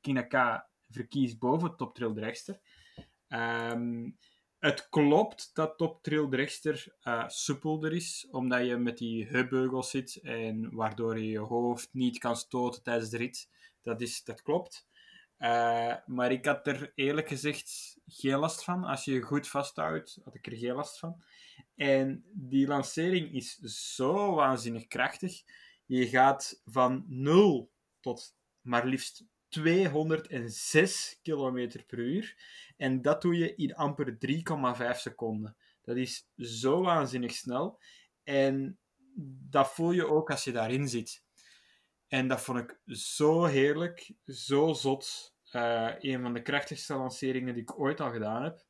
King 0.00 0.16
Daka 0.16 0.68
verkiest 0.88 1.38
boven 1.38 1.76
Top 1.76 1.94
Trail 1.94 2.14
Dragster. 2.14 2.60
Ehm, 3.28 4.10
het 4.62 4.88
klopt 4.88 5.50
dat 5.54 5.78
Top 5.78 6.02
Trail 6.02 6.28
Dragster 6.28 6.94
eh 7.00 7.28
soepelder 7.28 7.92
is, 7.92 8.26
omdat 8.30 8.66
je 8.66 8.76
met 8.76 8.98
die 8.98 9.26
heupbeugels 9.26 9.90
zit 9.90 10.16
en 10.16 10.74
waardoor 10.74 11.18
je 11.18 11.28
je 11.28 11.38
hoofd 11.38 11.88
niet 11.92 12.18
kan 12.18 12.36
stoten 12.36 12.82
tijdens 12.82 13.10
de 13.10 13.16
rit. 13.16 13.48
Dat, 13.82 14.00
is, 14.00 14.24
dat 14.24 14.42
klopt. 14.42 14.86
Uh, 15.38 15.94
maar 16.06 16.32
ik 16.32 16.44
had 16.44 16.66
er 16.66 16.92
eerlijk 16.94 17.28
gezegd 17.28 17.98
geen 18.06 18.38
last 18.38 18.64
van. 18.64 18.84
Als 18.84 19.04
je 19.04 19.12
je 19.12 19.20
goed 19.20 19.48
vasthoudt, 19.48 20.20
had 20.24 20.34
ik 20.34 20.46
er 20.46 20.56
geen 20.56 20.74
last 20.74 20.98
van. 20.98 21.22
En 21.76 22.24
die 22.32 22.66
lancering 22.66 23.34
is 23.34 23.58
zo 23.94 24.34
waanzinnig 24.34 24.86
krachtig. 24.86 25.42
Je 25.86 26.08
gaat 26.08 26.62
van 26.64 27.04
0 27.08 27.70
tot 28.00 28.36
maar 28.60 28.86
liefst 28.86 29.24
206 29.52 31.18
km 31.22 31.68
per 31.86 31.98
uur. 31.98 32.36
En 32.82 33.02
dat 33.02 33.22
doe 33.22 33.36
je 33.36 33.54
in 33.54 33.74
amper 33.74 34.16
3,5 34.94 34.98
seconden. 34.98 35.56
Dat 35.82 35.96
is 35.96 36.28
zo 36.36 36.82
waanzinnig 36.82 37.32
snel. 37.32 37.80
En 38.22 38.78
dat 39.50 39.72
voel 39.72 39.92
je 39.92 40.06
ook 40.06 40.30
als 40.30 40.44
je 40.44 40.52
daarin 40.52 40.88
zit. 40.88 41.22
En 42.08 42.28
dat 42.28 42.40
vond 42.40 42.58
ik 42.58 42.80
zo 42.96 43.44
heerlijk, 43.44 44.12
zo 44.26 44.72
zot. 44.72 45.34
Uh, 45.52 45.94
een 45.98 46.22
van 46.22 46.34
de 46.34 46.42
krachtigste 46.42 46.94
lanceringen 46.94 47.54
die 47.54 47.62
ik 47.62 47.78
ooit 47.78 48.00
al 48.00 48.10
gedaan 48.10 48.42
heb. 48.42 48.64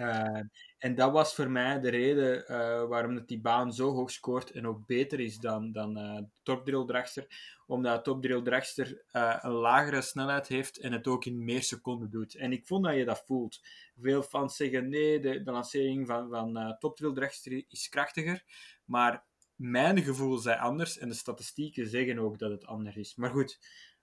Uh, 0.00 0.40
en 0.78 0.94
dat 0.94 1.12
was 1.12 1.34
voor 1.34 1.50
mij 1.50 1.80
de 1.80 1.88
reden 1.88 2.44
uh, 2.50 2.84
waarom 2.84 3.14
dat 3.14 3.28
die 3.28 3.40
baan 3.40 3.72
zo 3.72 3.92
hoog 3.92 4.10
scoort 4.10 4.50
en 4.50 4.66
ook 4.66 4.86
beter 4.86 5.20
is 5.20 5.38
dan, 5.38 5.72
dan 5.72 5.98
uh, 5.98 6.20
Top 6.42 6.64
Drill 6.64 6.84
Dragster. 6.84 7.26
Omdat 7.66 8.04
Top 8.04 8.22
Drill 8.22 8.42
Dragster 8.42 9.02
een 9.10 9.50
lagere 9.52 10.02
snelheid 10.02 10.48
heeft 10.48 10.78
en 10.78 10.92
het 10.92 11.06
ook 11.06 11.24
in 11.24 11.44
meer 11.44 11.62
seconden 11.62 12.10
doet. 12.10 12.34
En 12.34 12.52
ik 12.52 12.66
vond 12.66 12.84
dat 12.84 12.94
je 12.94 13.04
dat 13.04 13.24
voelt. 13.26 13.60
Veel 14.00 14.22
fans 14.22 14.56
zeggen 14.56 14.88
nee, 14.88 15.20
de, 15.20 15.42
lancering 15.44 16.06
van, 16.06 16.28
van 16.28 16.76
Top 16.78 16.96
Drill 16.96 17.12
Dragster 17.12 17.64
is 17.68 17.88
krachtiger. 17.88 18.44
Maar 18.84 19.24
mijn 19.56 20.02
gevoel 20.02 20.38
zei 20.38 20.58
anders 20.58 20.98
en 20.98 21.08
de 21.08 21.14
statistieken 21.14 21.88
zeggen 21.88 22.18
ook 22.18 22.38
dat 22.38 22.50
het 22.50 22.66
anders 22.66 22.96
is. 22.96 23.14
Maar 23.14 23.30
goed, 23.30 23.58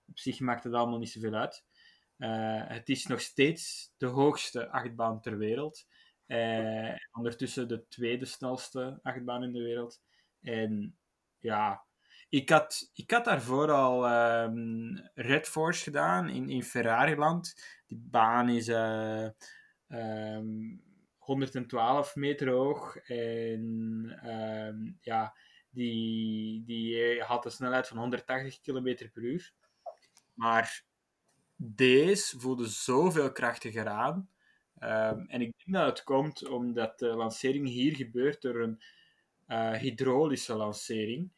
op 0.08 0.20
zich 0.20 0.40
maakt 0.40 0.64
het 0.64 0.74
allemaal 0.74 1.00
niet 1.00 1.10
zoveel 1.10 1.34
uit. 1.34 1.64
Uh, 2.20 2.68
het 2.68 2.90
is 2.90 3.06
nog 3.06 3.22
steeds 3.22 3.94
de 3.98 4.06
hoogste 4.06 4.70
achtbaan 4.70 5.22
ter 5.22 5.38
wereld. 5.38 5.86
Uh, 6.28 6.96
ondertussen 7.12 7.68
de 7.68 7.88
tweede 7.88 8.26
snelste 8.26 9.00
achtbaan 9.04 9.44
in 9.44 9.54
de 9.54 9.62
wereld. 9.62 10.02
En 10.42 10.98
ja, 11.38 11.86
ik 12.30 12.50
had, 12.50 12.92
ik 12.94 13.12
had 13.12 13.26
daarvoor 13.26 13.72
al 13.72 14.12
um, 14.44 15.10
Red 15.14 15.48
Force 15.48 15.84
gedaan 15.84 16.30
in, 16.30 16.50
in 16.50 16.64
Ferrari-land. 16.64 17.56
Die 17.88 18.02
baan 18.10 18.50
is 18.50 18.68
uh, 18.68 19.28
um, 19.88 20.84
112 21.18 22.16
meter 22.16 22.50
hoog. 22.50 22.96
En 22.98 23.62
um, 24.26 24.98
ja, 25.02 25.36
die, 25.70 26.64
die 26.66 27.22
had 27.22 27.46
een 27.46 27.52
snelheid 27.52 27.88
van 27.88 27.98
180 27.98 28.62
km 28.62 29.10
per 29.14 29.24
uur. 29.24 29.54
Maar 30.34 30.84
deze 31.62 32.40
voelde 32.40 32.68
zoveel 32.68 33.32
krachtiger 33.32 33.88
aan. 33.88 34.30
Um, 34.84 35.26
en 35.28 35.42
ik 35.42 35.54
denk 35.58 35.78
dat 35.78 35.86
het 35.86 36.04
komt 36.04 36.48
omdat 36.48 37.00
de 37.00 37.08
lancering 37.08 37.68
hier 37.68 37.96
gebeurt 37.96 38.42
door 38.42 38.62
een 38.62 38.82
uh, 39.48 39.72
hydraulische 39.72 40.56
lancering. 40.56 41.32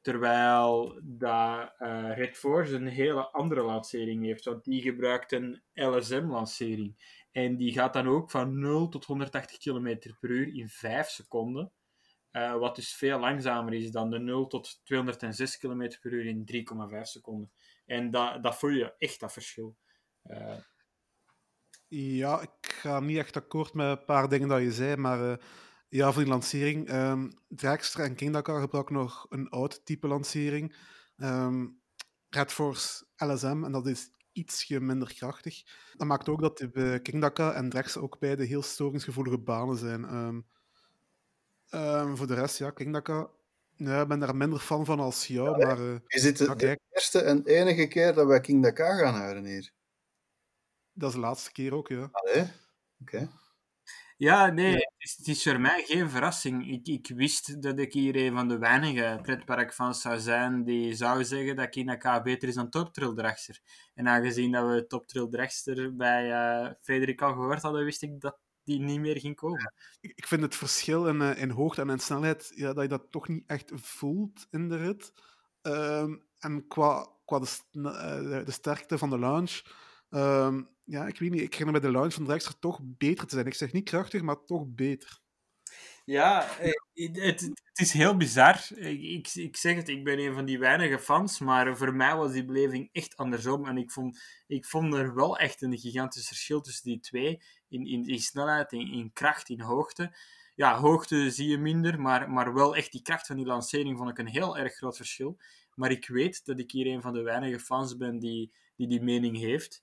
Terwijl 0.00 1.00
dat, 1.02 1.74
uh, 1.78 2.16
Red 2.16 2.36
Force 2.36 2.74
een 2.74 2.86
hele 2.86 3.30
andere 3.30 3.62
lancering 3.62 4.24
heeft, 4.24 4.44
want 4.44 4.64
die 4.64 4.82
gebruikt 4.82 5.32
een 5.32 5.62
LSM-lancering. 5.74 7.20
En 7.30 7.56
die 7.56 7.72
gaat 7.72 7.92
dan 7.92 8.08
ook 8.08 8.30
van 8.30 8.58
0 8.58 8.88
tot 8.88 9.04
180 9.04 9.58
km 9.58 9.98
per 10.20 10.30
uur 10.30 10.54
in 10.54 10.68
5 10.68 11.08
seconden. 11.08 11.72
Uh, 12.32 12.56
wat 12.56 12.76
dus 12.76 12.94
veel 12.94 13.18
langzamer 13.18 13.72
is 13.72 13.90
dan 13.90 14.10
de 14.10 14.18
0 14.18 14.46
tot 14.46 14.80
206 14.84 15.58
km 15.58 15.90
per 16.00 16.12
uur 16.12 16.26
in 16.26 16.64
3,5 16.94 17.00
seconden. 17.02 17.50
En 17.84 18.10
dat, 18.10 18.58
voel 18.58 18.70
je 18.70 18.94
echt, 18.98 19.20
dat 19.20 19.32
verschil. 19.32 19.76
Uh... 20.24 20.56
Ja, 21.88 22.40
ik 22.40 22.72
ga 22.72 23.00
niet 23.00 23.18
echt 23.18 23.36
akkoord 23.36 23.74
met 23.74 23.98
een 23.98 24.04
paar 24.04 24.28
dingen 24.28 24.48
dat 24.48 24.60
je 24.60 24.72
zei, 24.72 24.96
maar 24.96 25.30
uh, 25.30 25.36
ja, 25.88 26.12
voor 26.12 26.22
die 26.22 26.30
lancering. 26.30 26.92
Um, 26.92 27.32
ehm, 27.56 28.00
en 28.00 28.14
Kingdaka 28.14 28.60
gebruiken 28.60 28.94
nog 28.94 29.26
een 29.28 29.48
oud 29.48 29.84
type 29.84 30.06
lancering. 30.06 30.76
Um, 31.16 31.80
Red 32.28 32.52
Force 32.52 33.04
LSM, 33.16 33.64
en 33.64 33.72
dat 33.72 33.86
is 33.86 34.10
ietsje 34.32 34.80
minder 34.80 35.14
krachtig. 35.14 35.62
Dat 35.96 36.06
maakt 36.06 36.28
ook 36.28 36.40
dat 36.40 36.58
de 36.58 37.00
Kingdaka 37.02 37.52
en 37.52 37.68
Dragster 37.68 38.02
ook 38.02 38.18
beide 38.18 38.44
heel 38.44 38.62
storingsgevoelige 38.62 39.38
banen 39.38 39.76
zijn. 39.76 40.14
Um, 40.14 40.46
voor 42.16 42.26
de 42.26 42.34
rest, 42.34 42.58
ja, 42.58 42.70
Kingdaka. 42.70 43.30
Ja, 43.84 44.00
ik 44.00 44.08
ben 44.08 44.18
daar 44.18 44.36
minder 44.36 44.58
fan 44.58 44.84
van 44.84 45.00
als 45.00 45.26
jou. 45.26 45.58
Ja, 45.58 45.66
maar, 45.66 45.80
uh, 45.80 45.96
is 46.06 46.22
dit 46.22 46.38
de, 46.38 46.56
de 46.56 46.80
eerste 46.90 47.20
en 47.20 47.44
enige 47.44 47.86
keer 47.86 48.14
dat 48.14 48.26
wij 48.26 48.40
Kingdaka 48.40 48.96
gaan 48.96 49.14
houden 49.14 49.44
hier? 49.44 49.72
Dat 50.92 51.08
is 51.08 51.14
de 51.14 51.20
laatste 51.20 51.52
keer 51.52 51.74
ook, 51.74 51.88
ja. 51.88 52.08
Allee, 52.12 52.42
oké. 52.42 52.52
Okay. 53.00 53.28
Ja, 54.16 54.46
nee, 54.46 54.70
ja. 54.70 54.76
Het, 54.76 54.92
is, 54.98 55.16
het, 55.16 55.28
is, 55.28 55.42
voor 55.42 55.60
mij 55.60 55.82
geen 55.82 56.10
verrassing. 56.10 56.70
Ik, 56.70 56.86
ik 56.86 57.16
wist 57.16 57.62
dat 57.62 57.78
ik 57.78 57.92
hier 57.92 58.16
een 58.16 58.32
van 58.32 58.48
de 58.48 58.58
weinige 58.58 59.18
pretparkfans 59.22 60.00
zou 60.00 60.18
zijn 60.18 60.64
die 60.64 60.94
zou 60.94 61.24
zeggen 61.24 61.56
dat 61.56 61.68
Kingdaka 61.68 62.22
beter 62.22 62.48
is 62.48 62.54
dan 62.54 62.70
Top 62.70 62.92
Trail 62.92 63.14
Dragster. 63.14 63.60
En 63.94 64.08
aangezien 64.08 64.52
dat 64.52 64.66
we 64.68 64.86
Top 64.86 65.06
Trail 65.06 65.28
Dragster 65.28 65.96
bij 65.96 66.28
uh, 66.28 66.70
Frederik 66.80 67.22
al 67.22 67.32
gehoord 67.32 67.62
hadden, 67.62 67.84
wist 67.84 68.02
ik 68.02 68.20
dat 68.20 68.38
die 68.64 68.80
niet 68.80 69.00
meer 69.00 69.20
ging 69.20 69.36
komen. 69.36 69.72
Ik 70.00 70.26
vind 70.26 70.42
het 70.42 70.54
verschil 70.54 71.06
in, 71.06 71.20
uh, 71.20 71.42
in 71.42 71.50
hoogte 71.50 71.80
en 71.80 71.90
in 71.90 71.98
snelheid, 71.98 72.52
ja, 72.54 72.72
dat 72.72 72.82
je 72.82 72.88
dat 72.88 73.06
toch 73.10 73.28
niet 73.28 73.44
echt 73.46 73.70
voelt 73.74 74.46
in 74.50 74.68
de 74.68 74.76
rit. 74.76 75.12
Um, 75.62 76.26
en 76.38 76.66
qua, 76.66 77.08
qua 77.24 77.38
de, 77.38 77.46
uh, 77.72 78.44
de, 78.44 78.50
sterkte 78.50 78.98
van 78.98 79.10
de 79.10 79.18
launch, 79.18 79.62
um, 80.10 80.68
ja, 80.84 81.06
ik 81.06 81.18
weet 81.18 81.30
niet, 81.30 81.40
ik 81.40 81.52
herinner 81.52 81.80
bij 81.80 81.90
de 81.90 81.96
launch 81.96 82.14
van 82.14 82.24
Dragster 82.24 82.58
toch 82.58 82.80
beter 82.82 83.26
te 83.26 83.34
zijn. 83.34 83.46
Ik 83.46 83.54
zeg 83.54 83.72
niet 83.72 83.88
krachtig, 83.88 84.22
maar 84.22 84.44
toch 84.44 84.64
beter. 84.66 85.20
Ja, 86.04 86.58
eh, 86.58 86.72
het, 86.92 87.40
het, 87.40 87.78
is 87.78 87.92
heel 87.92 88.16
bizar. 88.16 88.66
Ik, 88.76 89.34
ik, 89.34 89.56
zeg 89.56 89.76
het, 89.76 89.88
ik 89.88 90.04
ben 90.04 90.18
een 90.18 90.34
van 90.34 90.44
die 90.44 90.58
weinige 90.58 90.98
fans, 90.98 91.38
maar 91.38 91.76
voor 91.76 91.94
mij 91.94 92.16
was 92.16 92.32
die 92.32 92.44
beleving 92.44 92.88
echt 92.92 93.16
andersom. 93.16 93.66
En 93.66 93.76
ik 93.76 93.90
vond, 93.90 94.22
ik 94.46 94.66
vond 94.66 94.94
er 94.94 95.14
wel 95.14 95.38
echt 95.38 95.62
een 95.62 95.78
gigantisch 95.78 96.26
verschil 96.26 96.60
tussen 96.60 96.90
die 96.90 97.00
twee. 97.00 97.42
In, 97.72 98.06
in, 98.06 98.18
snelheid, 98.18 98.72
in, 98.72 99.10
kracht, 99.12 99.48
in 99.48 99.60
hoogte. 99.60 100.16
Ja, 100.54 100.78
hoogte 100.78 101.30
zie 101.30 101.48
je 101.48 101.58
minder, 101.58 102.00
maar, 102.00 102.30
maar 102.30 102.54
wel 102.54 102.76
echt 102.76 102.92
die 102.92 103.02
kracht 103.02 103.26
van 103.26 103.36
die 103.36 103.46
lancering 103.46 103.98
vond 103.98 104.10
ik 104.10 104.18
een 104.18 104.26
heel 104.26 104.58
erg 104.58 104.74
groot 104.74 104.96
verschil. 104.96 105.38
Maar 105.74 105.90
ik 105.90 106.08
weet 106.08 106.44
dat 106.44 106.58
ik 106.58 106.70
hier 106.70 106.86
een 106.86 107.02
van 107.02 107.12
de 107.12 107.22
weinige 107.22 107.60
fans 107.60 107.96
ben 107.96 108.18
die 108.18 108.52
die, 108.76 108.88
die 108.88 109.02
mening 109.02 109.36
heeft. 109.38 109.82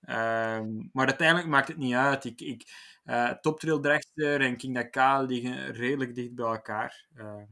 Um, 0.00 0.90
maar 0.92 1.06
uiteindelijk 1.06 1.48
maakt 1.48 1.68
het 1.68 1.76
niet 1.76 1.94
uit. 1.94 2.24
Ik, 2.24 2.40
ik, 2.40 2.62
uh, 3.04 3.30
Trail 3.30 3.80
Dragster 3.80 4.40
en 4.40 4.56
King 4.56 4.74
Dakar 4.74 5.24
liggen 5.24 5.72
redelijk 5.72 6.14
dicht 6.14 6.34
bij 6.34 6.46
elkaar. 6.46 7.06
Uh. 7.16 7.42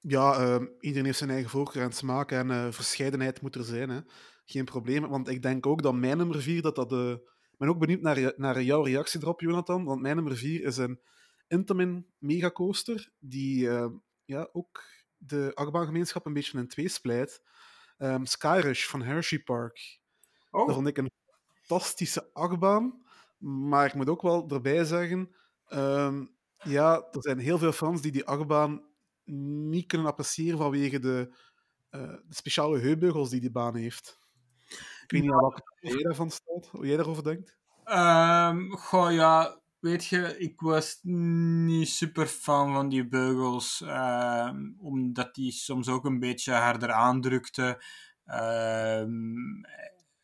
Ja, 0.00 0.40
uh, 0.40 0.66
iedereen 0.80 1.04
heeft 1.04 1.18
zijn 1.18 1.30
eigen 1.30 1.50
voorkeur 1.50 1.82
en 1.82 1.92
smaak 1.92 2.30
en 2.30 2.48
uh, 2.48 2.70
verscheidenheid 2.70 3.40
moet 3.40 3.54
er 3.54 3.64
zijn. 3.64 3.88
Hè. 3.88 4.00
Geen 4.44 4.64
probleem. 4.64 5.08
Want 5.08 5.28
ik 5.28 5.42
denk 5.42 5.66
ook 5.66 5.82
dat 5.82 5.94
mijn 5.94 6.16
nummer 6.16 6.42
4, 6.42 6.62
dat 6.62 6.76
dat 6.76 6.88
de... 6.88 7.30
Ik 7.62 7.68
ben 7.68 7.76
ook 7.76 7.82
benieuwd 7.86 8.02
naar, 8.02 8.32
naar 8.36 8.62
jouw 8.62 8.82
reactie 8.82 9.20
erop, 9.22 9.40
Jonathan. 9.40 9.84
Want 9.84 10.00
mijn 10.00 10.16
nummer 10.16 10.36
4 10.36 10.64
is 10.64 10.76
een 10.76 11.00
Intamin 11.48 12.06
Megacoaster, 12.18 13.12
die 13.18 13.70
ja, 14.24 14.48
ook 14.52 14.82
de 15.16 15.50
achtbaangemeenschap 15.54 16.26
een 16.26 16.32
beetje 16.32 16.58
in 16.58 16.68
twee 16.68 16.88
splijt. 16.88 17.42
Um, 17.98 18.26
Skyrush 18.26 18.86
van 18.86 19.02
Hershey 19.02 19.38
Park. 19.38 20.00
Oh. 20.50 20.66
Dat 20.66 20.74
vond 20.74 20.86
ik 20.86 20.98
een 20.98 21.10
fantastische 21.62 22.30
achtbaan. 22.32 23.04
Maar 23.38 23.86
ik 23.86 23.94
moet 23.94 24.08
ook 24.08 24.22
wel 24.22 24.48
erbij 24.48 24.84
zeggen, 24.84 25.34
um, 25.72 26.34
ja, 26.56 26.94
er 27.10 27.22
zijn 27.22 27.38
heel 27.38 27.58
veel 27.58 27.72
fans 27.72 28.02
die 28.02 28.12
die 28.12 28.24
achtbaan 28.24 28.82
niet 29.24 29.86
kunnen 29.86 30.06
appreciëren 30.06 30.58
vanwege 30.58 30.98
de, 30.98 31.34
uh, 31.90 32.00
de 32.02 32.34
speciale 32.34 32.78
heupbeugels 32.78 33.30
die 33.30 33.40
die 33.40 33.50
baan 33.50 33.76
heeft. 33.76 34.20
Ik 35.02 35.10
weet 35.10 35.22
niet 35.22 35.30
wat 35.30 35.62
jij 35.80 36.02
daarvan 36.02 36.30
staat, 36.30 36.68
hoe 36.70 36.86
jij 36.86 36.96
daarover 36.96 37.24
denkt. 37.24 37.56
Um, 37.84 38.76
goh, 38.76 39.12
ja, 39.12 39.60
weet 39.78 40.06
je, 40.06 40.38
ik 40.38 40.60
was 40.60 40.98
niet 41.02 41.88
super 41.88 42.26
fan 42.26 42.72
van 42.72 42.88
die 42.88 43.08
beugels, 43.08 43.82
uh, 43.84 44.50
omdat 44.78 45.34
die 45.34 45.52
soms 45.52 45.88
ook 45.88 46.04
een 46.04 46.18
beetje 46.18 46.52
harder 46.52 46.92
aandrukte. 46.92 47.82
Uh, 48.26 49.04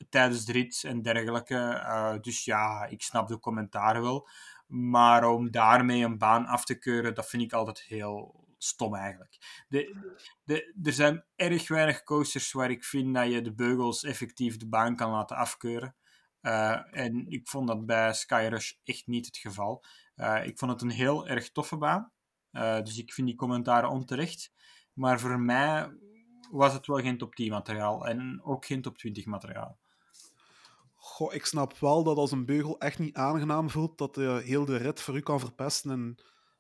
tijdens 0.09 0.45
de 0.45 0.53
rit 0.53 0.85
en 0.87 1.03
dergelijke. 1.03 1.55
Uh, 1.55 2.15
dus 2.21 2.45
ja, 2.45 2.87
ik 2.87 3.03
snap 3.03 3.29
de 3.29 3.39
commentaar 3.39 4.03
wel. 4.03 4.29
Maar 4.67 5.25
om 5.25 5.51
daarmee 5.51 6.05
een 6.05 6.19
baan 6.19 6.47
af 6.47 6.65
te 6.65 6.79
keuren, 6.79 7.15
dat 7.15 7.29
vind 7.29 7.43
ik 7.43 7.53
altijd 7.53 7.81
heel 7.81 8.47
stom 8.59 8.95
eigenlijk. 8.95 9.65
De, 9.69 9.97
de, 10.45 10.75
er 10.83 10.93
zijn 10.93 11.25
erg 11.37 11.69
weinig 11.69 12.03
coasters 12.03 12.53
waar 12.53 12.71
ik 12.71 12.85
vind 12.85 13.15
dat 13.15 13.31
je 13.31 13.43
de 13.43 13.55
beugels 13.55 14.05
effectief 14.05 14.57
de 14.57 14.69
baan 14.69 14.97
kan 14.97 15.11
laten 15.11 15.37
afkeuren. 15.37 15.97
Uh, 16.43 16.97
en 16.97 17.27
ik 17.29 17.49
vond 17.49 17.69
dat 17.69 17.87
bij 17.87 18.15
Skyrush 18.15 18.73
echt 18.85 19.07
niet 19.07 19.27
het 19.27 19.37
geval. 19.37 19.85
Uh, 20.17 20.47
ik 20.47 20.59
vond 20.59 20.73
het 20.73 20.83
een 20.83 20.91
heel 20.91 21.29
erg 21.29 21.53
toffe 21.53 21.77
baan. 21.77 22.13
Uh, 22.53 22.83
dus 22.83 22.99
ik 22.99 23.13
vind 23.13 23.27
die 23.27 23.37
commentaren 23.37 23.91
onterecht. 23.91 24.53
Maar 24.93 25.21
voor 25.21 25.41
mij 25.41 25.91
was 26.51 26.73
het 26.73 26.87
wel 26.87 26.99
geen 26.99 27.19
top 27.19 27.35
10 27.35 27.51
materiaal 27.51 28.07
en 28.07 28.41
ook 28.45 28.67
geen 28.67 28.83
top 28.83 28.99
20 28.99 29.25
materiaal. 29.27 29.79
goh, 30.95 31.35
ik 31.35 31.47
snap 31.47 31.79
wel 31.79 32.05
dat 32.05 32.17
als 32.17 32.33
een 32.33 32.47
beugel 32.47 32.79
echt 32.79 32.99
niet 32.99 33.17
aangenaam 33.17 33.71
voelt, 33.71 33.99
dat 33.99 34.17
heel 34.17 34.65
de 34.65 34.77
rit 34.77 35.01
voor 35.01 35.17
u 35.17 35.21
kan 35.21 35.41
verpesten. 35.41 35.91
En 35.91 36.19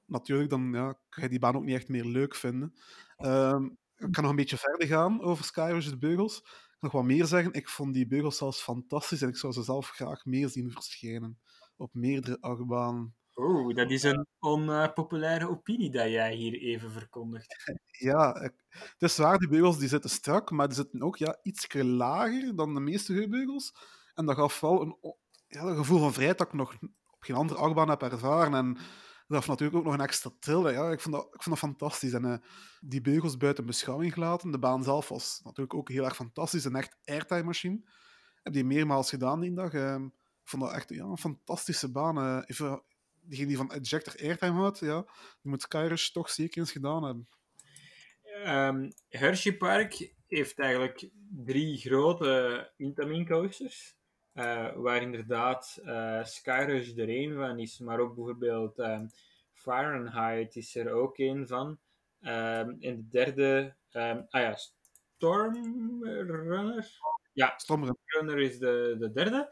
natuurlijk, 0.08 0.50
dan 0.50 0.72
ja, 0.72 0.98
kan 1.08 1.22
je 1.22 1.28
die 1.28 1.38
baan 1.38 1.56
ook 1.56 1.64
niet 1.64 1.74
echt 1.74 1.88
meer 1.88 2.04
leuk 2.04 2.34
vinden. 2.34 2.74
Ehm, 3.16 3.64
ik 3.96 4.12
kan 4.12 4.22
nog 4.22 4.30
een 4.30 4.36
beetje 4.36 4.56
verder 4.56 4.86
gaan 4.86 5.22
over 5.22 5.44
Skyrush, 5.44 5.88
de 5.88 5.98
beugels. 5.98 6.38
Ik 6.38 6.44
kan 6.78 6.90
nog 6.90 6.92
wat 6.92 7.04
meer 7.04 7.26
zeggen. 7.26 7.52
Ik 7.52 7.68
vond 7.68 7.94
die 7.94 8.06
beugels 8.06 8.36
zelfs 8.36 8.62
fantastisch 8.62 9.22
en 9.22 9.28
ik 9.28 9.36
zou 9.36 9.52
ze 9.52 9.62
zelf 9.62 9.88
graag 9.88 10.24
meer 10.24 10.48
zien 10.48 10.70
verschijnen. 10.70 11.38
Op 11.76 11.94
meerdere 11.94 12.40
achtbanen. 12.40 13.16
Oeh, 13.34 13.74
dat 13.74 13.90
is 13.90 14.02
een 14.02 14.26
onpopulaire 14.38 15.48
opinie 15.48 15.90
dat 15.90 16.08
jij 16.08 16.34
hier 16.34 16.60
even 16.60 16.90
verkondigt. 16.90 17.56
Ja, 18.00 18.32
het 18.68 19.02
is 19.02 19.16
waar, 19.16 19.38
die 19.38 19.48
beugels 19.48 19.78
die 19.78 19.88
zitten 19.88 20.10
strak, 20.10 20.50
maar 20.50 20.66
die 20.66 20.76
zitten 20.76 21.02
ook 21.02 21.16
ja, 21.16 21.38
iets 21.42 21.72
lager 21.72 22.56
dan 22.56 22.74
de 22.74 22.80
meeste 22.80 23.12
heupbeugels. 23.12 23.74
En 24.14 24.26
dat 24.26 24.36
gaf 24.36 24.60
wel 24.60 24.82
een, 24.82 25.14
ja, 25.46 25.62
een 25.62 25.76
gevoel 25.76 25.98
van 25.98 26.12
vrijheid 26.12 26.38
dat 26.38 26.46
ik 26.46 26.52
nog 26.52 26.72
op 27.06 27.22
geen 27.22 27.36
andere 27.36 27.60
achtbaan 27.60 27.88
heb 27.88 28.02
ervaren. 28.02 28.54
En 28.54 28.76
gaf 29.36 29.46
natuurlijk 29.46 29.78
ook 29.78 29.84
nog 29.84 29.94
een 29.94 30.00
extra 30.00 30.30
trill. 30.40 30.72
Ja, 30.72 30.90
ik, 30.90 31.00
vond 31.00 31.14
dat, 31.14 31.24
ik 31.24 31.42
vond 31.42 31.60
dat 31.60 31.70
fantastisch. 31.70 32.12
En 32.12 32.24
eh, 32.24 32.38
die 32.80 33.00
beugels 33.00 33.36
buiten 33.36 33.66
beschouwing 33.66 34.12
gelaten. 34.12 34.50
De 34.50 34.58
baan 34.58 34.82
zelf 34.82 35.08
was 35.08 35.40
natuurlijk 35.44 35.74
ook 35.74 35.88
heel 35.88 36.04
erg 36.04 36.16
fantastisch. 36.16 36.64
Een 36.64 36.76
echt 36.76 36.96
airtime 37.04 37.42
machine. 37.42 37.80
Heb 38.42 38.52
die 38.52 38.64
meermaals 38.64 39.10
gedaan 39.10 39.40
die 39.40 39.54
dag. 39.54 39.72
Ehm, 39.72 40.04
ik 40.04 40.48
vond 40.48 40.62
dat 40.62 40.72
echt 40.72 40.88
ja, 40.88 41.04
een 41.04 41.18
fantastische 41.18 41.90
baan. 41.90 42.18
Eh, 42.18 42.42
even, 42.46 42.82
die 43.22 43.56
van 43.56 43.72
Ejector 43.72 44.14
Airtime 44.20 44.58
houdt, 44.58 44.78
ja, 44.78 45.02
die 45.42 45.50
moet 45.50 45.62
Skyrush 45.62 46.08
toch 46.08 46.30
zeker 46.30 46.58
eens 46.58 46.72
gedaan 46.72 47.04
hebben. 47.04 47.28
Ehm, 48.44 48.90
Hershey 49.08 49.56
Park 49.56 50.12
heeft 50.26 50.58
eigenlijk 50.58 51.08
drie 51.44 51.76
grote 51.76 52.72
Intamin 52.76 53.26
coasters. 53.26 53.97
Eh, 54.38 54.72
waar 54.74 55.02
inderdaad 55.02 55.80
eh 55.84 56.24
Skyrush 56.24 56.96
er 56.96 57.08
één 57.08 57.34
van 57.34 57.58
is, 57.58 57.78
maar 57.78 57.98
ook 57.98 58.14
bijvoorbeeld 58.14 58.78
ehm, 58.78 59.06
Fahrenheit 59.52 60.56
is 60.56 60.76
er 60.76 60.92
ook 60.92 61.18
één 61.18 61.46
van. 61.46 61.78
Ehm, 62.20 62.70
en 62.80 62.96
de 62.96 63.08
derde, 63.08 63.74
ehm, 63.90 64.22
ah 64.28 64.40
ja, 64.40 64.54
Stormrunner. 65.16 66.90
Ja, 67.32 67.54
Stormrun. 67.56 67.96
Runner 68.04 68.38
is 68.38 68.58
de, 68.58 68.96
de 68.98 69.12
derde. 69.12 69.50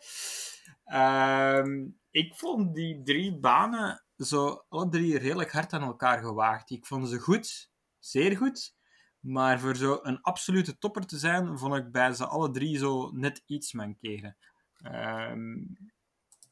Ik 2.10 2.34
vond 2.34 2.74
die 2.74 3.02
drie 3.02 3.38
banen 3.38 4.04
zo 4.16 4.64
alle 4.68 4.88
drie 4.88 5.18
redelijk 5.18 5.52
hard 5.52 5.72
aan 5.72 5.82
elkaar 5.82 6.18
gewaagd. 6.18 6.70
Ik 6.70 6.86
vond 6.86 7.08
ze 7.08 7.18
goed, 7.18 7.70
zeer 7.98 8.36
goed. 8.36 8.74
Maar 9.20 9.60
voor 9.60 9.76
zo 9.76 9.98
een 10.02 10.20
absolute 10.20 10.78
topper 10.78 11.06
te 11.06 11.18
zijn, 11.18 11.58
vond 11.58 11.74
ik 11.74 11.92
bij 11.92 12.12
ze 12.12 12.26
alle 12.26 12.50
drie 12.50 12.78
zo 12.78 13.10
net 13.12 13.42
iets 13.46 13.72
mankeren. 13.72 14.36
Ehm, 14.82 15.56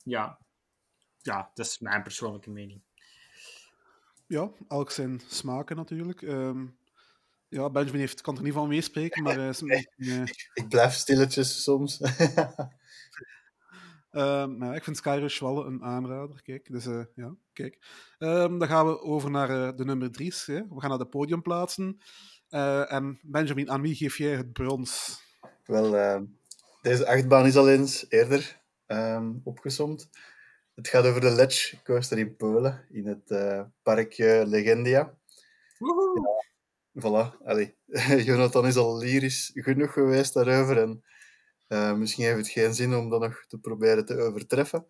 ja. 0.02 0.38
ja, 1.18 1.50
dat 1.54 1.66
is 1.66 1.78
mijn 1.78 2.02
persoonlijke 2.02 2.50
mening. 2.50 2.82
Ja, 4.26 4.50
elk 4.68 4.90
zijn 4.90 5.20
smaken 5.26 5.76
natuurlijk. 5.76 6.22
Ehm, 6.22 6.66
ja, 7.48 7.70
Benjamin 7.70 8.00
heeft, 8.00 8.20
kan 8.20 8.36
er 8.36 8.42
niet 8.42 8.52
van 8.52 8.68
meespreken, 8.68 9.22
maar 9.22 9.36
beetje, 9.36 9.86
eh, 9.96 10.22
Ik 10.64 10.68
blijf 10.68 10.92
stilletjes 10.92 11.62
soms. 11.62 12.00
Ehm, 14.14 14.64
ja, 14.64 14.74
ik 14.74 14.84
vind 14.84 14.96
Skyrush 14.96 15.40
wel 15.40 15.66
een 15.66 15.82
aanrader. 15.82 16.42
Kijk, 16.42 16.70
dus 16.70 16.86
eh, 16.86 17.04
ja, 17.14 17.34
kijk. 17.52 17.78
Ehm, 18.18 18.58
dan 18.58 18.68
gaan 18.68 18.86
we 18.86 19.00
over 19.00 19.30
naar 19.30 19.50
eh, 19.50 19.76
de 19.76 19.84
nummer 19.84 20.10
drie's. 20.10 20.46
Hè. 20.46 20.68
We 20.68 20.80
gaan 20.80 20.88
naar 20.88 20.98
de 20.98 21.06
podiumplaatsen. 21.06 21.98
Eh, 22.48 22.92
en 22.92 23.18
Benjamin, 23.22 23.70
aan 23.70 23.80
wie 23.80 23.94
geef 23.94 24.18
jij 24.18 24.36
het 24.36 24.52
brons? 24.52 25.22
Wel, 25.64 25.96
eh, 25.96 26.20
deze 26.84 27.06
achtbaan 27.06 27.46
is 27.46 27.56
al 27.56 27.68
eens 27.70 28.06
eerder 28.08 28.60
ehm 28.86 29.32
opgesomd. 29.44 30.08
Het 30.74 30.88
gaat 30.88 31.04
over 31.04 31.20
de 31.20 31.30
Ledge 31.30 31.82
Coaster 31.82 32.18
in 32.18 32.36
Polen, 32.36 32.86
in 32.90 33.06
het 33.06 33.30
eh, 33.30 33.62
parkje 33.82 34.44
Legendia. 34.46 35.18
Woehoe! 35.78 36.42
Voilà, 37.00 37.44
allee. 37.44 37.76
Jonathan 38.28 38.66
is 38.66 38.76
al 38.76 38.98
lyrisch 38.98 39.50
genoeg 39.54 39.92
geweest 39.92 40.34
daarover. 40.34 40.78
En 40.78 41.04
eh, 41.66 41.94
misschien 41.94 42.24
heeft 42.24 42.36
het 42.36 42.48
geen 42.48 42.74
zin 42.74 42.94
om 42.94 43.10
dat 43.10 43.20
nog 43.20 43.44
te 43.48 43.58
proberen 43.58 44.04
te 44.04 44.16
overtreffen. 44.16 44.86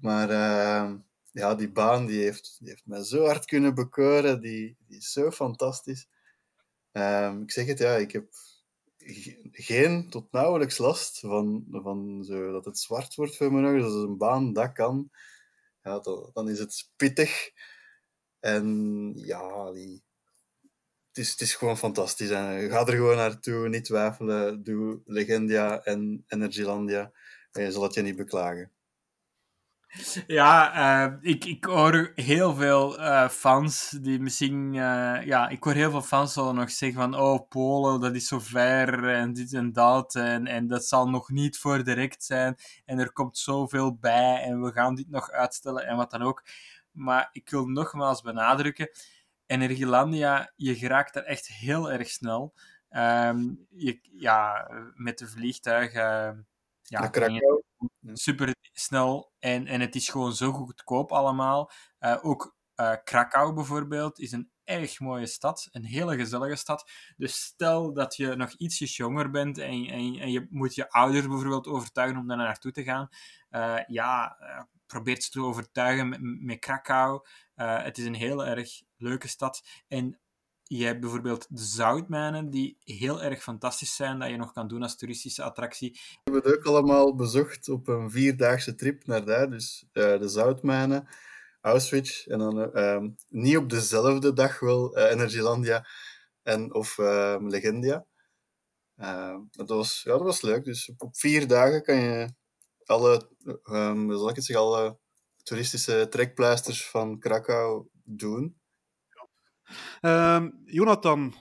Maar 0.00 0.30
eh, 0.30 0.94
ja, 1.32 1.54
die 1.54 1.70
baan 1.70 2.06
die 2.06 2.22
heeft, 2.22 2.56
die 2.58 2.68
heeft 2.68 2.86
mij 2.86 3.04
zo 3.04 3.24
hard 3.24 3.44
kunnen 3.44 3.74
bekoren. 3.74 4.40
Die, 4.40 4.76
die 4.86 4.96
is 4.96 5.12
zo 5.12 5.30
fantastisch. 5.30 6.08
Ehm, 6.92 7.42
ik 7.42 7.50
zeg 7.50 7.66
het, 7.66 7.78
ja, 7.78 7.96
ik 7.96 8.12
heb 8.12 8.26
geen 9.52 10.10
tot 10.10 10.32
nauwelijks 10.32 10.78
last 10.78 11.20
van, 11.20 11.66
van 11.70 12.24
zo, 12.24 12.52
dat 12.52 12.64
het 12.64 12.78
zwart 12.78 13.14
wordt 13.14 13.36
voor 13.36 13.52
mijn 13.52 13.64
ogen. 13.64 13.78
Dus 13.78 13.92
als 13.92 14.02
een 14.02 14.16
baan 14.16 14.52
dat 14.52 14.72
kan, 14.72 15.10
ja, 15.82 15.98
dan, 15.98 16.30
dan 16.32 16.48
is 16.48 16.58
het 16.58 16.90
pittig. 16.96 17.50
En 18.40 19.12
ja, 19.16 19.72
die, 19.72 20.04
het, 21.08 21.16
is, 21.16 21.30
het 21.30 21.40
is 21.40 21.54
gewoon 21.54 21.78
fantastisch. 21.78 22.30
En 22.30 22.70
ga 22.70 22.86
er 22.86 22.92
gewoon 22.92 23.16
naartoe, 23.16 23.68
niet 23.68 23.84
twijfelen. 23.84 24.62
Doe 24.62 25.00
Legendia 25.04 25.82
en 25.84 26.24
Energylandia. 26.26 27.12
En 27.52 27.62
je 27.62 27.72
zal 27.72 27.82
het 27.82 27.94
je 27.94 28.02
niet 28.02 28.16
beklagen. 28.16 28.75
Ja, 30.26 30.72
eh, 30.74 31.12
ik, 31.20 31.44
ik 31.44 31.64
hoor 31.64 32.12
heel 32.14 32.54
veel 32.54 32.98
eh, 32.98 33.28
fans 33.28 33.90
die 33.90 34.20
misschien... 34.20 34.74
eh, 34.74 35.26
ja, 35.26 35.48
ik 35.48 35.64
hoor 35.64 35.72
heel 35.72 35.90
veel 35.90 36.02
fans 36.02 36.32
zullen 36.32 36.54
nog 36.54 36.70
zeggen 36.70 37.00
van 37.00 37.14
oh, 37.20 37.48
Polen, 37.48 38.00
dat 38.00 38.14
is 38.14 38.28
zo 38.28 38.38
ver 38.38 39.08
en 39.08 39.32
dit 39.32 39.52
en 39.52 39.72
dat 39.72 40.14
en, 40.14 40.46
en 40.46 40.66
dat 40.66 40.84
zal 40.84 41.08
nog 41.08 41.30
niet 41.30 41.58
voor 41.58 41.84
direct 41.84 42.24
zijn 42.24 42.56
en 42.84 42.98
er 42.98 43.12
komt 43.12 43.38
zoveel 43.38 43.96
bij 43.96 44.42
en 44.42 44.62
we 44.62 44.72
gaan 44.72 44.94
dit 44.94 45.10
nog 45.10 45.30
uitstellen 45.30 45.86
en 45.86 45.96
wat 45.96 46.10
dan 46.10 46.22
ook. 46.22 46.44
Maar 46.90 47.28
ik 47.32 47.50
wil 47.50 47.66
nogmaals 47.66 48.22
benadrukken, 48.22 48.90
Energielandia, 49.46 50.52
je 50.56 50.74
geraakt 50.76 51.14
daar 51.14 51.24
echt 51.24 51.46
heel 51.46 51.90
erg 51.90 52.08
snel. 52.08 52.54
Ehm, 52.88 53.54
je, 53.68 53.98
ja, 54.02 54.70
met 54.94 55.18
de 55.18 55.28
vliegtuigen... 55.28 56.46
ja, 56.82 57.00
Naar 57.00 57.10
Krakau. 57.10 57.65
Super 58.12 58.54
snel 58.72 59.32
en, 59.38 59.66
en 59.66 59.80
het 59.80 59.94
is 59.94 60.08
gewoon 60.08 60.34
zo 60.34 60.52
goedkoop 60.52 61.12
allemaal. 61.12 61.70
Eh, 61.98 62.18
ook 62.22 62.56
eh, 62.74 62.92
Krakau 63.04 63.54
bijvoorbeeld 63.54 64.18
is 64.18 64.32
een 64.32 64.50
erg 64.64 65.00
mooie 65.00 65.26
stad, 65.26 65.68
een 65.70 65.84
hele 65.84 66.16
gezellige 66.16 66.56
stad. 66.56 66.90
Dus 67.16 67.44
stel 67.44 67.92
dat 67.92 68.16
je 68.16 68.36
nog 68.36 68.52
ietsjes 68.52 68.96
jonger 68.96 69.30
bent 69.30 69.58
en, 69.58 69.86
en, 69.86 70.30
je 70.30 70.46
moet 70.50 70.74
je 70.74 70.90
ouders 70.90 71.26
bijvoorbeeld 71.26 71.66
overtuigen 71.66 72.18
om 72.18 72.26
daar 72.26 72.36
naartoe 72.36 72.72
te 72.72 72.84
gaan. 72.84 73.08
eh, 73.50 73.78
ja, 73.86 74.36
probeer 74.86 75.20
ze 75.20 75.30
te 75.30 75.40
overtuigen 75.40 76.08
met, 76.08 76.20
met 76.20 76.58
Krakau. 76.58 77.26
Het 77.54 77.98
is 77.98 78.04
een 78.04 78.14
heel 78.14 78.46
erg 78.46 78.82
leuke 78.96 79.28
stad. 79.28 79.66
En 79.88 80.20
je 80.68 80.84
hebt 80.84 81.00
bijvoorbeeld 81.00 81.46
de 81.48 81.62
zoutmijnen, 81.62 82.50
die 82.50 82.76
heel 82.84 83.22
erg 83.22 83.42
fantastisch 83.42 83.96
zijn, 83.96 84.18
dat 84.18 84.28
je 84.28 84.36
nog 84.36 84.52
kan 84.52 84.68
doen 84.68 84.82
als 84.82 84.96
toeristische 84.96 85.42
attractie. 85.42 85.90
We 85.92 86.30
hebben 86.30 86.42
het 86.42 86.58
ook 86.58 86.64
allemaal 86.66 87.14
bezocht 87.14 87.68
op 87.68 87.88
een 87.88 88.10
vierdaagse 88.10 88.74
trip 88.74 89.06
naar 89.06 89.24
daar. 89.24 89.50
Dus 89.50 89.86
eh, 89.92 90.18
de 90.18 90.28
Zoutmijnen, 90.28 91.08
Auschwitz. 91.60 92.26
En 92.26 92.38
dan 92.38 92.60
eh, 92.60 92.94
ehm, 92.94 93.08
niet 93.28 93.56
op 93.56 93.70
dezelfde 93.70 94.32
dag 94.32 94.60
wel 94.60 94.96
eh, 94.96 95.10
Energylandia 95.10 95.86
en, 96.42 96.74
of 96.74 96.98
ehm, 96.98 97.46
Legendia. 97.48 98.06
Ehm, 98.96 99.40
dat, 99.50 99.68
was, 99.68 100.02
ja, 100.04 100.12
dat 100.12 100.22
was 100.22 100.42
leuk. 100.42 100.64
Dus 100.64 100.92
op, 100.96 101.16
vier 101.16 101.46
dagen 101.46 101.82
kan 101.82 101.96
je 101.96 102.34
alle, 102.84 103.28
zal 104.08 104.28
ik 104.28 104.36
het 104.36 104.44
zeggen, 104.44 104.66
alle 104.66 104.98
toeristische 105.42 106.06
trekpleisters 106.10 106.88
van 106.88 107.18
Krakau 107.18 107.88
doen. 108.04 108.56
Ehm, 110.00 110.50
Jonathan, 110.64 111.34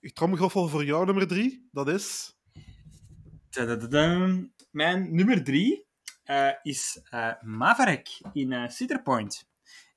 ik 0.00 0.14
tromgeroffel 0.14 0.68
voor 0.68 0.84
jou 0.84 1.04
nummer 1.04 1.26
drie. 1.26 1.68
Dat 1.72 1.88
is... 1.88 2.34
Tadadadam. 3.50 4.52
Mijn 4.70 5.14
nummer 5.14 5.44
drie 5.44 5.86
eh, 6.24 6.50
is 6.62 7.00
eh 7.10 7.32
Maverick 7.40 8.20
in 8.32 8.52
eh, 8.52 8.68
Cedar 8.68 9.02
Point. 9.02 9.48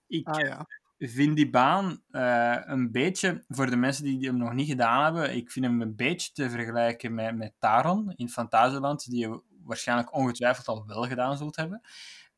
Ik 0.07 0.27
Ah 0.27 0.39
ja. 0.39 0.67
vind 0.97 1.35
die 1.35 1.49
baan 1.49 2.03
een 2.11 2.91
beetje, 2.91 3.43
voor 3.47 3.69
de 3.69 3.75
mensen 3.75 4.03
die 4.03 4.27
hem 4.27 4.37
nog 4.37 4.53
niet 4.53 4.67
gedaan 4.67 5.03
hebben, 5.03 5.35
ik 5.35 5.51
vind 5.51 5.65
hem 5.65 5.81
een 5.81 5.95
beetje 5.95 6.31
te 6.31 6.49
vergelijken 6.49 7.13
met, 7.13 7.35
met 7.35 7.53
Taron 7.59 8.13
in 8.15 8.29
Fantasieland, 8.29 9.09
die 9.09 9.19
je 9.19 9.41
waarschijnlijk 9.63 10.13
ongetwijfeld 10.13 10.67
al 10.67 10.85
wel 10.87 11.03
gedaan 11.03 11.37
zult 11.37 11.55
hebben. 11.55 11.81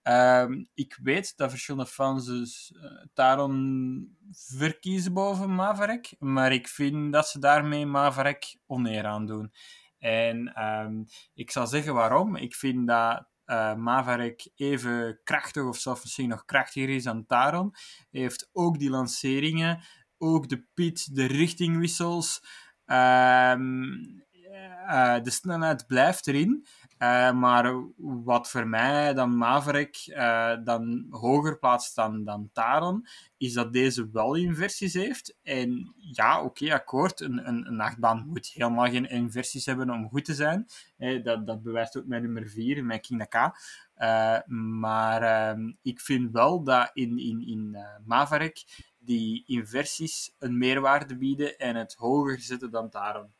Ehm, 0.01 0.63
ik 0.73 0.99
weet 1.03 1.37
dat 1.37 1.49
verschillende 1.49 1.91
fans 1.91 2.25
dus 2.25 2.73
eh, 2.81 3.05
Taron 3.13 4.17
verkiezen 4.31 5.13
boven 5.13 5.55
Maverick, 5.55 6.15
maar 6.19 6.53
ik 6.53 6.67
vind 6.67 7.13
dat 7.13 7.27
ze 7.27 7.39
daarmee 7.39 7.85
Maverick 7.85 8.57
oneer 8.65 9.05
aan 9.05 9.25
doen. 9.25 9.51
En 9.97 10.53
ehm, 10.53 11.03
ik 11.33 11.51
zal 11.51 11.67
zeggen 11.67 11.93
waarom. 11.93 12.35
Ik 12.35 12.55
vind 12.55 12.87
dat 12.87 13.29
eh, 13.45 13.75
Maverick 13.75 14.51
even 14.55 15.19
krachtig 15.23 15.63
of 15.63 15.77
zelfs 15.77 16.03
misschien 16.03 16.29
nog 16.29 16.45
krachtiger 16.45 16.89
is 16.89 17.03
dan 17.03 17.25
Taron. 17.25 17.71
Hij 18.09 18.21
heeft 18.21 18.49
ook 18.51 18.79
die 18.79 18.89
lanceringen, 18.89 19.83
ook 20.17 20.49
de 20.49 20.65
pit, 20.73 21.15
de 21.15 21.25
richtingwissels. 21.25 22.43
Eh, 22.85 23.53
de 25.23 25.29
snelheid 25.29 25.87
blijft 25.87 26.27
erin. 26.27 26.65
Eh, 27.01 27.31
maar 27.31 27.73
wat 27.97 28.49
voor 28.49 28.67
mij 28.67 29.13
dan 29.13 29.37
Maverick 29.37 29.95
eh, 30.07 30.53
dan 30.63 31.07
hoger 31.09 31.59
plaatst 31.59 31.95
dan, 31.95 32.23
dan 32.23 32.49
Taron, 32.53 33.07
is 33.37 33.53
dat 33.53 33.73
deze 33.73 34.09
wel 34.11 34.35
inversies 34.35 34.93
heeft. 34.93 35.37
En 35.43 35.93
ja, 35.95 36.43
oké, 36.43 36.73
akkoord. 36.73 37.21
Een, 37.21 37.47
een, 37.47 37.79
een 37.79 38.25
moet 38.27 38.47
helemaal 38.47 38.89
geen 38.89 39.09
inversies 39.09 39.65
hebben 39.65 39.89
om 39.89 40.09
goed 40.09 40.25
te 40.25 40.33
zijn. 40.33 40.67
dat, 41.23 41.47
dat 41.47 41.63
bewijst 41.63 41.97
ook 41.97 42.05
mijn 42.05 42.21
nummer 42.21 42.49
4, 42.49 42.85
mijn 42.85 43.01
King 43.01 43.27
K. 43.27 43.35
maar 44.47 45.21
ehm, 45.21 45.71
ik 45.81 45.99
vind 45.99 46.31
wel 46.31 46.63
dat 46.63 46.91
in, 46.93 47.19
in, 47.19 47.47
in 47.47 47.77
Maverick 48.05 48.63
die 48.99 49.43
inversies 49.45 50.35
een 50.39 50.57
meerwaarde 50.57 51.17
bieden 51.17 51.57
en 51.57 51.75
het 51.75 51.93
hoger 51.93 52.39
zetten 52.39 52.71
dan 52.71 52.89
Taron. 52.89 53.33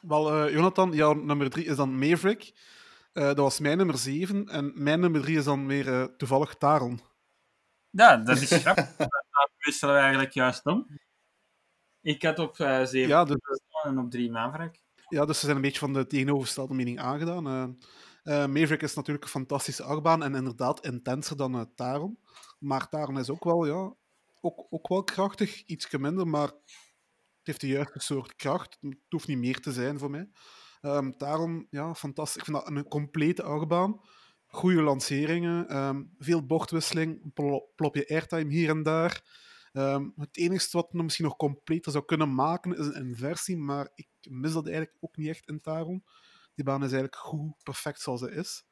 Wel, 0.00 0.50
Jonathan, 0.50 0.92
jouw 0.92 1.12
nummer 1.12 1.50
3 1.50 1.64
is 1.64 1.76
dan 1.76 1.98
Maverick. 1.98 2.52
Uh, 3.12 3.24
dat 3.24 3.36
was 3.36 3.58
mijn 3.58 3.76
nummer 3.76 3.98
7. 3.98 4.48
En 4.48 4.72
mijn 4.74 5.00
nummer 5.00 5.20
3 5.20 5.36
is 5.36 5.44
dan 5.44 5.66
weer 5.66 5.86
uh, 5.86 6.04
toevallig 6.04 6.54
Taron. 6.54 7.00
Ja, 7.90 8.16
dat 8.16 8.40
is 8.40 8.52
grappig. 8.52 8.96
dat 8.96 9.50
wisselen 9.58 9.94
we 9.94 10.00
eigenlijk 10.00 10.32
juist 10.32 10.66
om. 10.66 10.86
Ik 12.00 12.22
had 12.22 12.38
op 12.38 12.56
7 12.56 12.98
ja, 12.98 13.24
dus, 13.24 13.38
en 13.82 13.98
op 13.98 14.10
3 14.10 14.30
Maverick. 14.30 14.80
Ja, 15.08 15.24
dus 15.24 15.38
ze 15.38 15.44
zijn 15.44 15.56
een 15.56 15.62
beetje 15.62 15.78
van 15.78 15.92
de 15.92 16.06
tegenovergestelde 16.06 16.74
mening 16.74 17.00
aangedaan. 17.00 17.78
Maverick 18.24 18.82
is 18.82 18.94
natuurlijk 18.94 19.24
een 19.24 19.30
fantastische 19.30 19.82
achtbaan 19.82 20.22
en 20.22 20.34
inderdaad 20.34 20.84
intenser 20.84 21.36
dan 21.36 21.74
Taron. 21.74 22.18
Maar 22.58 22.88
Taron 22.88 23.18
is 23.18 23.30
ook 23.30 23.44
wel, 23.44 23.66
ja, 23.66 23.94
ook, 24.40 24.66
ook 24.70 24.88
wel 24.88 25.04
krachtig, 25.04 25.62
iets 25.62 25.90
minder, 25.90 26.28
maar 26.28 26.46
het 26.46 27.42
heeft 27.42 27.60
de 27.60 27.66
juiste 27.66 28.00
soort 28.00 28.36
kracht. 28.36 28.78
Het 28.80 28.96
hoeft 29.08 29.28
niet 29.28 29.38
meer 29.38 29.60
te 29.60 29.72
zijn 29.72 29.98
voor 29.98 30.10
mij. 30.10 30.28
Um, 30.84 31.14
daarom, 31.16 31.66
ja, 31.70 31.94
fantastisch. 31.94 32.36
Ik 32.36 32.44
vind 32.44 32.56
dat 32.56 32.68
een 32.68 32.88
complete 32.88 33.42
achtbaan. 33.42 34.00
Goede 34.46 34.82
lanceringen, 34.82 35.76
um, 35.76 36.14
veel 36.18 36.46
bochtwisseling, 36.46 37.32
plop 37.74 37.94
je 37.94 38.08
airtime 38.08 38.52
hier 38.52 38.68
en 38.68 38.82
daar. 38.82 39.40
Um, 39.72 40.12
het 40.16 40.36
enige 40.36 40.68
wat 40.70 40.88
het 40.92 41.02
misschien 41.02 41.24
nog 41.24 41.36
completer 41.36 41.92
zou 41.92 42.04
kunnen 42.04 42.34
maken 42.34 42.78
is 42.78 42.86
een 42.86 42.94
inversie, 42.94 43.56
maar 43.56 43.90
ik 43.94 44.08
mis 44.28 44.52
dat 44.52 44.66
eigenlijk 44.66 44.96
ook 45.00 45.16
niet 45.16 45.28
echt 45.28 45.48
in 45.48 45.60
Taron. 45.60 46.04
Die 46.54 46.64
baan 46.64 46.84
is 46.84 46.92
eigenlijk 46.92 47.16
goed, 47.16 47.62
perfect 47.62 48.00
zoals 48.00 48.20
ze 48.20 48.30
is. 48.30 48.64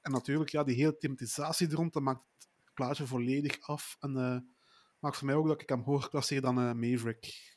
En 0.00 0.12
natuurlijk, 0.12 0.50
ja, 0.50 0.64
die 0.64 0.76
hele 0.76 0.96
thematisatie 0.96 1.68
er 1.68 1.74
rond, 1.74 1.92
dat 1.92 2.02
maakt 2.02 2.24
het 2.38 2.74
plaatje 2.74 3.06
volledig 3.06 3.60
af. 3.60 3.96
En 4.00 4.10
uh, 4.16 4.38
maakt 4.98 5.16
voor 5.16 5.26
mij 5.26 5.36
ook 5.36 5.46
dat 5.46 5.62
ik 5.62 5.68
hem 5.68 5.82
hoger 5.82 6.08
klasseer 6.08 6.40
dan 6.40 6.58
uh, 6.58 6.72
Maverick 6.72 7.53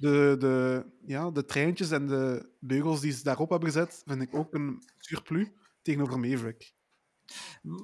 de, 0.00 0.36
de, 0.38 0.84
ja, 1.06 1.30
de 1.30 1.44
treintjes 1.44 1.90
en 1.90 2.06
de 2.06 2.48
beugels 2.60 3.00
die 3.00 3.12
ze 3.12 3.22
daarop 3.22 3.50
hebben 3.50 3.72
gezet, 3.72 4.02
vind 4.06 4.22
ik 4.22 4.34
ook 4.34 4.54
een 4.54 4.82
surplus 4.98 5.48
tegenover 5.82 6.18
Maverick. 6.18 6.74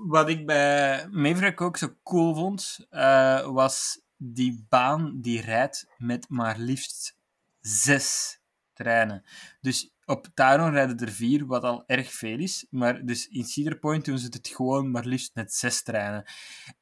Wat 0.07 0.29
ik 0.29 0.47
bij 0.47 1.09
Maverick 1.09 1.61
ook 1.61 1.77
zo 1.77 1.97
cool 2.03 2.35
vond, 2.35 2.87
uh, 2.91 3.47
was 3.47 4.01
die 4.17 4.67
baan 4.69 5.21
die 5.21 5.41
rijdt 5.41 5.87
met 5.97 6.29
maar 6.29 6.59
liefst 6.59 7.19
zes 7.61 8.39
treinen. 8.73 9.25
Dus 9.61 9.96
op 10.07 10.27
Taron 10.35 10.71
rijden 10.71 10.99
er 10.99 11.11
vier, 11.11 11.47
wat 11.47 11.63
al 11.63 11.85
erg 11.87 12.13
veel 12.13 12.39
is. 12.39 12.67
Maar 12.71 13.05
dus 13.05 13.29
in 13.29 13.45
Cedar 13.45 13.79
Point 13.79 14.05
doen 14.05 14.19
ze 14.19 14.27
het 14.27 14.49
gewoon 14.49 14.91
maar 14.91 15.05
liefst 15.05 15.35
met 15.35 15.53
zes 15.53 15.83
treinen. 15.83 16.25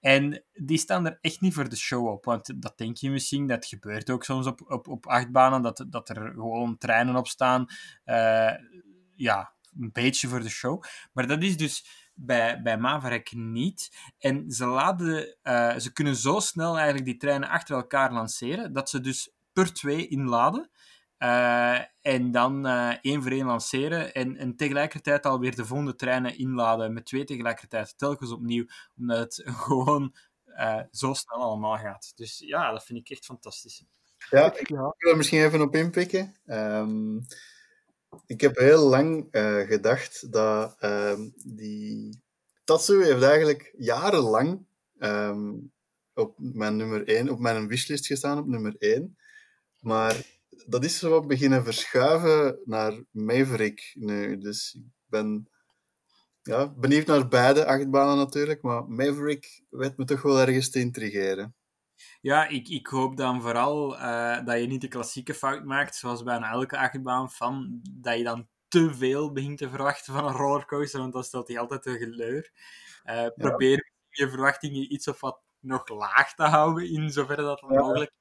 En 0.01 0.45
die 0.53 0.79
staan 0.79 1.07
er 1.07 1.19
echt 1.21 1.41
niet 1.41 1.55
voor 1.55 1.69
de 1.69 1.77
show 1.77 2.07
op. 2.07 2.25
Want 2.25 2.63
dat 2.63 2.79
denk 2.79 2.97
je 2.97 3.11
misschien, 3.11 3.47
dat 3.47 3.67
gebeurt 3.67 4.11
ook 4.11 4.25
soms 4.25 4.47
op, 4.47 4.71
op, 4.71 4.89
op 4.89 5.07
achtbanen, 5.07 5.63
dat, 5.63 5.85
dat 5.89 6.09
er 6.09 6.33
gewoon 6.35 6.79
treinen 6.79 7.17
op 7.17 7.27
staan. 7.27 7.67
Uh, 8.05 8.53
ja, 9.15 9.55
een 9.81 9.93
beetje 9.93 10.29
voor 10.29 10.41
de 10.41 10.49
show. 10.49 10.83
Maar 11.13 11.27
dat 11.27 11.43
is 11.43 11.57
dus 11.57 11.87
bij, 12.15 12.63
bij 12.63 12.79
Maverick 12.79 13.33
niet. 13.33 14.13
En 14.19 14.51
ze, 14.51 14.67
laden, 14.67 15.37
uh, 15.43 15.77
ze 15.77 15.93
kunnen 15.93 16.17
zo 16.17 16.41
snel 16.41 16.75
eigenlijk 16.77 17.07
die 17.07 17.17
treinen 17.17 17.49
achter 17.49 17.77
elkaar 17.77 18.13
lanceren, 18.13 18.73
dat 18.73 18.91
ze 18.91 19.01
dus 19.01 19.33
per 19.53 19.73
twee 19.73 20.09
inladen. 20.09 20.71
Uh, 21.19 21.78
en 22.01 22.31
dan 22.31 22.66
uh, 22.66 22.95
één 23.01 23.23
voor 23.23 23.31
één 23.31 23.47
lanceren 23.47 24.15
en, 24.15 24.36
en 24.36 24.57
tegelijkertijd 24.57 25.27
alweer 25.27 25.57
de 25.57 25.65
volgende 25.65 25.95
treinen 25.95 26.39
inladen 26.39 26.93
met 26.93 27.07
twee 27.07 27.24
tegelijkertijd, 27.24 27.99
telkens 27.99 28.32
opnieuw, 28.32 28.65
omdat 28.97 29.19
het 29.19 29.43
gewoon 29.65 30.15
uh, 30.47 30.81
zo 30.91 31.12
snel 31.12 31.41
allemaal 31.41 31.78
gaat. 31.78 32.12
Dus 32.15 32.39
ja, 32.39 32.73
dat 32.73 32.85
vind 32.85 32.99
ik 32.99 33.11
echt 33.11 33.24
fantastisch. 33.24 33.85
Ja, 34.31 34.59
ik 34.59 34.69
wil 34.69 34.95
er 34.97 35.16
misschien 35.16 35.45
even 35.45 35.61
op 35.61 35.74
inpikken. 35.74 36.35
Um, 36.47 37.27
ik 38.27 38.41
heb 38.41 38.57
heel 38.57 38.89
lang 38.89 39.28
gedacht 39.66 40.32
dat 40.32 40.77
um, 40.82 41.32
die 41.45 42.23
Tatsu 42.65 43.05
heeft 43.05 43.23
eigenlijk 43.23 43.74
jarenlang 43.77 44.66
um, 44.99 45.73
op 46.15 46.35
mijn 46.39 46.77
nummer 46.77 47.09
1, 47.09 47.28
op 47.28 47.39
mijn 47.39 47.69
wishlist 47.69 48.07
gestaan 48.07 48.39
op 48.39 48.47
nummer 48.47 48.74
1. 48.78 49.16
Maar 49.78 50.16
dat 50.66 50.85
is 50.85 50.99
zo 50.99 51.11
wat 51.11 51.27
beginnen 51.27 51.65
verschuiven 51.65 52.61
naar 52.65 53.05
Maverick 53.11 53.93
nu. 53.95 54.39
Dus 54.39 54.74
ik 54.74 54.82
ben 55.07 55.49
ja, 56.43 56.69
benieuwd 56.69 57.07
naar 57.07 57.28
beide 57.28 57.66
achtbanen 57.66 58.16
natuurlijk, 58.16 58.62
maar 58.62 58.89
Maverick 58.89 59.62
weet 59.70 59.97
me 59.97 60.05
toch 60.05 60.23
wel 60.23 60.41
ergens 60.41 60.70
te 60.70 60.81
intrigeren. 60.81 61.55
Ja, 62.20 62.49
ik, 62.49 62.69
ik 62.69 62.86
hoop 62.86 63.16
dan 63.16 63.43
vooral 63.43 63.95
uh, 63.95 64.45
dat 64.45 64.61
je 64.61 64.66
niet 64.66 64.81
de 64.81 64.89
klassieke 64.89 65.35
fout 65.35 65.65
maakt, 65.65 65.97
zoals 65.97 66.23
bijna 66.23 66.51
elke 66.51 66.78
achtbaan, 66.78 67.31
van 67.31 67.81
dat 67.91 68.16
je 68.16 68.24
dan 68.24 68.49
te 68.69 68.95
veel 68.95 69.32
begint 69.32 69.59
te 69.59 69.69
verwachten 69.69 70.15
van 70.15 70.27
een 70.27 70.35
rollercoaster, 70.35 71.01
want 71.01 71.12
dan 71.12 71.24
stelt 71.24 71.49
hij 71.49 71.59
altijd 71.59 71.86
een 71.86 71.99
geleur. 71.99 72.51
Uh, 73.05 73.27
probeer 73.35 73.77
ja. 73.77 74.24
je 74.24 74.31
verwachtingen 74.31 74.93
iets 74.93 75.09
of 75.09 75.20
wat 75.20 75.41
nog 75.61 75.89
laag 75.89 76.35
te 76.35 76.43
houden, 76.43 76.91
in 76.91 77.11
zoverre 77.11 77.43
dat 77.43 77.61
ja. 77.61 77.66
mogelijk 77.66 78.12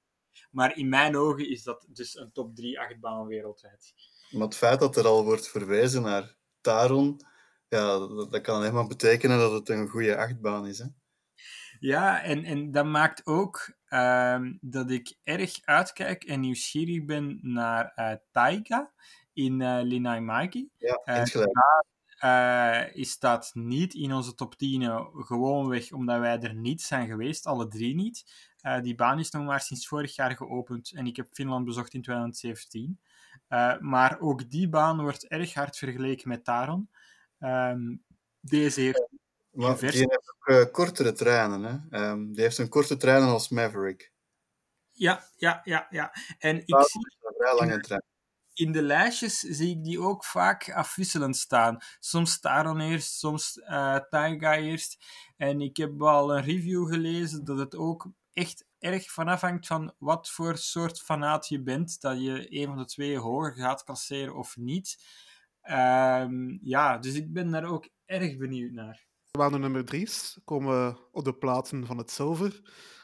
maar 0.52 0.78
in 0.78 0.90
mijn 0.90 1.18
ogen 1.18 1.50
is 1.50 1.64
dat 1.64 1.86
dus 1.90 2.18
een 2.18 2.32
top 2.32 2.56
3 2.56 2.80
achtbaan 2.80 3.28
wereldwijd. 3.28 3.94
Maar 4.30 4.48
het 4.48 4.56
feit 4.56 4.80
dat 4.80 4.98
er 4.98 5.06
al 5.06 5.24
wordt 5.24 5.48
verwezen 5.48 6.02
naar 6.02 6.36
Taron, 6.62 7.22
ja, 7.68 7.98
dat, 7.98 8.32
dat 8.32 8.42
kan 8.42 8.56
alleen 8.56 8.74
maar 8.74 8.88
betekenen 8.88 9.38
dat 9.38 9.52
het 9.52 9.70
een 9.70 9.88
goede 9.88 10.18
achtbaan 10.18 10.68
is. 10.68 10.78
Hè? 10.78 10.86
Ja, 11.80 12.22
en, 12.22 12.44
en 12.44 12.72
dat 12.72 12.86
maakt 12.86 13.26
ook 13.26 13.74
uh, 13.90 14.40
dat 14.62 14.90
ik 14.92 15.18
erg 15.24 15.60
uitkijk 15.64 16.24
en 16.24 16.40
nieuwsgierig 16.40 17.06
ben 17.06 17.40
naar 17.42 17.94
uh, 17.96 18.12
Taiga 18.32 18.92
in 19.34 19.60
uh, 19.60 19.80
Linai 19.82 20.20
Maiki. 20.20 20.70
Ja, 20.78 21.02
uh, 21.06 21.46
uh, 22.24 22.96
is 22.96 23.20
dat 23.20 23.52
niet 23.54 23.94
in 23.94 24.14
onze 24.14 24.36
top 24.36 24.56
10 24.56 25.08
gewoonweg 25.14 25.92
omdat 25.92 26.20
wij 26.20 26.40
er 26.40 26.56
niet 26.56 26.82
zijn 26.82 27.08
geweest, 27.08 27.46
alle 27.46 27.68
drie 27.68 27.96
niet. 27.96 28.52
Uh, 28.64 28.82
die 28.82 28.96
baan 28.96 29.20
is 29.20 29.32
nog 29.32 29.46
maar 29.46 29.62
sinds 29.62 29.88
vorig 29.88 30.16
jaar 30.16 30.36
geopend 30.36 30.94
en 30.94 31.06
ik 31.06 31.16
heb 31.16 31.28
Finland 31.32 31.66
bezocht 31.66 31.94
in 31.94 32.02
2017. 32.02 33.00
Uh, 33.50 33.80
maar 33.80 34.20
ook 34.20 34.50
die 34.50 34.70
baan 34.70 35.02
wordt 35.02 35.28
erg 35.28 35.54
hard 35.54 35.78
vergeleken 35.78 36.30
met 36.30 36.44
Taron. 36.44 36.90
Um, 37.40 38.04
deze 38.40 38.82
heeft. 38.82 39.08
Maar 39.52 39.78
die 39.80 39.90
heeft 39.90 40.34
ook 40.36 40.48
uh, 40.48 40.72
kortere 40.72 41.14
treinen. 41.14 41.64
Hè? 41.64 42.10
Um, 42.10 42.34
die 42.34 42.42
heeft 42.42 42.58
een 42.58 42.70
korte 42.70 42.98
treinen 42.98 43.30
als 43.30 43.50
Maverick. 43.50 44.12
Ja, 44.92 45.24
ja, 45.36 45.62
ja. 45.64 45.88
ja. 45.90 46.14
En 46.40 46.58
ik 46.58 46.86
zie. 46.86 47.18
Een 47.22 47.34
vrij 47.38 47.56
lange 47.56 47.80
trein. 47.80 48.04
In 48.54 48.72
de 48.72 48.82
lijstjes 48.82 49.40
zie 49.40 49.78
ik 49.78 49.84
die 49.84 50.00
ook 50.00 50.26
vaak 50.26 50.72
afwisselend 50.72 51.38
staan. 51.38 51.78
Soms 52.00 52.40
Taron 52.40 52.80
eerst, 52.80 53.20
soms 53.20 53.58
uh, 53.58 53.96
Taiga 54.10 54.56
eerst. 54.56 55.06
En 55.38 55.62
ik 55.62 55.78
heb 55.78 56.02
al 56.02 56.36
een 56.36 56.44
review 56.44 56.88
gelezen 56.88 57.44
dat 57.44 57.58
het 57.58 57.76
ook 57.76 58.12
echt 58.34 58.66
erg 58.80 59.12
van 59.12 59.28
afhangt 59.28 59.68
van 59.68 59.94
wat 59.98 60.30
voor 60.30 60.58
soort 60.58 61.02
fanaat 61.02 61.48
je 61.48 61.62
bent, 61.62 62.02
dat 62.02 62.22
je 62.22 62.46
een 62.50 62.66
van 62.66 62.78
de 62.78 62.86
twee 62.86 63.18
hoger 63.18 63.54
gaat 63.54 63.84
klasseren 63.84 64.36
of 64.36 64.58
niet. 64.58 65.06
Um, 65.70 66.60
ja, 66.62 66.98
dus 66.98 67.14
ik 67.14 67.34
ben 67.34 67.52
daar 67.52 67.66
ook 67.66 67.90
erg 68.06 68.38
benieuwd 68.38 68.72
naar. 68.72 69.06
Waar 69.32 69.52
de 69.52 69.58
nummer 69.58 69.86
drie 69.86 70.10
komen 70.44 70.88
we 70.88 71.08
op 71.12 71.24
de 71.24 71.34
plaatsen 71.34 71.86
van 71.86 71.98
het 71.98 72.12
zilver. 72.12 72.62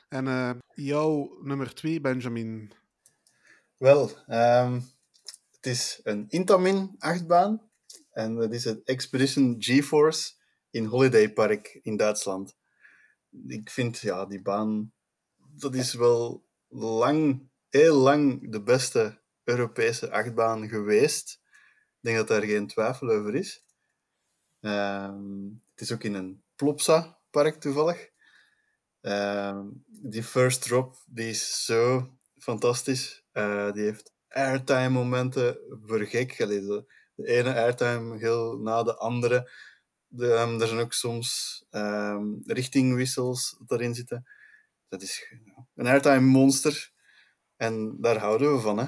En 0.09 0.25
uh, 0.25 0.51
jouw 0.73 1.37
nummer 1.41 1.73
twee, 1.73 2.01
Benjamin? 2.01 2.71
Wel, 3.77 4.09
um, 4.27 4.73
het 5.51 5.65
is 5.65 5.99
een 6.03 6.25
Intamin 6.29 6.95
achtbaan. 6.97 7.69
En 8.11 8.35
dat 8.35 8.53
is 8.53 8.63
het 8.63 8.83
Expedition 8.83 9.55
GeForce 9.59 10.33
in 10.69 10.85
Holiday 10.85 11.33
Park 11.33 11.79
in 11.81 11.97
Duitsland. 11.97 12.57
Ik 13.47 13.69
vind 13.69 13.99
ja, 13.99 14.25
die 14.25 14.41
baan 14.41 14.93
dat 15.59 15.75
is 15.75 15.93
wel 15.93 16.45
lang, 16.67 17.49
heel 17.69 17.95
lang 17.95 18.51
de 18.51 18.63
beste 18.63 19.21
Europese 19.43 20.11
achtbaan 20.11 20.69
geweest. 20.69 21.39
Ik 21.41 21.99
denk 22.01 22.17
dat 22.17 22.27
daar 22.27 22.43
geen 22.43 22.67
twijfel 22.67 23.09
over 23.09 23.35
is. 23.35 23.65
Um, 24.61 25.63
het 25.71 25.81
is 25.81 25.91
ook 25.91 26.03
in 26.03 26.13
een 26.13 26.43
Plopsa-park 26.55 27.61
toevallig. 27.61 28.09
Um, 29.01 29.83
die 29.87 30.23
first 30.23 30.61
drop 30.61 31.03
die 31.05 31.29
is 31.29 31.65
zo 31.65 32.13
fantastisch. 32.37 33.23
Uh, 33.33 33.71
die 33.71 33.83
heeft 33.83 34.13
airtime 34.27 34.89
momenten 34.89 35.57
voor 35.85 36.05
gek. 36.05 36.37
De, 36.37 36.85
ene 37.15 37.53
airtime 37.53 38.17
heel 38.17 38.57
na 38.57 38.83
de 38.83 38.95
andere. 38.95 39.51
De, 40.07 40.33
ehm, 40.33 40.61
er 40.61 40.67
zijn 40.67 40.79
ook 40.79 40.93
soms 40.93 41.59
ehm, 41.69 42.25
richtingwissels 42.45 43.61
erin 43.67 43.95
zitten. 43.95 44.25
Dat 44.89 45.01
is 45.01 45.35
een 45.75 45.87
airtime 45.87 46.19
monster. 46.19 46.91
En 47.55 47.97
daar 48.01 48.17
houden 48.17 48.53
we 48.53 48.59
van, 48.59 48.77
hè. 48.77 48.85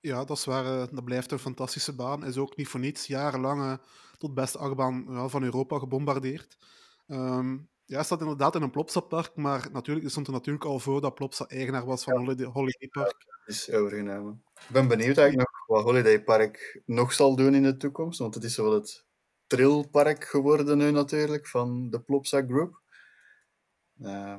Ja, 0.00 0.24
dat 0.24 0.36
is 0.36 0.44
waar. 0.44 0.64
eh, 0.64 0.86
dat 0.90 1.04
blijft 1.04 1.30
een 1.32 1.38
fantastische 1.38 1.94
baan. 1.94 2.24
Is 2.24 2.36
ook 2.36 2.56
niet 2.56 2.68
voor 2.68 2.80
niets 2.80 3.06
jarenlang 3.06 3.62
eh, 3.62 3.86
tot 4.18 4.34
beste 4.34 4.58
achtbaan 4.58 5.04
ja, 5.08 5.28
van 5.28 5.42
Europa 5.42 5.78
gebombardeerd. 5.78 6.58
Ehm, 7.06 7.58
ja, 7.84 8.02
staat 8.02 8.20
inderdaad 8.20 8.54
in 8.54 8.62
een 8.62 8.70
Plopsa-park, 8.70 9.36
maar 9.36 9.68
natuurlijk, 9.72 10.10
stond 10.10 10.26
er 10.26 10.32
natuurlijk 10.32 10.64
al 10.64 10.78
voor 10.78 11.00
dat 11.00 11.14
Plopsa 11.14 11.46
eigenaar 11.46 11.84
was 11.84 12.04
van 12.04 12.16
Holiday, 12.16 12.46
Holiday 12.46 12.88
Park. 12.88 13.24
is 13.46 13.70
overgenomen. 13.70 14.42
Ik 14.54 14.68
ben 14.68 14.88
benieuwd 14.88 15.18
eigenlijk 15.18 15.50
nog 15.50 15.66
wat 15.66 15.84
Holiday 15.84 16.22
Park 16.22 16.82
nog 16.84 17.12
zal 17.12 17.36
doen 17.36 17.54
in 17.54 17.62
de 17.62 17.76
toekomst, 17.76 18.18
want 18.18 18.34
het 18.34 18.44
is 18.44 18.56
wel 18.56 18.72
het 18.72 19.04
trilpark 19.46 20.24
geworden 20.24 20.78
nu 20.78 20.90
natuurlijk 20.90 21.46
van 21.46 21.90
de 21.90 22.00
Plopsa 22.00 22.42
Group. 22.42 22.82
Uh, 24.00 24.36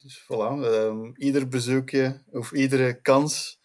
dus 0.00 0.22
voilà, 0.22 0.52
uh, 0.58 1.10
ieder 1.14 1.48
bezoekje 1.48 2.22
of 2.30 2.52
iedere 2.52 3.00
kans 3.00 3.60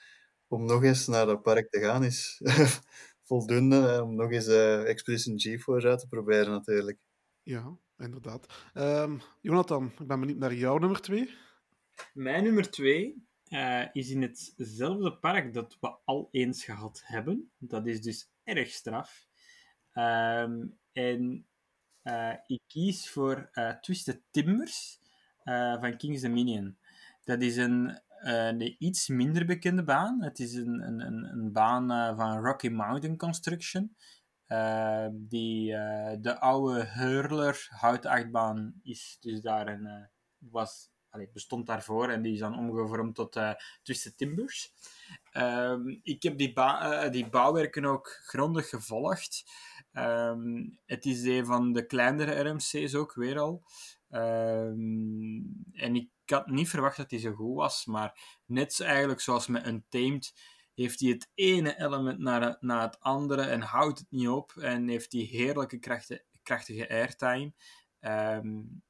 om 0.48 0.66
nog 0.66 0.84
eens 0.84 1.08
naar 1.08 1.26
dat 1.26 1.42
park 1.42 1.70
te 1.70 1.80
gaan 1.80 2.04
is 2.04 2.42
voldoende. 3.28 4.02
Om 4.04 4.16
nog 4.16 4.32
eens 4.32 4.48
uh, 4.48 4.90
Expedition 4.90 5.40
GeForce 5.40 5.88
uit 5.88 6.00
te 6.00 6.08
proberen 6.08 6.52
natuurlijk. 6.52 7.00
Ja, 7.44 7.78
inderdaad. 7.98 8.72
Um, 8.74 9.22
Jonathan, 9.42 9.92
ik 10.00 10.08
ben 10.08 10.20
benieuwd 10.20 10.38
naar 10.38 10.54
jouw 10.54 10.78
nummer 10.78 11.02
twee. 11.02 11.38
Mijn 12.14 12.44
nummer 12.44 12.72
twee 12.72 13.26
uh, 13.50 13.86
is 13.94 14.10
in 14.10 14.22
hetzelfde 14.22 15.18
park 15.18 15.54
dat 15.54 15.78
we 15.80 15.96
al 16.06 16.28
eens 16.32 16.64
gehad 16.64 17.02
hebben. 17.06 17.52
Dat 17.58 17.88
is 17.88 18.02
dus 18.02 18.30
erg 18.44 18.70
straf. 18.70 19.28
Um, 19.94 20.80
en 20.92 21.48
uh, 22.04 22.34
ik 22.46 22.62
kies 22.68 23.10
voor 23.10 23.50
uh, 23.54 23.70
Twisted 23.70 24.22
Timbers 24.32 25.00
van 25.80 25.98
King's 25.98 26.22
Dominion. 26.22 26.78
Dat 27.24 27.42
is 27.42 27.58
een, 27.58 28.02
een, 28.10 28.76
iets 28.84 29.08
minder 29.08 29.46
bekende 29.46 29.84
baan. 29.84 30.24
Het 30.24 30.40
is 30.40 30.54
een, 30.54 30.82
een, 30.82 31.24
een 31.24 31.52
baan 31.52 32.16
van 32.18 32.44
Rocky 32.44 32.70
Mountain 32.70 33.18
Construction. 33.18 33.96
die 35.12 35.72
de 36.20 36.38
oude 36.40 36.86
Hurler 36.86 37.68
houtachtbaan 37.70 38.80
is 38.84 39.18
dus 39.22 39.42
daar 39.42 39.68
een, 39.68 40.10
was 40.38 40.92
bestond 41.34 41.68
daarvoor 41.68 42.10
en 42.10 42.22
die 42.22 42.34
is 42.34 42.40
dan 42.40 42.58
omgevormd 42.58 43.16
tot 43.16 43.36
uh, 43.36 43.54
Twisted 43.84 44.18
Timbers. 44.18 44.74
Um, 45.34 46.00
ik 46.04 46.24
heb 46.24 46.38
die, 46.38 46.54
uh, 46.56 47.10
die 47.10 47.30
bouwwerken 47.30 47.86
ook 47.86 48.08
grondig 48.08 48.70
gevolgd. 48.70 49.44
Um, 49.92 50.80
het 50.86 51.06
is 51.06 51.24
een 51.24 51.46
van 51.46 51.74
de 51.74 51.86
kleinere 51.86 52.50
RMC's 52.50 52.94
ook 52.94 53.14
weer 53.14 53.40
al. 53.40 53.64
Um, 54.16 55.64
en 55.74 55.96
ik 55.96 56.10
had 56.26 56.48
niet 56.48 56.70
verwacht 56.70 56.98
dat 56.98 57.12
hij 57.12 57.20
zo 57.20 57.34
goed 57.34 57.56
was, 57.56 57.86
maar 57.86 58.40
net 58.46 58.82
eigenlijk 58.82 59.22
zoals 59.22 59.48
met 59.48 59.68
Untamed 59.68 60.34
heeft 60.74 61.00
hij 61.00 61.10
het 61.10 61.30
ene 61.34 61.80
element 61.80 62.20
naar, 62.60 62.82
het 62.82 63.00
andere 63.00 63.42
en 63.42 63.62
houdt 63.62 64.00
het 64.00 64.08
niet 64.10 64.28
op 64.28 64.52
en 64.52 64.88
heeft 64.88 65.12
die 65.12 65.28
heerlijke 65.28 65.80
krachten, 65.80 66.24
krachtige 66.44 66.90
airtime. 66.90 67.54
Um, 68.00 68.84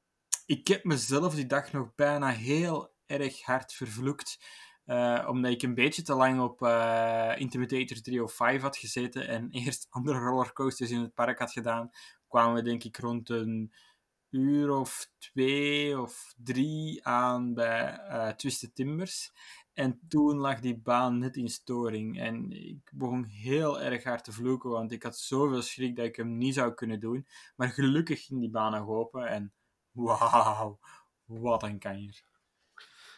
ik 0.46 0.68
heb 0.68 0.84
mezelf 0.84 1.34
die 1.34 1.46
dag 1.46 1.72
nog 1.72 1.94
bijna 1.94 2.28
heel 2.28 2.94
erg 3.06 3.42
hard 3.42 3.72
vervloekt. 3.72 4.38
Uh, 4.86 5.26
omdat 5.28 5.50
ik 5.50 5.62
een 5.62 5.74
beetje 5.74 6.02
te 6.02 6.14
lang 6.14 6.40
op 6.40 6.62
uh, 6.62 7.32
Intimidator 7.36 8.00
305 8.00 8.62
had 8.62 8.76
gezeten 8.76 9.28
en 9.28 9.50
eerst 9.64 9.86
andere 9.90 10.18
rollercoasters 10.18 10.90
in 10.90 11.00
het 11.00 11.14
park 11.14 11.38
had 11.38 11.52
gedaan, 11.52 11.90
kwamen 12.28 12.54
we 12.54 12.62
denk 12.62 12.84
ik 12.84 12.96
rond 12.96 13.28
een 13.28 13.72
uur 14.34 14.70
of 14.70 15.10
twee 15.18 16.00
of 16.00 16.34
drie 16.36 17.06
aan 17.06 17.54
bij 17.54 18.00
uh, 18.08 18.28
Twisted 18.28 18.74
Timbers. 18.74 19.32
En 19.72 20.00
toen 20.08 20.36
lag 20.36 20.60
die 20.60 20.78
baan 20.78 21.18
net 21.18 21.36
in 21.36 21.48
storing. 21.48 22.20
En 22.20 22.50
ik 22.50 22.90
begon 22.94 23.24
heel 23.24 23.80
erg 23.80 24.04
hard 24.04 24.24
te 24.24 24.32
vloeken, 24.32 24.70
want 24.70 24.92
ik 24.92 25.02
had 25.02 25.18
zoveel 25.18 25.62
schrik 25.62 25.96
dat 25.96 26.06
ik 26.06 26.16
hem 26.16 26.36
niet 26.36 26.54
zou 26.54 26.74
kunnen 26.74 27.00
doen. 27.00 27.26
Maar 27.56 27.68
gelukkig 27.68 28.24
ging 28.24 28.40
die 28.40 28.50
baan 28.50 28.72
nog 28.72 28.88
open 28.88 29.28
en 29.28 29.52
Wauw, 29.92 30.78
wat 31.24 31.62
een 31.62 31.78
kanjer. 31.78 32.24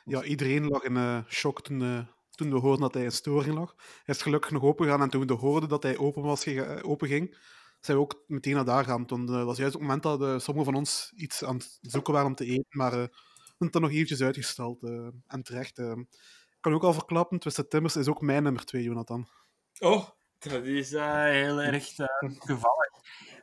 Ja, 0.04 0.22
iedereen 0.22 0.66
lag 0.66 0.82
in 0.82 0.96
uh, 0.96 1.24
shock 1.28 1.62
toen, 1.62 1.80
uh, 1.80 2.06
toen 2.30 2.50
we 2.50 2.58
hoorden 2.58 2.80
dat 2.80 2.94
hij 2.94 3.02
in 3.02 3.12
storing 3.12 3.54
lag. 3.54 3.74
Hij 3.76 4.14
is 4.14 4.22
gelukkig 4.22 4.50
nog 4.50 4.62
open 4.62 4.84
gegaan 4.84 5.02
en 5.02 5.10
toen 5.10 5.26
we 5.26 5.32
hoorden 5.32 5.68
dat 5.68 5.82
hij 5.82 5.98
open, 5.98 6.22
was, 6.22 6.46
open 6.82 7.08
ging, 7.08 7.36
zijn 7.86 7.96
we 7.96 8.02
ook 8.02 8.24
meteen 8.26 8.54
naar 8.54 8.64
daar 8.64 8.84
gaan. 8.84 9.06
Toen, 9.06 9.22
uh, 9.22 9.36
dat 9.36 9.44
was 9.44 9.56
juist 9.56 9.74
op 9.74 9.80
het 9.80 9.88
moment 9.88 10.02
dat 10.02 10.20
uh, 10.20 10.38
sommigen 10.38 10.72
van 10.72 10.80
ons 10.80 11.12
iets 11.16 11.44
aan 11.44 11.56
het 11.56 11.78
zoeken 11.80 12.12
waren 12.12 12.28
om 12.28 12.34
te 12.34 12.44
eten, 12.44 12.66
maar 12.68 12.92
uh, 12.92 12.98
we 12.98 13.64
hebben 13.64 13.80
het 13.80 13.80
nog 13.80 13.90
eventjes 13.90 14.22
uitgesteld. 14.22 14.82
en 15.26 15.42
terecht. 15.42 15.78
ik 15.78 16.06
kan 16.60 16.74
ook 16.74 16.82
al 16.82 16.92
verklappen, 16.92 17.38
Twisted 17.38 17.70
Timbers 17.70 17.96
is 17.96 18.08
ook 18.08 18.20
mijn 18.20 18.42
nummer 18.42 18.64
2, 18.64 18.82
Jonathan. 18.82 19.28
Oh, 19.78 20.08
dat 20.38 20.64
is 20.64 20.90
heel 20.90 21.62
erg 21.62 21.94
toevallig. 22.46 22.90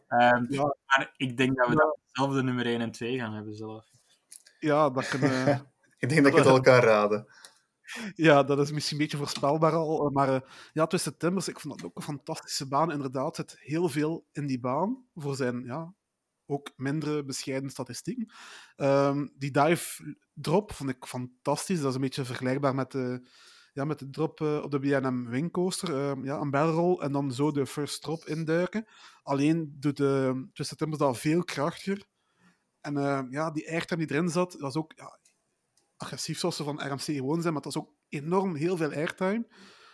Um, 0.09 0.45
ja. 0.49 0.75
Maar 0.85 1.13
ik 1.17 1.37
denk 1.37 1.57
dat 1.57 1.67
we 1.67 1.75
dan 1.75 1.97
hetzelfde 2.05 2.43
nummer 2.43 2.65
1 2.65 2.81
en 2.81 2.91
2 2.91 3.17
gaan 3.17 3.33
hebben 3.33 3.55
zelf. 3.55 3.85
Ja, 4.59 4.89
dat 4.89 5.07
kunnen... 5.07 5.71
ik 5.97 6.09
denk 6.09 6.23
dat 6.23 6.31
ik 6.31 6.37
het 6.37 6.47
al 6.53 6.61
kan 6.61 6.79
raden. 6.79 7.27
Ja, 8.15 8.43
dat 8.43 8.59
is 8.59 8.71
misschien 8.71 8.97
een 8.97 9.03
beetje 9.03 9.17
voorspelbaar 9.17 9.73
al. 9.73 10.09
Maar 10.09 10.29
uh, 10.29 10.39
ja, 10.73 10.85
Twisted 10.85 11.19
Timbers, 11.19 11.47
ik 11.47 11.59
vond 11.59 11.75
dat 11.75 11.85
ook 11.85 11.95
een 11.95 12.01
fantastische 12.01 12.67
baan. 12.67 12.91
Inderdaad, 12.91 13.35
zit 13.35 13.55
heel 13.59 13.89
veel 13.89 14.27
in 14.31 14.47
die 14.47 14.59
baan 14.59 15.05
voor 15.15 15.35
zijn 15.35 15.63
ja, 15.65 15.93
ook 16.45 16.71
mindere 16.75 17.23
bescheiden 17.23 17.69
statistieken. 17.69 18.33
Um, 18.77 19.33
die 19.37 19.51
dive 19.51 20.15
drop 20.33 20.73
vond 20.73 20.89
ik 20.89 21.05
fantastisch. 21.05 21.79
Dat 21.79 21.89
is 21.89 21.95
een 21.95 22.01
beetje 22.01 22.25
vergelijkbaar 22.25 22.75
met 22.75 22.91
de, 22.91 23.27
ja, 23.73 23.85
met 23.85 23.99
de 23.99 24.09
drop 24.09 24.39
uh, 24.39 24.63
op 24.63 24.71
de 24.71 24.79
BNM 24.79 25.29
Wing 25.29 25.51
Coaster. 25.51 25.89
Uh, 25.89 26.23
ja, 26.23 26.39
een 26.39 26.51
barrel 26.51 27.01
en 27.01 27.11
dan 27.11 27.31
zo 27.31 27.51
de 27.51 27.65
first 27.65 28.01
drop 28.01 28.25
induiken. 28.25 28.87
Alleen 29.23 29.75
doet 29.79 29.97
de 29.97 30.45
Twisted 30.53 30.77
Timbers 30.77 31.01
dat 31.01 31.19
veel 31.19 31.43
krachtiger. 31.43 32.05
En 32.81 32.95
uh, 32.95 33.21
ja, 33.29 33.51
die 33.51 33.69
airtime 33.69 34.05
die 34.05 34.15
erin 34.15 34.29
zat, 34.29 34.51
dat 34.51 34.69
is 34.69 34.75
ook 34.75 34.91
ja, 34.95 35.19
agressief 36.03 36.39
zoals 36.39 36.55
ze 36.55 36.63
van 36.63 36.81
RMC 36.87 37.01
gewoon 37.01 37.41
zijn, 37.41 37.53
maar 37.53 37.61
dat 37.61 37.75
is 37.75 37.81
ook 37.81 37.93
enorm 38.09 38.55
heel 38.55 38.77
veel 38.77 38.91
airtime. 38.91 39.47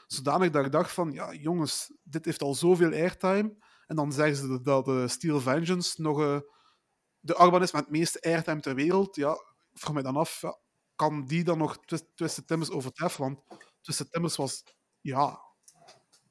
Zodanig 0.07 0.49
dat 0.49 0.65
ik 0.65 0.71
dacht 0.71 0.91
van, 0.91 1.11
ja 1.11 1.33
jongens, 1.33 1.93
dit 2.03 2.25
heeft 2.25 2.41
al 2.41 2.55
zoveel 2.55 2.91
airtime. 2.91 3.55
En 3.85 3.95
dan 3.95 4.11
zeggen 4.11 4.35
ze 4.35 4.61
dat 4.61 5.11
Steel 5.11 5.39
Vengeance 5.39 6.01
nog 6.01 6.19
uh, 6.19 6.39
de 7.19 7.35
achtbaan 7.35 7.61
is 7.61 7.71
met 7.71 7.81
het 7.81 7.91
meeste 7.91 8.21
airtime 8.21 8.59
ter 8.59 8.75
wereld. 8.75 9.15
Ja, 9.15 9.37
vraag 9.73 9.93
mij 9.93 10.03
dan 10.03 10.15
af, 10.15 10.41
ja, 10.41 10.59
kan 10.95 11.25
die 11.25 11.43
dan 11.43 11.57
nog 11.57 11.85
Twist, 11.85 12.05
Twisted 12.15 12.47
Timbers 12.47 12.71
overtreffen? 12.71 13.23
Want 13.23 13.39
Twisted 13.81 14.11
Timbers 14.11 14.35
was, 14.35 14.63
ja, 15.01 15.39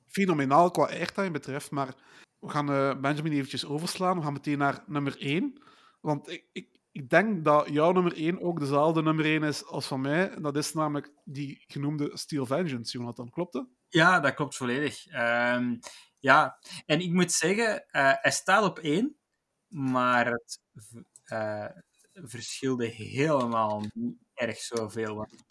fenomenaal 0.07 0.71
qua 0.71 0.87
airtime 0.87 1.31
betreft, 1.31 1.71
maar 1.71 1.95
we 2.39 2.49
gaan 2.49 2.71
uh, 2.71 3.01
Benjamin 3.01 3.33
eventjes 3.33 3.67
overslaan. 3.67 4.17
We 4.17 4.23
gaan 4.23 4.33
meteen 4.33 4.59
naar 4.59 4.85
nummer 4.87 5.19
1. 5.19 5.63
Want 6.01 6.31
ik, 6.53 6.78
ik 6.99 7.11
denk 7.11 7.45
dat 7.45 7.69
jouw 7.69 7.93
nummer 7.93 8.17
1 8.17 8.41
ook 8.41 8.61
dezelfde 8.61 9.03
nummer 9.03 9.25
1 9.25 9.43
is 9.43 9.65
als 9.65 9.87
van 9.87 10.01
mij. 10.01 10.41
Dat 10.41 10.57
is 10.57 10.73
namelijk 10.73 11.13
die 11.25 11.65
genoemde 11.67 12.11
Steel 12.17 12.47
Vengeance, 12.47 12.99
Jonathan. 12.99 13.31
Klopt 13.31 13.53
dat? 13.53 13.67
Ja, 13.89 14.21
dat 14.21 14.35
klopt 14.35 14.57
volledig. 14.57 15.07
Um, 15.15 15.79
ja, 16.19 16.59
en 16.87 17.01
ik 17.01 17.13
moet 17.13 17.33
zeggen, 17.33 17.85
uh, 17.93 18.13
hij 18.15 18.31
staat 18.31 18.65
op 18.65 18.79
1, 18.79 19.17
maar 19.69 20.27
het 20.27 20.61
uh, 21.33 21.67
verschilde 22.13 22.87
helemaal 22.87 23.85
niet 23.95 24.17
erg 24.35 24.59
zoveel. 24.59 25.17
Want 25.17 25.45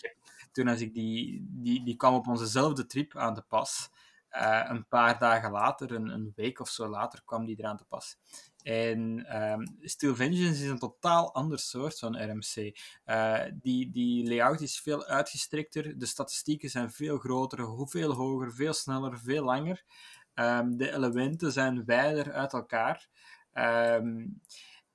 toen 0.51 0.67
als 0.67 0.81
ik 0.81 0.93
die, 0.93 1.47
die, 1.49 1.83
die 1.83 1.95
kwam 1.95 2.13
op 2.13 2.27
onzezelfde 2.27 2.85
trip 2.85 3.15
aan 3.15 3.33
te 3.33 3.41
pas. 3.41 3.89
Uh, 4.31 4.65
een 4.67 4.87
paar 4.87 5.19
dagen 5.19 5.51
later, 5.51 5.91
een, 5.91 6.07
een, 6.07 6.31
week 6.35 6.59
of 6.59 6.69
zo 6.69 6.87
later, 6.87 7.21
kwam 7.25 7.45
die 7.45 7.59
eraan 7.59 7.77
te 7.77 7.85
pas. 7.85 8.17
En 8.68 9.26
um, 9.41 9.77
Steel 9.81 10.15
Vengeance 10.15 10.64
is 10.64 10.69
een 10.69 10.80
totaal 10.80 11.34
ander 11.34 11.60
soort 11.60 11.99
van 11.99 12.31
RMC. 12.31 12.77
Uh, 13.06 13.44
die, 13.53 13.91
die 13.91 14.27
layout 14.27 14.61
is 14.61 14.80
veel 14.80 15.06
uitgestrekter, 15.06 15.98
de 15.98 16.06
statistieken 16.06 16.69
zijn 16.69 16.91
veel 16.91 17.18
groter, 17.18 17.88
veel 17.89 18.14
hoger, 18.14 18.53
veel 18.53 18.73
sneller, 18.73 19.19
veel 19.19 19.44
langer. 19.44 19.84
Um, 20.34 20.77
de 20.77 20.91
elementen 20.91 21.52
zijn 21.52 21.85
wijder 21.85 22.34
uit 22.34 22.53
elkaar. 22.53 23.07
Um, 23.53 24.41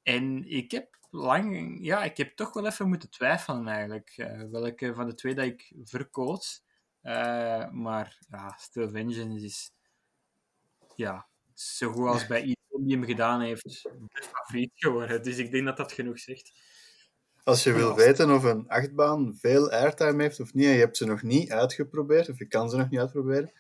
en 0.03 0.45
ik 0.51 0.71
heb 0.71 0.99
lang, 1.11 1.79
ja, 1.81 2.05
ik 2.05 2.17
heb 2.17 2.37
toch 2.37 2.53
wel 2.53 2.67
even 2.67 2.89
moeten 2.89 3.11
twijfelen 3.11 3.69
eigenlijk. 3.69 4.15
Uh, 4.17 4.43
welke 4.51 4.95
van 4.95 5.07
de 5.07 5.15
twee 5.15 5.35
dat 5.35 5.45
ik 5.45 5.73
verkoos. 5.85 6.65
Uh, 7.03 7.71
maar 7.71 8.19
ja, 8.29 8.57
Steel 8.59 8.91
Vengeance 8.91 9.45
is 9.45 9.73
ja, 10.97 11.27
zo 11.55 11.93
goed 11.93 12.07
als 12.07 12.27
bij 12.27 12.39
iedereen 12.39 12.61
die 12.87 12.97
hem 12.97 13.05
gedaan 13.05 13.41
heeft, 13.41 13.85
mijn 13.85 14.27
favoriet 14.33 14.73
geworden. 14.75 15.23
Dus 15.23 15.39
ik 15.39 15.51
denk 15.51 15.65
dat 15.65 15.77
dat 15.77 15.93
genoeg 15.93 16.19
zegt. 16.19 16.53
Als 17.45 17.63
je 17.63 17.73
wil 17.73 17.95
weten 17.95 18.31
of 18.31 18.45
een 18.45 18.69
achtbaan 18.69 19.37
veel 19.41 19.71
airtime 19.71 20.23
heeft 20.23 20.41
of 20.41 20.55
niet, 20.55 20.67
en 20.67 20.73
je 20.73 20.79
hebt 20.79 20.97
ze 20.97 21.05
nog 21.05 21.23
niet 21.23 21.51
uitgeprobeerd, 21.51 22.29
of 22.29 22.39
je 22.39 22.47
kan 22.47 22.71
ze 22.71 22.77
nog 22.77 22.91
niet 22.91 23.01
uitproberen, 23.01 23.53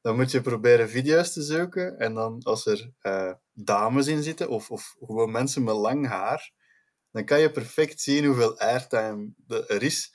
dan 0.00 0.16
moet 0.16 0.30
je 0.30 0.40
proberen 0.40 0.88
video's 0.88 1.32
te 1.32 1.42
zoeken. 1.42 1.98
En 1.98 2.14
dan 2.14 2.42
als 2.42 2.66
er 2.66 2.90
uh, 3.02 3.32
dames 3.52 4.06
in 4.06 4.22
zitten, 4.22 4.48
of, 4.48 4.70
of 4.70 4.96
gewoon 4.98 5.30
mensen 5.30 5.64
met 5.64 5.74
lang 5.74 6.06
haar, 6.06 6.52
dan 7.10 7.24
kan 7.24 7.40
je 7.40 7.50
perfect 7.50 8.00
zien 8.00 8.24
hoeveel 8.24 8.58
airtime 8.58 9.32
er 9.48 9.82
is. 9.82 10.14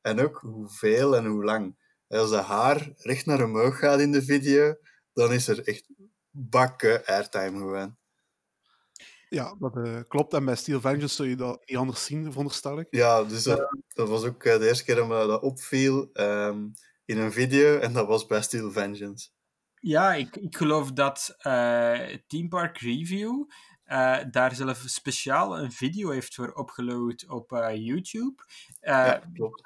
En 0.00 0.20
ook 0.20 0.38
hoeveel 0.38 1.16
en 1.16 1.26
hoe 1.26 1.44
lang. 1.44 1.78
Als 2.08 2.30
de 2.30 2.36
haar 2.36 2.92
recht 2.96 3.26
naar 3.26 3.44
omhoog 3.44 3.78
gaat 3.78 4.00
in 4.00 4.12
de 4.12 4.22
video, 4.22 4.74
dan 5.12 5.32
is 5.32 5.48
er 5.48 5.66
echt 5.66 5.88
bakken 6.30 7.04
airtime 7.04 7.58
gewoon. 7.58 7.98
Ja, 9.28 9.56
dat 9.58 9.76
uh, 9.76 10.00
klopt. 10.08 10.32
En 10.32 10.44
bij 10.44 10.56
Steel 10.56 10.80
Vengeance 10.80 11.14
zul 11.14 11.24
je 11.24 11.36
dat 11.36 11.62
niet 11.66 11.78
anders 11.78 12.04
zien, 12.04 12.30
veronderstel 12.30 12.78
ik. 12.78 12.86
Ja, 12.90 13.24
dus 13.24 13.42
dat, 13.42 13.76
dat 13.88 14.08
was 14.08 14.24
ook 14.24 14.42
de 14.42 14.66
eerste 14.68 14.84
keer 14.84 14.94
dat 14.94 15.08
me 15.08 15.26
dat 15.26 15.42
opviel. 15.42 16.10
Um, 16.12 16.72
in 17.04 17.18
een 17.18 17.32
video 17.32 17.78
en 17.84 17.92
dat 17.92 18.06
was 18.06 18.26
bij 18.26 18.42
Steel 18.42 18.70
Vengeance. 18.70 19.28
Ja, 19.74 20.14
ik, 20.14 20.36
ik 20.36 20.56
geloof 20.56 20.92
dat 20.92 21.36
uh, 21.38 22.16
Team 22.26 22.48
Park 22.48 22.78
Review 22.78 23.44
uh, 23.86 24.18
daar 24.30 24.54
zelf 24.54 24.82
speciaal 24.86 25.58
een 25.58 25.72
video 25.72 26.10
heeft 26.10 26.34
voor 26.34 26.52
opgeload 26.52 27.28
op 27.28 27.52
uh, 27.52 27.76
YouTube. 27.76 28.44
ja, 28.80 29.22
klopt 29.32 29.62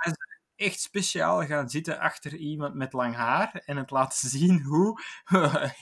echt 0.56 0.80
speciaal 0.80 1.46
gaan 1.46 1.70
zitten 1.70 1.98
achter 1.98 2.36
iemand 2.36 2.74
met 2.74 2.92
lang 2.92 3.14
haar 3.14 3.62
en 3.64 3.76
het 3.76 3.90
laten 3.90 4.28
zien 4.38 4.62
hoe 4.62 5.00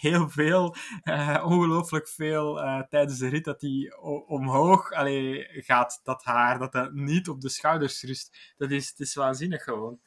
heel 0.01 0.29
veel, 0.29 0.77
uh, 1.05 1.43
ongelooflijk 1.45 2.09
veel 2.09 2.65
uh, 2.65 2.81
tijdens 2.81 3.19
de 3.19 3.29
rit 3.29 3.45
dat 3.45 3.61
hij 3.61 3.93
omhoog 4.27 4.93
allee, 4.93 5.47
gaat, 5.49 6.01
dat 6.03 6.25
haar, 6.25 6.59
dat 6.59 6.73
dat 6.73 6.93
niet 6.93 7.29
op 7.29 7.41
de 7.41 7.49
schouders 7.49 8.03
rust. 8.03 8.55
Dat 8.57 8.71
is, 8.71 8.89
het 8.89 9.01
is 9.01 9.15
waanzinnig 9.15 9.63
gewoon. 9.63 10.01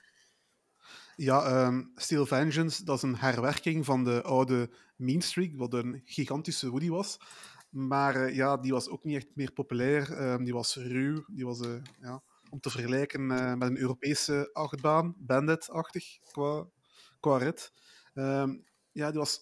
Ja, 1.16 1.66
um, 1.66 1.92
Steel 1.96 2.26
Vengeance, 2.26 2.84
dat 2.84 2.96
is 2.96 3.02
een 3.02 3.18
herwerking 3.18 3.86
van 3.86 4.04
de 4.04 4.22
oude 4.22 4.74
Mean 4.96 5.22
Streak, 5.22 5.56
wat 5.56 5.74
een 5.74 6.02
gigantische 6.06 6.70
Woody 6.70 6.90
was. 6.90 7.18
Maar 7.70 8.34
ja, 8.34 8.58
die 8.58 8.72
was 8.72 8.90
ook 8.90 9.04
niet 9.04 9.16
echt 9.16 9.28
meer 9.34 9.52
populair. 9.52 10.32
Um, 10.32 10.44
die 10.44 10.54
was 10.54 10.76
ruw, 10.76 11.24
die 11.28 11.46
was... 11.46 11.60
ja 12.00 12.24
om 12.56 12.62
te 12.62 12.70
vergelijken 12.70 13.22
uh, 13.22 13.54
met 13.54 13.70
een 13.70 13.78
Europese 13.78 14.50
achtbaan, 14.54 15.16
Bandit-achtig 15.18 16.18
qua, 16.32 16.68
qua 17.20 17.38
rit. 17.38 17.72
Um, 18.14 18.64
ja, 18.92 19.10
die 19.10 19.20
was 19.20 19.40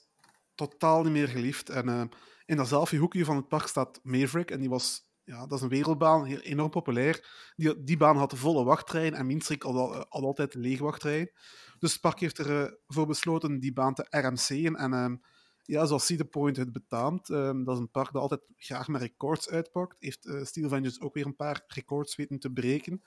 totaal 0.56 1.04
niet 1.04 1.12
meer 1.12 1.28
geliefd. 1.28 1.70
En 1.70 1.88
uh, 1.88 2.04
in 2.46 2.58
datzelfde 2.58 2.98
hoekje 2.98 3.26
van 3.26 3.36
het 3.36 3.48
park 3.48 3.68
staat 3.68 4.00
Maverick. 4.04 4.52
En 4.52 4.60
die 4.60 4.70
was, 4.70 5.02
ja, 5.24 5.46
dat 5.46 5.58
is 5.58 5.64
een 5.64 5.70
wereldbaan, 5.70 6.26
heel, 6.26 6.40
enorm 6.40 6.70
populair. 6.70 7.28
Die, 7.56 7.84
die 7.84 7.98
baan 7.98 8.18
had 8.18 8.34
volle 8.38 8.64
wachttrein 8.64 9.14
en 9.14 9.26
Minstrik 9.26 9.64
had, 9.64 10.10
altijd 10.10 10.54
leeg 10.54 10.80
wachttrein. 10.80 11.32
Dus 11.80 11.92
het 11.92 12.02
park 12.02 12.20
heeft 12.20 12.40
ervoor 12.40 13.08
besloten 13.08 13.60
die 13.60 13.74
baan 13.74 13.94
te 13.94 14.08
RMC'en. 14.10 14.76
En 14.76 14.94
um, 14.94 15.22
ja, 15.66 15.86
zoals 15.86 16.06
Cedar 16.06 16.28
Point 16.28 16.58
het 16.58 16.72
betaamt, 16.72 17.30
um, 17.30 17.64
dat 17.64 17.76
is 17.76 17.82
een 17.82 17.92
park 17.92 18.12
dat 18.12 18.22
altijd 18.22 18.42
graag 18.58 18.88
met 18.88 19.02
records 19.02 19.50
uitpakt. 19.50 19.96
Heeft 20.00 20.26
uh, 20.26 20.44
Steel 20.44 20.70
Vengeance 20.70 21.02
ook 21.02 21.14
weer 21.14 21.26
een 21.26 21.36
paar 21.36 21.64
records 21.68 22.16
weten 22.16 22.40
te 22.40 22.52
breken. 22.52 23.02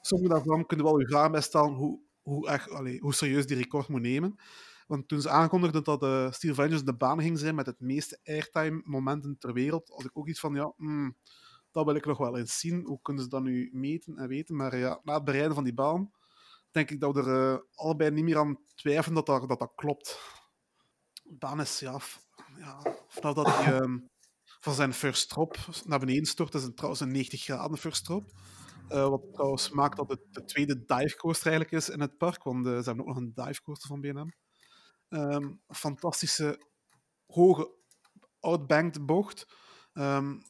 Sommige 0.00 0.32
daarvan 0.32 0.66
kunnen 0.66 0.86
wel 0.86 0.98
uw 0.98 1.06
vragen 1.06 1.32
bij 1.32 1.40
stellen 1.40 1.72
hoe, 1.72 2.00
hoe, 2.22 2.48
echt, 2.48 2.70
hoe 3.00 3.14
serieus 3.14 3.46
die 3.46 3.56
record 3.56 3.88
moet 3.88 4.00
nemen. 4.00 4.34
Want 4.86 5.08
toen 5.08 5.20
ze 5.20 5.28
aankondigden 5.28 5.84
dat 5.84 6.02
uh, 6.02 6.30
Steel 6.30 6.54
Vengeance 6.54 6.84
de 6.84 6.96
baan 6.96 7.20
ging 7.20 7.38
zijn 7.38 7.54
met 7.54 7.66
het 7.66 7.80
meeste 7.80 8.20
airtime 8.24 8.82
momenten 8.84 9.38
ter 9.38 9.52
wereld, 9.52 9.88
had 9.88 10.04
ik 10.04 10.18
ook 10.18 10.28
iets 10.28 10.40
van, 10.40 10.54
ja, 10.54 10.72
mm, 10.76 11.16
dat 11.70 11.84
wil 11.84 11.94
ik 11.94 12.06
nog 12.06 12.18
wel 12.18 12.38
eens 12.38 12.58
zien. 12.58 12.84
Hoe 12.84 13.02
kunnen 13.02 13.22
ze 13.22 13.28
dat 13.28 13.42
nu 13.42 13.70
meten 13.72 14.16
en 14.16 14.28
weten? 14.28 14.56
Maar 14.56 14.76
ja, 14.76 15.00
na 15.02 15.14
het 15.14 15.24
bereiden 15.24 15.54
van 15.54 15.64
die 15.64 15.74
baan, 15.74 16.12
denk 16.70 16.90
ik 16.90 17.00
dat 17.00 17.14
we 17.14 17.20
er 17.20 17.52
uh, 17.52 17.58
allebei 17.74 18.10
niet 18.10 18.24
meer 18.24 18.38
aan 18.38 18.58
twijfelen 18.74 19.24
dat, 19.24 19.48
dat, 19.48 19.58
dat 19.58 19.72
klopt. 19.74 20.18
Baan 21.38 21.60
is 21.60 21.80
ja, 21.80 21.98
vanaf 23.08 23.34
dat 23.34 23.46
hij 23.46 23.80
um, 23.80 24.08
van 24.60 24.74
zijn 24.74 24.94
first 24.94 25.28
drop 25.28 25.56
naar 25.84 25.98
beneden 25.98 26.26
stort, 26.26 26.54
is 26.54 26.62
het 26.62 26.76
trouwens 26.76 27.02
een 27.02 27.12
90 27.12 27.42
graden 27.42 27.78
first 27.78 28.04
drop. 28.04 28.30
Uh, 28.88 29.08
wat 29.08 29.22
trouwens 29.32 29.70
maakt 29.70 29.96
dat 29.96 30.08
het 30.08 30.20
de 30.30 30.44
tweede 30.44 30.84
dive 30.84 31.16
coaster 31.16 31.50
eigenlijk 31.50 31.82
is 31.82 31.88
in 31.88 32.00
het 32.00 32.16
park, 32.16 32.42
want 32.42 32.66
uh, 32.66 32.78
ze 32.78 32.84
hebben 32.84 33.00
ook 33.00 33.06
nog 33.06 33.16
een 33.16 33.32
dive 33.34 33.62
coaster 33.62 33.88
van 33.88 34.00
BNM. 34.00 34.32
Um, 35.08 35.60
fantastische 35.68 36.60
hoge 37.26 37.70
outbanked 38.40 39.06
bocht. 39.06 39.46
Um, 39.92 40.42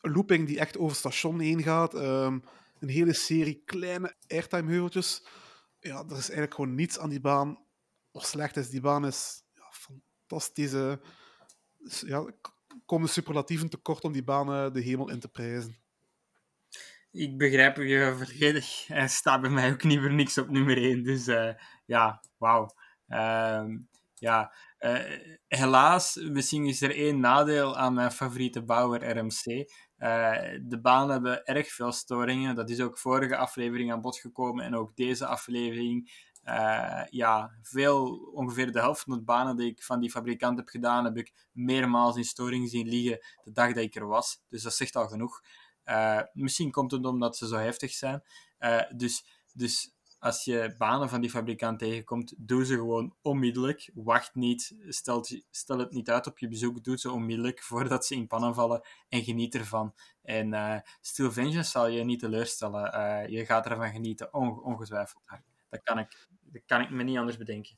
looping 0.00 0.46
die 0.46 0.58
echt 0.58 0.76
over 0.76 0.88
het 0.88 0.98
station 0.98 1.40
heen 1.40 1.62
gaat. 1.62 1.94
Een 1.94 2.90
hele 2.90 3.12
serie 3.12 3.62
kleine 3.64 4.16
airtime 4.26 4.70
heuveltjes. 4.70 5.26
Ja, 5.78 5.98
er 5.98 6.16
is 6.16 6.28
eigenlijk 6.28 6.54
gewoon 6.54 6.74
niets 6.74 6.98
aan 6.98 7.08
die 7.08 7.20
baan. 7.20 7.64
Of 8.10 8.24
slecht 8.24 8.56
is, 8.56 8.70
die 8.70 8.80
baan 8.80 9.06
is 9.06 9.43
fantastische. 10.40 11.00
Ja, 12.06 12.30
komen 12.86 13.08
superlatieven 13.08 13.68
tekort 13.68 14.04
om 14.04 14.12
die 14.12 14.24
banen 14.24 14.72
de 14.72 14.80
hemel 14.80 15.10
in 15.10 15.20
te 15.20 15.28
prijzen. 15.28 15.76
Ik 17.12 17.38
begrijp 17.38 17.76
je 17.76 18.14
volledig. 18.18 18.86
Hij 18.86 19.08
staat 19.08 19.40
bij 19.40 19.50
mij 19.50 19.72
ook 19.72 19.82
niet 19.82 20.00
voor 20.00 20.12
niks 20.12 20.38
op 20.38 20.48
nummer 20.48 20.76
1. 20.76 21.02
Dus 21.02 21.28
uh, 21.28 21.50
ja, 21.84 22.22
wauw. 22.38 22.74
Uh, 23.08 23.64
ja, 24.14 24.54
uh, 24.78 24.98
helaas, 25.48 26.14
misschien 26.14 26.66
is 26.66 26.82
er 26.82 26.96
één 26.96 27.20
nadeel 27.20 27.76
aan 27.76 27.94
mijn 27.94 28.12
favoriete 28.12 28.62
bouwer 28.62 29.18
RMC. 29.18 29.44
Uh, 29.98 30.32
de 30.62 30.78
banen 30.82 31.10
hebben 31.10 31.44
erg 31.44 31.68
veel 31.68 31.92
storingen. 31.92 32.54
Dat 32.54 32.70
is 32.70 32.80
ook 32.80 32.98
vorige 32.98 33.36
aflevering 33.36 33.92
aan 33.92 34.00
bod 34.00 34.18
gekomen 34.18 34.64
en 34.64 34.74
ook 34.74 34.96
deze 34.96 35.26
aflevering. 35.26 36.10
Uh, 36.44 37.02
ja, 37.10 37.50
veel, 37.62 38.16
ongeveer 38.32 38.72
de 38.72 38.80
helft 38.80 39.02
van 39.02 39.18
de 39.18 39.24
banen 39.24 39.56
die 39.56 39.70
ik 39.70 39.82
van 39.82 40.00
die 40.00 40.10
fabrikant 40.10 40.58
heb 40.58 40.68
gedaan, 40.68 41.04
heb 41.04 41.16
ik 41.16 41.32
meermaals 41.52 42.16
in 42.16 42.24
storing 42.24 42.68
zien 42.68 42.88
liggen 42.88 43.18
de 43.42 43.52
dag 43.52 43.72
dat 43.72 43.82
ik 43.82 43.94
er 43.94 44.06
was. 44.06 44.42
Dus 44.48 44.62
dat 44.62 44.74
zegt 44.74 44.96
al 44.96 45.08
genoeg. 45.08 45.42
Uh, 45.84 46.20
misschien 46.32 46.70
komt 46.70 46.90
het 46.90 47.04
omdat 47.04 47.36
ze 47.36 47.46
zo 47.46 47.56
heftig 47.56 47.92
zijn. 47.92 48.22
Uh, 48.58 48.82
dus, 48.96 49.24
dus 49.52 49.92
als 50.18 50.44
je 50.44 50.74
banen 50.78 51.08
van 51.08 51.20
die 51.20 51.30
fabrikant 51.30 51.78
tegenkomt, 51.78 52.34
doe 52.36 52.64
ze 52.64 52.74
gewoon 52.74 53.14
onmiddellijk. 53.22 53.90
Wacht 53.94 54.34
niet, 54.34 54.76
stel, 54.88 55.24
stel 55.50 55.78
het 55.78 55.92
niet 55.92 56.10
uit 56.10 56.26
op 56.26 56.38
je 56.38 56.48
bezoek, 56.48 56.84
doe 56.84 56.98
ze 56.98 57.10
onmiddellijk 57.10 57.62
voordat 57.70 58.06
ze 58.06 58.14
in 58.14 58.26
pannen 58.26 58.54
vallen 58.54 58.86
en 59.08 59.24
geniet 59.24 59.54
ervan. 59.54 59.94
En 60.22 60.82
Steel 61.00 61.32
Vengeance 61.32 61.70
zal 61.70 61.88
je 61.88 62.04
niet 62.04 62.20
teleurstellen. 62.20 63.30
je 63.30 63.44
gaat 63.44 63.66
ervan 63.66 63.90
genieten, 63.90 64.34
ongetwijfeld. 64.64 65.22
Dat 65.74 65.82
kan 65.82 65.98
ik 65.98 66.28
dat 66.40 66.62
kan 66.66 66.80
ik 66.80 66.90
me 66.90 67.02
niet 67.02 67.18
anders 67.18 67.36
bedenken. 67.36 67.74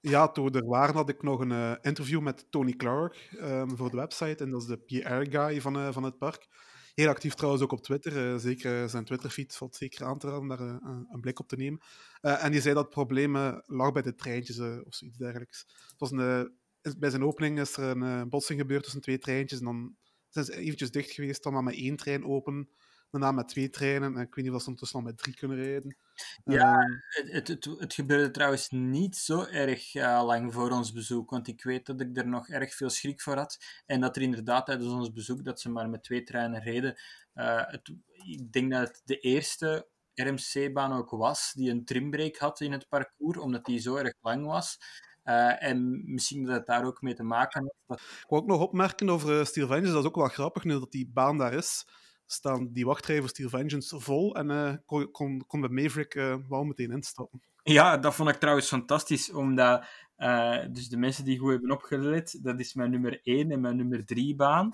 Ja, 0.00 0.28
toen 0.28 0.54
er 0.54 0.66
waren 0.66 0.94
had 0.94 1.08
ik 1.08 1.22
nog 1.22 1.40
een 1.40 1.50
uh, 1.50 1.74
interview 1.80 2.20
met 2.20 2.46
Tony 2.50 2.72
Clark 2.72 3.30
um, 3.32 3.76
voor 3.76 3.90
de 3.90 3.96
website. 3.96 4.44
En 4.44 4.50
dat 4.50 4.62
is 4.62 4.66
de 4.66 4.78
PR-guy 4.78 5.60
van, 5.60 5.76
uh, 5.76 5.92
van 5.92 6.02
het 6.02 6.18
park. 6.18 6.46
Heel 6.94 7.08
actief 7.08 7.34
trouwens 7.34 7.62
ook 7.62 7.72
op 7.72 7.82
Twitter. 7.82 8.32
Uh, 8.32 8.38
zeker 8.38 8.88
zijn 8.88 9.04
Twitter-feed 9.04 9.56
valt 9.56 9.76
zeker 9.76 10.04
aan 10.04 10.18
te 10.18 10.28
raden 10.28 10.48
daar 10.48 10.60
een 10.60 11.20
blik 11.20 11.40
op 11.40 11.48
te 11.48 11.56
nemen. 11.56 11.80
en 12.20 12.52
die 12.52 12.60
zei 12.60 12.74
dat 12.74 12.84
het 12.84 12.92
probleem 12.92 13.36
lag 13.66 13.92
bij 13.92 14.02
de 14.02 14.14
treintjes 14.14 14.58
of 14.60 14.94
zoiets 14.94 15.18
dergelijks. 15.18 15.58
Het 15.88 15.98
was 15.98 16.10
een, 16.10 16.58
bij 16.98 17.10
zijn 17.10 17.24
opening 17.24 17.60
is 17.60 17.76
er 17.76 17.84
een 17.84 18.28
botsing 18.28 18.60
gebeurd 18.60 18.82
tussen 18.82 19.00
twee 19.00 19.18
treintjes. 19.18 19.58
En 19.58 19.64
dan 19.64 19.96
zijn 20.28 20.44
ze 20.44 20.56
eventjes 20.56 20.90
dicht 20.90 21.10
geweest, 21.10 21.42
dan 21.42 21.52
maar 21.52 21.62
met 21.62 21.74
één 21.74 21.96
trein 21.96 22.24
open 22.24 22.68
daarna 23.12 23.32
met 23.32 23.48
twee 23.48 23.70
treinen. 23.70 24.16
En 24.16 24.20
ik 24.20 24.34
weet 24.34 24.44
niet 24.44 24.54
of 24.54 24.60
ze 24.60 24.66
ondertussen 24.66 24.98
al 24.98 25.04
met 25.04 25.18
drie 25.18 25.34
kunnen 25.34 25.56
rijden. 25.56 25.96
Ja, 26.44 26.80
uh, 26.80 27.00
het, 27.32 27.48
het, 27.48 27.64
het, 27.64 27.94
gebeurde 27.94 28.30
trouwens 28.30 28.68
niet 28.68 29.16
zo 29.16 29.44
erg 29.44 29.94
uh, 29.94 30.22
lang 30.24 30.52
voor 30.52 30.70
ons 30.70 30.92
bezoek. 30.92 31.30
Want 31.30 31.48
ik 31.48 31.62
weet 31.62 31.86
dat 31.86 32.00
ik 32.00 32.16
er 32.16 32.28
nog 32.28 32.48
erg 32.48 32.74
veel 32.74 32.90
schrik 32.90 33.20
voor 33.20 33.36
had. 33.36 33.58
En 33.86 34.00
dat 34.00 34.16
er 34.16 34.22
inderdaad 34.22 34.66
tijdens 34.66 34.92
ons 34.92 35.12
bezoek 35.12 35.44
dat 35.44 35.60
ze 35.60 35.70
maar 35.70 35.90
met 35.90 36.02
twee 36.02 36.22
treinen 36.22 36.62
reden. 36.62 37.00
Uh, 37.34 37.62
het, 37.66 37.92
ik 38.24 38.52
denk 38.52 38.72
dat 38.72 38.88
het 38.88 39.02
de 39.04 39.18
eerste 39.18 39.88
RMC-baan 40.14 40.92
ook 40.92 41.10
was 41.10 41.52
die 41.52 41.70
een 41.70 41.84
trimbreak 41.84 42.36
had 42.36 42.60
in 42.60 42.72
het 42.72 42.88
parcours, 42.88 43.38
omdat 43.38 43.64
die 43.64 43.78
zo 43.78 43.96
erg 43.96 44.14
lang 44.20 44.46
was. 44.46 44.78
Uh, 45.24 45.62
en 45.62 46.02
misschien 46.12 46.44
dat 46.44 46.56
het 46.56 46.66
daar 46.66 46.84
ook 46.84 47.02
mee 47.02 47.14
te 47.14 47.22
maken 47.22 47.72
heeft. 47.86 48.02
Ik 48.02 48.28
wil 48.28 48.38
ook 48.38 48.46
nog 48.46 48.60
opmerken 48.60 49.10
over 49.10 49.46
Steel 49.46 49.66
Vengeance, 49.66 49.92
dat 49.92 50.02
is 50.02 50.08
ook 50.08 50.16
wel 50.16 50.28
grappig 50.28 50.64
nu 50.64 50.72
dat 50.72 50.90
die 50.90 51.10
baan 51.12 51.38
daar 51.38 51.52
is 51.52 51.84
staan 52.26 52.72
die 52.72 52.86
wachtrijden 52.86 53.28
Steel 53.28 53.48
Vengeance 53.48 54.00
vol 54.00 54.34
en 54.36 54.50
uh, 54.50 54.74
kon, 55.10 55.44
kon, 55.46 55.60
bij 55.60 55.68
Maverick 55.68 56.14
uh, 56.14 56.36
wel 56.48 56.64
meteen 56.64 56.90
instappen. 56.90 57.42
Ja, 57.62 57.96
dat 57.96 58.14
vond 58.14 58.28
ik 58.28 58.36
trouwens 58.36 58.68
fantastisch, 58.68 59.32
omdat 59.32 59.84
uh, 60.16 60.58
dus 60.70 60.88
de 60.88 60.96
mensen 60.96 61.24
die 61.24 61.38
goed 61.38 61.50
hebben 61.50 61.70
opgelet, 61.70 62.38
dat 62.42 62.60
is 62.60 62.74
mijn 62.74 62.90
nummer 62.90 63.20
1 63.22 63.50
en 63.50 63.60
mijn 63.60 63.76
nummer 63.76 64.04
3 64.04 64.34
baan. 64.34 64.72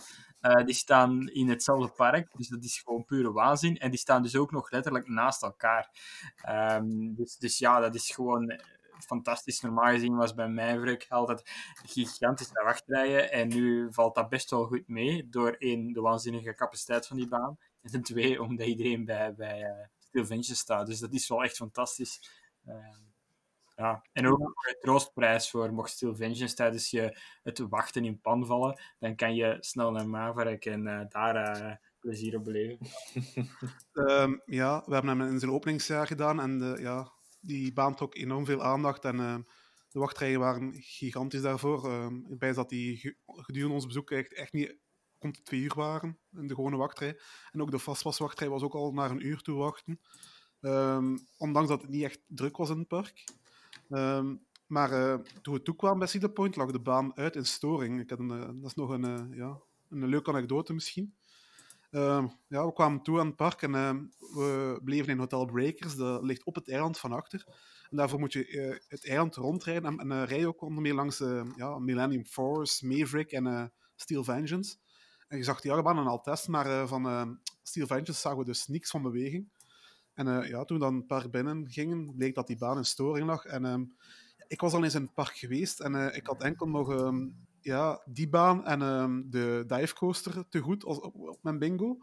die 0.64 0.74
staan 0.74 1.28
in 1.28 1.48
hetzelfde 1.48 1.92
park, 1.96 2.36
dus 2.36 2.48
dat 2.48 2.64
is 2.64 2.82
gewoon 2.84 3.04
pure 3.04 3.32
waanzin. 3.32 3.76
En 3.76 3.90
die 3.90 3.98
staan 3.98 4.22
dus 4.22 4.36
ook 4.36 4.50
nog 4.50 4.70
letterlijk 4.70 5.08
naast 5.08 5.42
elkaar. 5.42 5.90
Um, 6.48 7.14
dus, 7.14 7.36
dus 7.36 7.58
ja, 7.58 7.80
dat 7.80 7.94
is 7.94 8.10
gewoon 8.10 8.60
fantastisch. 9.06 9.60
Normaal 9.60 9.92
gezien 9.92 10.16
was 10.16 10.34
bij 10.34 10.48
Maverick 10.48 11.06
altijd 11.08 11.50
gigantische 11.84 12.62
wachtrijen. 12.64 13.32
En 13.32 13.48
nu 13.48 13.92
valt 13.92 14.14
dat 14.14 14.28
best 14.28 14.50
wel 14.50 14.64
goed 14.64 14.88
mee. 14.88 15.28
Door 15.28 15.56
één, 15.58 15.92
de 15.92 16.00
waanzinnige 16.00 16.54
capaciteit 16.54 17.06
van 17.06 17.16
die 17.16 17.28
baan. 17.28 17.58
En 17.82 18.02
twee, 18.02 18.42
omdat 18.42 18.66
iedereen 18.66 19.04
bij, 19.04 19.34
bij 19.34 19.88
uh, 20.12 20.40
staat. 20.40 20.86
Dus 20.86 20.98
dat 20.98 21.12
is 21.12 21.28
wel 21.28 21.42
echt 21.42 21.56
fantastisch. 21.56 22.30
Uh, 22.66 22.74
Ja, 23.78 24.02
en 24.12 24.26
ook 24.26 24.40
een 24.40 24.76
troostprijs 24.80 25.50
voor 25.50 25.72
mocht 25.72 25.90
Steel 25.90 26.16
Vengeance 26.16 26.54
tijdens 26.54 26.90
je 26.90 27.18
het 27.42 27.58
wachten 27.58 28.04
in 28.04 28.20
pan 28.20 28.46
vallen, 28.46 28.80
dan 28.98 29.16
kan 29.16 29.34
je 29.34 29.56
snel 29.60 29.90
naar 29.90 30.08
Maverick 30.08 30.64
en 30.64 30.86
uh, 30.86 31.00
daar 31.08 31.60
uh, 31.60 31.74
plezier 32.00 32.36
op 32.36 32.44
beleven. 32.44 32.86
um, 33.92 34.42
ja, 34.60 34.82
we 34.86 34.92
hebben 34.92 35.18
hem 35.18 35.28
in 35.28 35.38
zijn 35.38 35.52
openingsjaar 35.52 36.06
gedaan 36.06 36.40
en 36.40 36.76
ja, 36.80 37.12
die 37.40 37.72
baan 37.72 37.94
trok 37.94 38.14
enorm 38.14 38.44
veel 38.44 38.62
aandacht 38.62 39.04
en 39.04 39.16
uh, 39.16 39.36
de 39.88 39.98
wachtrijen 39.98 40.40
waren 40.40 40.72
gigantisch 40.74 41.42
daarvoor. 41.42 41.92
Um, 41.92 42.38
bij 42.38 42.52
dat 42.52 42.68
die 42.68 43.16
gedurende 43.26 43.74
ons 43.74 43.86
bezoek 43.86 44.10
echt, 44.10 44.34
echt 44.34 44.52
niet 44.52 44.76
rond 45.18 45.44
twee 45.44 45.60
uur 45.60 45.74
waren 45.74 46.18
in 46.32 46.46
de 46.46 46.54
gewone 46.54 46.76
wachtrij. 46.76 47.20
En 47.52 47.62
ook 47.62 47.70
de 47.70 47.78
vastpaswachtrij 47.78 48.48
was 48.48 48.62
ook 48.62 48.74
al 48.74 48.92
naar 48.92 49.10
een 49.10 49.26
uur 49.26 49.40
toe 49.40 49.56
wachten. 49.56 50.00
Um, 50.60 51.26
ondanks 51.36 51.68
dat 51.68 51.80
het 51.82 51.90
niet 51.90 52.02
echt 52.02 52.20
druk 52.26 52.56
was 52.56 52.70
in 52.70 52.78
het 52.78 52.88
park. 52.88 53.24
Maar 54.66 54.92
uh, 54.92 55.14
toen 55.42 55.54
we 55.54 55.62
toekwamen 55.62 55.98
bij 55.98 56.08
Cedar 56.08 56.30
Point 56.30 56.56
lag 56.56 56.70
de 56.70 56.80
baan 56.80 57.16
uit 57.16 57.36
in 57.36 57.46
storing. 57.46 58.00
Ik 58.00 58.10
een, 58.10 58.30
uh, 58.30 58.40
dat 58.40 58.64
is 58.70 58.74
nog 58.74 58.88
een, 58.88 59.04
uh, 59.04 59.36
ja, 59.36 59.60
een 59.88 60.06
leuke 60.06 60.30
anekdote 60.30 60.72
misschien. 60.72 61.14
Uh, 61.90 62.24
ja, 62.48 62.66
we 62.66 62.72
kwamen 62.72 63.02
toe 63.02 63.20
aan 63.20 63.26
het 63.26 63.36
park 63.36 63.62
en 63.62 63.72
uh, 63.72 63.90
we 64.18 64.80
bleven 64.84 65.08
in 65.08 65.18
Hotel 65.18 65.44
Breakers. 65.44 65.96
Dat 65.96 66.22
ligt 66.22 66.44
op 66.44 66.54
het 66.54 66.70
eiland 66.70 66.98
van 66.98 67.12
achter. 67.12 67.44
En 67.90 67.96
daarvoor 67.96 68.18
moet 68.18 68.32
je 68.32 68.48
uh, 68.48 68.76
het 68.88 69.06
eiland 69.06 69.36
rondrijden 69.36 69.98
en, 69.98 70.10
en 70.10 70.24
rij 70.24 70.46
ook 70.46 70.62
onder 70.62 70.82
meer 70.82 70.94
langs 70.94 71.18
ja, 71.56 71.78
Millennium 71.78 72.24
Force, 72.24 72.86
Maverick 72.86 73.32
en 73.32 73.72
Steel 73.96 74.24
Vengeance. 74.24 74.76
En 75.28 75.36
je 75.38 75.44
zag 75.44 75.60
die 75.60 75.72
achtbanen 75.72 76.06
al 76.06 76.20
testen, 76.20 76.50
maar 76.50 76.88
van 76.88 77.38
Steel 77.62 77.86
Vengeance 77.86 78.20
zagen 78.20 78.38
we 78.38 78.44
dus 78.44 78.66
niks 78.66 78.90
van 78.90 79.02
beweging. 79.02 79.48
En 80.14 80.48
ja, 80.48 80.64
toen 80.64 80.78
we 80.78 80.84
dan 80.84 80.94
het 80.94 81.06
park 81.06 81.30
binnen 81.30 81.70
gingen, 81.70 82.14
bleek 82.16 82.34
dat 82.34 82.46
die 82.46 82.58
baan 82.58 82.76
in 82.76 82.84
storing 82.84 83.26
lag. 83.26 83.44
En 83.44 83.64
ehm, 83.64 83.84
ik 84.46 84.60
was 84.60 84.72
al 84.72 84.84
eens 84.84 84.94
in 84.94 85.02
het 85.02 85.14
park 85.14 85.36
geweest 85.36 85.80
en 85.80 86.14
ik 86.14 86.26
had 86.26 86.42
enkel 86.42 86.66
nog 86.66 87.12
ja, 87.60 88.02
die 88.04 88.28
baan 88.28 88.66
en 88.66 88.82
um, 88.82 89.30
de 89.30 89.64
divecoaster 89.66 90.48
te 90.48 90.60
goed 90.60 90.84
als, 90.84 91.00
op, 91.00 91.14
op, 91.14 91.38
mijn 91.42 91.58
bingo. 91.58 91.98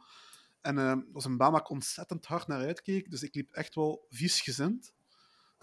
En 0.61 0.77
uh, 0.77 0.87
dat 0.87 1.03
was 1.11 1.25
een 1.25 1.37
baan 1.37 1.51
waar 1.51 1.61
ik 1.61 1.69
ontzettend 1.69 2.25
hard 2.25 2.47
naar 2.47 2.65
uitkeek. 2.65 3.11
Dus 3.11 3.23
ik 3.23 3.35
liep 3.35 3.51
echt 3.51 3.75
wel 3.75 4.05
viesgezind 4.09 4.93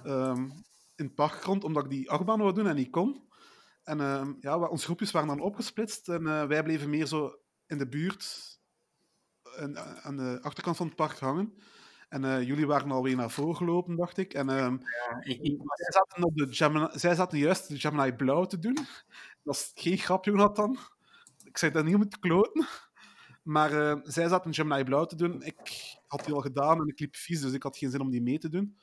um, 0.05 0.51
in 0.97 1.05
het 1.05 1.15
park 1.15 1.43
rond, 1.43 1.65
omdat 1.65 1.85
ik 1.85 1.91
die 1.91 2.11
achtbaan 2.11 2.39
wou 2.39 2.53
doen 2.53 2.67
en 2.67 2.77
niet 2.77 2.91
kon. 2.91 3.31
En 3.83 4.37
ja, 4.41 4.59
onze 4.59 4.85
groepjes 4.85 5.11
waren 5.11 5.29
dan 5.29 5.41
opgesplitst 5.41 6.09
en 6.09 6.23
uh, 6.23 6.45
wij 6.45 6.63
bleven 6.63 6.91
meer 6.91 7.07
zo 7.07 7.39
in 7.67 7.79
de 7.79 7.89
buurt 7.89 8.59
en, 9.57 10.03
aan 10.05 10.17
de 10.17 10.39
achterkant 10.43 10.77
van 10.77 10.87
het 10.87 10.97
park 10.97 11.19
hangen. 11.19 11.55
En 12.09 12.25
uh, 12.25 12.43
jullie 12.43 12.67
waren 12.67 12.91
alweer 12.91 13.17
naar 13.17 13.31
voren 13.31 13.57
gelopen, 13.57 13.97
dacht 13.97 14.19
ik. 14.19 14.35
En 14.35 14.49
um, 14.49 14.81
ja, 14.81 15.21
ik, 15.21 15.41
ik 15.41 15.59
was... 15.63 15.79
zij, 15.79 15.93
zaten 15.93 16.25
op 16.25 16.37
de 16.37 16.47
Gemini, 16.51 16.89
zij 16.93 17.15
zaten 17.15 17.39
juist 17.39 17.69
de 17.69 17.81
Gemini 17.81 18.13
Blauw 18.13 18.45
te 18.45 18.59
doen. 18.59 18.79
Dat 19.43 19.55
is 19.55 19.71
geen 19.75 19.99
grap, 19.99 20.25
Jonathan. 20.25 20.79
Ik 21.45 21.59
zei 21.59 21.73
dat 21.73 21.85
niet 21.85 21.95
om 21.95 22.09
te 22.09 22.19
kloten. 22.19 22.67
Maar 23.43 23.73
uh, 23.73 24.01
zij 24.03 24.29
zaten 24.29 24.55
Gemini 24.55 24.85
Blauw 24.85 25.05
te 25.05 25.17
doen. 25.17 25.43
Ik 25.43 25.61
had 26.07 26.25
die 26.25 26.35
al 26.35 26.41
gedaan 26.41 26.81
en 26.81 26.87
ik 26.87 27.01
liep 27.01 27.17
vies, 27.17 27.41
dus 27.41 27.53
ik 27.53 27.63
had 27.63 27.77
geen 27.77 27.91
zin 27.91 28.01
om 28.01 28.11
die 28.11 28.23
mee 28.23 28.39
te 28.39 28.49
doen. 28.49 28.77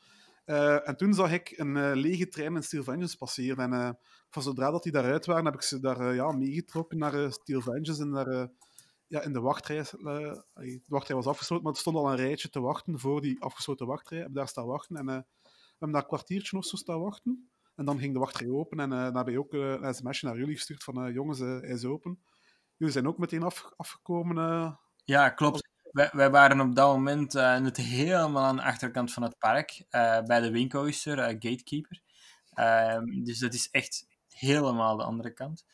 Uh, 0.46 0.88
en 0.88 0.98
toen 0.98 1.14
zag 1.14 1.32
ik 1.32 1.54
een 1.58 1.76
uh, 1.76 1.92
lege 1.94 2.28
trein 2.28 2.56
in 2.56 2.64
Steel 2.64 2.84
Vengeance 2.84 3.18
passeren. 3.18 3.74
En 3.74 4.00
van 4.30 4.42
zodra 4.42 4.72
dat 4.72 4.84
die 4.84 4.92
daaruit 4.92 5.26
waren, 5.26 5.46
heb 5.46 5.54
ik 5.54 5.62
ze 5.62 5.80
daar 5.80 6.14
ja, 6.14 6.32
meegetrokken 6.32 6.98
naar 6.98 7.32
Steel 7.32 7.62
Vengeance 7.62 8.02
en 8.02 8.10
naar 8.10 8.50
ja, 9.08 9.22
in 9.22 9.34
de 9.34 9.40
wachtrij, 9.40 9.84
de 9.92 10.82
wachtrij 10.86 11.16
was 11.16 11.26
afgesloten, 11.26 11.66
maar 11.66 11.74
er 11.74 11.80
stond 11.80 11.96
al 11.96 12.10
een 12.10 12.16
rijtje 12.16 12.50
te 12.50 12.60
wachten 12.60 13.00
voor 13.00 13.22
die 13.22 13.42
afgesloten 13.42 13.88
wachtrij. 13.88 14.18
Ik 14.18 14.24
heb 14.24 14.34
daar 14.34 14.48
staan 14.48 14.66
wachten 14.66 14.96
en 14.96 15.06
we 15.06 15.12
hebben 15.70 15.92
daar 15.92 16.02
een 16.02 16.08
kwartiertje 16.08 16.58
of 16.58 16.66
zo 16.66 16.76
staan 16.76 17.00
wachten. 17.00 17.49
En 17.80 17.86
dan 17.86 18.00
ging 18.00 18.14
de 18.14 18.20
wachtrij 18.20 18.50
open 18.50 18.80
en 18.80 18.92
uh, 18.92 19.16
heb 19.16 19.28
je 19.28 19.40
ook 19.40 19.54
een 19.54 19.94
sms'je 19.94 20.28
naar 20.28 20.38
jullie 20.38 20.56
gestuurd 20.56 20.84
van 20.84 21.14
jongens, 21.14 21.40
hij 21.40 21.60
is 21.60 21.86
open. 21.86 22.20
Jullie 22.78 22.94
zijn 22.94 23.08
ook 23.08 23.18
meteen 23.18 23.44
af, 23.44 23.72
afgekomen. 23.78 24.80
Ja, 25.04 25.30
klopt. 25.30 25.70
Wij, 25.92 26.10
wij, 26.12 26.30
waren 26.30 26.60
op 26.60 26.76
dat 26.76 26.96
moment 26.96 27.34
net 27.34 27.78
helemaal 27.78 28.44
aan 28.44 28.56
de 28.56 28.62
achterkant 28.62 29.14
van 29.14 29.24
het 29.24 29.38
park, 29.38 29.86
bij 30.26 30.40
de 30.40 30.52
Windcoaster, 30.52 31.18
Gatekeeper. 31.18 32.02
Ehm, 32.50 33.24
dus 33.24 33.40
dat 33.40 33.54
is 33.54 33.70
echt 33.72 34.08
helemaal 34.28 34.98
de 34.98 35.04
andere 35.04 35.34
kant. 35.34 35.66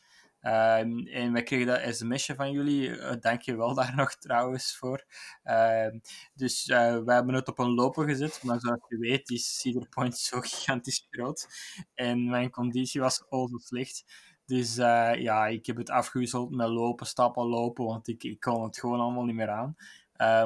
Um, 0.46 1.06
en 1.06 1.32
wij 1.32 1.42
kregen 1.42 1.66
dat 1.66 1.94
sms'je 1.96 2.34
van 2.34 2.50
jullie. 2.50 2.88
Uh, 2.88 3.12
Dank 3.20 3.42
je 3.42 3.56
wel 3.56 3.74
daar 3.84 3.94
nog 3.96 4.14
trouwens 4.14 4.76
voor. 4.76 5.04
Uh, 5.44 5.86
dus 6.34 6.68
uh, 6.68 6.76
wij 7.04 7.14
hebben 7.14 7.34
het 7.34 7.48
op 7.48 7.58
een 7.58 7.74
lopen 7.74 8.04
gezet. 8.04 8.42
Maar 8.42 8.60
zoals 8.60 8.80
je 8.88 8.98
weet 8.98 9.30
is 9.30 9.60
Cedar 9.60 9.88
Point 9.88 10.18
zo 10.18 10.40
gigantisch 10.50 11.06
groot. 11.10 11.48
En 11.94 12.28
mijn 12.28 12.50
conditie 12.50 13.00
was 13.00 13.24
al 13.28 13.48
zo 13.48 13.56
slecht. 13.56 14.04
Dus 14.44 14.78
uh, 14.78 15.14
ja, 15.14 15.46
ik 15.46 15.66
heb 15.66 15.76
het 15.76 15.90
afgewisseld 15.90 16.50
met 16.50 16.68
lopen, 16.68 17.06
stappen, 17.06 17.46
lopen. 17.46 17.84
Want 17.84 18.08
ik, 18.08 18.22
ik 18.22 18.40
kon 18.40 18.62
het 18.62 18.78
gewoon 18.78 19.00
allemaal 19.00 19.24
niet 19.24 19.34
meer 19.34 19.50
aan. 19.50 19.76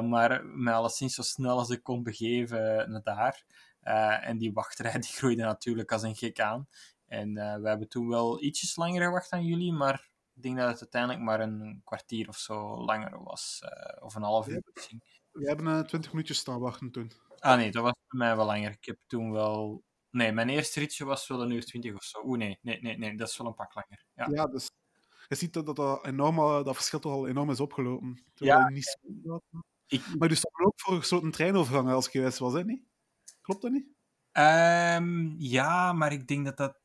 Maar 0.09 0.45
mij 0.45 0.73
alleszins 0.73 1.13
zo 1.13 1.21
snel 1.21 1.57
als 1.57 1.69
ik 1.69 1.83
kon 1.83 2.03
begeven 2.03 2.91
naar 2.91 3.03
daar. 3.03 3.43
En 4.21 4.37
die 4.37 4.53
wachtrij 4.53 4.91
die 4.99 5.11
groeide 5.11 5.43
natuurlijk 5.43 5.91
als 5.91 6.03
een 6.03 6.15
gek 6.15 6.39
aan. 6.39 6.67
En 7.11 7.37
uh, 7.37 7.55
we 7.55 7.67
hebben 7.67 7.87
toen 7.87 8.07
wel 8.07 8.43
ietsjes 8.43 8.75
langer 8.75 9.03
gewacht 9.03 9.29
dan 9.29 9.45
jullie, 9.45 9.73
maar 9.73 10.09
ik 10.35 10.41
denk 10.41 10.57
dat 10.57 10.69
het 10.69 10.79
uiteindelijk 10.79 11.21
maar 11.21 11.39
een 11.39 11.81
kwartier 11.83 12.27
of 12.27 12.37
zo 12.37 12.85
langer 12.85 13.23
was. 13.23 13.61
Uh, 13.63 14.03
of 14.03 14.15
een 14.15 14.21
half 14.21 14.47
uur 14.47 14.61
misschien. 14.73 15.01
We 15.31 15.47
hebben 15.47 15.65
uh, 15.65 15.79
20 15.79 16.11
minuutjes 16.11 16.37
staan 16.37 16.59
wachten 16.59 16.91
toen. 16.91 17.11
Ah 17.37 17.57
nee, 17.57 17.71
dat 17.71 17.83
was 17.83 17.93
bij 18.07 18.19
mij 18.19 18.35
wel 18.35 18.45
langer. 18.45 18.71
Ik 18.71 18.85
heb 18.85 18.99
toen 19.07 19.31
wel... 19.31 19.83
Nee, 20.09 20.31
mijn 20.31 20.49
eerste 20.49 20.79
ritje 20.79 21.05
was 21.05 21.27
wel 21.27 21.41
een 21.41 21.51
uur 21.51 21.65
20 21.65 21.95
of 21.95 22.03
zo. 22.03 22.21
Oeh 22.25 22.37
nee, 22.37 22.59
nee, 22.61 22.81
nee, 22.81 22.97
nee, 22.97 23.17
dat 23.17 23.27
is 23.27 23.37
wel 23.37 23.47
een 23.47 23.53
pak 23.53 23.75
langer. 23.75 24.05
Ja, 24.15 24.27
ja 24.31 24.47
dus 24.47 24.69
je 25.27 25.35
ziet 25.35 25.53
dat 25.53 25.75
dat, 25.75 26.05
enorm, 26.05 26.35
dat 26.63 26.75
verschil 26.75 26.99
toch 26.99 27.11
al 27.11 27.27
enorm 27.27 27.49
is 27.49 27.59
opgelopen. 27.59 28.23
Ja, 28.33 28.69
niet 28.69 28.97
ik... 29.87 30.15
Maar 30.17 30.29
je 30.29 30.35
stond 30.35 30.59
ook 30.59 30.79
voor 30.81 30.93
een 30.93 31.03
soort 31.03 31.33
treinovergang 31.33 31.89
als 31.89 32.05
ik 32.05 32.11
geweest 32.11 32.39
was, 32.39 32.53
hè? 32.53 32.63
Niet? 32.63 32.83
Klopt 33.41 33.61
dat 33.61 33.71
niet? 33.71 33.87
Um, 34.33 35.35
ja, 35.37 35.93
maar 35.93 36.11
ik 36.11 36.27
denk 36.27 36.45
dat 36.45 36.57
dat 36.57 36.80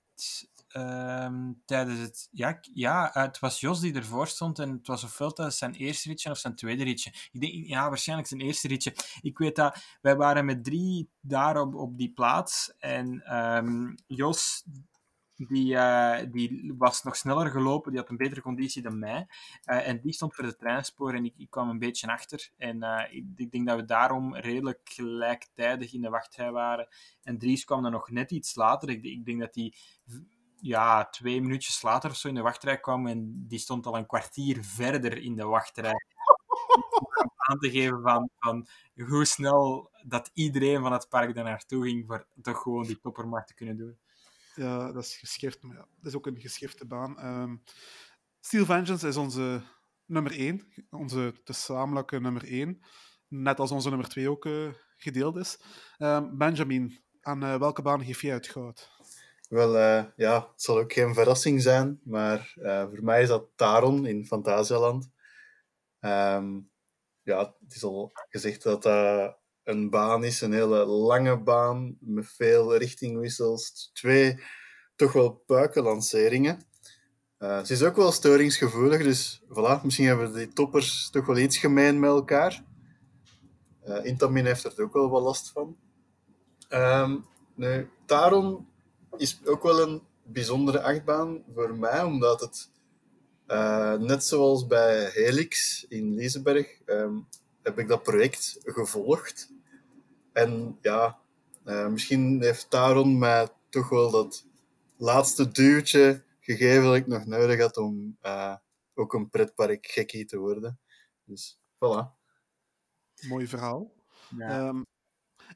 um, 0.76 1.62
tijdens 1.64 2.01
het... 2.01 2.28
Ja, 2.30 2.59
ja, 2.74 3.10
het 3.12 3.38
was 3.38 3.60
Jos 3.60 3.80
die 3.80 3.94
ervoor 3.94 4.28
stond 4.28 4.59
en 4.59 4.70
het 4.70 4.86
was 4.86 5.05
ofwel 5.05 5.32
tijdens 5.32 5.59
zijn 5.59 5.74
eerste 5.74 6.09
ritje 6.09 6.30
of 6.30 6.38
zijn 6.38 6.56
tweede 6.56 6.84
ritje. 6.84 7.10
Ik 7.32 7.40
denk, 7.40 7.66
ja, 7.66 7.88
waarschijnlijk 7.88 8.28
zijn 8.28 8.40
eerste 8.40 8.68
ritje. 8.68 8.94
Ik 9.20 9.38
weet 9.38 9.56
dat 9.56 9.78
wij 10.01 10.16
waren 10.16 10.44
met 10.44 10.64
drie 10.64 11.10
daar 11.20 11.60
op, 11.60 11.98
die 11.98 12.12
plaats 12.12 12.74
en 12.78 13.36
um, 13.36 13.94
Jos 14.06 14.64
die, 15.37 15.75
uh, 15.75 16.19
die 16.31 16.75
was 16.79 17.03
nog 17.03 17.17
sneller 17.17 17.51
gelopen, 17.51 17.91
die 17.91 18.01
had 18.01 18.11
een 18.11 18.17
betere 18.17 18.43
conditie 18.43 18.83
dan 18.83 18.99
mij. 18.99 19.27
Uh, 19.65 19.89
en 19.89 20.01
die 20.01 20.13
stond 20.13 20.35
voor 20.35 20.45
de 20.45 20.57
treinspoor 20.57 21.15
en 21.15 21.25
ik, 21.25 21.35
ik 21.37 21.51
kwam 21.51 21.69
een 21.69 21.79
beetje 21.79 22.07
achter. 22.07 22.51
En 22.57 22.77
uh, 22.77 23.03
ik, 23.11 23.25
ik, 23.37 23.51
denk 23.51 23.67
dat 23.67 23.77
we 23.77 23.85
daarom 23.85 24.37
redelijk 24.37 24.81
gelijktijdig 24.85 25.93
in 25.93 26.03
de 26.03 26.11
wachtrij 26.11 26.51
waren. 26.51 26.89
En 27.23 27.39
Dries 27.39 27.65
kwam 27.65 27.83
dan 27.83 27.93
nog 27.93 28.11
net 28.11 28.31
iets 28.31 28.55
later. 28.55 28.89
Ik, 28.89 29.05
ik 29.05 29.25
denk 29.25 29.41
dat 29.41 29.55
hij 29.55 29.73
ja, 30.61 31.09
twee 31.09 31.41
minuutjes 31.41 31.83
later 31.83 32.11
of 32.11 32.17
zo 32.17 32.29
in 32.29 32.35
de 32.35 32.41
wachtrij 32.41 32.81
kwam 32.81 33.07
en 33.07 33.45
die 33.49 33.59
stond 33.59 33.87
al 33.87 33.97
een 33.97 34.07
kwartier 34.07 34.65
verder 34.65 35.17
in 35.19 35.37
de 35.37 35.45
wachtrij. 35.45 35.93
Om 36.99 37.31
aan 37.37 37.59
te 37.59 37.71
geven 37.71 38.03
van, 38.03 38.31
van 38.39 38.67
hoe 39.07 39.25
snel 39.25 39.91
dat 40.03 40.31
iedereen 40.35 40.83
van 40.83 40.93
het 40.93 41.09
park 41.09 41.35
daar 41.35 41.45
naartoe 41.45 41.85
ging 41.85 42.07
voor 42.07 42.27
toch 42.43 42.63
gewoon 42.63 42.87
die 42.87 43.01
toppermarkt 43.01 43.49
te 43.49 43.55
kunnen 43.55 43.77
doen. 43.77 43.99
Ja, 44.57 44.93
dat 44.93 45.03
is 45.03 45.16
geschrift, 45.16 45.62
maar 45.62 45.77
ja, 45.77 45.89
dat 45.97 46.07
is 46.07 46.15
ook 46.15 46.27
een 46.27 46.41
geschrifte 46.41 46.87
baan. 46.87 47.27
Um, 47.27 47.62
Steel 48.41 48.65
Vengeance 48.65 49.09
is 49.09 49.16
onze 49.16 49.62
nummer 50.05 50.33
1, 50.33 50.73
onze 50.91 51.35
gezamenlijke 51.45 52.20
nummer 52.20 52.45
1. 52.45 52.81
Net 53.28 53.59
als 53.59 53.70
onze 53.70 53.89
nummer 53.89 54.09
2 54.09 54.31
ook 54.31 54.45
uh, 54.45 54.69
gedeeld 54.97 55.37
is. 55.37 55.61
Um, 55.99 56.39
Benjamin, 56.39 56.99
aan 57.20 57.45
uh, 57.45 57.59
welke 57.59 57.83
baan 57.83 58.05
geef 58.05 58.23
jij 58.23 58.35
het 58.35 58.47
goud? 58.47 58.91
Wel, 59.49 59.74
uh, 59.74 60.05
ja, 60.16 60.49
het 60.53 60.62
zal 60.62 60.78
ook 60.78 60.93
geen 60.93 61.15
verrassing 61.15 61.62
zijn, 61.62 62.01
maar 62.05 62.53
voor 62.62 63.03
mij 63.03 63.23
is 63.23 63.28
dat 63.28 63.49
Taron 63.55 64.07
in 64.07 64.27
Fantasialand. 64.27 65.11
Um, 66.01 66.70
ja, 67.23 67.55
het 67.61 67.74
is 67.74 67.85
al 67.85 68.11
gezegd 68.28 68.62
dat 68.62 68.83
dat 68.83 69.39
een 69.66 69.90
baan 69.90 70.24
is, 70.24 70.40
een 70.40 70.52
hele 70.52 70.84
lange 70.84 71.36
baan 71.38 71.97
met 72.01 72.26
veel 72.26 72.76
richtingwissels, 72.76 73.90
twee 73.93 74.43
toch 74.97 75.12
wel 75.12 75.30
puikenlanceringen. 75.47 76.62
Uh, 77.38 77.64
ze 77.64 77.72
is 77.72 77.82
ook 77.82 77.97
wel 77.97 78.12
storingsgevoelig, 78.12 79.02
dus 79.02 79.43
voilà, 79.48 79.82
misschien 79.82 80.06
hebben 80.06 80.32
die 80.32 80.52
toppers 80.52 81.10
toch 81.10 81.26
wel 81.26 81.38
iets 81.38 81.59
gemeen 81.59 82.01
met 82.01 82.10
elkaar. 82.10 82.64
Uh, 83.88 84.05
Intamin 84.05 84.47
heeft 84.47 84.64
er 84.64 84.82
ook 84.82 84.93
wel 84.93 85.10
wat 85.10 85.22
last 85.22 85.51
van. 85.51 85.76
Um, 86.68 87.24
nu, 87.55 87.90
Taron 88.05 88.68
is 89.16 89.40
ook 89.44 89.62
wel 89.62 89.80
een 89.80 90.02
bijzondere 90.22 90.82
achtbaan 90.82 91.44
voor 91.55 91.78
mij, 91.78 92.02
omdat 92.02 92.40
het 92.40 92.70
uh, 93.47 93.94
net 93.94 94.24
zoals 94.24 94.66
bij 94.66 95.10
Helix 95.12 95.84
in 95.88 96.14
Liseberg 96.14 96.80
um, 96.86 97.26
heb 97.62 97.78
ik 97.78 97.88
dat 97.88 98.02
project 98.02 98.59
gevolgd. 98.64 99.55
En 100.37 100.79
ja, 100.81 101.19
uh, 101.65 101.89
misschien 101.89 102.43
heeft 102.43 102.71
Taron 102.71 103.19
mij 103.19 103.49
toch 103.69 103.89
wel 103.89 104.11
dat 104.11 104.47
laatste 104.97 105.51
duwtje 105.51 106.25
gegeven 106.41 106.85
dat 106.85 106.95
ik 106.95 107.07
nog 107.07 107.27
nodig 107.27 107.61
had 107.61 107.77
om 107.77 108.19
uh, 108.23 108.57
ook 108.95 109.15
een 109.15 109.31
pretpark 109.31 109.87
gekkie 109.87 110.25
te 110.25 110.39
worden. 110.39 110.81
Dus 111.25 111.61
voilà. 111.75 112.15
Mooi 113.29 113.47
verhaal. 113.47 113.93
Ja. 114.37 114.69
Um, 114.69 114.83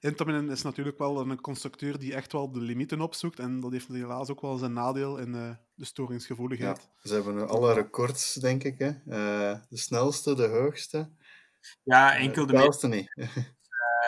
Intamin 0.00 0.50
is 0.50 0.62
natuurlijk 0.62 0.98
wel 0.98 1.20
een 1.20 1.40
constructeur 1.40 1.98
die 1.98 2.14
echt 2.14 2.32
wel 2.32 2.52
de 2.52 2.60
limieten 2.60 3.00
opzoekt. 3.00 3.38
En 3.38 3.60
dat 3.60 3.72
heeft 3.72 3.88
helaas 3.88 4.30
ook 4.30 4.40
wel 4.40 4.56
zijn 4.56 4.72
nadeel 4.72 5.18
in 5.18 5.34
uh, 5.34 5.50
de 5.74 5.84
storingsgevoeligheid. 5.84 6.76
Ja, 6.76 7.08
ze 7.08 7.14
hebben 7.14 7.48
alle 7.48 7.72
records, 7.72 8.34
denk 8.34 8.64
ik. 8.64 8.78
Hè? 8.78 8.88
Uh, 8.88 9.60
de 9.68 9.76
snelste, 9.76 10.34
de 10.34 10.46
hoogste. 10.46 11.10
Ja, 11.82 12.16
enkel 12.16 12.46
de, 12.46 12.52
de 12.52 12.58
meeste 12.58 12.88
niet. 12.88 13.12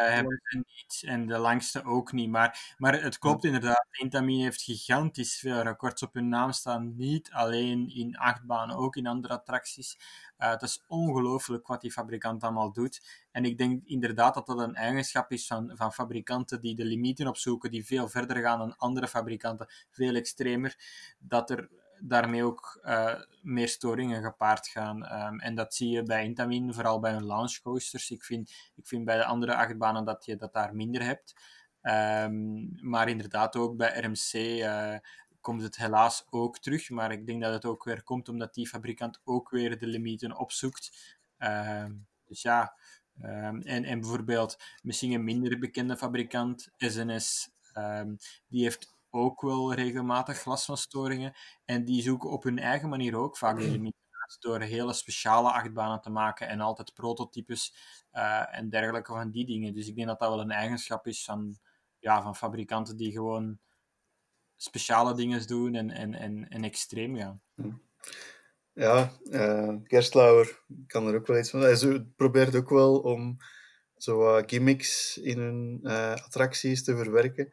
Uh, 0.06 0.14
hebben 0.14 0.40
ze 0.42 0.56
niet 0.56 1.02
en 1.06 1.26
de 1.26 1.38
langste 1.38 1.84
ook 1.84 2.12
niet. 2.12 2.30
Maar, 2.30 2.74
maar 2.78 3.02
het 3.02 3.18
klopt 3.18 3.44
inderdaad. 3.44 3.86
Intamin 3.90 4.42
heeft 4.42 4.62
gigantisch 4.62 5.38
veel 5.38 5.62
records 5.62 6.02
op 6.02 6.14
hun 6.14 6.28
naam 6.28 6.52
staan. 6.52 6.96
Niet 6.96 7.30
alleen 7.32 7.88
in 7.94 8.16
achtbanen, 8.16 8.76
ook 8.76 8.96
in 8.96 9.06
andere 9.06 9.34
attracties. 9.34 9.98
Uh, 10.38 10.50
het 10.50 10.62
is 10.62 10.84
ongelooflijk 10.86 11.66
wat 11.66 11.80
die 11.80 11.92
fabrikant 11.92 12.42
allemaal 12.42 12.72
doet. 12.72 13.26
En 13.32 13.44
ik 13.44 13.58
denk 13.58 13.82
inderdaad 13.84 14.34
dat 14.34 14.46
dat 14.46 14.58
een 14.58 14.74
eigenschap 14.74 15.32
is 15.32 15.46
van, 15.46 15.72
van 15.74 15.92
fabrikanten 15.92 16.60
die 16.60 16.74
de 16.74 16.84
limieten 16.84 17.26
opzoeken, 17.26 17.70
die 17.70 17.86
veel 17.86 18.08
verder 18.08 18.36
gaan 18.36 18.58
dan 18.58 18.76
andere 18.76 19.08
fabrikanten, 19.08 19.68
veel 19.90 20.14
extremer. 20.14 20.76
Dat 21.18 21.50
er 21.50 21.68
daarmee 22.04 22.44
ook 22.44 22.80
uh, 22.84 23.14
meer 23.42 23.68
storingen 23.68 24.22
gepaard 24.22 24.68
gaan. 24.68 25.26
Um, 25.26 25.40
en 25.40 25.54
dat 25.54 25.74
zie 25.74 25.88
je 25.88 26.02
bij 26.02 26.24
Intamin, 26.24 26.74
vooral 26.74 27.00
bij 27.00 27.12
hun 27.12 27.26
launch 27.26 27.58
coasters. 27.62 28.10
Ik 28.10 28.24
vind, 28.24 28.50
ik 28.74 28.86
vind 28.86 29.04
bij 29.04 29.16
de 29.16 29.24
andere 29.24 29.54
achtbanen 29.54 30.04
dat 30.04 30.24
je 30.24 30.36
dat 30.36 30.52
daar 30.52 30.74
minder 30.74 31.02
hebt. 31.02 31.34
Um, 31.82 32.90
maar 32.90 33.08
inderdaad, 33.08 33.56
ook 33.56 33.76
bij 33.76 34.00
RMC 34.00 34.32
uh, 34.34 34.94
komt 35.40 35.62
het 35.62 35.76
helaas 35.76 36.26
ook 36.30 36.58
terug. 36.58 36.90
Maar 36.90 37.12
ik 37.12 37.26
denk 37.26 37.42
dat 37.42 37.52
het 37.52 37.64
ook 37.64 37.84
weer 37.84 38.02
komt 38.02 38.28
omdat 38.28 38.54
die 38.54 38.68
fabrikant 38.68 39.20
ook 39.24 39.50
weer 39.50 39.78
de 39.78 39.86
limieten 39.86 40.38
opzoekt. 40.38 41.16
Um, 41.38 42.06
dus 42.26 42.42
ja, 42.42 42.76
en, 43.20 43.84
en 43.84 44.00
bijvoorbeeld 44.00 44.62
misschien 44.82 45.12
een 45.12 45.24
minder 45.24 45.58
bekende 45.58 45.96
fabrikant, 45.96 46.70
SNS, 46.76 47.50
die 48.48 48.62
heeft 48.62 48.94
ook 49.14 49.40
wel 49.40 49.74
regelmatig 49.74 50.44
last 50.44 50.64
van 50.64 50.76
storingen. 50.76 51.32
En 51.64 51.84
die 51.84 52.02
zoeken 52.02 52.30
op 52.30 52.42
hun 52.42 52.58
eigen 52.58 52.88
manier 52.88 53.16
ook 53.16 53.36
vaak 53.36 53.58
de 53.58 53.92
door 54.38 54.60
hele 54.60 54.92
speciale 54.92 55.52
achtbanen 55.52 56.00
te 56.00 56.10
maken 56.10 56.48
en 56.48 56.60
altijd 56.60 56.94
prototypes 56.94 57.74
uh, 58.12 58.56
en 58.56 58.68
dergelijke 58.68 59.12
van 59.12 59.30
die 59.30 59.46
dingen. 59.46 59.74
Dus 59.74 59.88
ik 59.88 59.94
denk 59.96 60.08
dat 60.08 60.18
dat 60.18 60.28
wel 60.28 60.40
een 60.40 60.50
eigenschap 60.50 61.06
is 61.06 61.24
van, 61.24 61.58
ja, 61.98 62.22
van 62.22 62.36
fabrikanten 62.36 62.96
die 62.96 63.12
gewoon 63.12 63.58
speciale 64.56 65.14
dingen 65.14 65.46
doen 65.46 65.74
en, 65.74 65.90
en, 65.90 66.14
en, 66.14 66.48
en 66.48 66.64
extreem 66.64 67.16
gaan. 67.16 67.42
Ja, 68.72 69.12
uh, 69.24 69.74
Gerstlauer 69.82 70.64
kan 70.86 71.06
er 71.06 71.14
ook 71.14 71.26
wel 71.26 71.38
iets 71.38 71.50
van. 71.50 71.60
Hij 71.60 72.06
probeert 72.16 72.56
ook 72.56 72.70
wel 72.70 72.98
om 73.00 73.36
zo 73.96 74.36
uh, 74.36 74.42
gimmicks 74.46 75.18
in 75.18 75.38
hun 75.38 75.80
uh, 75.82 76.12
attracties 76.12 76.84
te 76.84 76.96
verwerken. 76.96 77.52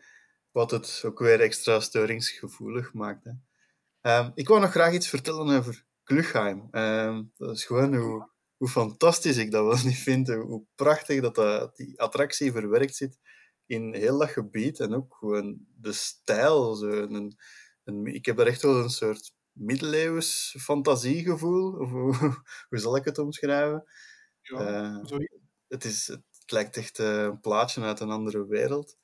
Wat 0.51 0.71
het 0.71 1.01
ook 1.05 1.19
weer 1.19 1.41
extra 1.41 1.79
storingsgevoelig 1.79 2.93
maakt. 2.93 3.23
Hè. 3.23 3.31
Um, 4.01 4.31
ik 4.35 4.47
wou 4.47 4.61
nog 4.61 4.71
graag 4.71 4.93
iets 4.93 5.07
vertellen 5.07 5.57
over 5.57 5.85
Klugheim. 6.03 6.67
Um, 6.71 7.31
dat 7.37 7.55
is 7.55 7.65
gewoon 7.65 7.95
hoe, 7.95 8.29
hoe 8.57 8.67
fantastisch 8.67 9.37
ik 9.37 9.51
dat 9.51 9.65
wel 9.65 9.85
niet 9.89 9.97
vind. 9.97 10.27
Hoe 10.27 10.65
prachtig 10.75 11.21
dat, 11.21 11.35
dat 11.35 11.75
die 11.75 12.01
attractie 12.01 12.51
verwerkt 12.51 12.95
zit 12.95 13.19
in 13.65 13.93
heel 13.93 14.17
dat 14.17 14.29
gebied. 14.29 14.79
En 14.79 14.95
ook 14.95 15.15
gewoon 15.19 15.65
de 15.75 15.91
stijl. 15.91 16.75
Zo 16.75 16.87
een, 16.87 17.37
een, 17.83 18.05
ik 18.05 18.25
heb 18.25 18.39
er 18.39 18.47
echt 18.47 18.61
wel 18.61 18.83
een 18.83 18.89
soort 18.89 19.33
middeleeuws 19.51 20.55
fantasiegevoel. 20.59 21.73
Of 21.73 21.89
hoe, 21.89 22.15
hoe 22.69 22.79
zal 22.79 22.95
ik 22.95 23.05
het 23.05 23.17
omschrijven? 23.17 23.83
Ja, 24.41 25.01
uh, 25.01 25.19
het, 25.67 25.83
is, 25.83 26.07
het 26.07 26.51
lijkt 26.51 26.77
echt 26.77 26.99
uh, 26.99 27.21
een 27.21 27.39
plaatje 27.39 27.81
uit 27.81 27.99
een 27.99 28.09
andere 28.09 28.47
wereld. 28.47 28.97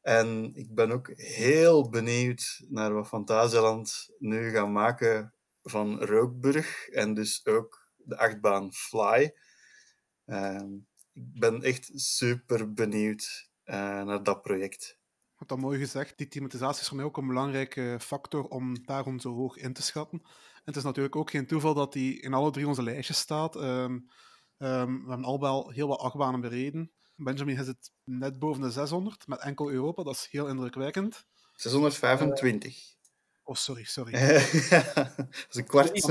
En 0.00 0.54
ik 0.54 0.74
ben 0.74 0.90
ook 0.90 1.12
heel 1.16 1.88
benieuwd 1.88 2.64
naar 2.68 2.94
wat 2.94 3.08
Fantasieland 3.08 4.08
nu 4.18 4.50
gaat 4.50 4.68
maken 4.68 5.34
van 5.62 6.04
Rookburg 6.04 6.88
en 6.88 7.14
dus 7.14 7.46
ook 7.46 7.92
de 7.96 8.18
achtbaan 8.18 8.72
Fly. 8.72 9.34
Uh, 10.26 10.62
ik 11.12 11.38
ben 11.38 11.62
echt 11.62 11.90
super 11.94 12.72
benieuwd 12.72 13.50
uh, 13.64 13.74
naar 14.02 14.22
dat 14.22 14.42
project. 14.42 14.98
Wat 15.36 15.48
dat 15.48 15.58
mooi 15.58 15.78
gezegd, 15.78 16.18
die 16.18 16.28
thematisatie 16.28 16.80
is 16.80 16.88
voor 16.88 16.96
mij 16.96 17.06
ook 17.06 17.16
een 17.16 17.26
belangrijke 17.26 17.96
factor 18.00 18.44
om 18.44 18.84
daarom 18.84 19.18
zo 19.18 19.34
hoog 19.34 19.56
in 19.56 19.72
te 19.72 19.82
schatten. 19.82 20.20
En 20.54 20.62
het 20.64 20.76
is 20.76 20.82
natuurlijk 20.82 21.16
ook 21.16 21.30
geen 21.30 21.46
toeval 21.46 21.74
dat 21.74 21.92
die 21.92 22.20
in 22.20 22.34
alle 22.34 22.50
drie 22.50 22.68
onze 22.68 22.82
lijstjes 22.82 23.18
staat. 23.18 23.56
Um, 23.56 23.62
um, 23.62 25.04
we 25.04 25.08
hebben 25.08 25.24
al 25.24 25.40
wel 25.40 25.70
heel 25.70 25.88
wat 25.88 25.98
achtbanen 25.98 26.40
bereden. 26.40 26.92
Benjamin 27.22 27.58
is 27.58 27.66
het 27.66 27.92
net 28.04 28.38
boven 28.38 28.62
de 28.62 28.70
600, 28.70 29.26
met 29.26 29.40
enkel 29.40 29.70
Europa. 29.70 30.02
Dat 30.02 30.14
is 30.14 30.28
heel 30.30 30.46
indrukwekkend. 30.46 31.26
625. 31.52 32.76
Uh, 32.76 32.82
oh, 33.42 33.54
sorry, 33.54 33.84
sorry. 33.84 34.12
dat 34.70 35.46
is 35.48 35.56
een 35.56 35.66
kwart. 35.66 36.06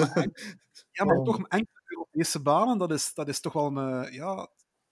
Ja, 0.91 1.05
maar 1.05 1.23
toch 1.23 1.37
een 1.37 1.47
enkele 1.47 1.81
Europese 1.85 2.41
banen, 2.41 2.77
dat 2.77 2.91
is, 2.91 3.13
dat 3.13 3.27
is 3.27 3.39
toch 3.39 3.53
wel 3.53 3.65
een... 3.65 4.05
Uh, 4.05 4.13
ja, 4.13 4.35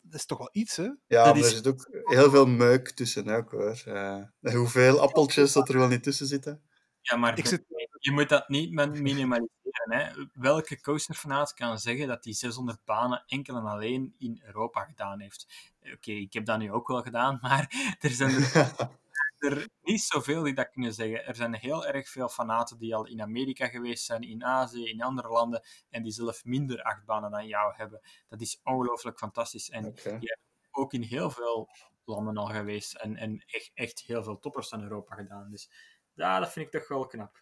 dat 0.02 0.19
is 0.19 0.26
toch 0.26 0.38
wel 0.38 0.49
iets, 0.52 0.76
hè? 0.76 0.84
Ja, 0.84 1.23
dat 1.23 1.35
maar 1.35 1.44
er 1.44 1.49
zit 1.49 1.68
ook 1.68 1.88
heel 1.91 2.30
veel 2.30 2.48
meuk 2.48 2.89
tussen, 2.89 3.30
ook, 3.30 3.52
hoor. 3.52 3.84
Uh, 3.88 4.23
hoeveel 4.41 4.99
appeltjes 4.99 5.52
dat 5.52 5.69
er 5.69 5.77
wel 5.77 5.88
niet 5.88 6.03
tussen 6.03 6.27
zitten. 6.27 6.61
Ja, 7.10 7.18
maar 7.18 7.38
ik 7.38 7.46
zit... 7.46 7.64
je 8.00 8.12
moet 8.12 8.30
dat 8.30 8.50
niet 8.50 8.72
minimaliseren. 8.72 9.92
Hè. 9.92 10.26
Welke 10.34 10.82
coasterfanaat 10.82 11.54
kan 11.54 11.80
zeggen 11.80 12.08
dat 12.08 12.24
die 12.24 12.34
600 12.34 12.86
banen 12.86 13.24
enkel 13.28 13.56
en 13.56 13.66
alleen 13.66 14.16
in 14.18 14.42
Europa 14.46 14.84
gedaan 14.84 15.22
heeft? 15.22 15.76
Oké, 15.80 15.94
okay, 15.94 16.16
ik 16.16 16.34
heb 16.34 16.46
dat 16.46 16.60
nu 16.60 16.72
ook 16.72 16.88
wel 16.88 17.02
gedaan, 17.02 17.38
maar 17.42 17.96
er 18.00 18.10
zijn 18.10 18.32
er, 18.34 18.90
er 19.50 19.68
niet 19.82 20.02
zoveel 20.02 20.44
die 20.44 20.54
dat 20.54 20.70
kunnen 20.70 20.94
zeggen. 20.94 21.26
Er 21.26 21.36
zijn 21.36 21.56
heel 21.56 21.86
erg 21.86 22.10
veel 22.10 22.30
fanaten 22.30 22.78
die 22.78 22.96
al 22.96 23.06
in 23.06 23.22
Amerika 23.22 23.68
geweest 23.68 24.06
zijn, 24.06 24.22
in 24.22 24.44
Azië, 24.44 24.90
in 24.90 25.02
andere 25.02 25.30
landen, 25.30 25.64
en 25.90 26.04
die 26.04 26.12
zelf 26.12 26.46
minder 26.46 26.82
achtbanen 26.82 27.32
dan 27.32 27.48
jou 27.48 27.74
hebben. 27.76 28.02
Dat 28.30 28.42
is 28.42 28.60
ongelooflijk 28.64 29.18
fantastisch. 29.18 29.70
En 29.70 29.86
okay. 29.86 30.20
die 30.20 30.30
hebben 30.30 30.46
ook 30.72 30.94
in 30.94 31.02
heel 31.02 31.32
veel 31.32 31.70
landen 32.06 32.38
al 32.38 32.46
geweest 32.46 32.96
en, 32.96 33.16
en 33.16 33.44
echt, 33.46 33.72
echt 33.74 34.00
heel 34.00 34.24
veel 34.24 34.40
toppers 34.40 34.68
van 34.68 34.82
Europa 34.82 35.16
gedaan. 35.16 35.50
Dus 35.52 35.70
ja, 36.18 36.39
dat 36.39 36.52
vind 36.52 36.65
ik 36.65 36.72
toch 36.72 36.88
wel 36.88 37.07
knap. 37.07 37.41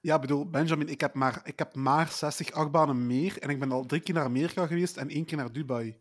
Ja, 0.00 0.18
bedoel, 0.18 0.50
Benjamin, 0.50 0.88
ik 0.88 1.00
heb 1.00 1.14
maar, 1.14 1.40
ik 1.44 1.58
heb 1.58 1.74
maar 1.74 2.08
60 2.08 2.50
achtbanen 2.50 3.06
meer 3.06 3.38
en 3.38 3.48
ik 3.48 3.58
ben 3.58 3.72
al 3.72 3.86
drie 3.86 4.00
keer 4.00 4.14
naar 4.14 4.24
Amerika 4.24 4.66
geweest 4.66 4.96
en 4.96 5.08
één 5.08 5.24
keer 5.24 5.36
naar 5.36 5.52
Dubai. 5.52 5.88
Ik 5.88 5.98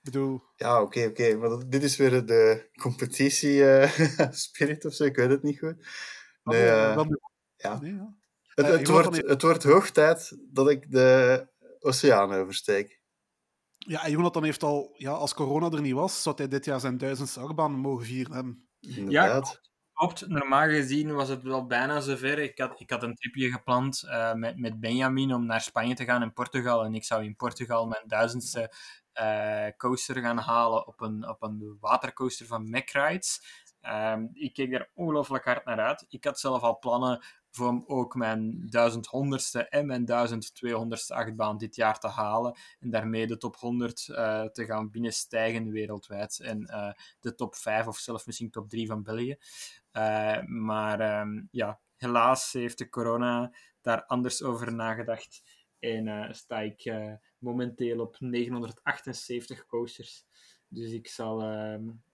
bedoel... 0.00 0.42
Ja, 0.56 0.82
oké, 0.82 0.84
okay, 0.84 1.06
oké. 1.06 1.22
Okay. 1.22 1.34
Maar 1.34 1.68
dit 1.68 1.82
is 1.82 1.96
weer 1.96 2.26
de 2.26 2.70
competitie-spirit 2.80 4.78
uh, 4.84 4.90
of 4.90 4.94
zo, 4.94 5.04
ik 5.04 5.16
weet 5.16 5.30
het 5.30 5.42
niet 5.42 5.58
goed. 5.58 5.86
Nee, 6.44 6.62
uh, 6.62 6.94
uh, 6.96 7.04
ja. 7.56 7.80
Nee, 7.80 7.94
ja. 7.94 8.14
Het, 8.54 8.66
het, 8.66 8.88
wordt, 8.88 9.16
het 9.16 9.42
wordt 9.42 9.62
hoog 9.62 9.90
tijd 9.90 10.38
dat 10.52 10.70
ik 10.70 10.90
de 10.90 11.48
oceaan 11.78 12.32
oversteek. 12.32 13.00
Ja, 13.78 14.04
en 14.04 14.10
Jonathan 14.10 14.44
heeft 14.44 14.62
al, 14.62 14.94
ja, 14.96 15.10
als 15.10 15.34
corona 15.34 15.70
er 15.70 15.80
niet 15.80 15.94
was, 15.94 16.22
zou 16.22 16.36
hij 16.36 16.48
dit 16.48 16.64
jaar 16.64 16.80
zijn 16.80 16.98
duizendste 16.98 17.40
achtbaan 17.40 17.72
mogen 17.72 18.06
vieren 18.06 18.32
hebben. 18.32 18.68
Inderdaad. 18.80 19.60
Ja, 19.62 19.69
klopt. 20.00 20.28
Normaal 20.28 20.68
gezien 20.68 21.14
was 21.14 21.28
het 21.28 21.42
wel 21.42 21.66
bijna 21.66 22.00
zover. 22.00 22.38
Ik 22.38 22.58
had, 22.58 22.80
ik 22.80 22.90
had 22.90 23.02
een 23.02 23.14
tripje 23.14 23.50
gepland 23.50 24.02
uh, 24.04 24.32
met, 24.32 24.58
met 24.58 24.80
Benjamin 24.80 25.34
om 25.34 25.46
naar 25.46 25.60
Spanje 25.60 25.94
te 25.94 26.04
gaan 26.04 26.22
en 26.22 26.32
Portugal. 26.32 26.84
En 26.84 26.94
ik 26.94 27.04
zou 27.04 27.24
in 27.24 27.36
Portugal 27.36 27.86
mijn 27.86 28.02
duizendste 28.06 28.72
uh, 29.20 29.66
coaster 29.76 30.20
gaan 30.20 30.38
halen 30.38 30.86
op 30.86 31.00
een, 31.00 31.28
op 31.28 31.42
een 31.42 31.76
watercoaster 31.80 32.46
van 32.46 32.70
MacRides. 32.70 33.42
Um, 33.82 34.30
ik 34.32 34.52
keek 34.52 34.70
daar 34.70 34.90
ongelooflijk 34.94 35.44
hard 35.44 35.64
naar 35.64 35.80
uit. 35.80 36.06
Ik 36.08 36.24
had 36.24 36.40
zelf 36.40 36.62
al 36.62 36.78
plannen 36.78 37.24
voor 37.50 37.82
ook 37.86 38.14
mijn 38.14 38.70
1100ste 38.76 39.68
en 39.68 39.86
mijn 39.86 40.06
1200ste 40.06 41.14
achtbaan 41.14 41.58
dit 41.58 41.76
jaar 41.76 41.98
te 41.98 42.08
halen. 42.08 42.56
En 42.80 42.90
daarmee 42.90 43.26
de 43.26 43.36
top 43.36 43.56
100 43.56 44.08
uh, 44.08 44.44
te 44.44 44.64
gaan 44.64 44.90
binnenstijgen 44.90 45.70
wereldwijd. 45.70 46.40
En 46.40 46.60
uh, 46.70 46.92
de 47.20 47.34
top 47.34 47.54
5 47.54 47.86
of 47.86 47.98
zelfs 47.98 48.24
misschien 48.26 48.50
top 48.50 48.68
3 48.68 48.86
van 48.86 49.02
België. 49.02 49.36
Uh, 49.92 50.42
maar 50.42 51.20
um, 51.20 51.48
ja, 51.50 51.80
helaas 51.96 52.52
heeft 52.52 52.78
de 52.78 52.88
corona 52.88 53.52
daar 53.80 54.04
anders 54.04 54.42
over 54.42 54.72
nagedacht. 54.74 55.42
En 55.78 56.34
sta 56.34 56.60
ik 56.60 56.92
momenteel 57.38 58.00
op 58.00 58.16
978 58.18 59.66
coasters. 59.66 60.24
Dus 60.68 60.92
ik 60.92 61.08
zal 61.08 61.40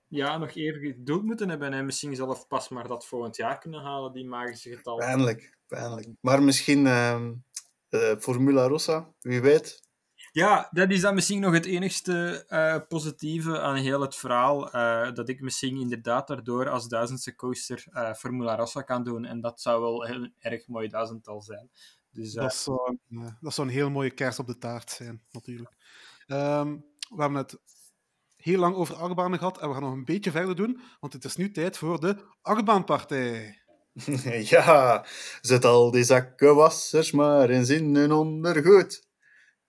ja, 0.09 0.39
nog 0.39 0.55
even 0.55 0.81
geduld 0.81 1.25
moeten 1.25 1.49
hebben 1.49 1.73
en 1.73 1.85
misschien 1.85 2.15
zelf 2.15 2.47
pas 2.47 2.69
maar 2.69 2.89
dat 2.89 3.07
volgend 3.07 3.37
jaar 3.37 3.59
kunnen 3.59 3.81
halen, 3.83 4.13
die 4.13 4.27
magische 4.27 4.77
getallen. 4.77 5.05
Pijnlijk, 5.07 5.59
pijnlijk. 5.67 6.09
Maar 6.21 6.43
misschien 6.43 6.85
uh, 6.85 7.21
uh, 7.91 8.17
Formula 8.19 8.67
Rossa, 8.67 9.13
wie 9.21 9.41
weet. 9.41 9.85
Ja, 10.33 10.69
dat 10.71 10.91
is 10.91 11.01
dan 11.01 11.15
misschien 11.15 11.41
nog 11.41 11.53
het 11.53 11.67
enigste 11.67 12.45
eh, 12.49 12.79
positieve 12.89 13.61
aan 13.61 13.77
heel 13.77 14.01
het 14.01 14.17
verhaal. 14.17 14.71
eh, 14.71 15.13
dat 15.15 15.29
ik 15.29 15.41
misschien 15.41 15.77
inderdaad 15.77 16.27
daardoor 16.29 16.69
als 16.69 16.89
duizendste 16.89 17.35
coaster 17.35 17.85
eh, 17.91 18.13
Formula 18.13 18.57
Rossa 18.57 18.83
kan 18.83 19.05
doen. 19.05 19.25
En 19.25 19.41
dat 19.41 19.61
zou 19.61 19.81
wel 19.81 20.05
heel 20.05 20.29
erg 20.39 20.67
mooi 20.67 20.89
duizendtal 20.89 21.43
zijn. 21.43 21.71
Dus 22.11 22.33
Dat 22.33 22.55
zou, 22.55 22.99
een, 23.09 23.23
eh, 23.23 23.33
dat 23.41 23.55
zou 23.55 23.69
een 23.69 23.73
heel 23.75 23.91
mooie 23.91 24.11
kerst 24.11 24.39
op 24.39 24.47
de 24.47 24.59
taart 24.59 24.91
zijn, 24.91 25.23
natuurlijk. 25.31 25.77
Ehm, 26.27 26.77
we 27.11 27.21
hebben 27.23 27.39
het 27.39 27.59
heel 28.47 28.59
lang 28.59 28.75
over 28.75 28.95
achtbanen 28.95 29.39
gehad 29.39 29.59
en 29.61 29.69
we 29.69 29.75
gaan 29.75 29.83
nog 29.83 29.93
een 29.93 30.05
beetje 30.05 30.31
verder 30.31 30.57
doen, 30.57 30.81
want 31.01 31.13
het 31.13 31.25
is 31.25 31.37
nu 31.37 31.51
tijd 31.51 31.79
voor 31.79 32.01
de 32.01 32.17
achtbaanpartij. 32.43 33.59
ja, 34.55 35.07
zet 35.41 35.65
al 35.65 35.91
die 35.91 36.05
zakken 36.05 36.55
wassers 36.55 37.13
maar 37.13 37.51
eens 37.51 37.69
in 37.69 37.95
hun 37.95 38.13
ondergoed. 38.13 39.07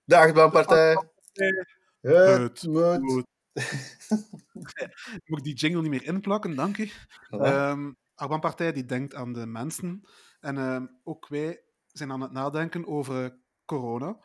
De 0.04 0.18
achtbaanpartij. 0.18 0.96
Het 1.32 1.68
Het 2.02 2.68
moet. 2.68 3.02
Goed. 3.12 3.26
Moet 5.26 5.38
ik 5.38 5.44
die 5.44 5.54
jingle 5.54 5.82
niet 5.82 5.90
meer 5.90 6.04
inplakken, 6.04 6.56
dank 6.56 6.78
u. 6.78 6.90
Voilà. 6.90 7.42
Ehm 7.42 7.90
Achtbaanpartij 8.18 8.72
die 8.72 8.86
denkt 8.86 9.16
aan 9.16 9.34
de 9.34 9.46
mensen. 9.46 10.02
En 10.40 10.58
ehm, 10.58 10.86
ook 11.04 11.28
wij 11.28 11.64
zijn 11.88 12.12
aan 12.12 12.22
het 12.22 12.32
nadenken 12.32 12.88
over 12.88 13.38
corona. 13.66 14.18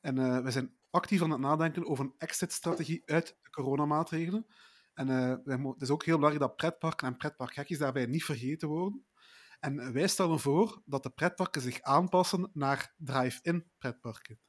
En 0.00 0.18
eh, 0.18 0.38
we 0.38 0.50
zijn 0.50 0.77
actief 0.90 1.22
aan 1.22 1.30
het 1.30 1.40
nadenken 1.40 1.86
over 1.86 2.04
een 2.04 2.14
exit-strategie 2.18 3.02
uit 3.04 3.36
de 3.42 3.50
coronamaatregelen. 3.50 4.46
En 4.94 5.08
eh, 5.44 5.64
het 5.72 5.82
is 5.82 5.90
ook 5.90 6.04
heel 6.04 6.16
belangrijk 6.16 6.46
dat 6.48 6.56
pretparken 6.56 7.06
en 7.06 7.16
pretparkhekjes 7.16 7.78
daarbij 7.78 8.06
niet 8.06 8.24
vergeten 8.24 8.68
worden. 8.68 9.06
En 9.60 9.92
wij 9.92 10.06
stellen 10.06 10.40
voor 10.40 10.82
dat 10.84 11.02
de 11.02 11.10
pretparken 11.10 11.62
zich 11.62 11.80
aanpassen 11.80 12.50
naar 12.52 12.94
drive-in 12.96 13.70
pretparken. 13.78 14.40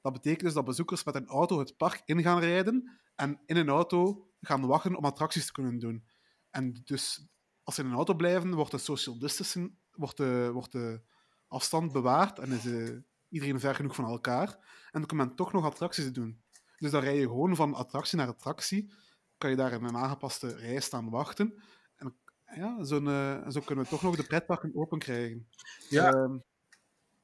Dat 0.00 0.12
betekent 0.12 0.42
dus 0.42 0.54
dat 0.54 0.64
bezoekers 0.64 1.04
met 1.04 1.14
een 1.14 1.26
auto 1.26 1.58
het 1.58 1.76
park 1.76 2.02
in 2.04 2.22
gaan 2.22 2.40
rijden 2.40 3.00
en 3.14 3.40
in 3.46 3.56
een 3.56 3.68
auto 3.68 4.30
gaan 4.40 4.66
wachten 4.66 4.96
om 4.96 5.04
attracties 5.04 5.46
te 5.46 5.52
kunnen 5.52 5.78
doen. 5.78 6.08
En 6.50 6.80
dus 6.84 7.26
als 7.62 7.74
ze 7.74 7.82
in 7.82 7.88
een 7.88 7.94
auto 7.94 8.14
blijven, 8.14 8.54
wordt 8.54 8.70
de 8.70 8.78
social 8.78 9.18
distancing, 9.18 9.78
wordt 9.90 10.16
de, 10.16 10.50
wordt 10.52 10.72
de 10.72 11.02
afstand 11.46 11.92
bewaard 11.92 12.38
en 12.38 12.52
is 12.52 12.66
eh, 12.66 12.96
iedereen 13.32 13.60
ver 13.60 13.74
genoeg 13.74 13.94
van 13.94 14.04
elkaar. 14.04 14.48
En 14.90 15.00
dan 15.00 15.06
kan 15.06 15.16
men 15.16 15.34
toch 15.34 15.52
nog 15.52 15.64
attracties 15.64 16.12
doen. 16.12 16.42
Dus 16.78 16.90
dan 16.90 17.02
rij 17.02 17.16
je 17.16 17.26
gewoon 17.26 17.56
van 17.56 17.74
attractie 17.74 18.18
naar 18.18 18.28
attractie, 18.28 18.92
kan 19.38 19.50
je 19.50 19.56
daar 19.56 19.72
in 19.72 19.84
een 19.84 19.96
aangepaste 19.96 20.56
rij 20.56 20.80
staan 20.80 21.10
wachten. 21.10 21.62
En 21.96 22.16
ja, 22.54 22.84
zo, 22.84 23.00
zo 23.50 23.60
kunnen 23.60 23.84
we 23.84 23.90
toch 23.90 24.02
nog 24.02 24.16
de 24.16 24.26
pretparken 24.26 24.74
open 24.74 24.98
krijgen. 24.98 25.48
Ja. 25.88 26.12
Ehm, 26.12 26.38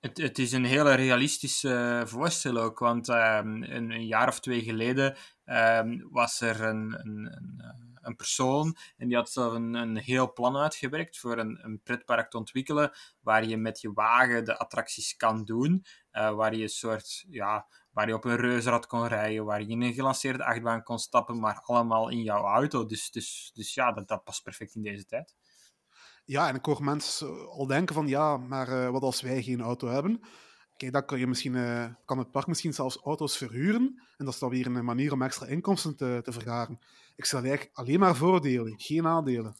Het, 0.00 0.18
het 0.18 0.38
is 0.38 0.52
een 0.52 0.64
hele 0.64 0.94
realistische 0.94 1.74
eh, 1.74 2.06
voorstel 2.06 2.56
ook, 2.56 2.78
want 2.78 3.08
ehm, 3.08 3.62
een, 3.62 3.90
een 3.90 4.06
jaar 4.06 4.28
of 4.28 4.40
twee 4.40 4.62
geleden 4.62 5.16
ehm, 5.44 5.98
was 6.10 6.40
er 6.40 6.60
een, 6.60 6.98
een, 7.00 7.36
een, 7.36 7.54
eh, 7.58 7.87
een 8.02 8.16
persoon 8.16 8.76
en 8.96 9.08
die 9.08 9.16
had 9.16 9.30
zelf 9.30 9.52
een, 9.52 9.74
een 9.74 9.96
heel 9.96 10.32
plan 10.32 10.56
uitgewerkt 10.56 11.18
voor 11.18 11.38
een, 11.38 11.58
een 11.64 11.80
pretpark 11.82 12.30
te 12.30 12.36
ontwikkelen 12.36 12.92
waar 13.20 13.44
je 13.44 13.56
met 13.56 13.80
je 13.80 13.92
wagen 13.92 14.44
de 14.44 14.58
attracties 14.58 15.16
kan 15.16 15.44
doen, 15.44 15.84
eh, 16.10 16.34
waar 16.34 16.54
je 16.54 16.62
een 16.62 16.68
soort, 16.68 17.24
ja, 17.28 17.66
waar 17.90 18.08
je 18.08 18.14
op 18.14 18.24
een 18.24 18.36
reuzenrad 18.36 18.86
kon 18.86 19.06
rijden, 19.06 19.44
waar 19.44 19.60
je 19.60 19.68
in 19.68 19.82
een 19.82 19.94
gelanceerde 19.94 20.44
achtbaan 20.44 20.82
kon 20.82 20.98
stappen, 20.98 21.40
maar 21.40 21.60
allemaal 21.62 22.08
in 22.08 22.22
jouw 22.22 22.44
auto. 22.44 22.86
Dus, 22.86 23.10
dus, 23.10 23.50
dus 23.54 23.74
ja, 23.74 23.92
dat, 23.92 24.08
dat 24.08 24.24
past 24.24 24.42
perfect 24.42 24.74
in 24.74 24.82
deze 24.82 25.04
tijd. 25.04 25.36
Ja, 26.24 26.48
en 26.48 26.54
ik 26.54 26.64
hoor 26.64 26.84
mensen 26.84 27.48
al 27.48 27.66
denken 27.66 27.94
van 27.94 28.08
ja, 28.08 28.36
maar 28.36 28.68
uh, 28.68 28.90
wat 28.90 29.02
als 29.02 29.20
wij 29.20 29.42
geen 29.42 29.60
auto 29.60 29.88
hebben? 29.88 30.20
Kijk, 30.78 30.92
dan 30.92 31.04
kan, 31.04 31.18
je 31.18 31.26
misschien, 31.26 31.54
uh, 31.54 31.86
kan 32.04 32.18
het 32.18 32.30
park 32.30 32.46
misschien 32.46 32.74
zelfs 32.74 32.96
auto's 32.96 33.36
verhuren. 33.36 34.02
En 34.16 34.24
dat 34.24 34.34
is 34.34 34.40
dan 34.40 34.50
weer 34.50 34.66
een 34.66 34.84
manier 34.84 35.12
om 35.12 35.22
extra 35.22 35.46
inkomsten 35.46 35.96
te, 35.96 36.20
te 36.22 36.32
vergaren. 36.32 36.78
Ik 37.16 37.24
stel 37.24 37.40
eigenlijk 37.40 37.76
alleen 37.76 37.98
maar 37.98 38.16
voordelen, 38.16 38.80
geen 38.80 39.02
nadelen. 39.02 39.56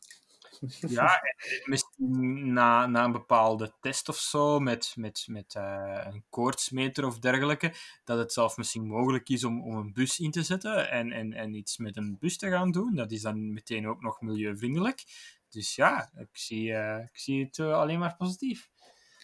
Ja, 0.88 1.20
misschien 1.64 2.52
na, 2.52 2.86
na 2.86 3.04
een 3.04 3.12
bepaalde 3.12 3.74
test 3.80 4.08
of 4.08 4.16
zo, 4.16 4.60
met, 4.60 4.92
met, 4.96 5.24
met 5.30 5.54
uh, 5.54 6.04
een 6.04 6.24
koortsmeter 6.30 7.06
of 7.06 7.18
dergelijke, 7.18 7.72
dat 8.04 8.18
het 8.18 8.32
zelf 8.32 8.56
misschien 8.56 8.86
mogelijk 8.86 9.28
is 9.28 9.44
om, 9.44 9.62
om 9.62 9.76
een 9.76 9.92
bus 9.92 10.18
in 10.18 10.30
te 10.30 10.42
zetten 10.42 10.90
en, 10.90 11.12
en, 11.12 11.32
en 11.32 11.54
iets 11.54 11.76
met 11.76 11.96
een 11.96 12.16
bus 12.18 12.38
te 12.38 12.50
gaan 12.50 12.70
doen. 12.70 12.94
Dat 12.94 13.10
is 13.12 13.22
dan 13.22 13.52
meteen 13.52 13.88
ook 13.88 14.00
nog 14.00 14.20
milieuvriendelijk. 14.20 15.04
Dus 15.48 15.74
ja, 15.74 16.10
ik 16.16 16.28
zie, 16.32 16.70
uh, 16.70 16.98
ik 16.98 17.18
zie 17.18 17.44
het 17.44 17.60
alleen 17.60 17.98
maar 17.98 18.16
positief. 18.16 18.68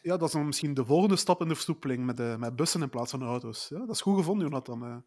Ja, 0.05 0.17
dat 0.17 0.29
is 0.29 0.35
dan 0.35 0.47
misschien 0.47 0.75
de 0.75 0.85
volgende 0.85 1.17
stap 1.17 1.41
in 1.41 1.49
de 1.49 1.55
versoepeling 1.55 2.05
met, 2.05 2.17
de, 2.17 2.37
met 2.39 2.57
bussen 2.57 2.83
in 2.83 2.89
plaats 2.89 3.11
van 3.11 3.23
auto's. 3.23 3.69
Ja, 3.69 3.79
dat 3.79 3.91
is 3.91 4.01
goed 4.01 4.17
gevonden, 4.17 4.49
Jonathan. 4.49 5.05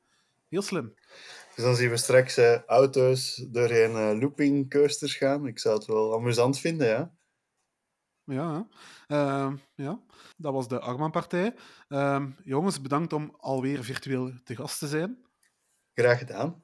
Heel 0.49 0.61
slim. 0.61 0.93
Dus 1.55 1.63
dan 1.63 1.75
zien 1.75 1.89
we 1.89 1.97
straks 1.97 2.37
uh, 2.37 2.63
auto's 2.63 3.45
doorheen 3.47 3.91
uh, 3.91 4.19
looping 4.19 4.69
coasters 4.69 5.15
gaan. 5.15 5.47
Ik 5.47 5.59
zou 5.59 5.75
het 5.75 5.85
wel 5.85 6.13
amusant 6.13 6.59
vinden, 6.59 6.87
ja. 6.87 7.15
Ja, 8.23 8.67
uh, 9.07 9.53
ja. 9.75 10.01
dat 10.37 10.53
was 10.53 10.67
de 10.67 10.79
Arman-partij. 10.79 11.55
Ehm, 11.87 12.29
jongens, 12.43 12.81
bedankt 12.81 13.13
om 13.13 13.35
alweer 13.39 13.83
virtueel 13.83 14.31
te 14.43 14.55
gast 14.55 14.79
te 14.79 14.87
zijn. 14.87 15.25
Graag 15.93 16.17
gedaan. 16.17 16.63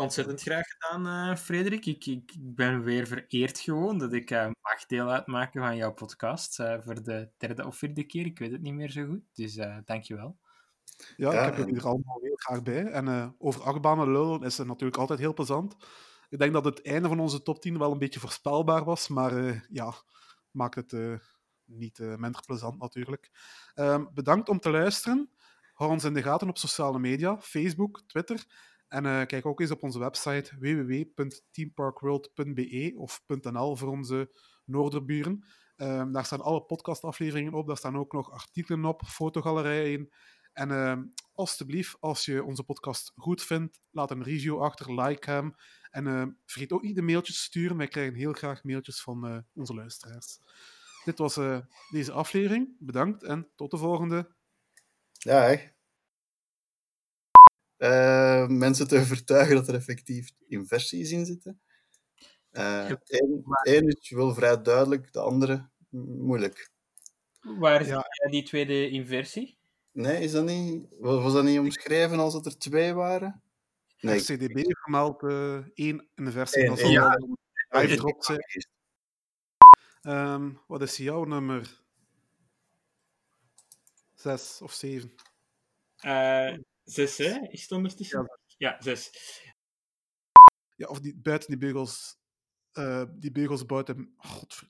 Ontzettend 0.00 0.40
graag 0.40 0.66
gedaan, 0.68 1.06
uh, 1.06 1.36
Frederik. 1.36 1.86
Ik, 1.86 2.06
ik, 2.06 2.32
ik, 2.32 2.54
ben 2.54 2.82
weer 2.82 3.06
vereerd 3.06 3.58
gewoon 3.58 3.98
dat 3.98 4.12
ik 4.12 4.30
uh, 4.30 4.46
mag 4.60 4.86
deel 4.86 5.10
uitmaken 5.10 5.62
van 5.62 5.76
jouw 5.76 5.92
podcast 5.92 6.60
uh, 6.60 6.76
voor 6.80 7.02
de 7.02 7.30
derde 7.38 7.66
of 7.66 7.76
vierde 7.76 8.04
keer. 8.04 8.26
Ik 8.26 8.38
weet 8.38 8.52
het 8.52 8.60
niet 8.60 8.74
meer 8.74 8.90
zo 8.90 9.06
goed, 9.06 9.22
dus 9.32 9.58
dankjewel. 9.84 10.38
Ja, 11.16 11.32
ja, 11.32 11.40
ik 11.40 11.44
heb 11.44 11.56
jullie 11.56 11.76
er 11.76 11.86
allemaal 11.86 12.18
heel 12.22 12.36
graag 12.36 12.62
bij. 12.62 12.84
En 12.84 13.34
over 13.38 13.62
achtbanen 13.62 14.12
lullen 14.12 14.42
is 14.42 14.58
het 14.58 14.66
natuurlijk 14.66 14.98
altijd 14.98 15.18
heel 15.18 15.34
plezant. 15.34 15.76
Ik 16.28 16.38
denk 16.38 16.52
dat 16.52 16.64
het 16.64 16.82
einde 16.82 17.08
van 17.08 17.20
onze 17.20 17.42
top 17.42 17.60
10 17.60 17.78
wel 17.78 17.92
een 17.92 17.98
beetje 17.98 18.20
voorspelbaar 18.20 18.84
was, 18.84 19.08
maar 19.08 19.64
ja, 19.70 19.94
maakt 20.50 20.74
het 20.74 21.20
niet 21.64 21.98
minder 21.98 22.42
plezant 22.46 22.78
natuurlijk. 22.78 23.30
Ehm, 23.74 24.04
bedankt 24.14 24.48
om 24.48 24.60
te 24.60 24.70
luisteren. 24.70 25.30
Hou 25.72 25.90
ons 25.90 26.04
in 26.04 26.14
de 26.14 26.22
gaten 26.22 26.48
op 26.48 26.58
sociale 26.58 26.98
media, 26.98 27.38
Facebook, 27.38 28.02
Twitter. 28.06 28.44
En 28.90 29.04
uh, 29.04 29.26
kijk 29.26 29.46
ook 29.46 29.60
eens 29.60 29.70
op 29.70 29.82
onze 29.82 29.98
website 29.98 30.58
www.teamparkworld.be 30.58 32.92
of 32.96 33.22
.nl 33.26 33.76
voor 33.76 33.88
onze 33.88 34.30
Noorderburen. 34.64 35.44
Um, 35.76 36.12
daar 36.12 36.24
staan 36.24 36.40
alle 36.40 36.62
podcastafleveringen 36.62 37.52
op. 37.52 37.66
Daar 37.66 37.76
staan 37.76 37.96
ook 37.96 38.12
nog 38.12 38.30
artikelen 38.30 38.84
op, 38.84 39.02
fotogalerijen. 39.06 40.08
En 40.52 40.70
uh, 40.70 40.98
alstublieft, 41.34 41.96
als 42.00 42.24
je 42.24 42.44
onze 42.44 42.62
podcast 42.62 43.12
goed 43.16 43.42
vindt, 43.42 43.80
laat 43.90 44.10
een 44.10 44.22
review 44.22 44.62
achter, 44.62 45.02
like 45.02 45.30
hem. 45.30 45.54
En 45.90 46.06
uh, 46.06 46.26
vergeet 46.46 46.72
ook 46.72 46.82
niet 46.82 46.96
de 46.96 47.02
mailtjes 47.02 47.36
te 47.36 47.42
sturen. 47.42 47.76
Wij 47.76 47.88
krijgen 47.88 48.14
heel 48.14 48.32
graag 48.32 48.64
mailtjes 48.64 49.02
van 49.02 49.26
uh, 49.26 49.38
onze 49.54 49.74
luisteraars. 49.74 50.38
Dit 51.04 51.18
was 51.18 51.36
uh, 51.36 51.58
deze 51.90 52.12
aflevering. 52.12 52.76
Bedankt 52.78 53.22
en 53.22 53.48
tot 53.56 53.70
de 53.70 53.76
volgende. 53.76 54.34
Hè. 55.18 55.78
Uh, 57.80 58.46
mensen 58.46 58.88
te 58.88 58.98
overtuigen 59.00 59.54
dat 59.54 59.68
er 59.68 59.74
effectief 59.74 60.30
inversies 60.48 61.10
in 61.10 61.26
zitten. 61.26 61.60
Uh, 62.52 62.90
Eén 63.62 63.88
is 63.88 64.10
wel 64.10 64.34
vrij 64.34 64.62
duidelijk, 64.62 65.12
de 65.12 65.20
andere 65.20 65.68
moeilijk. 65.88 66.70
Waar 67.40 67.86
ja. 67.86 68.06
zie 68.08 68.30
die 68.30 68.42
tweede 68.42 68.90
inversie? 68.90 69.58
Nee, 69.92 70.22
is 70.22 70.32
dat 70.32 70.44
niet, 70.44 70.86
was 70.98 71.32
dat 71.32 71.44
niet 71.44 71.58
omschreven 71.58 72.18
als 72.18 72.32
dat 72.32 72.46
er 72.46 72.58
twee 72.58 72.94
waren? 72.94 73.42
Nee. 74.00 74.20
CDB 74.20 74.62
gemeld 74.66 75.22
uh, 75.22 75.66
één 75.74 76.08
inversie. 76.14 76.66
Dat 76.66 76.78
zal 76.78 76.90
ja. 76.90 77.16
zijn. 78.18 78.48
Um, 80.02 80.60
wat 80.66 80.82
is 80.82 80.96
jouw 80.96 81.24
nummer? 81.24 81.80
Zes 84.14 84.60
of 84.62 84.72
zeven? 84.72 85.14
Uh, 86.04 86.58
Zes, 86.90 87.18
hè? 87.18 87.48
Is 87.48 87.62
het 87.62 87.72
ondertussen? 87.72 88.28
Ja, 88.46 88.70
ja 88.70 88.82
zes. 88.82 89.10
Ja, 90.76 90.86
of 90.86 91.00
die, 91.00 91.16
buiten 91.16 91.48
die 91.48 91.58
beugels... 91.58 92.18
Uh, 92.72 93.04
die 93.12 93.32
beugels 93.32 93.66
buiten... 93.66 94.14
Godver... 94.16 94.68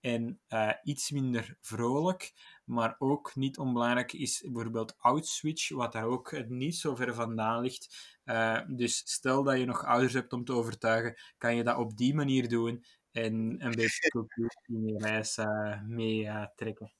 En 0.00 0.40
uh, 0.48 0.72
iets 0.82 1.10
minder 1.10 1.56
vrolijk, 1.60 2.32
maar 2.64 2.96
ook 2.98 3.34
niet 3.34 3.58
onbelangrijk 3.58 4.12
is 4.12 4.40
bijvoorbeeld 4.40 4.94
Outswitch, 4.98 5.68
wat 5.68 5.92
daar 5.92 6.06
ook 6.06 6.48
niet 6.48 6.76
zo 6.76 6.94
ver 6.94 7.14
vandaan 7.14 7.62
ligt. 7.62 8.18
Uh, 8.24 8.60
dus 8.66 8.96
stel 8.96 9.42
dat 9.42 9.58
je 9.58 9.64
nog 9.64 9.84
ouders 9.84 10.12
hebt 10.12 10.32
om 10.32 10.44
te 10.44 10.52
overtuigen, 10.52 11.16
kan 11.38 11.56
je 11.56 11.64
dat 11.64 11.76
op 11.76 11.96
die 11.96 12.14
manier 12.14 12.48
doen 12.48 12.84
en 13.10 13.34
een 13.64 13.74
beetje 13.74 14.08
cultuur 14.10 14.56
in 14.66 14.86
je 14.86 14.98
reis 14.98 15.38
mee 15.86 16.28
trekken. 16.54 16.92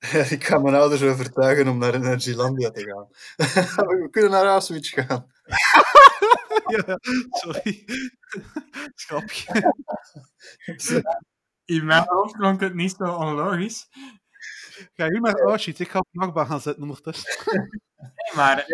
Ik 0.36 0.44
ga 0.44 0.58
mijn 0.58 0.74
ouders 0.74 1.02
overtuigen 1.02 1.68
om 1.68 1.78
naar 1.78 1.94
Energylandia 1.94 2.70
te 2.70 2.82
gaan. 2.82 3.08
We 4.00 4.08
kunnen 4.10 4.30
naar 4.30 4.44
Auschwitz 4.44 4.94
gaan. 4.94 5.32
ja, 6.76 6.98
sorry. 7.30 7.84
Schapje. 8.94 9.74
In 11.64 11.84
mijn 11.84 12.04
hoofd 12.06 12.36
klonk 12.36 12.60
het 12.60 12.74
niet 12.74 12.94
zo 12.98 13.14
onlogisch. 13.14 13.88
Ga 14.94 15.04
je 15.04 15.20
maar 15.20 15.34
oh 15.34 15.56
shit, 15.56 15.78
ik 15.78 15.88
ga 15.90 15.98
op 15.98 16.08
de 16.10 16.18
nachtbaan 16.18 16.46
gaan 16.46 16.60
zitten 16.60 16.82
ondertussen. 16.82 17.44
Nee, 17.52 18.34
maar, 18.34 18.64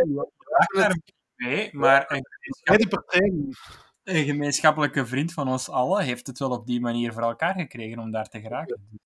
nee, 1.37 1.71
maar 1.73 2.23
een, 2.65 2.89
partijen. 2.89 3.57
een 4.03 4.25
gemeenschappelijke 4.25 5.07
vriend 5.07 5.33
van 5.33 5.49
ons 5.49 5.69
allen 5.69 6.05
heeft 6.05 6.27
het 6.27 6.39
wel 6.39 6.51
op 6.51 6.67
die 6.67 6.81
manier 6.81 7.13
voor 7.13 7.23
elkaar 7.23 7.55
gekregen 7.55 7.99
om 7.99 8.11
daar 8.11 8.29
te 8.29 8.41
geraken. 8.41 9.06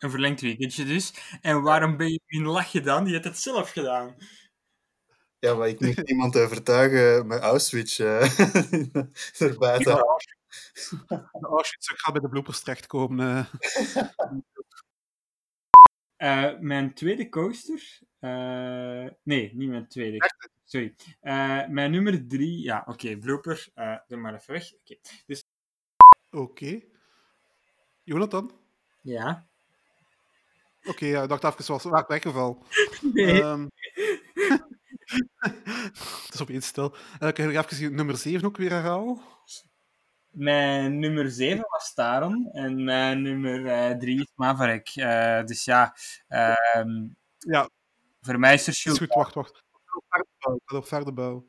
Een 0.00 0.10
verlengd 0.10 0.40
weekendje 0.40 0.84
dus. 0.84 1.14
En 1.40 1.62
waarom 1.62 1.96
ben 1.96 2.08
je 2.12 2.20
in 2.26 2.44
lach 2.44 2.70
gedaan? 2.70 3.04
Die 3.04 3.12
heeft 3.12 3.24
het 3.24 3.38
zelf 3.38 3.70
gedaan. 3.70 4.14
Ja, 5.38 5.54
maar 5.54 5.68
ik 5.68 5.80
moet 5.80 6.10
iemand 6.10 6.36
overtuigen 6.36 7.26
met 7.26 7.40
Auschwitz 7.40 8.00
eh, 8.00 8.22
erbij 9.48 9.78
te 9.78 9.90
halen. 9.90 10.16
Bij 12.12 12.20
de 12.20 12.28
bloopers 12.28 12.60
terechtkomen. 12.60 13.36
eh. 13.36 13.46
Eh, 16.16 16.58
mijn 16.58 16.94
tweede 16.94 17.28
coaster. 17.28 17.98
eh, 18.18 19.06
nee, 19.22 19.54
niet 19.54 19.68
mijn 19.68 19.88
tweede. 19.88 20.30
Sorry. 20.64 20.94
Eh, 21.20 21.66
mijn 21.66 21.90
nummer 21.90 22.26
drie. 22.28 22.62
Ja, 22.62 22.84
oké, 22.86 23.16
blooper. 23.18 23.68
eh 23.74 23.96
doe 24.06 24.18
maar 24.18 24.34
even 24.34 24.52
weg. 24.52 24.74
Oké. 24.74 24.96
Dus 25.26 25.44
Oké. 26.30 26.80
Jonathan? 28.02 28.60
ja. 29.02 29.48
Oké, 30.84 31.06
ja, 31.06 31.22
ik 31.22 31.28
dacht 31.28 31.44
even, 31.44 31.64
zoals 31.64 31.82
waar 31.82 32.04
weggeval. 32.08 32.64
Nee. 33.00 33.42
Ehm 33.42 33.66
het 36.26 36.34
is 36.34 36.42
opeens 36.42 36.66
stil. 36.66 36.94
Eh 37.18 37.32
kan 37.32 37.46
je 37.48 37.52
nog 37.52 37.64
even 37.64 37.84
je 37.84 37.90
nummer 37.90 38.16
7 38.16 38.46
ook 38.46 38.56
weer 38.56 38.70
herhalen? 38.70 39.20
Mijn 40.30 40.98
nummer 40.98 41.30
7 41.30 41.66
was 41.68 41.94
Taron 41.94 42.48
en 42.52 42.84
mijn 42.84 43.22
nummer 43.22 43.98
3 43.98 44.20
is 44.20 44.32
Maverick. 44.34 44.88
Eh, 44.88 45.44
dus 45.44 45.64
ja, 45.64 45.94
ehm, 46.28 47.08
Ja, 47.38 47.68
voor 48.20 48.38
mij 48.38 48.54
is 48.54 48.62
er 48.62 48.68
is 48.72 48.78
Shield. 48.78 48.98
goed, 48.98 49.14
wacht, 49.14 49.34
wacht. 49.34 49.64
Ik 50.10 50.60
ga 50.64 50.76
op 50.76 50.86
verder 50.86 51.14
bouwen. 51.14 51.44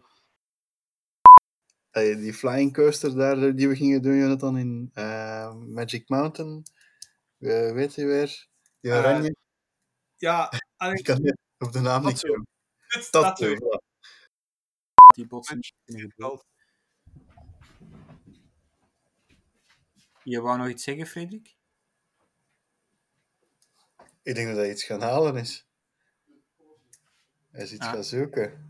Hey, 1.91 2.15
die 2.15 2.33
flying 2.33 2.73
coaster 2.73 3.15
daar 3.15 3.55
die 3.55 3.67
we 3.67 3.75
gingen 3.75 4.01
doen, 4.01 4.17
Jonathan, 4.17 4.57
in 4.57 4.89
eh, 4.93 5.53
Magic 5.53 6.09
Mountain. 6.09 6.63
Eh, 7.39 7.71
weet 7.71 7.95
je 7.95 8.05
weer? 8.05 8.47
Die 8.81 8.91
Eh, 8.91 8.97
oranje. 8.97 9.35
Ja, 10.17 10.51
ik 10.97 11.03
kan 11.03 11.21
niet 11.21 11.37
op 11.57 11.71
de 11.71 11.79
naam 11.79 12.05
niet 12.05 12.19
zo. 12.19 12.27
komen. 12.27 12.47
voilà. 13.57 13.81
Die 15.15 15.27
botsing. 15.27 15.71
Je 20.23 20.41
wou 20.41 20.57
nog 20.57 20.67
iets 20.67 20.83
zeggen, 20.83 21.05
Frederik? 21.07 21.55
Ik 24.23 24.35
denk 24.35 24.47
dat 24.47 24.57
hij 24.57 24.71
iets 24.71 24.83
gaan 24.83 25.01
halen 25.01 25.35
is. 25.35 25.65
Hij 27.51 27.63
is 27.63 27.71
iets 27.73 27.85
Ah. 27.85 27.91
gaan 27.91 28.03
zoeken. 28.03 28.69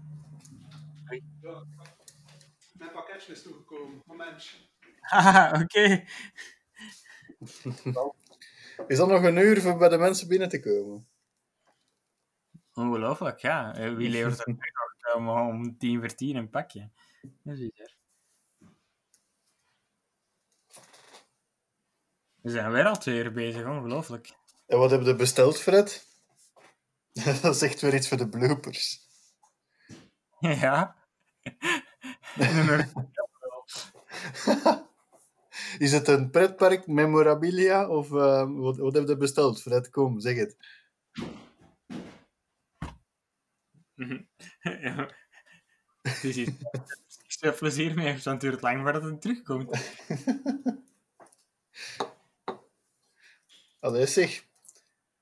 Mijn 2.73 2.91
pakketje 2.91 3.31
is 3.31 3.41
toegekomen. 3.41 4.01
Momentje. 4.05 4.57
Haha, 4.99 5.61
oké. 5.61 6.03
Is 8.87 8.97
dat 8.97 9.07
nog 9.07 9.23
een 9.23 9.37
uur 9.37 9.61
voor 9.61 9.77
bij 9.77 9.89
de 9.89 9.97
mensen 9.97 10.27
binnen 10.27 10.49
te 10.49 10.59
komen? 10.59 11.07
Ongelooflijk, 12.73 13.39
ja. 13.39 13.75
Eh, 13.75 13.93
Wie 13.93 14.09
levert 14.09 14.47
er 14.47 14.53
nog 14.53 15.15
om, 15.15 15.29
om 15.29 15.77
tien 15.77 15.99
voor 15.99 16.15
tien 16.15 16.35
een 16.35 16.49
pakje? 16.49 16.89
Dat 17.21 17.57
is 17.57 17.59
bizar. 17.59 17.95
We 22.41 22.49
zijn 22.49 22.71
weer 22.71 22.85
al 22.85 22.97
twee 22.97 23.23
uur 23.23 23.31
bezig, 23.31 23.65
ongelooflijk. 23.65 24.33
En 24.65 24.77
wat 24.77 24.89
hebben 24.89 25.07
we 25.07 25.15
besteld, 25.15 25.59
Fred? 25.59 26.07
dat 27.41 27.55
is 27.55 27.61
echt 27.61 27.81
weer 27.81 27.93
iets 27.93 28.07
voor 28.07 28.17
de 28.17 28.29
bloopers. 28.29 29.09
Ja. 30.39 30.95
Is 35.77 35.91
het 35.91 36.07
een 36.07 36.29
pretpark 36.29 36.87
memorabilia 36.87 37.87
of 37.87 38.11
eh, 38.13 38.49
wat, 38.49 38.77
wat 38.77 38.93
heb 38.93 39.07
je 39.07 39.17
besteld, 39.17 39.61
Fred? 39.61 39.89
Kom, 39.89 40.19
zeg 40.19 40.35
het. 40.35 40.55
Ja. 44.61 45.09
Het 46.01 46.23
is 46.23 46.37
iets. 46.37 46.51
Ik 47.27 47.37
heb 47.39 47.57
plezier 47.57 47.93
mee, 47.93 48.13
het 48.13 48.41
duurt 48.41 48.61
lang 48.61 48.81
voordat 48.81 49.03
het 49.03 49.21
terugkomt. 49.21 49.69
Allee, 53.79 54.05
zeg. 54.05 54.45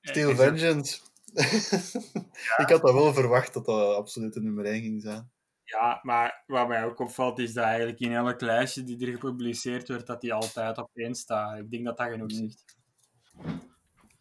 Steel 0.00 0.34
Vengeance. 0.34 1.00
Ik 2.62 2.68
had 2.68 2.82
dat 2.82 2.92
wel 2.92 3.14
verwacht 3.14 3.54
dat 3.54 3.64
dat 3.64 3.96
absoluut 3.96 4.32
de 4.32 4.40
nummer 4.40 4.64
1 4.64 4.82
ging 4.82 5.02
zijn. 5.02 5.30
Ja, 5.70 6.00
maar 6.02 6.42
wat 6.46 6.68
mij 6.68 6.84
ook 6.84 6.98
opvalt 6.98 7.38
is 7.38 7.52
dat 7.52 7.64
eigenlijk 7.64 8.00
in 8.00 8.12
elk 8.12 8.40
lijstje 8.40 8.82
die 8.82 9.06
er 9.06 9.12
gepubliceerd 9.12 9.88
wordt, 9.88 10.06
dat 10.06 10.20
die 10.20 10.34
altijd 10.34 10.78
op 10.78 10.90
één 10.94 11.14
staat. 11.14 11.58
Ik 11.58 11.70
denk 11.70 11.84
dat 11.84 11.96
dat 11.96 12.08
genoeg 12.10 12.32
zegt. 12.32 12.76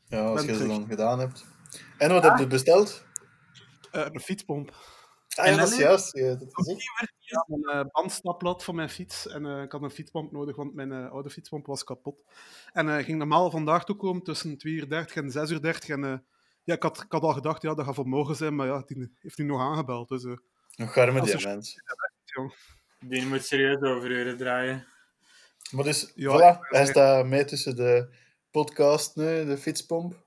Ja, 0.06 0.26
als 0.26 0.42
je 0.42 0.48
ze 0.48 0.54
terug. 0.54 0.68
dan 0.68 0.88
gedaan 0.88 1.20
hebt. 1.20 1.46
En 1.98 2.10
wat 2.10 2.24
heb 2.24 2.38
je 2.38 2.48
besteld? 2.48 3.06
Eh, 3.92 4.06
een 4.12 4.20
fietspomp. 4.20 4.76
Ah 5.36 5.48
En 5.48 5.58
dat 5.58 5.72
is 5.72 5.78
juist. 5.78 6.18
Ja, 6.18 6.36
dat 6.36 6.68
is 6.68 6.74
echt. 6.74 7.14
Ja, 7.20 7.46
een 7.48 7.64
eh, 7.64 7.86
bandstapblad 7.92 8.64
voor 8.64 8.76
mijn 8.76 8.90
fiets. 8.90 9.28
En 9.28 9.46
eh, 9.46 9.62
ik 9.62 9.72
had 9.72 9.82
een 9.82 9.92
fietspomp 9.92 10.32
nodig, 10.32 10.56
want 10.56 10.74
mijn 10.74 10.92
eh, 10.92 11.12
oude 11.12 11.30
fietspomp 11.30 11.66
was 11.66 11.84
kapot. 11.84 12.24
En 12.74 12.90
eh 12.90 13.04
ging 13.06 13.18
normaal 13.18 13.52
vandaag 13.52 13.86
toekomen 13.86 14.24
tussen 14.24 14.58
2 14.58 14.74
uur 14.74 14.90
30 14.90 15.16
en 15.16 15.32
6 15.32 15.50
uur 15.50 15.62
30. 15.62 15.90
En 15.90 16.04
eh, 16.04 16.18
ja, 16.64 16.76
ik 16.76 16.84
had, 16.84 16.98
ik 17.04 17.12
had 17.12 17.22
al 17.22 17.34
gedacht, 17.34 17.62
ja, 17.62 17.74
dat 17.74 17.86
gaat 17.86 17.96
voor 17.96 18.08
morgen 18.08 18.36
zijn. 18.36 18.56
Maar 18.56 18.68
ja, 18.68 18.84
die 18.86 19.12
heeft 19.20 19.38
nu 19.38 19.46
nog 19.46 19.62
aangebeld. 19.62 20.10
Dus 20.10 20.24
eh, 20.24 20.38
Nog 20.80 20.94
garme 20.94 21.20
Als 21.20 21.32
die 21.32 21.48
mens. 21.48 21.76
Die 23.00 23.26
moet 23.26 23.46
serieus 23.46 23.82
overuren 23.82 24.38
draaien. 24.38 24.88
Maar 25.72 25.84
dus, 25.84 26.12
Ja, 26.16 26.56
voilà, 26.56 26.60
hij 26.60 26.86
staat 26.86 27.26
mee 27.26 27.46
tussen 27.46 27.76
de 27.76 28.16
podcast 28.52 29.16
nu, 29.16 29.46
de 29.46 29.58
fietspomp. 29.58 30.26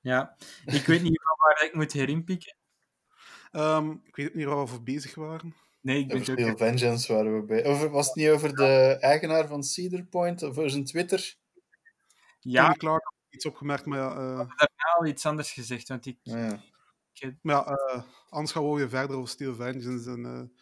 Ja, 0.00 0.36
ik 0.64 0.86
weet 0.86 1.02
niet 1.02 1.20
waar 1.38 1.64
ik 1.64 1.74
moet 1.74 1.92
herinpikken. 1.92 2.56
Ehm, 3.50 3.90
ik 4.04 4.16
weet 4.16 4.34
niet 4.34 4.46
waar 4.46 4.66
we 4.66 4.80
bezig 4.80 5.14
waren. 5.14 5.54
Nee, 5.80 5.98
ik 5.98 6.08
ben 6.08 6.20
Over 6.20 6.50
ook... 6.50 6.58
Vengeance 6.58 7.12
waren 7.12 7.40
we 7.40 7.44
bij. 7.44 7.64
Over, 7.64 7.90
was 7.90 8.06
het 8.06 8.14
niet 8.14 8.28
over 8.28 8.54
de 8.54 8.96
eigenaar 9.00 9.46
van 9.46 9.62
Cedar 9.62 10.04
Point, 10.04 10.42
of 10.42 10.48
over 10.48 10.70
zijn 10.70 10.84
Twitter? 10.84 11.34
Ja, 12.40 12.60
Tony 12.60 12.72
ik 12.72 12.78
Clark 12.78 13.04
had 13.04 13.14
iets 13.28 13.46
opgemerkt, 13.46 13.86
maar 13.86 13.98
ja, 13.98 14.10
eh, 14.10 14.38
heb 14.38 14.48
daarna 14.48 14.96
al 14.98 15.06
iets 15.06 15.26
anders 15.26 15.52
gezegd, 15.52 15.88
want 15.88 16.06
ik... 16.06 16.18
Ah, 16.24 16.32
ja. 16.32 16.62
Maar 17.42 17.54
ja 17.54 17.66
eh, 17.66 18.02
anders 18.28 18.52
gaan 18.52 18.70
we 18.70 18.76
weer 18.76 18.88
verder 18.88 19.16
over 19.16 19.28
Steel 19.28 19.54
Vengeance. 19.54 20.10
En, 20.10 20.24
eh, 20.24 20.58